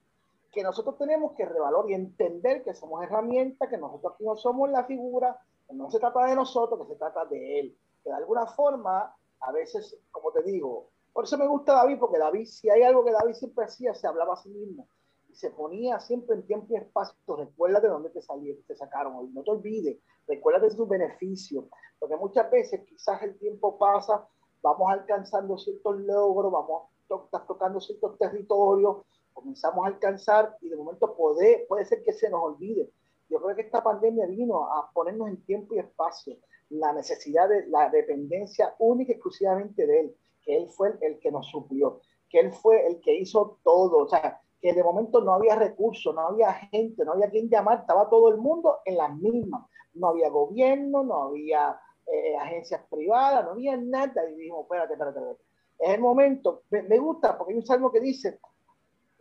Que 0.53 0.62
nosotros 0.62 0.99
tenemos 0.99 1.32
que 1.36 1.47
revalorar 1.47 1.90
y 1.90 1.95
entender 1.95 2.62
que 2.65 2.74
somos 2.74 3.03
herramientas, 3.03 3.69
que 3.69 3.78
nosotros 3.78 4.12
aquí 4.15 4.24
no 4.24 4.36
somos 4.36 4.70
la 4.70 4.85
figura, 4.85 5.40
que 5.66 5.74
no 5.74 5.90
se 5.90 5.99
trata 5.99 6.27
de 6.27 6.35
nosotros, 6.35 6.81
que 6.81 6.93
se 6.93 6.99
trata 6.99 7.24
de 7.24 7.61
Él 7.61 7.78
de 8.09 8.15
alguna 8.15 8.47
forma, 8.47 9.15
a 9.41 9.53
veces, 9.53 9.97
como 10.11 10.33
te 10.33 10.43
digo, 10.43 10.91
por 11.13 11.25
eso 11.25 11.37
me 11.37 11.47
gusta 11.47 11.75
David, 11.75 11.99
porque 11.99 12.19
David, 12.19 12.47
si 12.47 12.71
hay 12.71 12.83
algo 12.83 13.05
que 13.05 13.13
David 13.13 13.35
siempre 13.35 13.65
hacía, 13.65 13.95
se 13.95 14.07
hablaba 14.07 14.35
a 14.35 14.37
sí 14.37 14.51
mismo 14.51 14.89
y 15.29 15.35
se 15.35 15.51
ponía 15.51 16.01
siempre 16.01 16.37
en 16.37 16.47
tiempo 16.47 16.67
y 16.71 16.77
espacio. 16.77 17.37
Recuerda 17.37 17.81
de 17.81 17.89
dónde 17.89 18.11
te 18.11 18.23
salieron, 18.23 18.63
te 18.65 18.77
sacaron, 18.77 19.33
no 19.35 19.43
te 19.43 19.51
olvides, 19.51 19.99
recuerda 20.27 20.61
de 20.61 20.75
tus 20.75 20.89
beneficios, 20.89 21.65
porque 21.99 22.17
muchas 22.17 22.51
veces 22.51 22.87
quizás 22.87 23.23
el 23.23 23.39
tiempo 23.39 23.79
pasa, 23.79 24.27
vamos 24.63 24.91
alcanzando 24.91 25.59
ciertos 25.59 25.99
logros, 26.01 26.53
vamos 26.53 26.89
to 27.09 27.29
tocando 27.47 27.81
ciertos 27.81 28.19
territorios, 28.19 28.99
comenzamos 29.33 29.85
a 29.85 29.89
alcanzar 29.89 30.57
y 30.61 30.69
de 30.69 30.77
momento 30.77 31.15
puede, 31.17 31.67
puede 31.69 31.85
ser 31.85 32.03
que 32.03 32.13
se 32.13 32.29
nos 32.29 32.43
olvide. 32.43 32.91
Yo 33.29 33.41
creo 33.41 33.57
que 33.57 33.63
esta 33.63 33.83
pandemia 33.83 34.27
vino 34.27 34.65
a 34.73 34.91
ponernos 34.93 35.29
en 35.29 35.45
tiempo 35.45 35.75
y 35.75 35.79
espacio 35.79 36.37
la 36.70 36.93
necesidad 36.93 37.49
de 37.49 37.66
la 37.69 37.89
dependencia 37.89 38.74
única 38.78 39.12
y 39.12 39.15
exclusivamente 39.15 39.86
de 39.86 40.01
Él, 40.01 40.16
que 40.43 40.57
Él 40.57 40.69
fue 40.69 40.99
el, 41.01 41.19
que 41.19 41.31
nos 41.31 41.47
suplió, 41.47 42.01
que 42.28 42.40
Él 42.40 42.53
fue 42.53 42.86
el 42.86 43.01
que 43.01 43.15
hizo 43.15 43.59
todo, 43.62 43.99
o 43.99 44.09
sea, 44.09 44.40
que 44.61 44.73
de 44.73 44.82
momento 44.82 45.20
no 45.20 45.32
había 45.32 45.55
recursos, 45.55 46.15
no 46.15 46.28
había 46.28 46.53
gente, 46.53 47.05
no 47.05 47.12
había 47.12 47.31
quien 47.31 47.49
llamar, 47.49 47.81
estaba 47.81 48.09
todo 48.09 48.28
el 48.28 48.39
mundo 48.39 48.78
en 48.85 48.97
las 48.97 49.15
mismas, 49.16 49.65
no 49.95 50.09
había 50.09 50.28
gobierno, 50.28 51.05
no 51.05 51.23
había 51.24 51.81
eh, 52.07 52.36
agencias 52.36 52.82
privadas, 52.90 53.45
no 53.45 53.53
había 53.53 53.77
nada, 53.77 54.28
y 54.28 54.35
dijimos, 54.35 54.62
espérate, 54.62 54.95
espérate, 54.95 55.19
espérate. 55.19 55.43
Es 55.78 55.90
el 55.90 56.01
momento, 56.01 56.65
me, 56.70 56.99
gusta, 56.99 57.39
porque 57.39 57.53
hay 57.53 57.59
un 57.61 57.66
salmo 57.66 57.93
que 57.93 58.01
dice, 58.01 58.40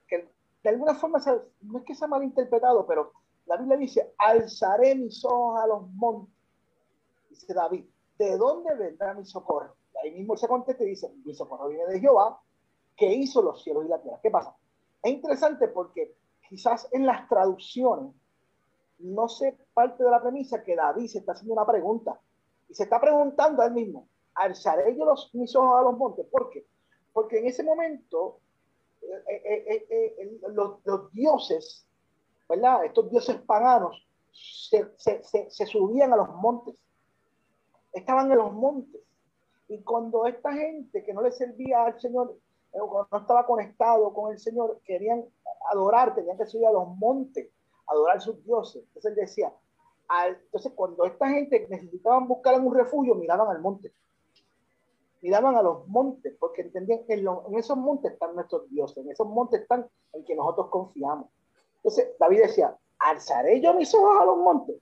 que 0.08 0.28
de 0.64 0.70
alguna 0.70 0.96
forma, 0.96 1.20
no 1.62 1.80
es 1.80 1.86
que 1.86 1.94
sea 1.94 2.08
malinterpretado, 2.08 2.88
pero 2.88 3.12
la 3.46 3.58
Biblia 3.58 3.78
dice, 3.78 4.14
alzaré 4.18 4.96
mis 4.96 5.24
ojos 5.24 5.62
a 5.62 5.68
los 5.68 5.88
montes 5.92 6.37
dice 7.40 7.54
David, 7.54 7.86
¿de 8.18 8.38
dónde 8.38 8.76
vendrá 8.76 9.14
mi 9.14 9.26
socorro? 9.26 9.76
ahí 10.04 10.12
mismo 10.12 10.38
se 10.38 10.48
contesta 10.48 10.84
y 10.84 10.90
dice, 10.90 11.12
mi 11.26 11.34
socorro 11.34 11.70
viene 11.70 11.86
de 11.88 12.00
Jehová, 12.00 12.40
que 12.96 13.12
hizo 13.12 13.42
los 13.42 13.64
cielos 13.64 13.86
y 13.86 13.90
la 13.90 14.02
tierra. 14.02 14.20
¿Qué 14.22 14.30
pasa? 14.30 14.56
Es 15.02 15.12
interesante 15.12 15.68
porque 15.70 16.16
quizás 16.48 16.88
en 16.92 17.06
las 17.06 17.28
traducciones 17.28 18.14
no 19.00 19.28
se 19.28 19.58
parte 19.74 20.04
de 20.04 20.12
la 20.12 20.22
premisa 20.22 20.64
que 20.64 20.76
David 20.76 21.08
se 21.08 21.20
está 21.20 21.34
haciendo 21.34 21.54
una 21.54 21.66
pregunta 21.66 22.20
y 22.70 22.74
se 22.74 22.84
está 22.84 23.00
preguntando 23.00 23.62
a 23.62 23.68
él 23.68 23.74
mismo, 23.74 24.08
¿alzaré 24.34 24.96
yo 24.96 25.06
los, 25.06 25.34
mis 25.34 25.56
ojos 25.56 25.80
a 25.80 25.84
los 25.84 25.98
montes? 25.98 26.26
¿Por 26.28 26.50
qué? 26.50 26.66
Porque 27.14 27.40
en 27.40 27.48
ese 27.48 27.64
momento 27.64 28.40
eh, 29.02 29.42
eh, 29.46 29.88
eh, 29.90 30.40
los, 30.50 31.12
dioses, 31.14 31.88
¿verdad? 32.50 32.86
Estos 32.86 33.10
dioses 33.10 33.38
paganos 33.42 34.06
se, 34.32 35.66
subían 35.66 36.14
a 36.14 36.18
los 36.18 36.30
montes, 36.36 36.76
estaban 37.94 38.32
en 38.32 38.38
los 38.38 38.54
montes. 38.54 39.02
Y 39.68 39.82
cuando 39.82 40.26
esta 40.26 40.54
gente 40.54 41.04
que 41.04 41.14
no 41.14 41.22
le 41.22 41.32
servía 41.32 41.86
al 41.86 42.00
Señor, 42.00 42.38
o 42.72 43.08
no 43.12 43.18
estaba 43.18 43.46
conectado 43.46 44.14
con 44.14 44.32
el 44.32 44.40
Señor, 44.40 44.80
querían 44.86 45.26
adorar, 45.72 46.16
tenían 46.16 46.38
que 46.38 46.46
subir 46.46 46.68
a 46.68 46.72
los 46.72 46.88
montes, 46.88 47.50
adorar 47.88 48.22
sus 48.22 48.44
dioses. 48.44 48.84
Entonces 48.84 49.12
él 49.12 49.16
decía, 49.16 49.54
entonces 50.26 50.72
cuando 50.74 51.06
esta 51.06 51.28
gente 51.30 51.68
necesitaban 51.70 52.28
buscar 52.28 52.60
un 52.60 52.74
refugio, 52.74 53.16
miraban 53.16 53.50
al 53.50 53.60
monte. 53.60 53.94
Miraban 55.22 55.56
a 55.56 55.62
los 55.62 55.88
montes, 55.88 56.36
porque 56.40 56.62
entendían 56.62 57.04
que 57.06 57.14
en, 57.14 57.28
en 57.28 57.58
esos 57.58 57.78
montes 57.78 58.14
están 58.14 58.36
nuestros 58.36 58.70
dioses, 58.70 58.98
en 59.04 59.12
esos 59.12 59.28
montes 59.28 59.62
están 59.62 59.88
en 60.14 60.24
que 60.24 60.36
nosotros 60.36 60.68
confiamos. 60.68 61.28
Entonces 61.78 62.16
David 62.20 62.42
decía, 62.44 62.78
¿alzaré 63.00 63.60
yo 63.60 63.74
mis 63.74 63.94
ojos 63.94 64.22
a 64.22 64.26
los 64.26 64.38
montes? 64.38 64.76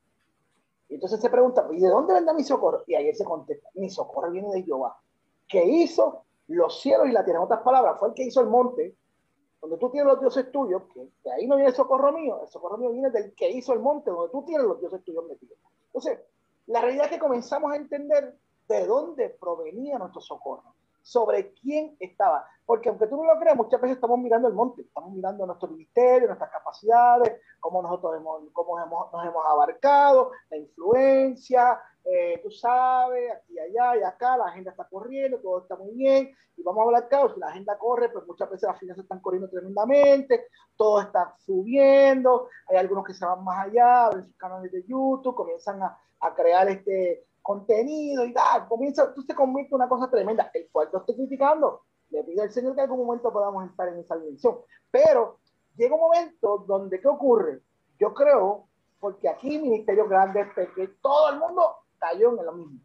Y 0.87 0.95
entonces 0.95 1.19
se 1.19 1.29
pregunta, 1.29 1.67
¿y 1.71 1.79
de 1.79 1.89
dónde 1.89 2.13
vendrá 2.13 2.33
mi 2.33 2.43
socorro? 2.43 2.83
Y 2.87 2.95
ahí 2.95 3.09
él 3.09 3.15
se 3.15 3.25
contesta, 3.25 3.69
mi 3.73 3.89
socorro 3.89 4.31
viene 4.31 4.51
de 4.51 4.63
Jehová, 4.63 4.97
que 5.47 5.63
hizo 5.65 6.23
los 6.47 6.79
cielos 6.79 7.07
y 7.07 7.11
la 7.11 7.23
tierra. 7.23 7.39
En 7.39 7.45
otras 7.45 7.61
palabras, 7.61 7.99
fue 7.99 8.09
el 8.09 8.13
que 8.13 8.23
hizo 8.23 8.41
el 8.41 8.47
monte, 8.47 8.95
donde 9.61 9.77
tú 9.77 9.89
tienes 9.89 10.11
los 10.11 10.19
dioses 10.19 10.51
tuyos, 10.51 10.83
que 10.93 11.07
de 11.23 11.31
ahí 11.31 11.47
no 11.47 11.55
viene 11.55 11.69
el 11.69 11.75
socorro 11.75 12.11
mío, 12.11 12.41
el 12.43 12.49
socorro 12.49 12.77
mío 12.77 12.91
viene 12.91 13.09
del 13.09 13.33
que 13.33 13.49
hizo 13.49 13.73
el 13.73 13.79
monte, 13.79 14.11
donde 14.11 14.31
tú 14.31 14.43
tienes 14.45 14.67
los 14.67 14.79
dioses 14.79 15.03
tuyos 15.03 15.25
metidos. 15.27 15.57
Entonces, 15.87 16.19
la 16.67 16.81
realidad 16.81 17.05
es 17.05 17.11
que 17.13 17.19
comenzamos 17.19 17.71
a 17.71 17.75
entender 17.75 18.37
de 18.67 18.85
dónde 18.85 19.29
provenía 19.29 19.97
nuestro 19.97 20.21
socorro 20.21 20.75
sobre 21.05 21.53
quién 21.53 21.95
estaba. 21.99 22.47
Porque 22.65 22.89
aunque 22.89 23.05
tú 23.05 23.15
no 23.15 23.31
lo 23.31 23.39
creas, 23.39 23.55
muchas 23.55 23.79
veces 23.79 23.97
estamos 23.97 24.17
mirando 24.17 24.47
el 24.47 24.55
monte, 24.55 24.81
estamos 24.81 25.13
mirando 25.13 25.45
nuestro 25.45 25.69
ministerio, 25.69 26.27
nuestras 26.27 26.49
capacidades, 26.49 27.39
cómo 27.59 27.83
nosotros 27.83 28.15
hemos, 28.17 28.41
cómo 28.53 28.79
hemos, 28.79 29.13
nos 29.13 29.23
hemos 29.23 29.45
abarcado, 29.45 30.31
la 30.49 30.57
influencia, 30.57 31.79
eh, 32.03 32.39
tú 32.41 32.49
sabes, 32.49 33.33
aquí 33.33 33.59
allá 33.59 33.97
y 33.97 34.03
acá, 34.03 34.35
la 34.35 34.45
agenda 34.45 34.71
está 34.71 34.87
corriendo, 34.87 35.39
todo 35.41 35.61
está 35.61 35.75
muy 35.75 35.93
bien, 35.93 36.35
y 36.57 36.63
vamos 36.63 36.81
a 36.81 36.85
hablar 36.85 37.07
claro, 37.07 37.31
si 37.35 37.39
la 37.39 37.49
agenda 37.49 37.77
corre, 37.77 38.09
pues 38.09 38.25
muchas 38.25 38.49
veces 38.49 38.67
las 38.67 38.79
finanzas 38.79 39.03
están 39.03 39.19
corriendo 39.19 39.47
tremendamente, 39.47 40.47
todo 40.75 41.01
está 41.01 41.35
subiendo, 41.37 42.49
hay 42.67 42.77
algunos 42.77 43.05
que 43.05 43.13
se 43.13 43.25
van 43.25 43.43
más 43.43 43.67
allá, 43.67 44.07
abren 44.07 44.25
sus 44.25 44.35
canales 44.37 44.71
de 44.71 44.83
YouTube, 44.87 45.35
comienzan 45.35 45.83
a 45.83 46.33
crear 46.35 46.67
este 46.67 47.27
contenido 47.45 48.25
y 48.25 48.33
tal, 48.33 48.67
comienza, 48.67 49.13
tú 49.13 49.23
te 49.23 49.35
convierte 49.35 49.69
en 49.69 49.75
una 49.75 49.87
cosa 49.87 50.09
tremenda, 50.09 50.49
el 50.51 50.67
cual 50.71 50.89
no 50.91 50.97
estoy 50.97 51.15
criticando, 51.15 51.83
le 52.09 52.23
pido 52.23 52.41
al 52.41 52.49
Señor 52.51 52.73
que 52.73 52.81
en 52.81 52.89
algún 52.89 53.05
momento 53.05 53.31
podamos 53.31 53.69
estar 53.69 53.87
en 53.87 53.99
esa 53.99 54.15
dimensión, 54.15 54.57
pero 54.89 55.37
llega 55.75 55.93
un 55.93 56.01
momento 56.01 56.65
donde, 56.67 56.99
¿qué 56.99 57.07
ocurre? 57.07 57.61
Yo 57.99 58.15
creo, 58.15 58.67
porque 58.99 59.29
aquí 59.29 59.59
ministerios 59.59 60.09
grandes, 60.09 60.47
porque 60.55 60.87
todo 61.03 61.29
el 61.29 61.37
mundo 61.37 61.75
cayó 61.99 62.31
en 62.31 62.45
lo 62.47 62.53
mismo, 62.53 62.79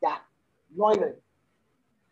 ya, 0.00 0.24
no 0.70 0.90
hay 0.90 0.98
rey. 0.98 1.14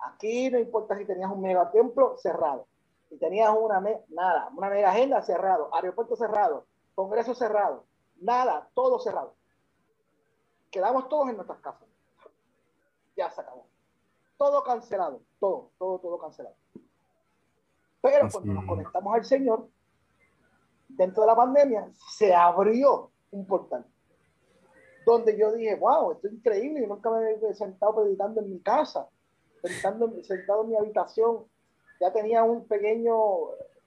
Aquí 0.00 0.50
no 0.50 0.58
importa 0.58 0.98
si 0.98 1.04
tenías 1.04 1.30
un 1.30 1.42
mega 1.42 1.70
templo 1.70 2.16
cerrado, 2.18 2.66
si 3.08 3.18
tenías 3.18 3.54
una, 3.56 3.80
nada, 4.08 4.50
una 4.52 4.68
mega 4.68 4.90
agenda 4.90 5.22
cerrado, 5.22 5.72
aeropuerto 5.72 6.16
cerrado, 6.16 6.66
congreso 6.96 7.36
cerrado, 7.36 7.84
nada, 8.16 8.68
todo 8.74 8.98
cerrado 8.98 9.35
quedamos 10.76 11.08
todos 11.08 11.30
en 11.30 11.36
nuestras 11.36 11.58
casas. 11.60 11.88
Ya 13.16 13.30
se 13.30 13.40
acabó. 13.40 13.66
Todo 14.36 14.62
cancelado, 14.62 15.22
todo, 15.40 15.70
todo, 15.78 15.98
todo 15.98 16.18
cancelado. 16.18 16.54
Pero 18.02 18.28
cuando 18.30 18.52
nos 18.52 18.66
conectamos 18.66 19.14
al 19.14 19.24
Señor, 19.24 19.68
dentro 20.86 21.22
de 21.22 21.28
la 21.28 21.34
pandemia, 21.34 21.88
se 22.10 22.34
abrió 22.34 23.10
un 23.30 23.46
portal. 23.46 23.86
Donde 25.06 25.38
yo 25.38 25.50
dije, 25.52 25.76
wow, 25.76 26.12
esto 26.12 26.26
es 26.26 26.34
increíble, 26.34 26.82
yo 26.82 26.88
nunca 26.88 27.10
me 27.10 27.32
he 27.32 27.54
sentado 27.54 27.94
predicando 27.94 28.42
en 28.42 28.50
mi 28.50 28.60
casa, 28.60 29.08
sentado, 29.62 30.12
sentado 30.24 30.62
en 30.64 30.68
mi 30.68 30.76
habitación. 30.76 31.46
Ya 32.00 32.12
tenía 32.12 32.42
un 32.42 32.68
pequeño, 32.68 33.16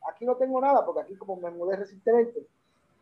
aquí 0.09 0.25
no 0.25 0.35
tengo 0.37 0.59
nada, 0.59 0.83
porque 0.83 1.01
aquí 1.01 1.15
como 1.17 1.35
me 1.35 1.51
mudé 1.51 1.75
recientemente, 1.75 2.47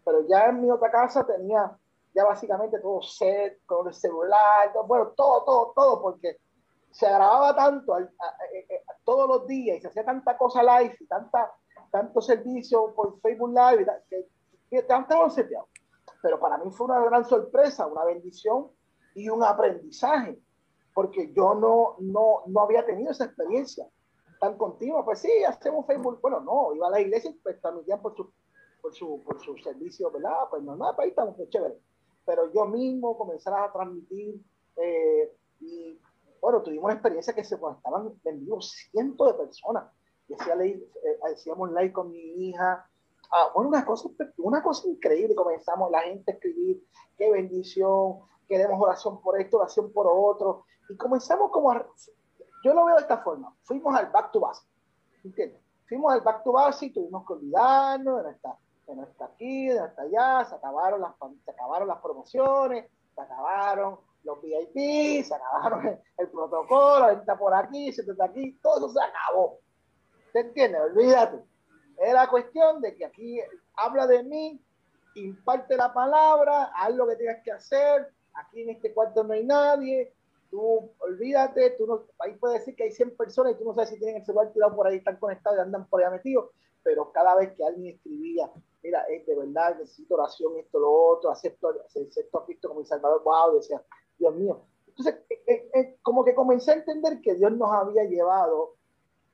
pero 0.03 0.27
ya 0.27 0.47
en 0.47 0.61
mi 0.61 0.69
otra 0.69 0.91
casa 0.91 1.25
tenía 1.25 1.77
ya 2.17 2.25
básicamente 2.25 2.79
todo 2.79 2.99
set, 3.03 3.63
con 3.67 3.87
el 3.87 3.93
celular, 3.93 4.73
bueno, 4.87 5.09
todo, 5.15 5.43
todo, 5.43 5.73
todo, 5.75 6.01
porque 6.01 6.39
se 6.89 7.07
grababa 7.07 7.55
tanto 7.55 7.95
todos 9.03 9.29
los 9.29 9.47
días 9.47 9.77
y 9.77 9.81
se 9.81 9.87
hacía 9.89 10.03
tanta 10.03 10.35
cosa 10.35 10.63
live 10.63 10.97
y 10.99 11.05
tanta, 11.05 11.53
tanto 11.91 12.19
servicio 12.19 12.91
por 12.95 13.19
Facebook 13.21 13.51
Live 13.51 13.85
que, 14.09 14.27
que 14.67 14.77
estaban 14.77 15.29
seteados. 15.29 15.69
Pero 16.23 16.39
para 16.39 16.57
mí 16.57 16.71
fue 16.71 16.87
una 16.87 17.01
gran 17.01 17.23
sorpresa, 17.23 17.85
una 17.85 18.03
bendición 18.03 18.71
y 19.13 19.29
un 19.29 19.43
aprendizaje, 19.43 20.39
porque 20.95 21.31
yo 21.33 21.53
no, 21.53 21.97
no, 21.99 22.41
no 22.47 22.61
había 22.61 22.83
tenido 22.83 23.11
esa 23.11 23.25
experiencia 23.25 23.87
tan 24.39 24.57
continua. 24.57 25.05
Pues 25.05 25.19
sí, 25.19 25.43
hacemos 25.43 25.85
Facebook. 25.85 26.19
Bueno, 26.19 26.39
no, 26.39 26.73
iba 26.73 26.87
a 26.87 26.91
la 26.91 26.99
iglesia 26.99 27.29
y 27.29 27.35
pues 27.35 27.61
transmitían 27.61 28.01
por 28.01 28.15
su, 28.15 28.31
por 28.81 28.91
su, 28.91 29.21
por 29.23 29.39
su 29.39 29.55
servicio, 29.59 30.09
¿verdad? 30.09 30.47
Pues 30.49 30.63
normal, 30.63 30.95
pues 30.95 31.05
ahí 31.05 31.09
estamos, 31.11 31.35
pues 31.35 31.49
chévere 31.49 31.77
pero 32.27 32.51
yo 32.51 32.65
mismo 32.65 33.17
comenzar 33.17 33.53
a 33.53 33.71
transmitir 33.71 34.43
eh, 34.75 35.33
y 35.61 35.97
bueno, 36.41 36.61
tuvimos 36.61 36.83
una 36.83 36.93
experiencia 36.93 37.33
que 37.33 37.43
se 37.43 37.55
estaban 37.55 38.13
vendidos 38.23 38.73
cientos 38.91 39.27
de 39.27 39.45
personas. 39.45 39.85
Y 40.27 40.33
hacía 40.33 40.53
eh, 40.61 40.85
hacíamos 41.23 41.71
live 41.71 41.93
con 41.93 42.11
mi 42.11 42.19
hija. 42.19 42.85
Ah, 43.31 43.49
bueno, 43.55 43.69
una 43.69 43.85
cosa, 43.85 44.09
una 44.37 44.61
cosa 44.61 44.89
increíble. 44.89 45.35
Comenzamos 45.35 45.89
la 45.89 46.01
gente 46.01 46.31
a 46.31 46.35
escribir, 46.35 46.85
qué 47.17 47.31
bendición, 47.31 48.19
queremos 48.47 48.79
oración 48.79 49.21
por 49.21 49.39
esto, 49.39 49.57
oración 49.57 49.91
por 49.93 50.07
otro. 50.07 50.65
Y 50.89 50.97
comenzamos 50.97 51.49
como 51.49 51.71
a, 51.71 51.87
yo 52.63 52.73
lo 52.73 52.85
veo 52.85 52.95
de 52.97 53.01
esta 53.03 53.19
forma. 53.19 53.55
Fuimos 53.63 53.95
al 53.95 54.11
back 54.11 54.31
to 54.31 54.41
base. 54.41 54.67
¿Entiendes? 55.23 55.61
Fuimos 55.87 56.11
al 56.11 56.21
back 56.21 56.43
to 56.43 56.51
base 56.51 56.87
y 56.87 56.93
tuvimos 56.93 57.25
que 57.25 57.33
olvidarnos 57.33 58.17
de 58.17 58.23
nuestra 58.23 58.57
que 58.87 58.95
no 58.95 59.03
está 59.03 59.25
aquí, 59.25 59.67
de 59.67 59.79
no 59.79 59.85
está 59.85 60.01
allá, 60.03 60.45
se 60.45 60.55
acabaron 60.55 61.01
las, 61.01 61.13
se 61.43 61.51
acabaron 61.51 61.87
las 61.89 62.01
promociones, 62.01 62.89
se 63.13 63.21
acabaron 63.21 63.99
los 64.23 64.41
VIP, 64.41 65.23
se 65.25 65.35
acabaron 65.35 65.99
el, 66.17 66.29
protocolo, 66.29 67.09
está 67.09 67.37
por 67.37 67.53
aquí, 67.53 67.91
se 67.91 68.01
está 68.01 68.25
aquí, 68.25 68.57
todo 68.63 68.77
eso 68.77 68.89
se 68.93 69.03
acabó. 69.03 69.59
¿Te 70.31 70.39
entiendes? 70.39 70.81
Olvídate. 70.81 71.43
Era 71.97 72.27
cuestión 72.27 72.81
de 72.81 72.95
que 72.95 73.05
aquí 73.05 73.39
habla 73.75 74.07
de 74.07 74.23
mí, 74.23 74.61
imparte 75.15 75.75
la 75.75 75.93
palabra, 75.93 76.71
haz 76.75 76.95
lo 76.95 77.07
que 77.07 77.15
tengas 77.15 77.43
que 77.43 77.51
hacer, 77.51 78.13
aquí 78.35 78.61
en 78.61 78.69
este 78.69 78.93
cuarto 78.93 79.23
no 79.23 79.33
hay 79.33 79.43
nadie, 79.43 80.13
tú 80.49 80.91
olvídate, 80.99 81.71
tú 81.71 81.87
no, 81.87 82.03
ahí 82.19 82.33
puede 82.35 82.59
decir 82.59 82.75
que 82.75 82.83
hay 82.83 82.91
100 82.91 83.17
personas 83.17 83.53
y 83.53 83.55
tú 83.57 83.65
no 83.65 83.73
sabes 83.73 83.89
si 83.89 83.97
tienen 83.97 84.17
el 84.17 84.25
celular 84.25 84.53
tirado 84.53 84.75
por 84.75 84.87
ahí, 84.87 84.97
están 84.97 85.17
conectados 85.17 85.57
y 85.57 85.61
andan 85.61 85.87
por 85.87 86.03
ahí 86.03 86.11
metidos, 86.11 86.51
pero 86.87 87.11
cada 87.11 87.35
vez 87.35 87.51
que 87.51 87.65
alguien 87.65 87.95
escribía 87.95 88.49
mira, 88.81 89.01
es 89.09 89.25
de 89.25 89.35
verdad 89.35 89.77
necesito 89.77 90.13
oración, 90.13 90.55
esto, 90.57 90.79
lo 90.79 90.89
otro, 90.89 91.29
acepto, 91.29 91.75
acepto 91.85 92.37
a 92.37 92.45
Cristo 92.45 92.69
como 92.69 92.79
mi 92.79 92.85
Salvador, 92.85 93.21
wow, 93.25 93.55
decía, 93.55 93.83
Dios 94.17 94.33
mío. 94.35 94.61
Entonces, 94.87 95.15
eh, 95.29 95.43
eh, 95.47 95.69
eh, 95.73 95.97
como 96.01 96.23
que 96.23 96.33
comencé 96.33 96.71
a 96.71 96.75
entender 96.75 97.19
que 97.19 97.35
Dios 97.35 97.51
nos 97.51 97.73
había 97.73 98.05
llevado 98.05 98.75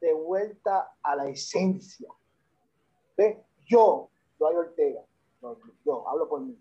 de 0.02 0.14
vuelta 0.14 0.96
a 1.04 1.16
la 1.16 1.30
esencia. 1.30 2.10
¿Ve? 3.16 3.44
Yo, 3.68 4.10
Joay 4.40 4.56
Ortega, 4.56 5.04
yo 5.86 6.10
hablo 6.10 6.28
por 6.28 6.42
mí, 6.42 6.60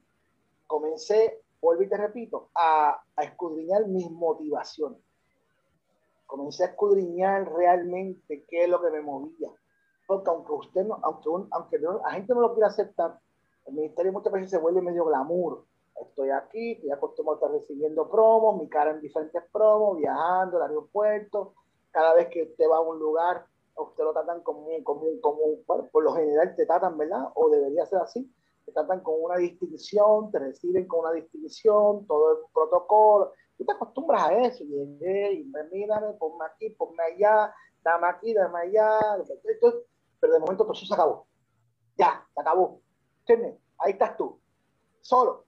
comencé, 0.67 1.43
vuelvo 1.63 1.85
y 1.85 1.89
te 1.89 1.97
repito, 1.97 2.51
a, 2.55 3.03
a 3.17 3.23
escudriñar 3.23 3.87
mis 3.87 4.11
motivaciones. 4.11 5.01
Comencé 6.27 6.65
a 6.65 6.67
escudriñar 6.67 7.51
realmente 7.51 8.45
qué 8.45 8.65
es 8.65 8.69
lo 8.69 8.83
que 8.83 8.91
me 8.91 9.01
movía 9.01 9.49
porque 10.07 10.31
aunque 10.31 10.53
usted 10.53 10.85
no, 10.85 10.99
aunque, 11.03 11.29
aunque 11.51 11.79
la 11.79 12.11
gente 12.11 12.35
no 12.35 12.41
lo 12.41 12.55
quiera 12.55 12.69
aceptar, 12.69 13.19
el 13.67 13.75
ministerio 13.75 14.13
muchas 14.13 14.33
veces 14.33 14.51
se 14.51 14.59
vuelve 14.59 14.81
medio 14.81 15.05
glamour. 15.05 15.65
Estoy 16.01 16.31
aquí, 16.31 16.73
estoy 16.73 16.91
acostumbrado 16.91 17.37
a 17.37 17.47
estar 17.47 17.61
recibiendo 17.61 18.09
promos, 18.11 18.61
mi 18.61 18.69
cara 18.69 18.91
en 18.91 19.01
diferentes 19.01 19.43
promos, 19.53 19.99
viajando 19.99 20.57
al 20.57 20.71
aeropuerto. 20.71 21.55
Cada 21.91 22.15
vez 22.15 22.29
que 22.29 22.43
usted 22.43 22.65
va 22.71 22.79
a 22.79 22.81
un 22.81 22.99
lugar, 22.99 23.47
usted 23.77 24.05
lo 24.05 24.13
tratan 24.13 24.43
como, 24.43 24.67
como, 24.83 25.07
como 25.21 25.41
bueno, 25.67 25.89
por 25.93 26.03
lo 26.03 26.13
general 26.15 26.55
te 26.57 26.67
tratan, 26.67 26.97
¿verdad? 26.99 27.29
O 27.35 27.51
debería 27.51 27.87
ser 27.87 28.01
así. 28.01 28.31
Te 28.65 28.73
tratan 28.73 29.01
con 29.01 29.15
una 29.21 29.37
distinción, 29.37 30.31
te 30.31 30.39
reciben 30.39 30.87
con 30.87 31.01
una 31.01 31.13
distinción, 31.13 32.07
todo 32.07 32.33
el 32.33 32.39
protocolo. 32.53 33.33
tú 33.59 33.65
te 33.65 33.73
acostumbras 33.73 34.29
a 34.29 34.39
eso. 34.39 34.65
Llegué 34.65 35.33
y 35.35 35.45
me 35.45 35.65
mírame, 35.65 36.15
ponme 36.15 36.45
aquí, 36.47 36.71
ponme 36.71 37.03
allá, 37.03 37.55
dame 37.85 38.07
aquí, 38.09 38.33
dame 38.33 38.61
allá. 38.61 38.99
Pero 40.23 40.35
de 40.35 40.39
momento 40.39 40.63
todo 40.63 40.73
eso 40.73 40.87
se 40.87 40.95
acabó. 40.95 41.27
Ya, 41.99 42.25
se 42.33 42.41
acabó. 42.41 42.81
¿Entiendes? 43.27 43.61
Ahí 43.77 43.91
estás 43.91 44.17
tú, 44.17 44.39
solo. 45.01 45.47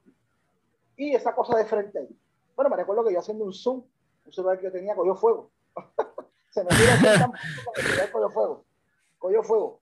Y 0.96 1.14
esa 1.14 1.32
cosa 1.32 1.56
de 1.56 1.64
frente 1.64 1.96
ahí. 1.96 2.18
Bueno, 2.56 2.70
me 2.70 2.76
recuerdo 2.76 3.04
que 3.04 3.12
yo 3.12 3.20
haciendo 3.20 3.44
un 3.44 3.52
zoom, 3.52 3.84
un 4.26 4.32
celular 4.32 4.58
que 4.58 4.64
yo 4.64 4.72
tenía 4.72 4.96
cogió 4.96 5.14
fuego. 5.14 5.52
se 6.50 6.64
me 6.64 6.70
mira 6.76 6.94
así, 6.94 8.10
cogió 8.10 8.30
fuego. 8.30 8.64
Cogió 9.18 9.42
fuego. 9.44 9.80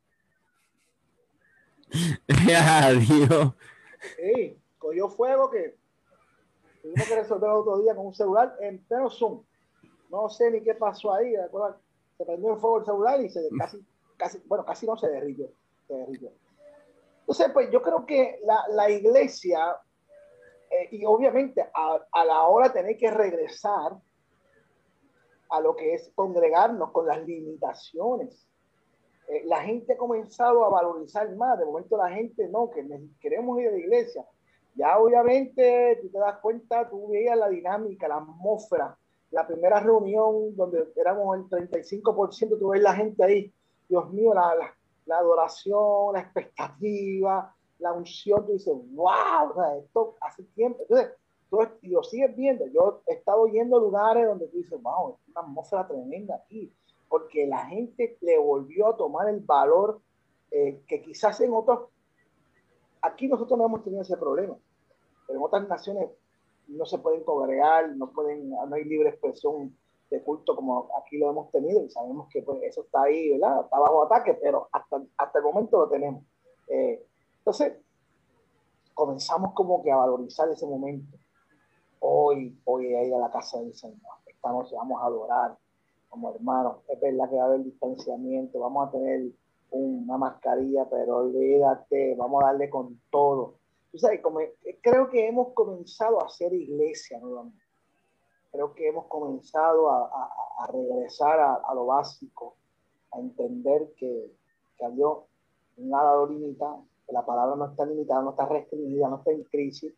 Adiós. 2.58 3.54
Sí, 4.16 4.58
cogió 4.78 5.08
fuego 5.08 5.50
que 5.50 5.74
tuvimos 6.82 7.08
que 7.08 7.16
resolver 7.16 7.48
otro 7.48 7.78
día 7.78 7.94
con 7.94 8.08
un 8.08 8.14
celular 8.14 8.54
en 8.60 8.78
pleno 8.84 9.08
Zoom. 9.08 9.42
No 10.10 10.28
sé 10.28 10.50
ni 10.50 10.62
qué 10.62 10.74
pasó 10.74 11.14
ahí. 11.14 11.32
Se 12.18 12.24
prendió 12.26 12.52
el 12.52 12.60
fuego 12.60 12.80
el 12.80 12.84
celular 12.84 13.20
y 13.22 13.30
se 13.30 13.48
casi, 13.56 13.82
casi, 14.22 14.38
bueno, 14.46 14.64
casi 14.64 14.86
no 14.86 14.96
se 14.96 15.08
derritió. 15.08 15.48
Se 15.86 15.94
derritió. 15.94 16.30
Entonces, 17.20 17.50
pues 17.52 17.70
yo 17.70 17.82
creo 17.82 18.06
que 18.06 18.40
la, 18.44 18.64
la 18.70 18.90
iglesia, 18.90 19.76
eh, 20.70 20.88
y 20.92 21.04
obviamente 21.04 21.60
a, 21.62 22.00
a, 22.10 22.24
la 22.24 22.42
hora 22.42 22.68
de 22.68 22.74
tener 22.74 22.96
que 22.96 23.10
regresar 23.10 23.92
a 25.50 25.60
lo 25.60 25.74
que 25.74 25.94
es 25.94 26.10
congregarnos 26.14 26.90
con 26.92 27.06
las 27.06 27.24
limitaciones, 27.26 28.48
eh, 29.28 29.42
la 29.46 29.62
gente 29.62 29.94
ha 29.94 29.96
comenzado 29.96 30.64
a 30.64 30.68
valorizar 30.68 31.34
más. 31.36 31.58
De 31.58 31.64
momento 31.64 31.96
la 31.96 32.10
gente 32.10 32.48
no, 32.48 32.70
que 32.70 32.86
queremos 33.20 33.60
ir 33.60 33.68
a 33.68 33.72
la 33.72 33.78
iglesia. 33.78 34.24
Ya 34.74 34.98
obviamente 34.98 35.98
tú 36.00 36.08
te 36.10 36.18
das 36.18 36.38
cuenta, 36.40 36.88
tú 36.88 37.08
veías 37.08 37.36
la 37.36 37.48
dinámica, 37.48 38.08
la 38.08 38.16
atmósfera. 38.16 38.96
La 39.30 39.46
primera 39.46 39.80
reunión 39.80 40.54
donde 40.56 40.86
éramos 40.96 41.36
el 41.36 41.68
35%, 41.70 42.58
tú 42.58 42.68
ves 42.68 42.82
la 42.82 42.94
gente 42.94 43.24
ahí. 43.24 43.54
Dios 43.92 44.10
mío, 44.10 44.32
la, 44.32 44.54
la, 45.04 45.18
adoración, 45.18 46.14
la 46.14 46.20
expectativa, 46.20 47.54
la 47.78 47.92
unción. 47.92 48.46
Tú 48.46 48.52
dices, 48.52 48.74
wow, 48.94 49.52
esto 49.78 50.16
hace 50.20 50.44
tiempo. 50.54 50.78
Entonces, 50.82 51.10
tú 51.50 51.58
lo 51.82 52.02
sigues 52.02 52.34
viendo. 52.34 52.66
Yo 52.68 53.02
he 53.06 53.12
estado 53.12 53.46
yendo 53.48 53.76
a 53.76 53.80
lugares 53.80 54.26
donde 54.26 54.48
tú 54.48 54.56
dices, 54.56 54.80
wow, 54.82 55.10
es 55.10 55.28
una 55.28 55.40
atmósfera 55.42 55.86
tremenda 55.86 56.36
aquí 56.36 56.72
porque 57.12 57.46
la 57.46 57.66
gente 57.66 58.16
le 58.22 58.38
volvió 58.38 58.88
a 58.88 58.96
tomar 58.96 59.28
el 59.28 59.40
valor 59.40 60.00
eh, 60.50 60.80
que 60.88 61.02
quizás 61.02 61.38
en 61.42 61.52
otros, 61.52 61.90
aquí 63.02 63.28
nosotros 63.28 63.58
no 63.58 63.66
hemos 63.66 63.84
tenido 63.84 64.00
ese 64.00 64.16
problema, 64.16 64.56
pero 65.26 65.38
en 65.38 65.44
otras 65.44 65.68
naciones 65.68 66.08
no 66.68 66.86
se 66.86 66.96
pueden 66.96 67.22
congregar, 67.22 67.94
no, 67.96 68.10
pueden, 68.12 68.48
no 68.48 68.74
hay 68.74 68.84
libre 68.84 69.10
expresión 69.10 69.76
de 70.12 70.22
culto 70.22 70.54
como 70.54 70.88
aquí 71.00 71.16
lo 71.18 71.30
hemos 71.30 71.50
tenido 71.50 71.82
y 71.82 71.90
sabemos 71.90 72.28
que 72.28 72.42
pues, 72.42 72.62
eso 72.62 72.82
está 72.82 73.02
ahí, 73.02 73.30
¿verdad? 73.30 73.64
Está 73.64 73.78
bajo 73.78 74.04
ataque, 74.04 74.34
pero 74.34 74.68
hasta, 74.70 75.02
hasta 75.16 75.38
el 75.38 75.44
momento 75.44 75.78
lo 75.78 75.88
tenemos. 75.88 76.22
Eh, 76.68 77.02
entonces, 77.38 77.72
comenzamos 78.92 79.54
como 79.54 79.82
que 79.82 79.90
a 79.90 79.96
valorizar 79.96 80.48
ese 80.50 80.66
momento. 80.66 81.16
Hoy, 82.00 82.60
hoy 82.64 82.94
a 82.94 83.04
ir 83.04 83.14
a 83.14 83.18
la 83.18 83.30
casa 83.30 83.58
del 83.60 83.74
Señor, 83.74 84.00
estamos, 84.26 84.70
vamos 84.72 85.00
a 85.00 85.06
adorar, 85.06 85.56
como 86.08 86.34
hermanos, 86.34 86.78
es 86.88 87.00
verdad 87.00 87.30
que 87.30 87.36
va 87.36 87.44
a 87.44 87.46
haber 87.46 87.64
distanciamiento, 87.64 88.60
vamos 88.60 88.88
a 88.88 88.90
tener 88.92 89.30
una 89.70 90.18
mascarilla, 90.18 90.86
pero 90.90 91.18
olvídate, 91.18 92.14
vamos 92.16 92.42
a 92.42 92.48
darle 92.48 92.68
con 92.68 93.00
todo. 93.10 93.54
Tú 93.90 93.98
sabes, 93.98 94.20
como, 94.20 94.40
creo 94.82 95.08
que 95.08 95.26
hemos 95.26 95.54
comenzado 95.54 96.20
a 96.20 96.26
hacer 96.26 96.52
iglesia 96.52 97.18
nuevamente. 97.18 97.62
Creo 98.52 98.74
que 98.74 98.88
hemos 98.88 99.06
comenzado 99.06 99.90
a, 99.90 100.04
a, 100.04 100.64
a 100.64 100.66
regresar 100.68 101.40
a, 101.40 101.54
a, 101.54 101.74
lo 101.74 101.86
básico, 101.86 102.56
a 103.10 103.18
entender 103.18 103.92
que, 103.96 104.30
que 104.78 104.84
a 104.84 104.90
Dios 104.90 105.18
nada 105.78 106.14
lo 106.16 106.26
limita, 106.26 106.76
que 107.06 107.12
la 107.12 107.24
palabra 107.24 107.56
no 107.56 107.66
está 107.66 107.86
limitada, 107.86 108.22
no 108.22 108.30
está 108.30 108.46
restringida, 108.46 109.08
no 109.08 109.16
está 109.16 109.32
en 109.32 109.44
crisis, 109.44 109.94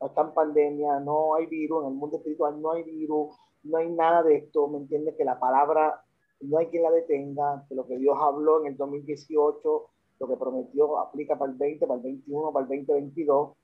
no 0.00 0.06
está 0.06 0.22
en 0.22 0.34
pandemia, 0.34 1.00
no 1.00 1.34
hay 1.34 1.46
virus, 1.46 1.82
en 1.82 1.90
el 1.90 1.94
mundo 1.94 2.18
espiritual 2.18 2.60
no 2.60 2.72
hay 2.72 2.84
virus, 2.84 3.36
no 3.64 3.78
hay 3.78 3.90
nada 3.90 4.22
de 4.22 4.36
esto, 4.36 4.68
¿me 4.68 4.78
entiendes? 4.78 5.16
Que 5.16 5.24
la 5.24 5.38
palabra 5.38 6.02
no 6.40 6.58
hay 6.58 6.66
quien 6.66 6.82
la 6.82 6.90
detenga, 6.90 7.64
que 7.68 7.74
lo 7.74 7.86
que 7.86 7.98
Dios 7.98 8.16
habló 8.20 8.60
en 8.60 8.68
el 8.68 8.76
2018, 8.76 9.90
lo 10.18 10.28
que 10.28 10.36
prometió 10.36 10.98
aplica 10.98 11.38
para 11.38 11.50
el 11.50 11.58
20, 11.58 11.86
para 11.86 11.98
el 11.98 12.02
21, 12.02 12.52
para 12.52 12.62
el 12.64 12.68
2022, 12.68 13.56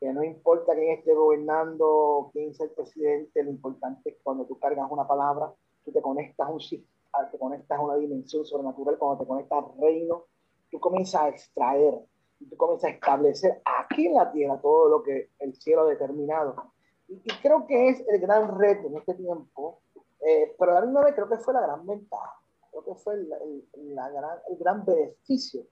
que 0.00 0.12
no 0.12 0.22
importa 0.22 0.74
quién 0.74 0.98
esté 0.98 1.14
gobernando, 1.14 2.30
quién 2.32 2.50
es 2.50 2.60
el 2.60 2.70
presidente, 2.70 3.42
lo 3.42 3.50
importante 3.50 4.10
es 4.10 4.16
cuando 4.22 4.44
tú 4.46 4.58
cargas 4.58 4.90
una 4.90 5.06
palabra, 5.06 5.52
tú 5.84 5.92
te 5.92 6.00
conectas 6.00 6.46
a 6.46 6.50
un 6.50 6.60
te 6.60 7.38
conectas 7.38 7.78
a 7.78 7.82
una 7.82 7.96
dimensión 7.96 8.44
sobrenatural, 8.44 8.96
cuando 8.98 9.24
te 9.24 9.28
conectas 9.28 9.64
al 9.64 9.80
reino, 9.80 10.26
tú 10.70 10.78
comienzas 10.78 11.22
a 11.22 11.28
extraer, 11.28 11.94
tú 12.38 12.56
comienzas 12.56 12.90
a 12.90 12.94
establecer 12.94 13.60
aquí 13.64 14.06
en 14.06 14.14
la 14.14 14.30
tierra 14.30 14.60
todo 14.60 14.88
lo 14.88 15.02
que 15.02 15.30
el 15.40 15.54
cielo 15.54 15.82
ha 15.82 15.86
determinado 15.86 16.72
y, 17.08 17.20
creo 17.40 17.66
que 17.66 17.88
es 17.88 18.04
el 18.06 18.20
gran 18.20 18.58
reto 18.58 18.86
en 18.86 18.98
este 18.98 19.14
tiempo, 19.14 19.80
eh, 20.20 20.54
pero 20.58 20.72
a 20.72 20.74
la 20.74 20.80
misma 20.82 21.04
vez 21.04 21.14
creo 21.14 21.28
que 21.28 21.38
fue 21.38 21.54
la 21.54 21.62
gran 21.62 21.86
ventaja, 21.86 22.34
creo 22.70 22.84
que 22.84 22.94
fue 22.96 23.14
el, 23.14 23.32
el, 23.32 23.94
gran, 23.94 24.38
el 24.48 24.56
gran 24.58 24.84
beneficio 24.84 25.62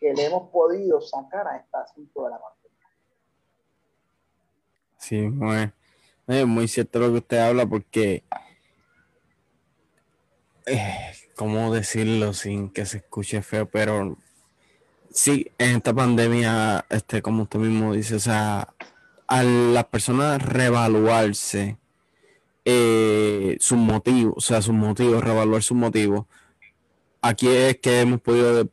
que 0.00 0.14
le 0.14 0.26
hemos 0.26 0.48
podido 0.50 1.00
sacar 1.00 1.46
a 1.46 1.58
este 1.58 1.76
asunto 1.76 2.24
de 2.24 2.30
la. 2.30 2.40
Sí, 5.02 5.16
muy, 5.22 5.72
es 6.28 6.46
muy 6.46 6.68
cierto 6.68 7.00
lo 7.00 7.10
que 7.10 7.18
usted 7.18 7.38
habla 7.38 7.66
porque, 7.66 8.22
eh, 10.64 11.12
¿cómo 11.34 11.74
decirlo 11.74 12.32
sin 12.32 12.70
que 12.70 12.86
se 12.86 12.98
escuche 12.98 13.42
feo? 13.42 13.66
Pero 13.66 14.16
sí, 15.10 15.50
en 15.58 15.76
esta 15.76 15.92
pandemia, 15.92 16.86
este, 16.88 17.20
como 17.20 17.42
usted 17.42 17.58
mismo 17.58 17.92
dice, 17.94 18.14
o 18.14 18.20
sea, 18.20 18.72
a 19.26 19.42
las 19.42 19.86
personas 19.86 20.40
reevaluarse 20.40 21.78
eh, 22.64 23.56
sus 23.58 23.78
motivos, 23.78 24.34
o 24.36 24.40
sea, 24.40 24.62
sus 24.62 24.74
motivos, 24.74 25.24
reevaluar 25.24 25.64
sus 25.64 25.76
motivos, 25.76 26.26
aquí 27.22 27.48
es 27.48 27.78
que 27.78 28.02
hemos 28.02 28.20
podido, 28.20 28.70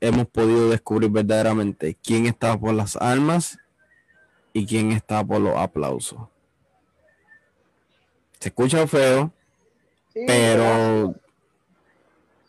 hemos 0.00 0.26
podido 0.26 0.68
descubrir 0.68 1.10
verdaderamente 1.10 1.96
quién 2.02 2.26
está 2.26 2.58
por 2.58 2.74
las 2.74 2.96
armas 2.96 3.60
y 4.52 4.66
quién 4.66 4.92
está 4.92 5.24
por 5.24 5.40
los 5.40 5.56
aplausos. 5.56 6.18
Se 8.38 8.48
escucha 8.48 8.86
feo, 8.86 9.30
pero 10.26 11.14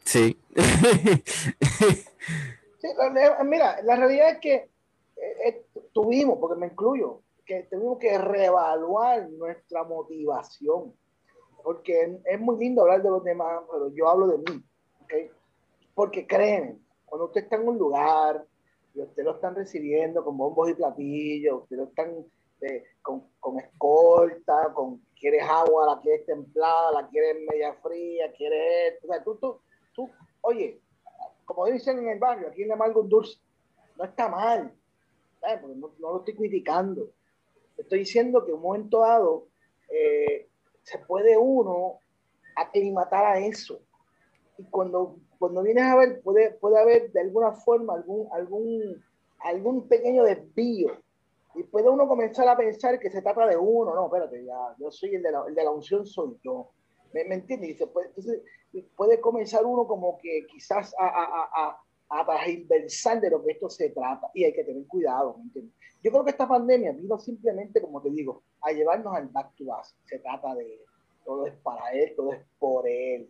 sí. 0.03 0.39
sí. 2.79 2.87
Mira, 3.43 3.81
la 3.83 3.95
realidad 3.95 4.31
es 4.31 4.37
que 4.39 4.53
eh, 4.55 5.37
eh, 5.45 5.65
tuvimos, 5.93 6.39
porque 6.39 6.59
me 6.59 6.67
incluyo, 6.67 7.21
que 7.45 7.63
tenemos 7.63 7.99
que 7.99 8.17
reevaluar 8.17 9.29
nuestra 9.29 9.83
motivación. 9.83 10.93
Porque 11.63 12.19
es 12.25 12.39
muy 12.39 12.57
lindo 12.57 12.81
hablar 12.81 13.03
de 13.03 13.09
los 13.09 13.23
demás, 13.23 13.61
pero 13.71 13.89
yo 13.93 14.07
hablo 14.07 14.27
de 14.27 14.37
mí. 14.37 14.63
¿okay? 15.03 15.29
Porque 15.93 16.25
creen, 16.25 16.83
cuando 17.05 17.25
usted 17.25 17.43
está 17.43 17.57
en 17.57 17.67
un 17.67 17.77
lugar 17.77 18.45
y 18.93 19.01
usted 19.01 19.23
lo 19.23 19.35
están 19.35 19.55
recibiendo 19.55 20.23
con 20.23 20.37
bombos 20.37 20.69
y 20.69 20.73
platillos, 20.73 21.63
usted 21.63 21.77
lo 21.77 21.83
están 21.85 22.25
eh, 22.61 22.83
con, 23.01 23.27
con, 23.39 23.59
escolta, 23.59 24.71
con 24.73 25.01
quieres 25.19 25.43
agua, 25.43 25.95
la 25.95 26.01
quieres 26.01 26.25
templada, 26.25 27.01
la 27.01 27.07
quieres 27.07 27.37
media 27.49 27.73
fría, 27.81 28.31
quieres 28.33 28.93
esto. 28.93 29.07
O 29.07 29.23
tú, 29.23 29.35
tú, 29.35 29.61
tú, 29.93 30.09
oye, 30.41 30.79
como 31.45 31.65
dicen 31.65 31.99
en 31.99 32.09
el 32.09 32.19
barrio, 32.19 32.49
aquí 32.49 32.63
en 32.63 32.71
Amargo 32.71 33.03
Dulce, 33.03 33.39
no 33.97 34.03
está 34.03 34.29
mal, 34.29 34.73
no, 35.41 35.91
no, 35.99 36.11
lo 36.11 36.19
estoy 36.19 36.35
criticando, 36.35 37.09
Estoy 37.77 37.99
diciendo 37.99 38.45
que 38.45 38.51
en 38.51 38.57
un 38.57 38.61
momento 38.61 38.99
dado 38.99 39.47
eh, 39.89 40.47
se 40.83 40.99
puede 40.99 41.35
uno 41.35 41.99
aclimatar 42.55 43.25
a 43.25 43.39
eso. 43.39 43.81
Y 44.61 44.69
cuando, 44.69 45.17
cuando 45.39 45.63
vienes 45.63 45.83
a 45.83 45.95
ver, 45.95 46.21
puede, 46.21 46.51
puede 46.51 46.79
haber 46.79 47.11
de 47.11 47.21
alguna 47.21 47.51
forma 47.53 47.95
algún, 47.95 48.27
algún, 48.31 49.03
algún 49.39 49.87
pequeño 49.87 50.23
desvío. 50.23 50.91
Y 51.55 51.63
puede 51.63 51.89
uno 51.89 52.07
comenzar 52.07 52.47
a 52.47 52.55
pensar 52.55 52.99
que 52.99 53.09
se 53.09 53.21
trata 53.21 53.47
de 53.47 53.57
uno. 53.57 53.95
No, 53.95 54.05
espérate, 54.05 54.45
ya, 54.45 54.75
yo 54.77 54.91
soy 54.91 55.15
el 55.15 55.23
de 55.23 55.31
la, 55.31 55.43
el 55.47 55.55
de 55.55 55.63
la 55.63 55.71
unción, 55.71 56.05
soy 56.05 56.37
yo. 56.43 56.69
¿Me, 57.11 57.25
me 57.25 57.35
entiendes? 57.35 57.81
Puede, 57.91 58.07
entonces, 58.07 58.41
puede 58.95 59.19
comenzar 59.19 59.65
uno 59.65 59.87
como 59.87 60.17
que 60.19 60.45
quizás 60.47 60.93
a, 60.97 61.07
a, 61.07 61.23
a, 61.53 61.81
a, 62.09 62.21
a 62.21 63.15
de 63.15 63.29
lo 63.29 63.43
que 63.43 63.53
esto 63.53 63.69
se 63.69 63.89
trata. 63.89 64.29
Y 64.35 64.43
hay 64.43 64.53
que 64.53 64.63
tener 64.63 64.85
cuidado, 64.85 65.37
¿me 65.37 65.43
entiendes? 65.43 65.73
Yo 66.03 66.11
creo 66.11 66.23
que 66.23 66.31
esta 66.31 66.47
pandemia 66.47 66.91
vino 66.93 67.17
simplemente, 67.19 67.81
como 67.81 68.01
te 68.01 68.11
digo, 68.11 68.43
a 68.61 68.71
llevarnos 68.71 69.15
al 69.15 69.27
back 69.27 69.55
to 69.55 69.65
base. 69.65 69.95
Se 70.05 70.19
trata 70.19 70.53
de 70.55 70.79
Todo 71.25 71.45
es 71.47 71.53
para 71.57 71.91
él, 71.91 72.13
todo 72.15 72.31
es 72.33 72.41
por 72.59 72.87
él. 72.87 73.29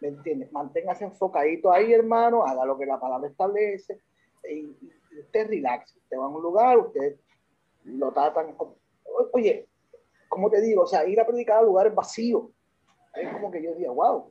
¿Me 0.00 0.08
entiendes? 0.08 0.52
Manténgase 0.52 1.04
enfocadito 1.04 1.72
ahí, 1.72 1.92
hermano, 1.92 2.44
haga 2.44 2.64
lo 2.64 2.78
que 2.78 2.86
la 2.86 3.00
palabra 3.00 3.28
establece 3.28 4.00
y, 4.48 4.76
usted 5.18 5.48
relax. 5.48 5.96
Usted 5.96 6.18
va 6.18 6.24
a 6.24 6.28
un 6.28 6.42
lugar, 6.42 6.78
usted 6.78 7.16
lo 7.84 8.12
tratan. 8.12 8.56
Oye, 9.32 9.68
como 10.28 10.50
te 10.50 10.60
digo, 10.60 10.82
o 10.82 10.86
sea, 10.86 11.06
ir 11.06 11.20
a 11.20 11.26
predicar 11.26 11.58
a 11.58 11.62
lugares 11.62 11.94
vacíos. 11.94 12.50
Es 13.14 13.32
como 13.32 13.50
que 13.50 13.62
yo 13.62 13.70
decía, 13.70 13.90
wow, 13.90 14.30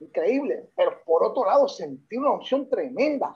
increíble. 0.00 0.68
Pero 0.76 1.00
por 1.04 1.22
otro 1.22 1.44
lado, 1.44 1.68
sentí 1.68 2.16
una 2.16 2.32
opción 2.32 2.68
tremenda. 2.68 3.34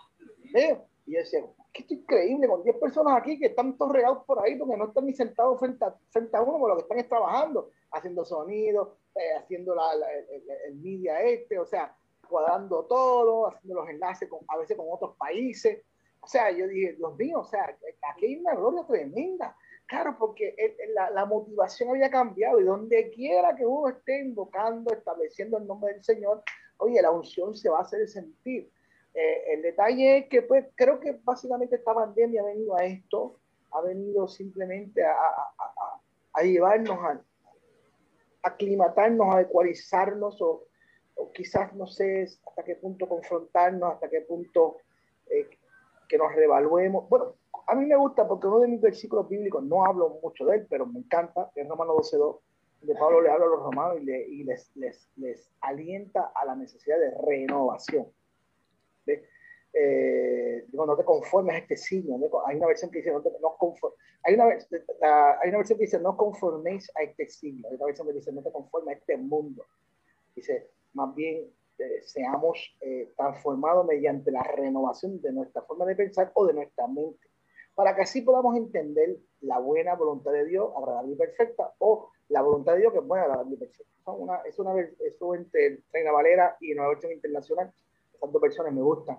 Y 1.06 1.12
yo 1.12 1.18
decía, 1.20 1.44
que 1.72 1.82
esto 1.82 1.94
es 1.94 2.01
increíble, 2.01 2.48
con 2.48 2.62
10 2.62 2.76
personas 2.76 3.16
aquí 3.16 3.38
que 3.38 3.47
están 3.47 3.76
todos 3.76 3.92
regados 3.92 4.24
por 4.24 4.42
ahí 4.42 4.56
porque 4.56 4.76
no 4.76 4.88
están 4.88 5.06
ni 5.06 5.14
sentados 5.14 5.59
frente 5.59 5.84
a, 5.84 5.94
frente 6.10 6.36
a 6.36 6.42
uno, 6.42 6.59
porque 6.59 6.70
lo 6.70 6.76
que 6.76 6.82
están 6.82 6.98
es 6.98 7.09
trabajando, 7.09 7.70
haciendo 7.92 8.24
sonido, 8.24 8.97
eh, 9.14 9.36
haciendo 9.38 9.74
la, 9.74 9.92
el, 9.94 10.44
el, 10.66 10.74
media 10.76 11.20
este, 11.22 11.59
o 11.59 11.66
sea, 11.66 11.94
cuadrando 12.28 12.84
todo, 12.84 13.48
haciendo 13.48 13.80
los 13.80 13.88
enlaces 13.88 14.28
con, 14.28 14.40
a 14.48 14.56
veces 14.56 14.76
con 14.76 14.86
otros 14.90 15.16
países. 15.16 15.82
O 16.20 16.26
sea, 16.26 16.51
yo 16.51 16.66
dije, 16.68 16.94
Dios 16.94 17.16
mío, 17.16 17.40
o 17.40 17.44
sea, 17.44 17.76
aquí 18.12 18.26
hay 18.26 18.36
una 18.36 18.55
gloria 18.55 18.84
tremenda. 18.86 19.56
Claro, 19.86 20.14
porque 20.18 20.55
la, 20.94 21.10
la, 21.10 21.24
motivación 21.24 21.90
había 21.90 22.10
cambiado 22.10 22.60
y 22.60 22.64
donde 22.64 23.10
quiera 23.10 23.56
que 23.56 23.66
uno 23.66 23.88
esté 23.88 24.20
invocando, 24.20 24.92
estableciendo 24.94 25.59
el 25.59 25.66
nombre 25.66 25.94
del 25.94 26.05
Señor, 26.05 26.44
oye, 26.76 27.02
la 27.02 27.10
unción 27.10 27.56
se 27.56 27.68
va 27.68 27.78
a 27.78 27.82
hacer 27.82 28.06
sentir. 28.06 28.70
Eh, 29.15 29.55
el 29.55 29.62
detalle 29.62 30.19
es 30.19 30.28
que 30.28 30.43
pues 30.43 30.66
creo 30.74 31.01
que 31.01 31.19
básicamente 31.24 31.77
esta 31.77 31.95
pandemia 31.95 32.43
ha 32.43 32.47
venido 32.47 32.77
a 32.77 32.85
esto, 32.85 33.41
ha 33.73 33.81
venido 33.82 34.28
simplemente 34.28 35.05
a, 35.05 35.12
a, 35.12 35.55
a, 35.59 36.01
a 36.35 36.43
llevarnos 36.43 36.99
a 36.99 37.20
aclimatarnos, 38.43 39.35
a 39.35 39.41
ecualizarnos 39.43 40.41
o, 40.41 40.65
o, 41.16 41.32
quizás 41.32 41.74
no 41.74 41.87
sé 41.87 42.23
hasta 42.47 42.62
qué 42.65 42.77
punto 42.77 43.09
confrontarnos, 43.09 43.95
hasta 43.95 44.09
qué 44.09 44.23
punto 44.23 44.78
eh, 45.28 45.49
que 46.09 46.19
nos 46.19 46.35
revaluemos. 46.35 47.09
Bueno, 47.09 47.35
a 47.66 47.74
mí 47.74 47.87
me 47.87 47.97
gusta 47.97 48.27
porque 48.27 48.47
uno 48.47 48.61
de 48.61 48.69
mis 48.69 48.81
versículos 48.81 49.28
bíblicos, 49.28 49.62
no 49.62 49.85
hablo 49.85 50.19
mucho 50.23 50.45
de 50.47 50.57
él, 50.57 50.66
pero 50.69 50.87
me 50.87 51.01
encanta, 51.01 51.51
es 51.55 51.69
Romano 51.69 51.95
12.2, 51.97 52.39
de 52.82 52.95
Pablo 52.95 53.20
le 53.20 53.31
habla 53.31 53.45
a 53.45 53.49
los 53.49 53.61
romanos 53.61 53.99
y, 54.01 54.05
le, 54.05 54.27
y 54.27 54.45
les, 54.45 54.74
les, 54.74 55.09
les, 55.16 55.53
alienta 55.61 56.32
a 56.35 56.47
la 56.47 56.55
necesidad 56.57 56.99
de 56.99 57.11
renovación. 57.27 58.07
Eh, 59.73 60.65
digo, 60.66 60.85
no 60.85 60.97
te 60.97 61.05
conformes 61.05 61.55
a 61.55 61.59
este 61.59 61.77
signo. 61.77 62.19
Hay 62.47 62.57
una 62.57 62.66
versión 62.66 62.91
que 62.91 62.99
dice, 62.99 63.12
no, 63.12 63.23
te, 63.23 63.31
no 63.41 63.57
hay, 64.24 64.35
una, 64.35 64.45
hay 64.45 65.49
una 65.49 65.59
versión 65.59 65.78
que 65.78 65.85
dice, 65.85 66.01
no 66.01 66.16
conforméis 66.16 66.91
a 66.97 67.03
este 67.03 67.28
signo. 67.28 67.69
Hay 67.69 67.77
una 67.77 67.87
versión 67.87 68.07
que 68.07 68.15
dice, 68.15 68.32
no 68.32 68.43
te 68.43 68.51
conformes 68.51 68.97
a 68.97 68.99
este 68.99 69.16
mundo. 69.16 69.65
Dice, 70.35 70.70
más 70.95 71.15
bien 71.15 71.51
eh, 71.81 72.03
seamos 72.03 72.59
eh, 72.82 73.11
transformados 73.16 73.87
mediante 73.87 74.31
la 74.31 74.43
renovación 74.43 75.20
de 75.23 75.32
nuestra 75.32 75.62
forma 75.62 75.87
de 75.87 75.97
pensar 75.97 76.31
o 76.35 76.47
de 76.47 76.53
nuestra 76.53 76.87
mente, 76.87 77.28
para 77.74 77.97
que 77.97 78.03
así 78.03 78.20
podamos 78.20 78.55
entender 78.57 79.16
la 79.41 79.59
buena 79.59 79.95
voluntad 79.95 80.32
de 80.32 80.45
Dios, 80.45 80.70
agradable 80.77 81.15
y 81.15 81.16
perfecta, 81.16 81.73
o 81.78 82.11
la 82.28 82.43
voluntad 82.43 82.74
de 82.74 82.81
Dios 82.81 82.93
que 82.93 82.99
es 82.99 83.07
buena, 83.07 83.24
agradable 83.24 83.55
y 83.55 83.59
perfecta. 83.59 84.12
Una, 84.12 84.43
es 84.43 84.59
una 84.59 84.78
eso 84.78 85.35
entre 85.35 85.82
Reina 85.93 86.12
Valera 86.12 86.57
y 86.61 86.74
Nueva 86.74 86.91
Versión 86.91 87.12
Internacional. 87.12 87.73
Esas 88.20 88.32
dos 88.32 88.42
versiones 88.42 88.72
me 88.72 88.82
gustan. 88.82 89.18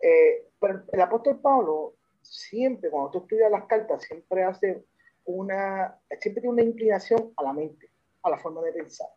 Eh, 0.00 0.48
pero 0.60 0.82
el 0.92 1.00
apóstol 1.00 1.40
Pablo 1.40 1.94
siempre, 2.20 2.90
cuando 2.90 3.10
tú 3.10 3.18
estudias 3.18 3.50
las 3.50 3.64
cartas, 3.66 4.02
siempre 4.02 4.42
hace 4.42 4.84
una, 5.24 5.98
siempre 6.20 6.40
tiene 6.42 6.54
una 6.54 6.62
inclinación 6.62 7.32
a 7.36 7.42
la 7.42 7.52
mente, 7.52 7.90
a 8.22 8.30
la 8.30 8.38
forma 8.38 8.62
de 8.62 8.72
pensar 8.72 9.08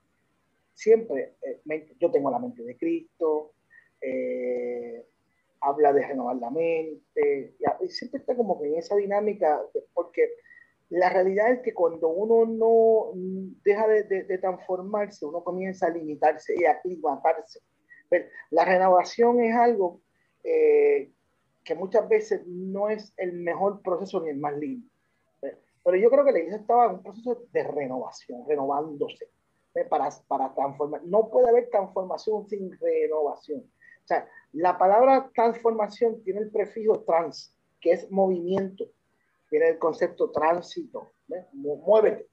siempre, 0.77 1.33
eh, 1.41 1.89
yo 1.99 2.11
tengo 2.11 2.29
la 2.29 2.39
mente 2.39 2.63
de 2.63 2.77
Cristo, 2.77 3.53
eh, 3.99 5.03
habla 5.59 5.91
de 5.91 6.05
renovar 6.05 6.35
la 6.37 6.51
mente, 6.51 7.55
y, 7.81 7.87
siempre 7.89 8.19
está 8.19 8.35
como 8.35 8.61
que 8.61 8.67
en 8.67 8.75
esa 8.75 8.95
dinámica, 8.95 9.59
porque 9.93 10.29
la 10.89 11.09
realidad 11.09 11.51
es 11.51 11.61
que 11.61 11.73
cuando 11.73 12.09
uno 12.09 12.45
no 12.45 13.11
deja 13.63 13.87
de, 13.87 14.37
transformarse, 14.37 15.25
uno 15.25 15.43
comienza 15.43 15.87
a 15.87 15.89
limitarse 15.89 16.53
y 16.55 16.65
a 16.65 16.73
aclimatarse. 16.73 17.59
La 18.51 18.65
renovación 18.65 19.41
es 19.41 19.55
algo 19.55 20.01
eh, 20.43 21.11
que 21.63 21.75
muchas 21.75 22.07
veces 22.07 22.45
no 22.47 22.89
es 22.89 23.13
el 23.17 23.33
mejor 23.33 23.81
proceso 23.81 24.21
ni 24.21 24.29
el 24.29 24.37
más 24.37 24.57
lindo. 24.57 24.87
Pero 25.83 25.97
yo 25.97 26.09
creo 26.09 26.25
que 26.25 26.31
la 26.33 26.39
iglesia 26.39 26.59
estaba 26.59 26.85
en 26.85 26.95
un 26.95 27.03
proceso 27.03 27.45
de 27.53 27.63
renovación, 27.63 28.45
renovándose 28.45 29.29
para, 29.89 30.09
para 30.27 30.53
transformar. 30.53 31.01
No 31.05 31.29
puede 31.29 31.49
haber 31.49 31.69
transformación 31.69 32.45
sin 32.47 32.77
renovación. 32.77 33.59
O 33.59 34.07
sea, 34.07 34.27
la 34.53 34.77
palabra 34.77 35.29
transformación 35.33 36.21
tiene 36.23 36.41
el 36.41 36.51
prefijo 36.51 37.03
trans, 37.03 37.55
que 37.79 37.91
es 37.91 38.11
movimiento. 38.11 38.85
Tiene 39.49 39.69
el 39.69 39.79
concepto 39.79 40.31
tránsito. 40.31 41.11
Muévete. 41.53 42.27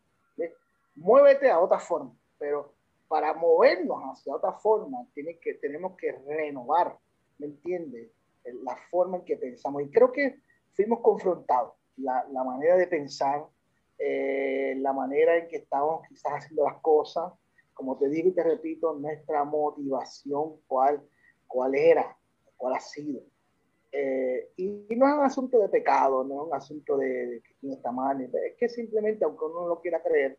Muévete 0.97 1.51
a 1.51 1.61
otra 1.61 1.79
forma. 1.79 2.13
Pero 2.39 2.74
para 3.09 3.35
movernos 3.35 4.03
hacia 4.03 4.35
otra 4.35 4.53
forma, 4.53 5.07
tiene 5.15 5.39
que, 5.39 5.55
tenemos 5.55 5.97
que 5.97 6.13
renovar, 6.13 6.97
¿me 7.39 7.47
entiendes? 7.47 8.11
La 8.63 8.77
forma 8.91 9.19
en 9.19 9.25
que 9.25 9.37
pensamos. 9.37 9.83
Y 9.83 9.91
creo 9.91 10.13
que 10.13 10.41
fuimos 10.73 11.01
confrontados. 11.01 11.75
La, 11.97 12.27
la 12.33 12.43
manera 12.43 12.77
de 12.77 12.87
pensar, 12.87 13.47
eh, 13.99 14.75
la 14.79 14.93
manera 14.93 15.37
en 15.37 15.49
que 15.49 15.57
estamos 15.57 16.07
quizás 16.09 16.33
haciendo 16.33 16.65
las 16.65 16.81
cosas, 16.81 17.33
como 17.73 17.97
te 17.99 18.09
digo 18.09 18.29
y 18.29 18.33
te 18.33 18.43
repito, 18.43 18.95
nuestra 18.95 19.45
motivación, 19.45 20.57
cuál, 20.67 21.03
cuál 21.47 21.75
era, 21.75 22.17
cuál 22.57 22.75
ha 22.75 22.81
sido. 22.81 23.21
Eh, 23.93 24.51
y, 24.57 24.87
no 24.97 25.07
es 25.07 25.15
un 25.15 25.25
asunto 25.25 25.59
de 25.59 25.69
pecado, 25.69 26.25
no 26.25 26.43
es 26.43 26.49
un 26.49 26.55
asunto 26.55 26.97
de, 26.97 27.41
que 27.45 27.55
quién 27.61 27.73
está 27.75 27.93
mal, 27.93 28.21
es 28.21 28.57
que 28.59 28.69
simplemente, 28.69 29.25
aunque 29.25 29.45
uno 29.45 29.63
no 29.63 29.69
lo 29.69 29.81
quiera 29.81 30.03
creer, 30.03 30.39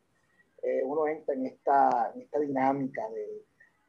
eh, 0.63 0.81
uno 0.83 1.07
entra 1.07 1.35
en 1.35 1.45
esta, 1.45 2.11
en 2.13 2.21
esta 2.21 2.39
dinámica 2.39 3.09
de, 3.09 3.45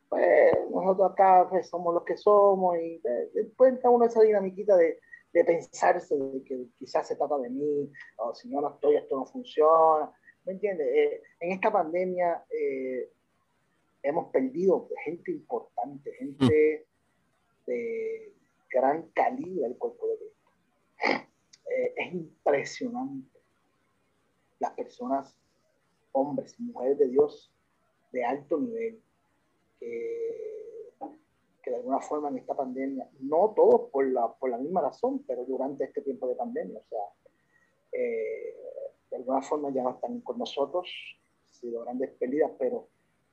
pues, 0.08 0.52
nosotros 0.70 1.12
acá 1.12 1.46
pues, 1.48 1.68
somos 1.68 1.94
los 1.94 2.04
que 2.04 2.16
somos, 2.16 2.76
y 2.78 3.00
después 3.34 3.72
entra 3.72 3.90
uno 3.90 4.04
esa 4.04 4.22
dinamiquita 4.22 4.76
de, 4.76 4.98
de 5.32 5.44
pensarse 5.44 6.16
de 6.16 6.42
que 6.44 6.66
quizás 6.78 7.06
se 7.06 7.16
trata 7.16 7.38
de 7.38 7.50
mí, 7.50 7.92
o 8.18 8.34
si 8.34 8.48
no, 8.48 8.60
no 8.60 8.74
estoy, 8.74 8.96
esto 8.96 9.16
no 9.16 9.26
funciona. 9.26 10.12
¿Me 10.44 10.52
entiendes? 10.52 10.86
Eh, 10.86 11.22
en 11.40 11.52
esta 11.52 11.72
pandemia 11.72 12.44
eh, 12.50 13.10
hemos 14.02 14.30
perdido 14.30 14.88
gente 15.04 15.32
importante, 15.32 16.12
gente 16.14 16.86
de 17.66 18.32
gran 18.70 19.08
calibre 19.10 19.62
del 19.62 19.76
cuerpo 19.76 20.06
de 20.06 20.16
Cristo. 20.18 21.26
Eh, 21.68 21.94
es 21.96 22.14
impresionante 22.14 23.40
las 24.60 24.70
personas, 24.72 25.36
hombres 26.16 26.54
y 26.58 26.62
mujeres 26.62 26.98
de 26.98 27.08
Dios 27.08 27.52
de 28.12 28.24
alto 28.24 28.58
nivel, 28.58 29.00
que 29.78 30.56
que 31.66 31.72
de 31.72 31.78
alguna 31.78 31.98
forma 31.98 32.28
en 32.28 32.38
esta 32.38 32.54
pandemia, 32.54 33.10
no 33.18 33.52
todos 33.56 33.90
por 33.90 34.06
la, 34.06 34.32
por 34.34 34.50
la 34.50 34.56
misma 34.56 34.82
razón, 34.82 35.24
pero 35.26 35.44
durante 35.44 35.82
este 35.82 36.00
tiempo 36.00 36.28
de 36.28 36.36
pandemia, 36.36 36.78
o 36.78 36.84
sea, 36.88 37.00
eh, 37.90 38.54
de 39.10 39.16
alguna 39.16 39.42
forma 39.42 39.70
ya 39.70 39.82
no 39.82 39.90
están 39.90 40.20
con 40.20 40.38
nosotros, 40.38 40.88
ha 41.50 41.52
sido 41.52 41.82
grandes 41.82 42.12
pérdidas, 42.12 42.52
pero 42.56 42.86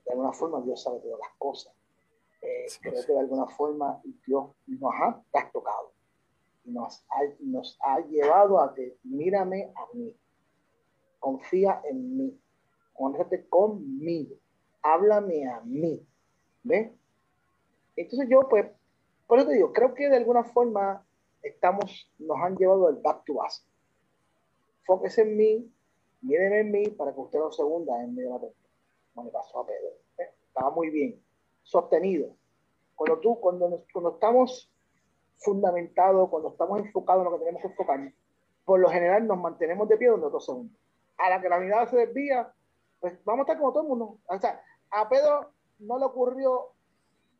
de 0.03 0.13
alguna 0.13 0.33
forma 0.33 0.61
Dios 0.61 0.81
sabe 0.81 0.99
todas 1.01 1.19
las 1.19 1.29
cosas. 1.37 1.75
Eh, 2.41 2.65
creo 2.81 3.05
que 3.05 3.13
de 3.13 3.19
alguna 3.19 3.45
forma 3.45 4.01
Dios 4.25 4.49
nos 4.65 4.93
ha 4.95 5.23
trastocado 5.31 5.91
y 6.65 6.71
nos 6.71 7.05
ha, 7.11 7.19
nos 7.41 7.77
ha 7.81 7.99
llevado 7.99 8.59
a 8.59 8.73
que 8.73 8.97
mírame 9.03 9.71
a 9.75 9.95
mí, 9.95 10.11
confía 11.19 11.83
en 11.85 12.17
mí, 12.17 12.39
honrate 12.95 13.47
conmigo, 13.47 14.35
háblame 14.81 15.47
a 15.47 15.61
mí, 15.61 16.05
¿ves? 16.63 16.91
Entonces 17.95 18.27
yo, 18.29 18.41
pues, 18.49 18.65
por 19.27 19.39
eso 19.39 19.47
te 19.47 19.55
digo, 19.55 19.73
creo 19.73 19.93
que 19.93 20.09
de 20.09 20.17
alguna 20.17 20.43
forma 20.43 21.05
estamos, 21.41 22.11
nos 22.19 22.37
han 22.39 22.55
llevado 22.57 22.87
al 22.87 22.97
back 22.97 23.23
to 23.25 23.35
base. 23.35 23.63
Fóquese 24.85 25.21
en 25.21 25.37
mí, 25.37 25.73
miren 26.21 26.53
en 26.53 26.71
mí 26.71 26.87
para 26.89 27.13
que 27.13 27.19
usted 27.19 27.39
no 27.39 27.51
se 27.51 27.63
hunda 27.63 28.01
en 28.03 28.15
medio 28.15 28.29
de 28.29 28.33
la 28.33 28.39
tormenta. 28.39 28.69
No 29.15 29.23
le 29.23 29.31
pasó 29.31 29.59
a 29.59 29.67
Pedro. 29.67 29.89
¿eh? 30.17 30.29
Estaba 30.47 30.71
muy 30.71 30.89
bien, 30.89 31.21
sostenido. 31.61 32.35
Cuando 32.95 33.19
tú, 33.19 33.39
cuando, 33.39 33.83
cuando 33.91 34.13
estamos 34.13 34.71
fundamentados, 35.37 36.29
cuando 36.29 36.49
estamos 36.49 36.79
enfocados 36.79 37.25
en 37.25 37.31
lo 37.31 37.37
que 37.37 37.45
tenemos 37.45 37.61
que 37.61 37.67
enfocar, 37.67 38.13
por 38.65 38.79
lo 38.79 38.89
general 38.89 39.27
nos 39.27 39.37
mantenemos 39.37 39.87
de 39.89 39.97
pie 39.97 40.07
donde 40.07 40.27
otros 40.27 40.45
se 40.45 40.51
A 41.17 41.29
la 41.29 41.41
que 41.41 41.49
la 41.49 41.59
mirada 41.59 41.87
se 41.87 41.97
desvía, 41.97 42.53
pues 43.03 43.21
vamos 43.25 43.39
a 43.39 43.43
estar 43.43 43.57
como 43.57 43.73
todo 43.73 43.83
el 43.83 43.89
mundo. 43.89 44.17
O 44.27 44.39
sea, 44.39 44.63
a 44.89 45.09
Pedro 45.09 45.51
no 45.79 45.99
le 45.99 46.05
ocurrió 46.05 46.69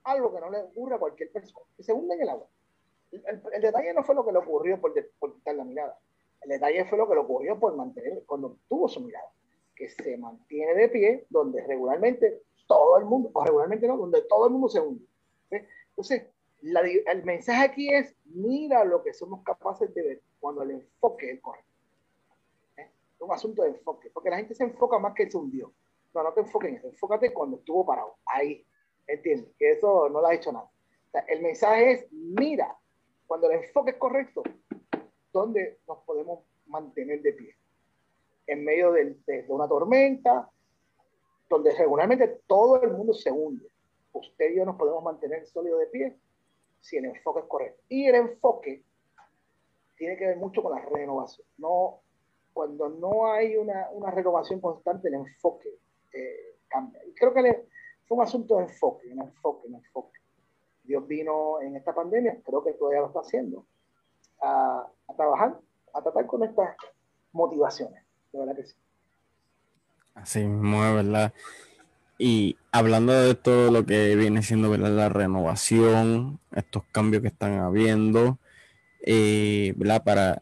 algo 0.04 0.34
que 0.34 0.42
no 0.42 0.50
le 0.50 0.58
ocurre 0.58 0.96
a 0.96 1.00
cualquier 1.00 1.32
persona, 1.32 1.66
que 1.78 1.84
se 1.84 1.94
hunde 1.94 2.16
en 2.16 2.22
el 2.24 2.30
agua. 2.32 2.48
El, 3.14 3.62
detalle 3.62 3.94
no 3.94 4.04
fue 4.04 4.14
lo 4.14 4.26
que 4.26 4.34
le 4.34 4.40
ocurrió 4.40 4.82
por, 4.82 4.94
por 5.20 5.34
quitar 5.36 5.56
la 5.56 5.64
mirada, 5.64 5.98
el 6.42 6.50
detalle 6.50 6.84
fue 6.84 6.98
lo 6.98 7.08
que 7.08 7.14
le 7.14 7.22
ocurrió 7.22 7.58
por 7.58 7.78
mantener, 7.78 8.26
cuando 8.26 8.58
tuvo 8.68 8.90
su 8.90 9.00
mirada, 9.00 9.32
que 9.74 9.88
se 9.88 10.18
mantiene 10.18 10.74
de 10.74 10.90
pie, 10.90 11.28
donde 11.30 11.66
regularmente 11.66 12.42
todo 12.68 12.98
el 12.98 13.06
mundo, 13.06 13.32
o 13.32 13.46
regularmente 13.46 13.88
no, 13.88 13.96
donde 13.96 14.22
todo 14.24 14.48
el 14.48 14.52
mundo 14.52 14.68
se 14.68 14.82
hunde. 14.82 15.06
Entonces, 15.50 16.28
el 16.62 17.24
mensaje 17.24 17.64
aquí 17.64 17.88
es, 17.88 18.14
mira 18.26 18.84
lo 18.84 19.02
que 19.02 19.14
somos 19.14 19.42
capaces 19.44 19.94
de 19.94 20.04
ver 20.04 20.22
cuando 20.42 20.64
el 20.64 20.72
enfoque 20.72 21.32
es 21.32 21.40
correcto. 21.40 21.73
Un 23.24 23.32
asunto 23.32 23.64
de 23.64 23.70
enfoque, 23.70 24.10
porque 24.12 24.30
la 24.30 24.38
gente 24.38 24.56
se 24.56 24.64
enfoca 24.64 25.00
más 25.00 25.14
que 25.14 25.30
se 25.30 25.38
hundió. 25.38 25.74
No, 26.14 26.24
no 26.24 26.34
te 26.34 26.42
enfoques 26.42 26.70
en 26.70 26.78
eso, 26.78 26.88
enfócate 26.88 27.34
cuando 27.34 27.58
estuvo 27.58 27.86
parado, 27.86 28.18
ahí, 28.26 28.66
¿entiendes? 29.08 29.54
Que 29.58 29.72
eso 29.72 30.10
no 30.10 30.22
lo 30.22 30.28
ha 30.28 30.34
hecho 30.36 30.52
nada. 30.52 30.70
el 31.28 31.42
mensaje 31.42 31.92
es, 31.92 32.12
mira, 32.12 32.78
cuando 33.26 33.50
el 33.50 33.64
enfoque 33.64 33.92
es 33.92 33.98
correcto, 33.98 34.44
¿dónde 35.32 35.80
nos 35.88 36.00
podemos 36.00 36.46
mantener 36.68 37.22
de 37.22 37.34
pie? 37.34 37.56
En 38.46 38.64
medio 38.64 38.92
de, 38.92 39.16
de 39.26 39.46
una 39.48 39.68
tormenta, 39.68 40.50
donde 41.50 41.74
regularmente 41.76 42.42
todo 42.48 42.82
el 42.82 42.92
mundo 42.92 43.14
se 43.14 43.32
hunde. 43.32 43.68
Usted 44.12 44.52
y 44.52 44.58
yo 44.58 44.66
nos 44.66 44.76
podemos 44.76 45.04
mantener 45.04 45.46
sólidos 45.48 45.80
de 45.80 45.88
pie 45.88 46.18
si 46.80 46.98
el 46.98 47.06
enfoque 47.06 47.40
es 47.40 47.46
correcto. 47.48 47.82
Y 47.90 48.06
el 48.06 48.16
enfoque 48.16 48.84
tiene 49.96 50.18
que 50.18 50.28
ver 50.28 50.38
mucho 50.38 50.62
con 50.62 50.74
la 50.74 50.86
renovación. 50.86 51.48
No, 51.58 52.03
cuando 52.54 52.90
no 52.90 53.32
hay 53.32 53.58
una, 53.58 53.90
una 53.92 54.12
renovación 54.12 54.60
constante, 54.60 55.08
el 55.08 55.16
enfoque 55.16 55.70
eh, 56.14 56.58
cambia. 56.68 57.04
Y 57.06 57.14
creo 57.14 57.34
que 57.34 57.66
fue 58.06 58.18
un 58.18 58.24
asunto 58.24 58.58
de 58.58 58.64
enfoque, 58.64 59.08
un 59.12 59.22
enfoque, 59.22 59.68
un 59.68 59.76
enfoque. 59.76 60.20
Dios 60.84 61.08
vino 61.08 61.62
en 61.62 61.76
esta 61.76 61.94
pandemia, 61.96 62.38
creo 62.46 62.64
que 62.64 62.74
todavía 62.74 63.02
lo 63.02 63.08
está 63.08 63.22
haciendo, 63.22 63.66
a, 64.42 64.88
trabajar, 65.16 65.58
a 65.94 66.02
tratar 66.02 66.26
con 66.28 66.44
estas 66.44 66.76
motivaciones. 67.32 68.04
De 68.32 68.40
verdad 68.40 68.56
que 68.56 68.66
sí. 68.66 68.76
Así 70.14 70.44
mismo 70.44 70.80
verdad. 70.80 71.34
Y 72.18 72.58
hablando 72.72 73.14
de 73.14 73.34
todo 73.36 73.72
lo 73.72 73.86
que 73.86 74.16
viene 74.16 74.44
siendo 74.44 74.76
la 74.78 75.10
renovación, 75.10 76.40
estos 76.52 76.84
cambios 76.92 77.22
que 77.22 77.30
están 77.30 77.60
habiendo, 77.60 78.38
eh, 79.06 79.74
¿verdad? 79.76 80.04
para 80.04 80.42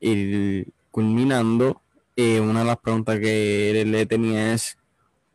ir 0.00 0.72
culminando, 0.92 1.82
eh, 2.14 2.38
una 2.38 2.60
de 2.60 2.66
las 2.66 2.78
preguntas 2.78 3.18
que 3.18 3.82
le 3.84 4.06
tenía 4.06 4.54
es, 4.54 4.78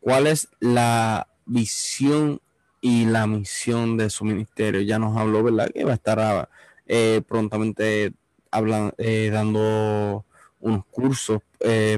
¿cuál 0.00 0.26
es 0.26 0.48
la 0.58 1.28
visión 1.44 2.40
y 2.80 3.04
la 3.04 3.26
misión 3.26 3.98
de 3.98 4.08
su 4.08 4.24
ministerio? 4.24 4.80
Ya 4.80 4.98
nos 4.98 5.18
habló, 5.18 5.42
¿verdad? 5.42 5.68
Que 5.74 5.84
va 5.84 5.92
a 5.92 5.96
estar 5.96 6.48
eh, 6.86 7.20
prontamente 7.28 8.14
hablando, 8.50 8.94
dando 8.96 10.24
unos 10.60 10.86
cursos 10.86 11.42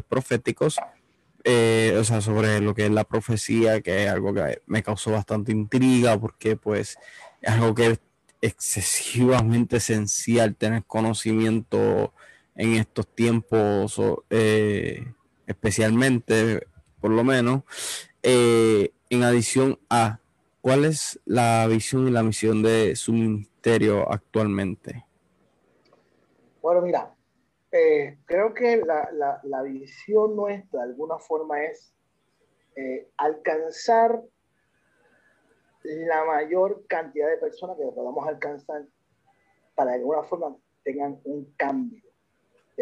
proféticos 0.09 0.81
eh, 1.45 1.97
o 1.99 2.05
sea, 2.05 2.20
sobre 2.20 2.61
lo 2.61 2.74
que 2.74 2.87
es 2.87 2.91
la 2.91 3.05
profecía, 3.05 3.81
que 3.81 4.05
es 4.05 4.11
algo 4.11 4.35
que 4.35 4.61
me 4.66 4.82
causó 4.82 5.12
bastante 5.12 5.53
intriga, 5.53 6.19
porque 6.20 6.57
pues 6.57 6.99
es 7.41 7.51
algo 7.51 7.74
que 7.74 7.87
es 7.87 8.01
excesivamente 8.43 9.78
esencial 9.78 10.55
tener 10.55 10.85
conocimiento 10.85 12.12
en 12.55 12.75
estos 12.75 13.07
tiempos, 13.09 14.01
eh, 14.31 15.05
especialmente, 15.47 16.67
por 17.01 17.11
lo 17.11 17.25
menos, 17.25 17.63
eh, 18.23 18.93
en 19.09 19.23
adición 19.23 19.79
a 19.89 20.21
cuál 20.61 20.85
es 20.85 21.19
la 21.25 21.67
visión 21.67 22.07
y 22.07 22.11
la 22.11 22.23
misión 22.23 22.63
de 22.63 22.95
su 22.97 23.13
ministerio 23.13 24.11
actualmente. 24.13 25.07
Bueno, 26.61 26.83
mira, 26.83 27.15
eh, 27.73 28.19
creo 28.27 28.53
que 28.53 28.77
la, 28.85 29.41
la, 29.43 29.63
visión 29.63 30.37
nuestra 30.37 30.81
de 30.81 30.91
alguna 30.91 31.19
forma 31.19 31.63
es 31.63 31.95
alcanzar 33.17 34.23
la 35.83 36.25
mayor 36.25 36.87
cantidad 36.87 37.29
de 37.29 37.37
personas 37.37 37.77
que 37.77 37.85
podamos 37.85 38.27
alcanzar 38.27 38.87
para 39.75 39.93
de 39.93 39.99
alguna 39.99 40.23
forma 40.23 40.57
tengan 40.83 41.21
un 41.25 41.53
cambio 41.57 42.10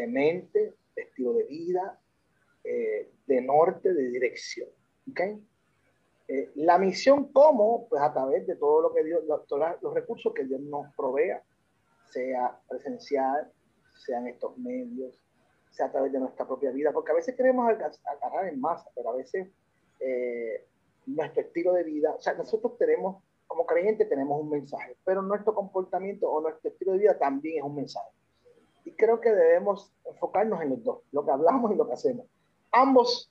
de 0.00 0.06
mente, 0.06 0.74
de 0.94 1.02
estilo 1.02 1.32
de 1.32 1.44
vida, 1.44 2.00
eh, 2.64 3.10
de 3.26 3.40
norte, 3.40 3.92
de 3.92 4.08
dirección. 4.08 4.68
¿okay? 5.10 5.42
la 6.56 6.76
misión 6.76 7.32
como, 7.32 7.88
pues 7.88 8.02
a 8.02 8.12
través 8.12 8.46
de 8.46 8.54
todo 8.56 8.82
lo 8.82 8.92
que 8.92 9.02
Dios, 9.02 9.22
todos 9.46 9.80
los 9.80 9.94
recursos 9.94 10.34
que 10.34 10.44
Dios 10.44 10.60
nos 10.60 10.94
provea, 10.94 11.42
sea 12.10 12.60
presencial, 12.68 13.50
sean 14.04 14.26
estos 14.26 14.56
medios, 14.58 15.14
sea 15.70 15.86
a 15.86 15.92
través 15.92 16.12
de 16.12 16.20
nuestra 16.20 16.46
propia 16.46 16.70
vida, 16.70 16.92
porque 16.92 17.12
a 17.12 17.14
veces 17.14 17.34
queremos 17.34 17.66
agarrar 17.68 18.48
en 18.48 18.60
masa, 18.60 18.90
pero 18.94 19.10
a 19.10 19.16
veces 19.16 19.48
eh, 20.00 20.66
nuestro 21.06 21.42
estilo 21.42 21.72
de 21.72 21.84
vida, 21.84 22.14
o 22.14 22.20
sea, 22.20 22.34
nosotros 22.34 22.76
tenemos, 22.78 23.22
como 23.46 23.66
creyentes 23.66 24.08
tenemos 24.08 24.40
un 24.40 24.50
mensaje, 24.50 24.96
pero 25.04 25.22
nuestro 25.22 25.54
comportamiento 25.54 26.30
o 26.30 26.40
nuestro 26.40 26.70
estilo 26.70 26.92
de 26.92 26.98
vida 26.98 27.18
también 27.18 27.58
es 27.58 27.62
un 27.62 27.74
mensaje. 27.74 28.10
Y 28.88 28.92
creo 28.92 29.20
que 29.20 29.30
debemos 29.30 29.92
enfocarnos 30.06 30.62
en 30.62 30.70
los 30.70 30.82
dos, 30.82 31.02
lo 31.12 31.22
que 31.22 31.30
hablamos 31.30 31.70
y 31.72 31.76
lo 31.76 31.86
que 31.86 31.92
hacemos. 31.92 32.24
Ambos, 32.72 33.30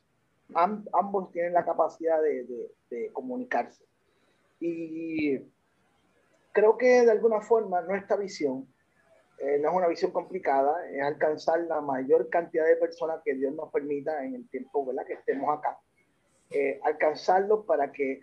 ambos 0.53 1.31
tienen 1.31 1.53
la 1.53 1.65
capacidad 1.65 2.21
de, 2.21 2.43
de, 2.43 2.71
de 2.91 3.11
comunicarse. 3.11 3.83
Y 4.59 5.39
creo 6.51 6.77
que 6.77 7.05
de 7.05 7.11
alguna 7.11 7.41
forma 7.41 7.81
nuestra 7.81 8.17
visión 8.17 8.67
eh, 9.39 9.57
no 9.59 9.69
es 9.69 9.75
una 9.75 9.87
visión 9.87 10.11
complicada, 10.11 10.87
es 10.91 11.01
alcanzar 11.01 11.61
la 11.61 11.81
mayor 11.81 12.29
cantidad 12.29 12.67
de 12.67 12.75
personas 12.75 13.21
que 13.25 13.33
Dios 13.33 13.51
nos 13.55 13.71
permita 13.71 14.23
en 14.23 14.35
el 14.35 14.47
tiempo 14.49 14.85
¿verdad? 14.85 15.07
que 15.07 15.13
estemos 15.13 15.57
acá. 15.57 15.79
Eh, 16.51 16.79
alcanzarlos 16.83 17.65
para 17.65 17.91
que 17.91 18.21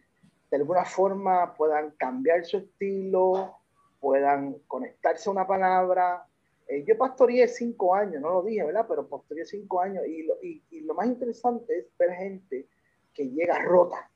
de 0.52 0.56
alguna 0.56 0.84
forma 0.84 1.52
puedan 1.54 1.90
cambiar 1.96 2.44
su 2.44 2.58
estilo, 2.58 3.56
puedan 3.98 4.54
conectarse 4.68 5.28
a 5.28 5.32
una 5.32 5.48
palabra. 5.48 6.28
Eh, 6.68 6.84
yo 6.86 6.96
pastoreé 6.96 7.46
cinco 7.48 7.94
años, 7.94 8.22
no 8.22 8.30
lo 8.30 8.42
dije, 8.42 8.64
¿verdad? 8.64 8.86
Pero 8.88 9.06
pastoreé 9.06 9.44
cinco 9.44 9.80
años 9.80 10.06
y 10.06 10.22
lo, 10.22 10.34
y, 10.42 10.80
lo 10.80 10.94
más 10.94 11.06
interesante 11.06 11.78
es 11.78 11.86
ver 11.98 12.12
gente 12.12 12.66
que 13.12 13.28
llega 13.28 13.62
rota, 13.62 14.10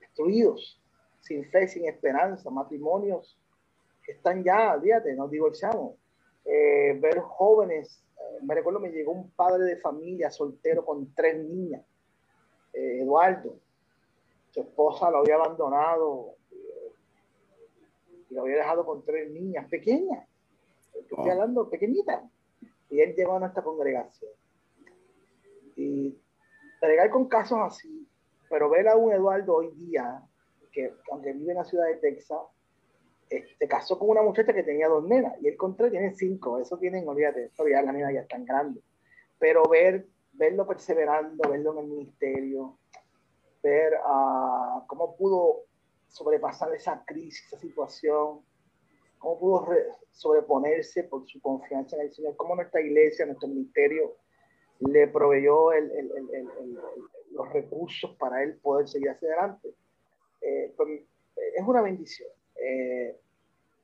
destruidos, 0.00 0.80
sin 1.20 1.44
fe, 1.50 1.68
sin 1.68 1.86
esperanza, 1.86 2.50
matrimonios 2.50 3.38
están 4.08 4.42
ya, 4.42 4.78
fíjate, 4.80 5.14
nos 5.14 5.30
divorciamos. 5.30 5.96
Eh, 6.44 6.98
ver 7.00 7.20
jóvenes, 7.20 8.02
eh, 8.16 8.38
me 8.42 8.54
recuerdo 8.54 8.80
me 8.80 8.90
llegó 8.90 9.12
un 9.12 9.30
padre 9.30 9.64
de 9.64 9.76
familia 9.76 10.30
soltero 10.30 10.84
con 10.84 11.12
tres 11.14 11.38
niñas, 11.44 11.84
eh, 12.72 13.00
Eduardo, 13.02 13.56
su 14.50 14.60
esposa 14.60 15.10
lo 15.10 15.18
había 15.18 15.34
abandonado 15.34 16.34
y 18.30 18.34
lo 18.34 18.42
había 18.42 18.56
dejado 18.56 18.86
con 18.86 19.04
tres 19.04 19.30
niñas 19.30 19.68
pequeñas, 19.68 20.26
estoy 21.00 21.30
hablando 21.30 21.68
pequeñitas, 21.68 22.22
y 22.90 23.00
él 23.00 23.14
llegó 23.14 23.36
a 23.36 23.40
nuestra 23.40 23.62
congregación. 23.62 24.30
Y 25.76 26.16
bregar 26.80 27.10
con 27.10 27.28
casos 27.28 27.58
así, 27.60 28.08
pero 28.48 28.68
ver 28.70 28.88
a 28.88 28.96
un 28.96 29.12
Eduardo 29.12 29.56
hoy 29.56 29.70
día, 29.74 30.22
que 30.72 30.94
aunque 31.10 31.32
vive 31.32 31.52
en 31.52 31.58
la 31.58 31.64
ciudad 31.64 31.86
de 31.86 31.96
Texas, 31.96 32.40
se 33.28 33.36
este, 33.36 33.68
casó 33.68 33.98
con 33.98 34.10
una 34.10 34.22
muchacha 34.22 34.52
que 34.54 34.62
tenía 34.62 34.88
dos 34.88 35.04
nenas 35.04 35.34
y 35.42 35.48
él 35.48 35.56
con 35.56 35.76
tres 35.76 35.90
tiene 35.90 36.14
cinco. 36.14 36.58
Eso 36.58 36.78
tienen, 36.78 37.06
olvídate, 37.06 37.46
eso 37.46 37.68
ya 37.68 37.82
la 37.82 37.92
nena 37.92 38.12
ya 38.12 38.20
es 38.20 38.28
tan 38.28 38.44
grande. 38.44 38.80
Pero 39.38 39.62
ver, 39.64 40.06
verlo 40.32 40.66
perseverando, 40.66 41.48
verlo 41.48 41.72
en 41.72 41.78
el 41.78 41.86
ministerio, 41.86 42.78
ver 43.62 43.94
uh, 43.94 44.86
cómo 44.86 45.16
pudo 45.16 45.64
sobrepasar 46.08 46.74
esa 46.74 47.04
crisis, 47.04 47.46
esa 47.46 47.58
situación, 47.58 48.40
cómo 49.18 49.38
pudo 49.38 49.68
sobreponerse 50.12 51.04
por 51.04 51.26
su 51.28 51.40
confianza 51.40 51.96
en 51.96 52.02
el 52.02 52.12
Señor, 52.12 52.36
cómo 52.36 52.54
nuestra 52.54 52.80
iglesia, 52.80 53.26
nuestro 53.26 53.48
ministerio 53.48 54.16
le 54.80 55.08
proveyó 55.08 55.72
el, 55.72 55.90
el, 55.90 56.10
el, 56.32 56.78
los 57.32 57.52
recursos 57.52 58.16
para 58.16 58.42
él 58.42 58.56
poder 58.58 58.88
seguir 58.88 59.10
hacia 59.10 59.28
adelante. 59.28 59.74
Eh, 60.40 60.74
es 61.56 61.66
una 61.66 61.82
bendición 61.82 62.28
eh, 62.58 63.16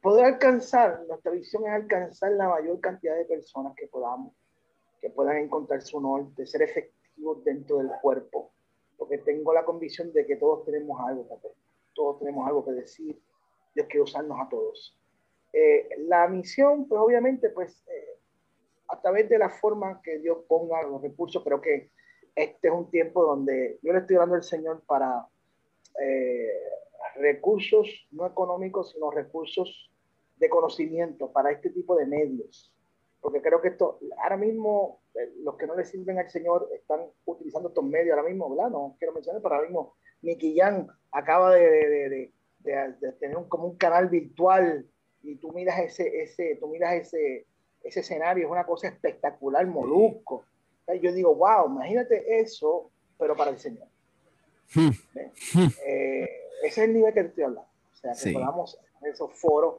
poder 0.01 0.27
alcanzar, 0.27 1.05
nuestra 1.09 1.33
visión 1.33 1.65
es 1.65 1.73
alcanzar 1.73 2.33
la 2.33 2.49
mayor 2.49 2.81
cantidad 2.81 3.17
de 3.17 3.25
personas 3.25 3.75
que 3.75 3.87
podamos, 3.87 4.35
que 5.01 5.09
puedan 5.11 5.39
encontrar 5.39 5.81
su 5.83 6.01
norte, 6.01 6.47
ser 6.47 6.63
efectivos 6.63 7.43
dentro 7.45 7.79
del 7.79 7.91
cuerpo, 8.03 8.51
porque 8.99 9.19
tengo 9.19 9.55
la 9.55 9.65
convicción 9.65 10.13
de 10.13 10.27
que 10.27 10.37
todos 10.37 10.65
tenemos 10.67 11.01
algo 11.01 11.27
que 11.29 11.49
todos 11.95 12.19
tenemos 12.19 12.47
algo 12.47 12.65
que 12.65 12.73
decir, 12.73 13.19
Dios 13.75 13.87
quiere 13.87 14.03
usarnos 14.03 14.39
a 14.41 14.49
todos. 14.49 14.99
Eh, 15.57 15.89
la 16.09 16.27
misión, 16.27 16.89
pues 16.89 17.01
obviamente, 17.01 17.49
pues 17.51 17.87
eh, 17.87 18.19
a 18.89 19.01
través 19.01 19.29
de 19.29 19.39
la 19.39 19.49
forma 19.49 20.03
que 20.03 20.19
Dios 20.19 20.39
ponga 20.49 20.83
los 20.83 21.01
recursos, 21.01 21.45
creo 21.45 21.61
que 21.61 21.93
este 22.35 22.69
es 22.69 22.75
un 22.75 22.91
tiempo 22.91 23.23
donde 23.23 23.79
yo 23.81 23.93
le 23.93 24.01
estoy 24.01 24.17
dando 24.17 24.35
al 24.35 24.43
Señor 24.43 24.83
para 24.85 25.29
eh, 26.03 26.51
recursos 27.17 27.89
no 28.11 28.27
económicos, 28.27 28.91
sino 28.91 29.13
recursos 29.13 29.93
de 30.37 30.49
conocimiento 30.49 31.31
para 31.31 31.53
este 31.53 31.71
tipo 31.71 31.95
de 31.95 32.07
medios. 32.07 32.75
Porque 33.21 33.41
creo 33.41 33.63
que 33.63 33.69
esto, 33.69 34.01
ahora 34.21 34.37
mismo, 34.37 35.03
eh, 35.15 35.33
los 35.45 35.57
que 35.57 35.69
no 35.69 35.77
le 35.77 35.85
sirven 35.85 36.19
al 36.19 36.29
Señor 36.29 36.69
están 36.75 37.01
utilizando 37.25 37.69
estos 37.69 37.85
medios 37.85 38.17
ahora 38.17 38.29
mismo, 38.29 38.51
¿verdad? 38.51 38.71
No 38.71 38.97
quiero 38.99 39.15
mencionar, 39.15 39.41
pero 39.41 39.55
ahora 39.55 39.69
mismo 39.69 39.95
Nicky 40.21 40.59
Jan 40.59 40.89
acaba 41.13 41.55
de, 41.55 41.69
de, 41.71 42.33
de, 43.01 43.13
tener 43.13 43.37
un, 43.37 43.49
como 43.49 43.69
un 43.69 43.77
canal 43.77 44.09
virtual 44.09 44.87
y 45.25 45.37
tú 45.37 45.53
miras 45.53 45.81
ese, 45.81 46.23
ese, 46.23 46.57
tú 46.61 46.69
miras 46.69 46.95
ese, 46.95 47.47
ese 47.83 48.01
escenario, 48.01 48.47
es 48.47 48.51
una 48.51 48.65
cosa 48.65 48.89
espectacular, 48.89 49.67
molusco. 49.67 50.45
Yo 51.01 51.13
digo, 51.13 51.35
wow, 51.35 51.67
imagínate 51.67 52.41
eso, 52.41 52.91
pero 53.19 53.37
para 53.37 53.51
el 53.51 53.59
Señor. 53.59 53.89
Hmm. 54.75 54.91
Eh, 55.87 56.29
ese 56.63 56.83
es 56.83 56.89
el 56.89 56.95
nivel 56.95 57.15
que 57.15 57.21
estoy 57.21 57.45
hablando. 57.45 57.69
O 57.93 57.97
sea, 57.97 58.13
que 58.23 58.33
podamos 58.33 58.79
en 59.01 59.11
esos 59.13 59.33
foros 59.33 59.77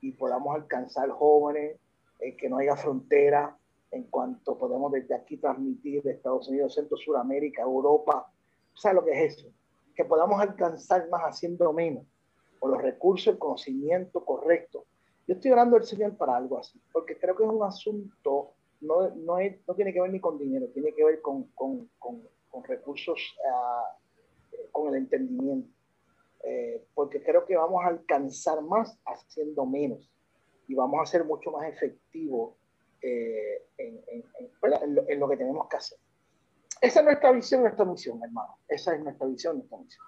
y 0.00 0.12
podamos 0.12 0.54
alcanzar 0.54 1.08
jóvenes, 1.10 1.76
eh, 2.20 2.36
que 2.36 2.48
no 2.48 2.58
haya 2.58 2.76
frontera 2.76 3.56
en 3.90 4.04
cuanto 4.04 4.58
podemos 4.58 4.92
desde 4.92 5.14
aquí 5.14 5.36
transmitir 5.36 6.02
de 6.02 6.12
Estados 6.12 6.48
Unidos, 6.48 6.74
Centro, 6.74 6.96
Suramérica, 6.96 7.62
Europa. 7.62 8.30
¿Sabes 8.74 8.96
lo 8.96 9.04
que 9.04 9.12
es 9.12 9.38
eso? 9.38 9.48
Que 9.94 10.04
podamos 10.04 10.40
alcanzar 10.40 11.08
más 11.08 11.22
haciendo 11.22 11.72
menos, 11.72 12.04
los 12.70 12.82
recursos, 12.82 13.32
el 13.32 13.38
conocimiento 13.38 14.24
correcto. 14.24 14.84
Yo 15.26 15.34
estoy 15.34 15.50
orando 15.50 15.76
al 15.76 15.84
Señor 15.84 16.16
para 16.16 16.36
algo 16.36 16.58
así, 16.58 16.80
porque 16.92 17.18
creo 17.18 17.34
que 17.34 17.44
es 17.44 17.48
un 17.48 17.62
asunto, 17.62 18.52
no, 18.80 19.08
no, 19.10 19.38
no 19.66 19.74
tiene 19.74 19.92
que 19.92 20.00
ver 20.00 20.10
ni 20.10 20.20
con 20.20 20.38
dinero, 20.38 20.68
tiene 20.68 20.92
que 20.92 21.04
ver 21.04 21.22
con, 21.22 21.44
con, 21.54 21.88
con, 21.98 22.22
con 22.50 22.64
recursos, 22.64 23.34
uh, 23.44 24.70
con 24.70 24.88
el 24.88 24.96
entendimiento. 24.96 25.74
Eh, 26.46 26.84
porque 26.94 27.22
creo 27.22 27.46
que 27.46 27.56
vamos 27.56 27.82
a 27.84 27.88
alcanzar 27.88 28.60
más 28.60 28.98
haciendo 29.06 29.64
menos 29.64 30.10
y 30.68 30.74
vamos 30.74 31.00
a 31.00 31.06
ser 31.06 31.24
mucho 31.24 31.50
más 31.50 31.66
efectivos 31.66 32.54
eh, 33.00 33.62
en, 33.78 34.02
en, 34.06 35.20
lo, 35.20 35.28
que 35.28 35.36
tenemos 35.38 35.68
que 35.68 35.76
hacer. 35.76 35.98
Esa 36.82 37.00
es 37.00 37.04
nuestra 37.06 37.32
visión, 37.32 37.62
nuestra 37.62 37.86
misión, 37.86 38.22
hermano. 38.22 38.58
Esa 38.68 38.94
es 38.94 39.02
nuestra 39.02 39.26
visión, 39.26 39.56
nuestra 39.56 39.78
misión. 39.78 40.04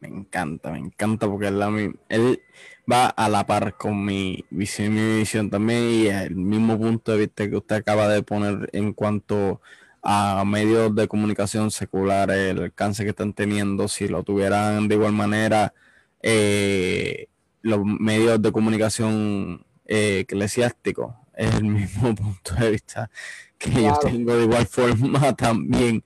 Me 0.00 0.08
encanta, 0.08 0.72
me 0.72 0.78
encanta 0.78 1.26
porque 1.28 1.48
él, 1.48 1.98
él 2.08 2.42
va 2.90 3.06
a 3.08 3.28
la 3.28 3.46
par 3.46 3.76
con 3.76 4.02
mi 4.04 4.44
visión 4.50 4.96
y 4.96 5.00
mi 5.00 5.18
visión 5.18 5.50
también 5.50 5.90
y 5.90 6.06
el 6.06 6.34
mismo 6.34 6.78
punto 6.78 7.12
de 7.12 7.18
vista 7.18 7.48
que 7.48 7.56
usted 7.56 7.76
acaba 7.76 8.08
de 8.08 8.22
poner 8.22 8.70
en 8.72 8.94
cuanto 8.94 9.60
a 10.02 10.42
medios 10.46 10.94
de 10.94 11.06
comunicación 11.06 11.70
seculares, 11.70 12.36
el 12.36 12.62
alcance 12.62 13.04
que 13.04 13.10
están 13.10 13.34
teniendo, 13.34 13.88
si 13.88 14.08
lo 14.08 14.22
tuvieran 14.22 14.88
de 14.88 14.94
igual 14.94 15.12
manera 15.12 15.74
eh, 16.22 17.28
los 17.60 17.84
medios 17.84 18.40
de 18.40 18.52
comunicación 18.52 19.66
eh, 19.84 20.20
eclesiásticos, 20.20 21.14
es 21.34 21.54
el 21.56 21.64
mismo 21.66 22.14
punto 22.14 22.54
de 22.54 22.70
vista 22.70 23.10
que 23.58 23.70
yo 23.82 23.98
tengo 23.98 24.34
de 24.34 24.44
igual 24.44 24.66
forma 24.66 25.32
también. 25.36 26.02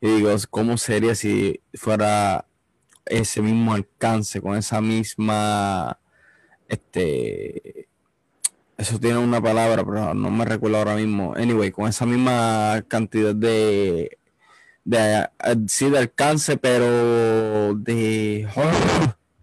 Y 0.00 0.16
digo, 0.16 0.30
¿cómo 0.50 0.76
sería 0.78 1.14
si 1.14 1.60
fuera 1.74 2.44
ese 3.06 3.42
mismo 3.42 3.74
alcance, 3.74 4.40
con 4.40 4.56
esa 4.56 4.80
misma, 4.80 5.98
este, 6.68 7.88
eso 8.76 8.98
tiene 8.98 9.18
una 9.18 9.40
palabra, 9.40 9.84
pero 9.84 10.14
no 10.14 10.30
me 10.30 10.44
recuerdo 10.44 10.78
ahora 10.78 10.96
mismo. 10.96 11.34
Anyway, 11.36 11.70
con 11.70 11.88
esa 11.88 12.06
misma 12.06 12.84
cantidad 12.88 13.34
de, 13.34 14.18
de 14.84 15.28
sí, 15.68 15.90
de 15.90 15.98
alcance, 15.98 16.56
pero 16.56 17.74
de, 17.74 18.48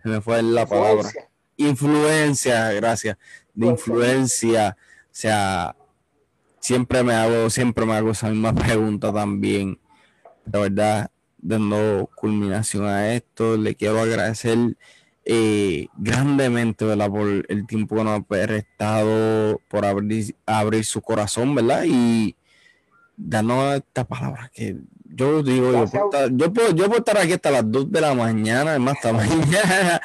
se 0.03 0.09
me 0.09 0.21
fue 0.21 0.41
la 0.41 0.65
palabra. 0.65 1.09
Influencia, 1.57 2.71
gracias. 2.71 3.17
De 3.53 3.67
influencia, 3.67 4.77
o 5.03 5.09
sea, 5.11 5.75
siempre 6.59 7.03
me 7.03 7.13
hago, 7.13 7.49
siempre 7.49 7.85
me 7.85 7.93
hago 7.93 8.11
esa 8.11 8.29
misma 8.29 8.53
pregunta 8.55 9.13
también. 9.13 9.79
De 10.45 10.59
verdad, 10.59 11.11
dando 11.41 12.09
culminación 12.15 12.85
a 12.85 13.13
esto. 13.13 13.57
Le 13.57 13.75
quiero 13.75 13.99
agradecer 13.99 14.57
eh, 15.25 15.87
grandemente, 15.97 16.85
¿verdad? 16.85 17.09
Por 17.09 17.45
el 17.47 17.67
tiempo 17.67 17.95
que 17.95 18.03
nos 18.03 18.19
ha 18.19 18.23
prestado, 18.23 19.61
por 19.67 19.85
abrir, 19.85 20.35
abrir 20.45 20.85
su 20.85 21.01
corazón, 21.01 21.55
¿verdad? 21.55 21.83
Y 21.85 22.35
darnos 23.15 23.75
esta 23.75 24.05
palabra 24.05 24.49
que 24.53 24.77
yo 25.11 25.43
digo, 25.43 25.71
yo 25.71 25.85
puedo, 25.85 26.05
estar, 26.05 26.29
yo, 26.31 26.53
puedo, 26.53 26.69
yo 26.69 26.85
puedo 26.85 26.99
estar 26.99 27.17
aquí 27.17 27.33
hasta 27.33 27.51
las 27.51 27.69
2 27.69 27.91
de 27.91 28.01
la 28.01 28.13
mañana, 28.13 28.71
además 28.71 28.95
hasta 28.95 29.13
mañana. 29.13 30.01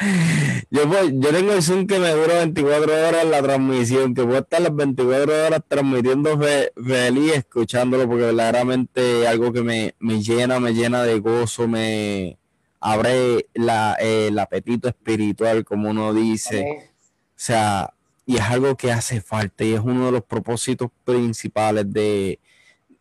Yo, 0.70 0.88
puedo, 0.88 1.08
yo 1.08 1.30
tengo 1.30 1.52
el 1.52 1.62
Zoom 1.62 1.86
que 1.86 1.98
me 1.98 2.10
dura 2.10 2.38
24 2.38 3.08
horas 3.08 3.24
la 3.26 3.42
transmisión, 3.42 4.14
que 4.14 4.24
puedo 4.24 4.38
estar 4.38 4.62
las 4.62 4.74
24 4.74 5.46
horas 5.46 5.62
transmitiendo 5.68 6.38
feliz, 6.38 7.32
escuchándolo, 7.34 8.08
porque 8.08 8.24
verdaderamente 8.24 9.28
algo 9.28 9.52
que 9.52 9.62
me, 9.62 9.94
me 9.98 10.22
llena, 10.22 10.58
me 10.58 10.72
llena 10.72 11.02
de 11.02 11.20
gozo, 11.20 11.68
me 11.68 12.38
abre 12.80 13.46
la, 13.54 13.94
el 13.94 14.38
apetito 14.38 14.88
espiritual, 14.88 15.64
como 15.64 15.90
uno 15.90 16.14
dice. 16.14 16.90
O 16.90 17.32
sea, 17.36 17.92
y 18.26 18.36
es 18.36 18.42
algo 18.42 18.76
que 18.76 18.90
hace 18.90 19.20
falta 19.20 19.64
y 19.64 19.74
es 19.74 19.80
uno 19.80 20.06
de 20.06 20.12
los 20.12 20.24
propósitos 20.24 20.90
principales 21.04 21.92
de 21.92 22.38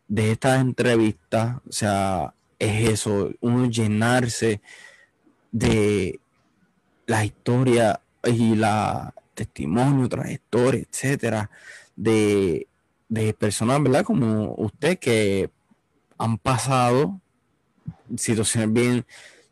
de 0.07 0.31
estas 0.31 0.61
entrevistas, 0.61 1.57
o 1.67 1.71
sea, 1.71 2.33
es 2.59 2.89
eso, 2.89 3.31
uno 3.41 3.69
llenarse 3.69 4.61
de 5.51 6.19
la 7.05 7.25
historia 7.25 8.01
y 8.23 8.55
la 8.55 9.13
testimonio, 9.33 10.07
trayectoria, 10.07 10.85
etcétera, 10.89 11.49
de, 11.95 12.67
de 13.09 13.33
personas, 13.33 13.81
¿verdad? 13.81 14.03
Como 14.03 14.53
usted 14.55 14.97
que 14.99 15.49
han 16.17 16.37
pasado 16.37 17.19
situaciones 18.15 18.71
bien 18.71 19.05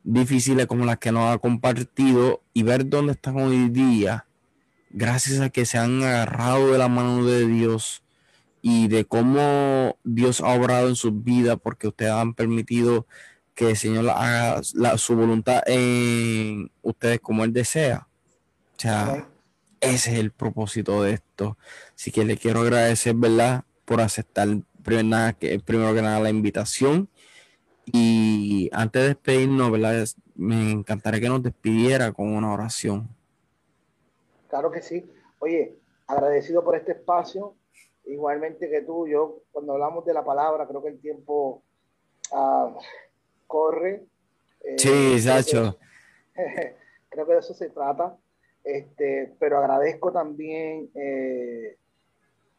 difíciles 0.03 0.67
como 0.67 0.85
las 0.85 0.97
que 0.97 1.11
nos 1.11 1.33
ha 1.33 1.37
compartido 1.37 2.41
y 2.53 2.63
ver 2.63 2.87
dónde 2.87 3.13
están 3.13 3.37
hoy 3.37 3.69
día, 3.69 4.25
gracias 4.89 5.39
a 5.41 5.49
que 5.49 5.65
se 5.65 5.77
han 5.77 6.01
agarrado 6.03 6.71
de 6.71 6.77
la 6.77 6.87
mano 6.87 7.25
de 7.25 7.47
Dios 7.47 8.01
y 8.61 8.87
de 8.87 9.05
cómo 9.05 9.97
Dios 10.03 10.41
ha 10.41 10.53
obrado 10.53 10.87
en 10.87 10.95
sus 10.95 11.23
vidas 11.23 11.57
porque 11.61 11.87
ustedes 11.87 12.11
han 12.11 12.33
permitido 12.33 13.07
que 13.55 13.71
el 13.71 13.77
Señor 13.77 14.09
haga 14.09 14.61
su 14.97 15.15
voluntad 15.15 15.61
en 15.65 16.71
ustedes 16.81 17.19
como 17.19 17.43
Él 17.43 17.53
desea. 17.53 18.07
O 18.77 18.79
sea, 18.79 19.27
ese 19.79 20.13
es 20.13 20.19
el 20.19 20.31
propósito 20.31 21.03
de 21.03 21.13
esto. 21.13 21.57
Así 21.95 22.11
que 22.11 22.23
le 22.23 22.37
quiero 22.37 22.61
agradecer, 22.61 23.15
¿verdad? 23.15 23.63
Por 23.85 24.01
aceptar 24.01 24.47
primero, 24.83 25.37
que, 25.37 25.59
primero 25.59 25.93
que 25.93 26.01
nada 26.01 26.19
la 26.19 26.29
invitación. 26.29 27.09
Y 27.85 28.69
antes 28.71 29.01
de 29.01 29.07
despedirnos, 29.09 29.71
¿verdad? 29.71 30.07
Me 30.35 30.71
encantaría 30.71 31.19
que 31.19 31.29
nos 31.29 31.43
despidiera 31.43 32.11
con 32.11 32.29
una 32.29 32.53
oración. 32.53 33.09
Claro 34.49 34.71
que 34.71 34.81
sí. 34.81 35.05
Oye, 35.39 35.77
agradecido 36.07 36.63
por 36.63 36.75
este 36.75 36.93
espacio 36.93 37.55
igualmente 38.05 38.69
que 38.69 38.81
tú, 38.81 39.07
yo 39.07 39.39
cuando 39.51 39.73
hablamos 39.73 40.05
de 40.05 40.13
la 40.13 40.23
palabra, 40.23 40.67
creo 40.67 40.81
que 40.81 40.89
el 40.89 40.99
tiempo 40.99 41.61
uh, 42.31 42.77
corre. 43.47 44.05
Eh, 44.63 44.75
sí, 44.77 45.19
Sacho. 45.19 45.77
Creo 47.09 47.25
que 47.25 47.33
de 47.33 47.39
eso 47.39 47.53
se 47.53 47.69
trata. 47.69 48.17
Este, 48.63 49.33
pero 49.39 49.57
agradezco 49.57 50.11
también 50.11 50.89
eh, 50.93 51.77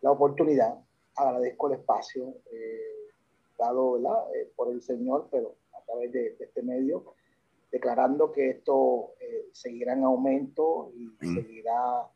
la 0.00 0.10
oportunidad, 0.10 0.74
agradezco 1.14 1.68
el 1.68 1.74
espacio 1.74 2.34
eh, 2.52 3.12
dado 3.56 3.98
eh, 4.34 4.50
por 4.56 4.72
el 4.72 4.82
Señor, 4.82 5.28
pero 5.30 5.54
a 5.78 5.80
través 5.84 6.12
de, 6.12 6.34
de 6.36 6.44
este 6.44 6.62
medio, 6.62 7.14
declarando 7.70 8.32
que 8.32 8.50
esto 8.50 9.14
seguirá 9.52 9.92
en 9.92 10.04
aumento 10.04 10.90
y 10.96 11.06
mm. 11.24 11.34
seguirá 11.34 12.08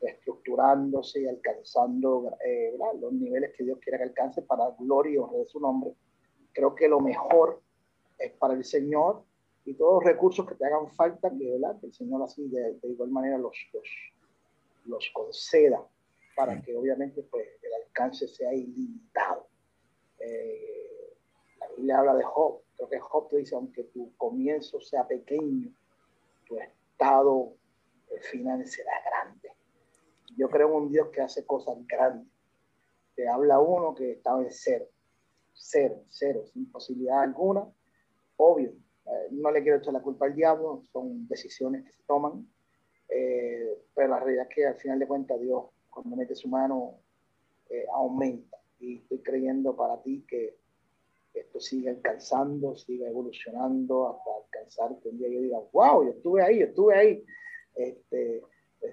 reestructurándose 0.00 1.22
y 1.22 1.26
alcanzando 1.28 2.36
eh, 2.44 2.76
los 3.00 3.12
niveles 3.12 3.52
que 3.56 3.64
Dios 3.64 3.78
quiera 3.80 3.98
que 3.98 4.04
alcance 4.04 4.42
para 4.42 4.70
gloria 4.78 5.14
y 5.14 5.18
honra 5.18 5.38
de 5.38 5.46
su 5.46 5.60
nombre. 5.60 5.94
Creo 6.52 6.74
que 6.74 6.88
lo 6.88 7.00
mejor 7.00 7.60
es 8.18 8.32
para 8.32 8.54
el 8.54 8.64
Señor 8.64 9.22
y 9.64 9.74
todos 9.74 10.02
los 10.02 10.04
recursos 10.04 10.46
que 10.46 10.54
te 10.54 10.66
hagan 10.66 10.88
falta, 10.92 11.30
que, 11.30 11.58
que 11.80 11.86
el 11.86 11.92
Señor 11.92 12.22
así 12.22 12.48
de, 12.48 12.78
igual 12.82 13.10
manera 13.10 13.38
los, 13.38 13.56
los, 13.72 13.88
los, 14.86 15.10
conceda 15.12 15.86
para 16.34 16.60
que 16.62 16.74
obviamente 16.76 17.22
pues, 17.22 17.46
el 17.62 17.72
alcance 17.84 18.26
sea 18.26 18.52
ilimitado. 18.54 19.46
Eh, 20.18 21.14
la 21.58 21.68
Biblia 21.76 21.98
habla 21.98 22.14
de 22.14 22.24
Job, 22.24 22.62
creo 22.76 22.88
que 22.88 22.98
Job 22.98 23.28
te 23.28 23.36
dice, 23.38 23.54
aunque 23.54 23.84
tu 23.84 24.14
comienzo 24.16 24.80
sea 24.80 25.06
pequeño, 25.06 25.70
tu 26.46 26.58
estado 26.58 27.54
final 28.20 28.66
será 28.66 28.92
grande. 29.04 29.52
Yo 30.36 30.48
creo 30.48 30.68
en 30.68 30.74
un 30.74 30.90
Dios 30.90 31.08
que 31.08 31.20
hace 31.20 31.44
cosas 31.44 31.76
grandes. 31.86 32.28
Te 33.14 33.28
habla 33.28 33.60
uno 33.60 33.94
que 33.94 34.12
estaba 34.12 34.40
en 34.42 34.50
cero, 34.50 34.86
cero, 35.52 36.02
cero, 36.08 36.44
sin 36.52 36.70
posibilidad 36.70 37.22
alguna. 37.22 37.66
Obvio, 38.36 38.70
eh, 39.06 39.28
no 39.32 39.50
le 39.50 39.62
quiero 39.62 39.78
echar 39.78 39.92
la 39.92 40.02
culpa 40.02 40.26
al 40.26 40.34
diablo, 40.34 40.82
son 40.92 41.26
decisiones 41.28 41.84
que 41.84 41.92
se 41.92 42.02
toman, 42.04 42.48
eh, 43.08 43.78
pero 43.94 44.08
la 44.08 44.20
realidad 44.20 44.46
es 44.48 44.54
que 44.54 44.66
al 44.66 44.76
final 44.76 44.98
de 44.98 45.06
cuentas 45.08 45.40
Dios, 45.40 45.64
cuando 45.90 46.16
mete 46.16 46.34
su 46.34 46.48
mano, 46.48 46.94
eh, 47.68 47.86
aumenta. 47.92 48.58
Y 48.78 48.98
estoy 48.98 49.18
creyendo 49.18 49.76
para 49.76 50.00
ti 50.02 50.24
que 50.26 50.56
esto 51.34 51.60
siga 51.60 51.90
alcanzando, 51.90 52.74
siga 52.76 53.08
evolucionando 53.08 54.08
hasta 54.08 54.30
alcanzar 54.44 54.98
que 55.00 55.08
un 55.08 55.18
día 55.18 55.28
yo 55.28 55.40
diga, 55.40 55.58
wow, 55.72 56.04
yo 56.04 56.10
estuve 56.10 56.42
ahí, 56.42 56.60
yo 56.60 56.66
estuve 56.66 56.96
ahí. 56.96 57.24
Este, 57.74 58.42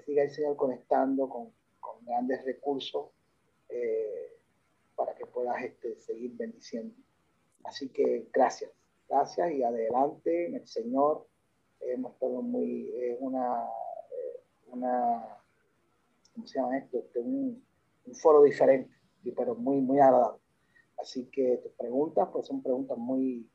siga 0.06 0.24
el 0.24 0.32
Señor 0.32 0.56
conectando 0.56 1.30
con, 1.30 1.52
con 1.80 2.04
grandes 2.06 2.44
recursos, 2.46 3.08
eh, 3.70 4.38
para 4.98 5.14
que 5.14 5.26
puedas 5.26 5.64
este, 5.64 5.96
seguir 6.02 6.32
bendiciendo. 6.36 6.94
Así 7.64 7.90
que 7.90 8.28
gracias, 8.34 8.72
gracias 9.08 9.52
y 9.52 9.64
adelante 9.64 10.48
en 10.48 10.56
el 10.56 10.68
Señor. 10.68 11.28
Hemos 11.80 12.14
estado 12.14 12.42
muy, 12.42 12.90
es 12.96 13.18
una, 13.20 13.64
eh, 14.12 14.42
una, 14.68 15.38
¿cómo 16.34 16.48
se 16.48 16.60
llama 16.60 16.78
esto? 16.80 16.98
Este, 16.98 17.20
un, 17.20 17.64
un, 18.06 18.16
foro 18.16 18.42
diferente, 18.42 18.92
pero 19.36 19.54
muy, 19.54 19.80
muy 19.82 20.00
agradable. 20.00 20.42
Así 20.98 21.26
que 21.26 21.58
tus 21.58 21.72
preguntas, 21.74 22.28
pues 22.32 22.48
son 22.48 22.64
preguntas 22.64 22.98
muy, 22.98 23.48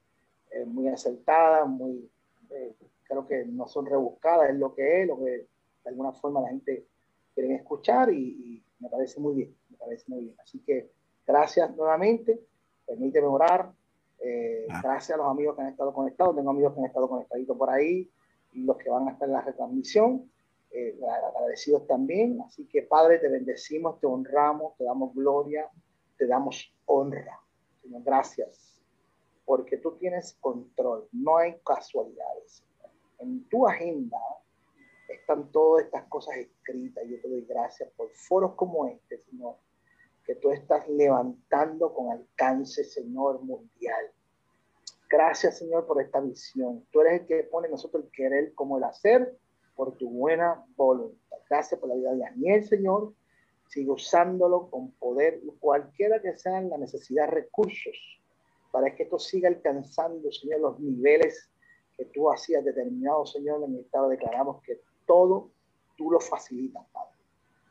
eh, 0.53 0.65
muy 0.65 0.89
acertadas, 0.89 1.67
muy, 1.67 2.09
eh, 2.51 2.75
creo 3.03 3.27
que 3.27 3.45
no 3.47 3.67
son 3.67 3.87
rebuscadas, 3.87 4.51
es 4.51 4.57
lo 4.57 4.73
que 4.75 5.03
es, 5.03 5.09
lo 5.09 5.19
que 5.19 5.49
de 5.85 5.91
alguna 5.91 6.13
forma 6.13 6.41
la 6.41 6.49
gente 6.49 6.87
quiere 7.35 7.55
escuchar 7.55 8.13
y, 8.13 8.19
y 8.19 8.65
me 8.81 8.89
parece 8.89 9.21
muy 9.21 9.35
bien, 9.35 9.57
me 9.71 9.77
parece 9.77 10.05
muy 10.09 10.25
bien. 10.25 10.37
Así 10.43 10.59
que 10.61 10.91
gracias 11.27 11.75
nuevamente, 11.77 12.41
permíteme 12.87 13.27
orar, 13.27 13.73
eh, 14.23 14.67
ah. 14.71 14.81
Gracias 14.83 15.11
a 15.11 15.17
los 15.17 15.29
amigos 15.29 15.57
que 15.57 15.63
han 15.63 15.69
estado 15.69 15.93
conectados. 15.93 16.37
Tengo 16.37 16.51
amigos 16.51 16.75
que 16.75 16.81
han 16.81 16.87
estado 16.87 17.09
conectaditos 17.09 17.57
por 17.57 17.71
ahí 17.71 18.09
los 18.55 18.77
que 18.77 18.91
van 18.91 19.09
a 19.09 19.13
estar 19.13 19.29
en 19.29 19.35
la 19.35 19.41
retransmisión. 19.41 20.31
Eh, 20.71 20.99
agradecidos 21.35 21.87
también. 21.87 22.41
Así 22.47 22.67
que, 22.67 22.83
Padre, 22.83 23.19
te 23.19 23.29
bendecimos, 23.29 23.99
te 24.01 24.07
honramos, 24.07 24.77
te 24.77 24.85
damos 24.85 25.15
gloria, 25.15 25.69
te 26.17 26.27
damos 26.27 26.73
honra. 26.87 27.41
Señor, 27.83 28.03
gracias. 28.05 28.81
Porque 29.45 29.79
tú 29.79 29.93
tienes 29.93 30.37
control. 30.41 31.09
No 31.13 31.39
hay 31.39 31.57
casualidades. 31.65 32.63
En 33.19 33.45
tu 33.49 33.67
agenda 33.67 34.19
están 35.09 35.51
todas 35.53 35.85
estas 35.85 36.05
cosas 36.05 36.37
escritas. 36.37 37.05
Yo 37.09 37.21
te 37.21 37.29
doy 37.29 37.45
gracias 37.49 37.91
por 37.97 38.11
foros 38.11 38.55
como 38.55 38.87
este, 38.87 39.19
Señor 39.19 39.57
que 40.25 40.35
tú 40.37 40.51
estás 40.51 40.89
levantando 40.89 41.93
con 41.93 42.11
alcance, 42.11 42.85
Señor, 42.85 43.43
mundial. 43.43 44.11
Gracias, 45.09 45.59
Señor, 45.59 45.87
por 45.87 46.01
esta 46.01 46.21
visión. 46.21 46.87
Tú 46.91 47.01
eres 47.01 47.21
el 47.21 47.27
que 47.27 47.45
pone 47.45 47.69
nosotros 47.69 48.05
el 48.05 48.11
querer 48.11 48.55
como 48.55 48.79
el 48.79 48.85
hacer 48.85 49.37
por 49.75 49.97
tu 49.97 50.09
buena 50.09 50.65
voluntad. 50.77 51.37
Gracias 51.51 51.79
por 51.79 51.89
la 51.89 51.97
vida 51.97 52.13
de 52.13 52.19
Daniel, 52.19 52.65
Señor. 52.65 53.13
Sigue 53.69 53.91
usándolo 53.91 54.71
con 54.71 54.93
poder, 54.93 55.41
cualquiera 55.61 56.21
que 56.21 56.37
sean 56.39 56.71
la 56.71 56.79
necesidad, 56.79 57.29
recursos, 57.29 58.21
para 58.71 58.95
que 58.95 59.05
esto 59.05 59.19
siga 59.19 59.49
alcanzando, 59.49 60.31
Señor, 60.31 60.61
los 60.61 60.81
niveles 60.81 61.51
que 61.97 62.05
tú 62.07 62.31
hacías 62.31 62.65
determinados, 62.65 63.33
Señor. 63.33 63.63
En 63.65 63.75
el 63.75 63.81
estado 63.81 64.09
declaramos 64.09 64.63
que 64.63 64.81
todo 65.07 65.51
tú 65.97 66.11
lo 66.11 66.21
facilitas, 66.21 66.85
Padre. 66.93 67.13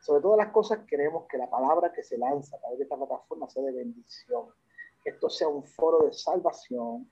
Sobre 0.01 0.21
todas 0.21 0.37
las 0.37 0.51
cosas, 0.51 0.79
queremos 0.87 1.25
que 1.27 1.37
la 1.37 1.49
palabra 1.49 1.91
que 1.91 2.03
se 2.03 2.17
lanza 2.17 2.55
a 2.55 2.59
través 2.59 2.79
de 2.79 2.83
esta 2.85 2.97
plataforma 2.97 3.47
sea 3.49 3.63
de 3.63 3.71
bendición. 3.71 4.45
Que 5.03 5.11
esto 5.11 5.29
sea 5.29 5.47
un 5.47 5.63
foro 5.63 6.05
de 6.05 6.13
salvación, 6.13 7.09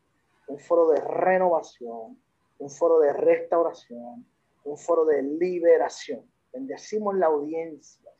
un 0.47 0.59
foro 0.59 0.89
de 0.89 0.99
renovación, 0.99 2.19
un 2.57 2.69
foro 2.69 2.99
de 2.99 3.13
restauración, 3.13 4.25
un 4.63 4.77
foro 4.77 5.05
de 5.05 5.21
liberación. 5.21 6.25
Bendecimos 6.51 7.15
la 7.15 7.27
audiencia, 7.27 8.11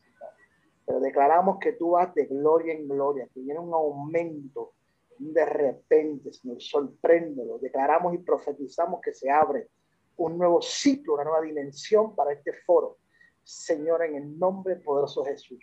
pero 0.86 1.00
declaramos 1.00 1.58
que 1.60 1.74
tú 1.74 1.92
vas 1.92 2.14
de 2.14 2.26
gloria 2.26 2.74
en 2.74 2.88
gloria, 2.88 3.28
que 3.34 3.42
viene 3.42 3.60
un 3.60 3.74
aumento 3.74 4.74
de 5.20 5.46
repente, 5.46 6.32
Señor, 6.32 6.62
sorpréndelo. 6.62 7.60
Declaramos 7.60 8.14
y 8.14 8.20
profetizamos 8.20 9.02
que 9.02 9.14
se 9.14 9.30
abre 9.30 9.70
un 10.20 10.38
nuevo 10.38 10.62
ciclo, 10.62 11.16
una 11.16 11.24
nueva 11.24 11.42
dimensión 11.42 12.16
para 12.16 12.34
este 12.34 12.54
foro 12.66 12.98
Señor, 13.50 14.04
en 14.04 14.16
el 14.16 14.38
nombre 14.38 14.76
poderoso 14.76 15.24
de 15.24 15.32
Jesús, 15.32 15.60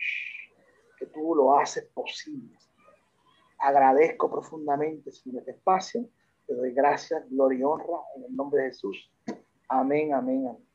que 0.99 1.05
tú 1.05 1.33
lo 1.33 1.57
haces 1.57 1.85
posible. 1.93 2.53
Agradezco 3.59 4.29
profundamente, 4.29 5.09
Señor, 5.09 5.39
este 5.39 5.51
espacio. 5.51 6.05
Te 6.45 6.53
doy 6.53 6.73
gracias, 6.73 7.23
gloria 7.29 7.59
y 7.59 7.63
honra 7.63 7.99
en 8.17 8.25
el 8.25 8.35
nombre 8.35 8.63
de 8.63 8.69
Jesús. 8.69 9.09
Amén, 9.69 10.13
amén, 10.13 10.47
amén. 10.49 10.67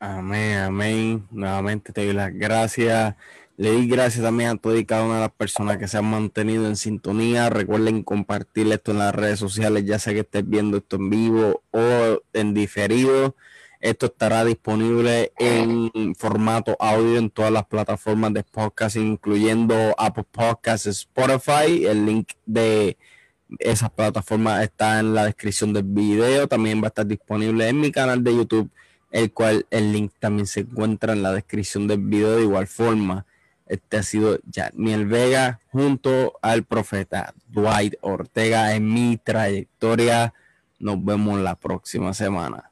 Amén, 0.00 0.58
amén. 0.58 1.28
Nuevamente 1.30 1.92
te 1.92 2.04
doy 2.04 2.12
las 2.12 2.34
gracias. 2.34 3.14
Le 3.56 3.70
doy 3.70 3.86
gracias 3.86 4.24
también 4.24 4.50
a 4.50 4.56
todas 4.56 4.80
y 4.80 4.84
cada 4.84 5.04
una 5.04 5.14
de 5.14 5.20
las 5.20 5.32
personas 5.32 5.78
que 5.78 5.86
se 5.86 5.96
han 5.96 6.06
mantenido 6.06 6.66
en 6.66 6.74
sintonía. 6.74 7.50
Recuerden 7.50 8.02
compartir 8.02 8.70
esto 8.72 8.90
en 8.90 8.98
las 8.98 9.14
redes 9.14 9.38
sociales, 9.38 9.84
ya 9.84 10.00
sea 10.00 10.12
que 10.12 10.20
estés 10.20 10.48
viendo 10.48 10.78
esto 10.78 10.96
en 10.96 11.08
vivo 11.08 11.62
o 11.70 12.20
en 12.32 12.52
diferido. 12.52 13.36
Esto 13.80 14.06
estará 14.06 14.44
disponible 14.44 15.32
en 15.38 16.16
formato 16.16 16.76
audio 16.80 17.16
en 17.16 17.30
todas 17.30 17.52
las 17.52 17.66
plataformas 17.66 18.34
de 18.34 18.42
podcast, 18.42 18.96
incluyendo 18.96 19.94
Apple 19.98 20.24
Podcasts, 20.32 20.86
Spotify. 20.86 21.86
El 21.86 22.06
link 22.06 22.30
de 22.46 22.96
esas 23.60 23.90
plataformas 23.90 24.64
está 24.64 24.98
en 24.98 25.14
la 25.14 25.26
descripción 25.26 25.72
del 25.72 25.84
video. 25.84 26.48
También 26.48 26.80
va 26.80 26.86
a 26.86 26.88
estar 26.88 27.06
disponible 27.06 27.68
en 27.68 27.80
mi 27.80 27.92
canal 27.92 28.24
de 28.24 28.34
YouTube, 28.34 28.68
el 29.12 29.32
cual 29.32 29.64
el 29.70 29.92
link 29.92 30.12
también 30.18 30.48
se 30.48 30.60
encuentra 30.60 31.12
en 31.12 31.22
la 31.22 31.30
descripción 31.32 31.86
del 31.86 32.00
video 32.00 32.34
de 32.34 32.42
igual 32.42 32.66
forma. 32.66 33.26
Este 33.66 33.96
ha 33.96 34.02
sido 34.02 34.38
Janiel 34.52 35.06
Vega 35.06 35.60
junto 35.72 36.38
al 36.42 36.64
profeta 36.64 37.34
Dwight 37.48 37.94
Ortega 38.02 38.74
en 38.74 38.92
mi 38.92 39.16
trayectoria. 39.16 40.34
Nos 40.78 41.02
vemos 41.04 41.40
la 41.40 41.54
próxima 41.54 42.12
semana. 42.12 42.70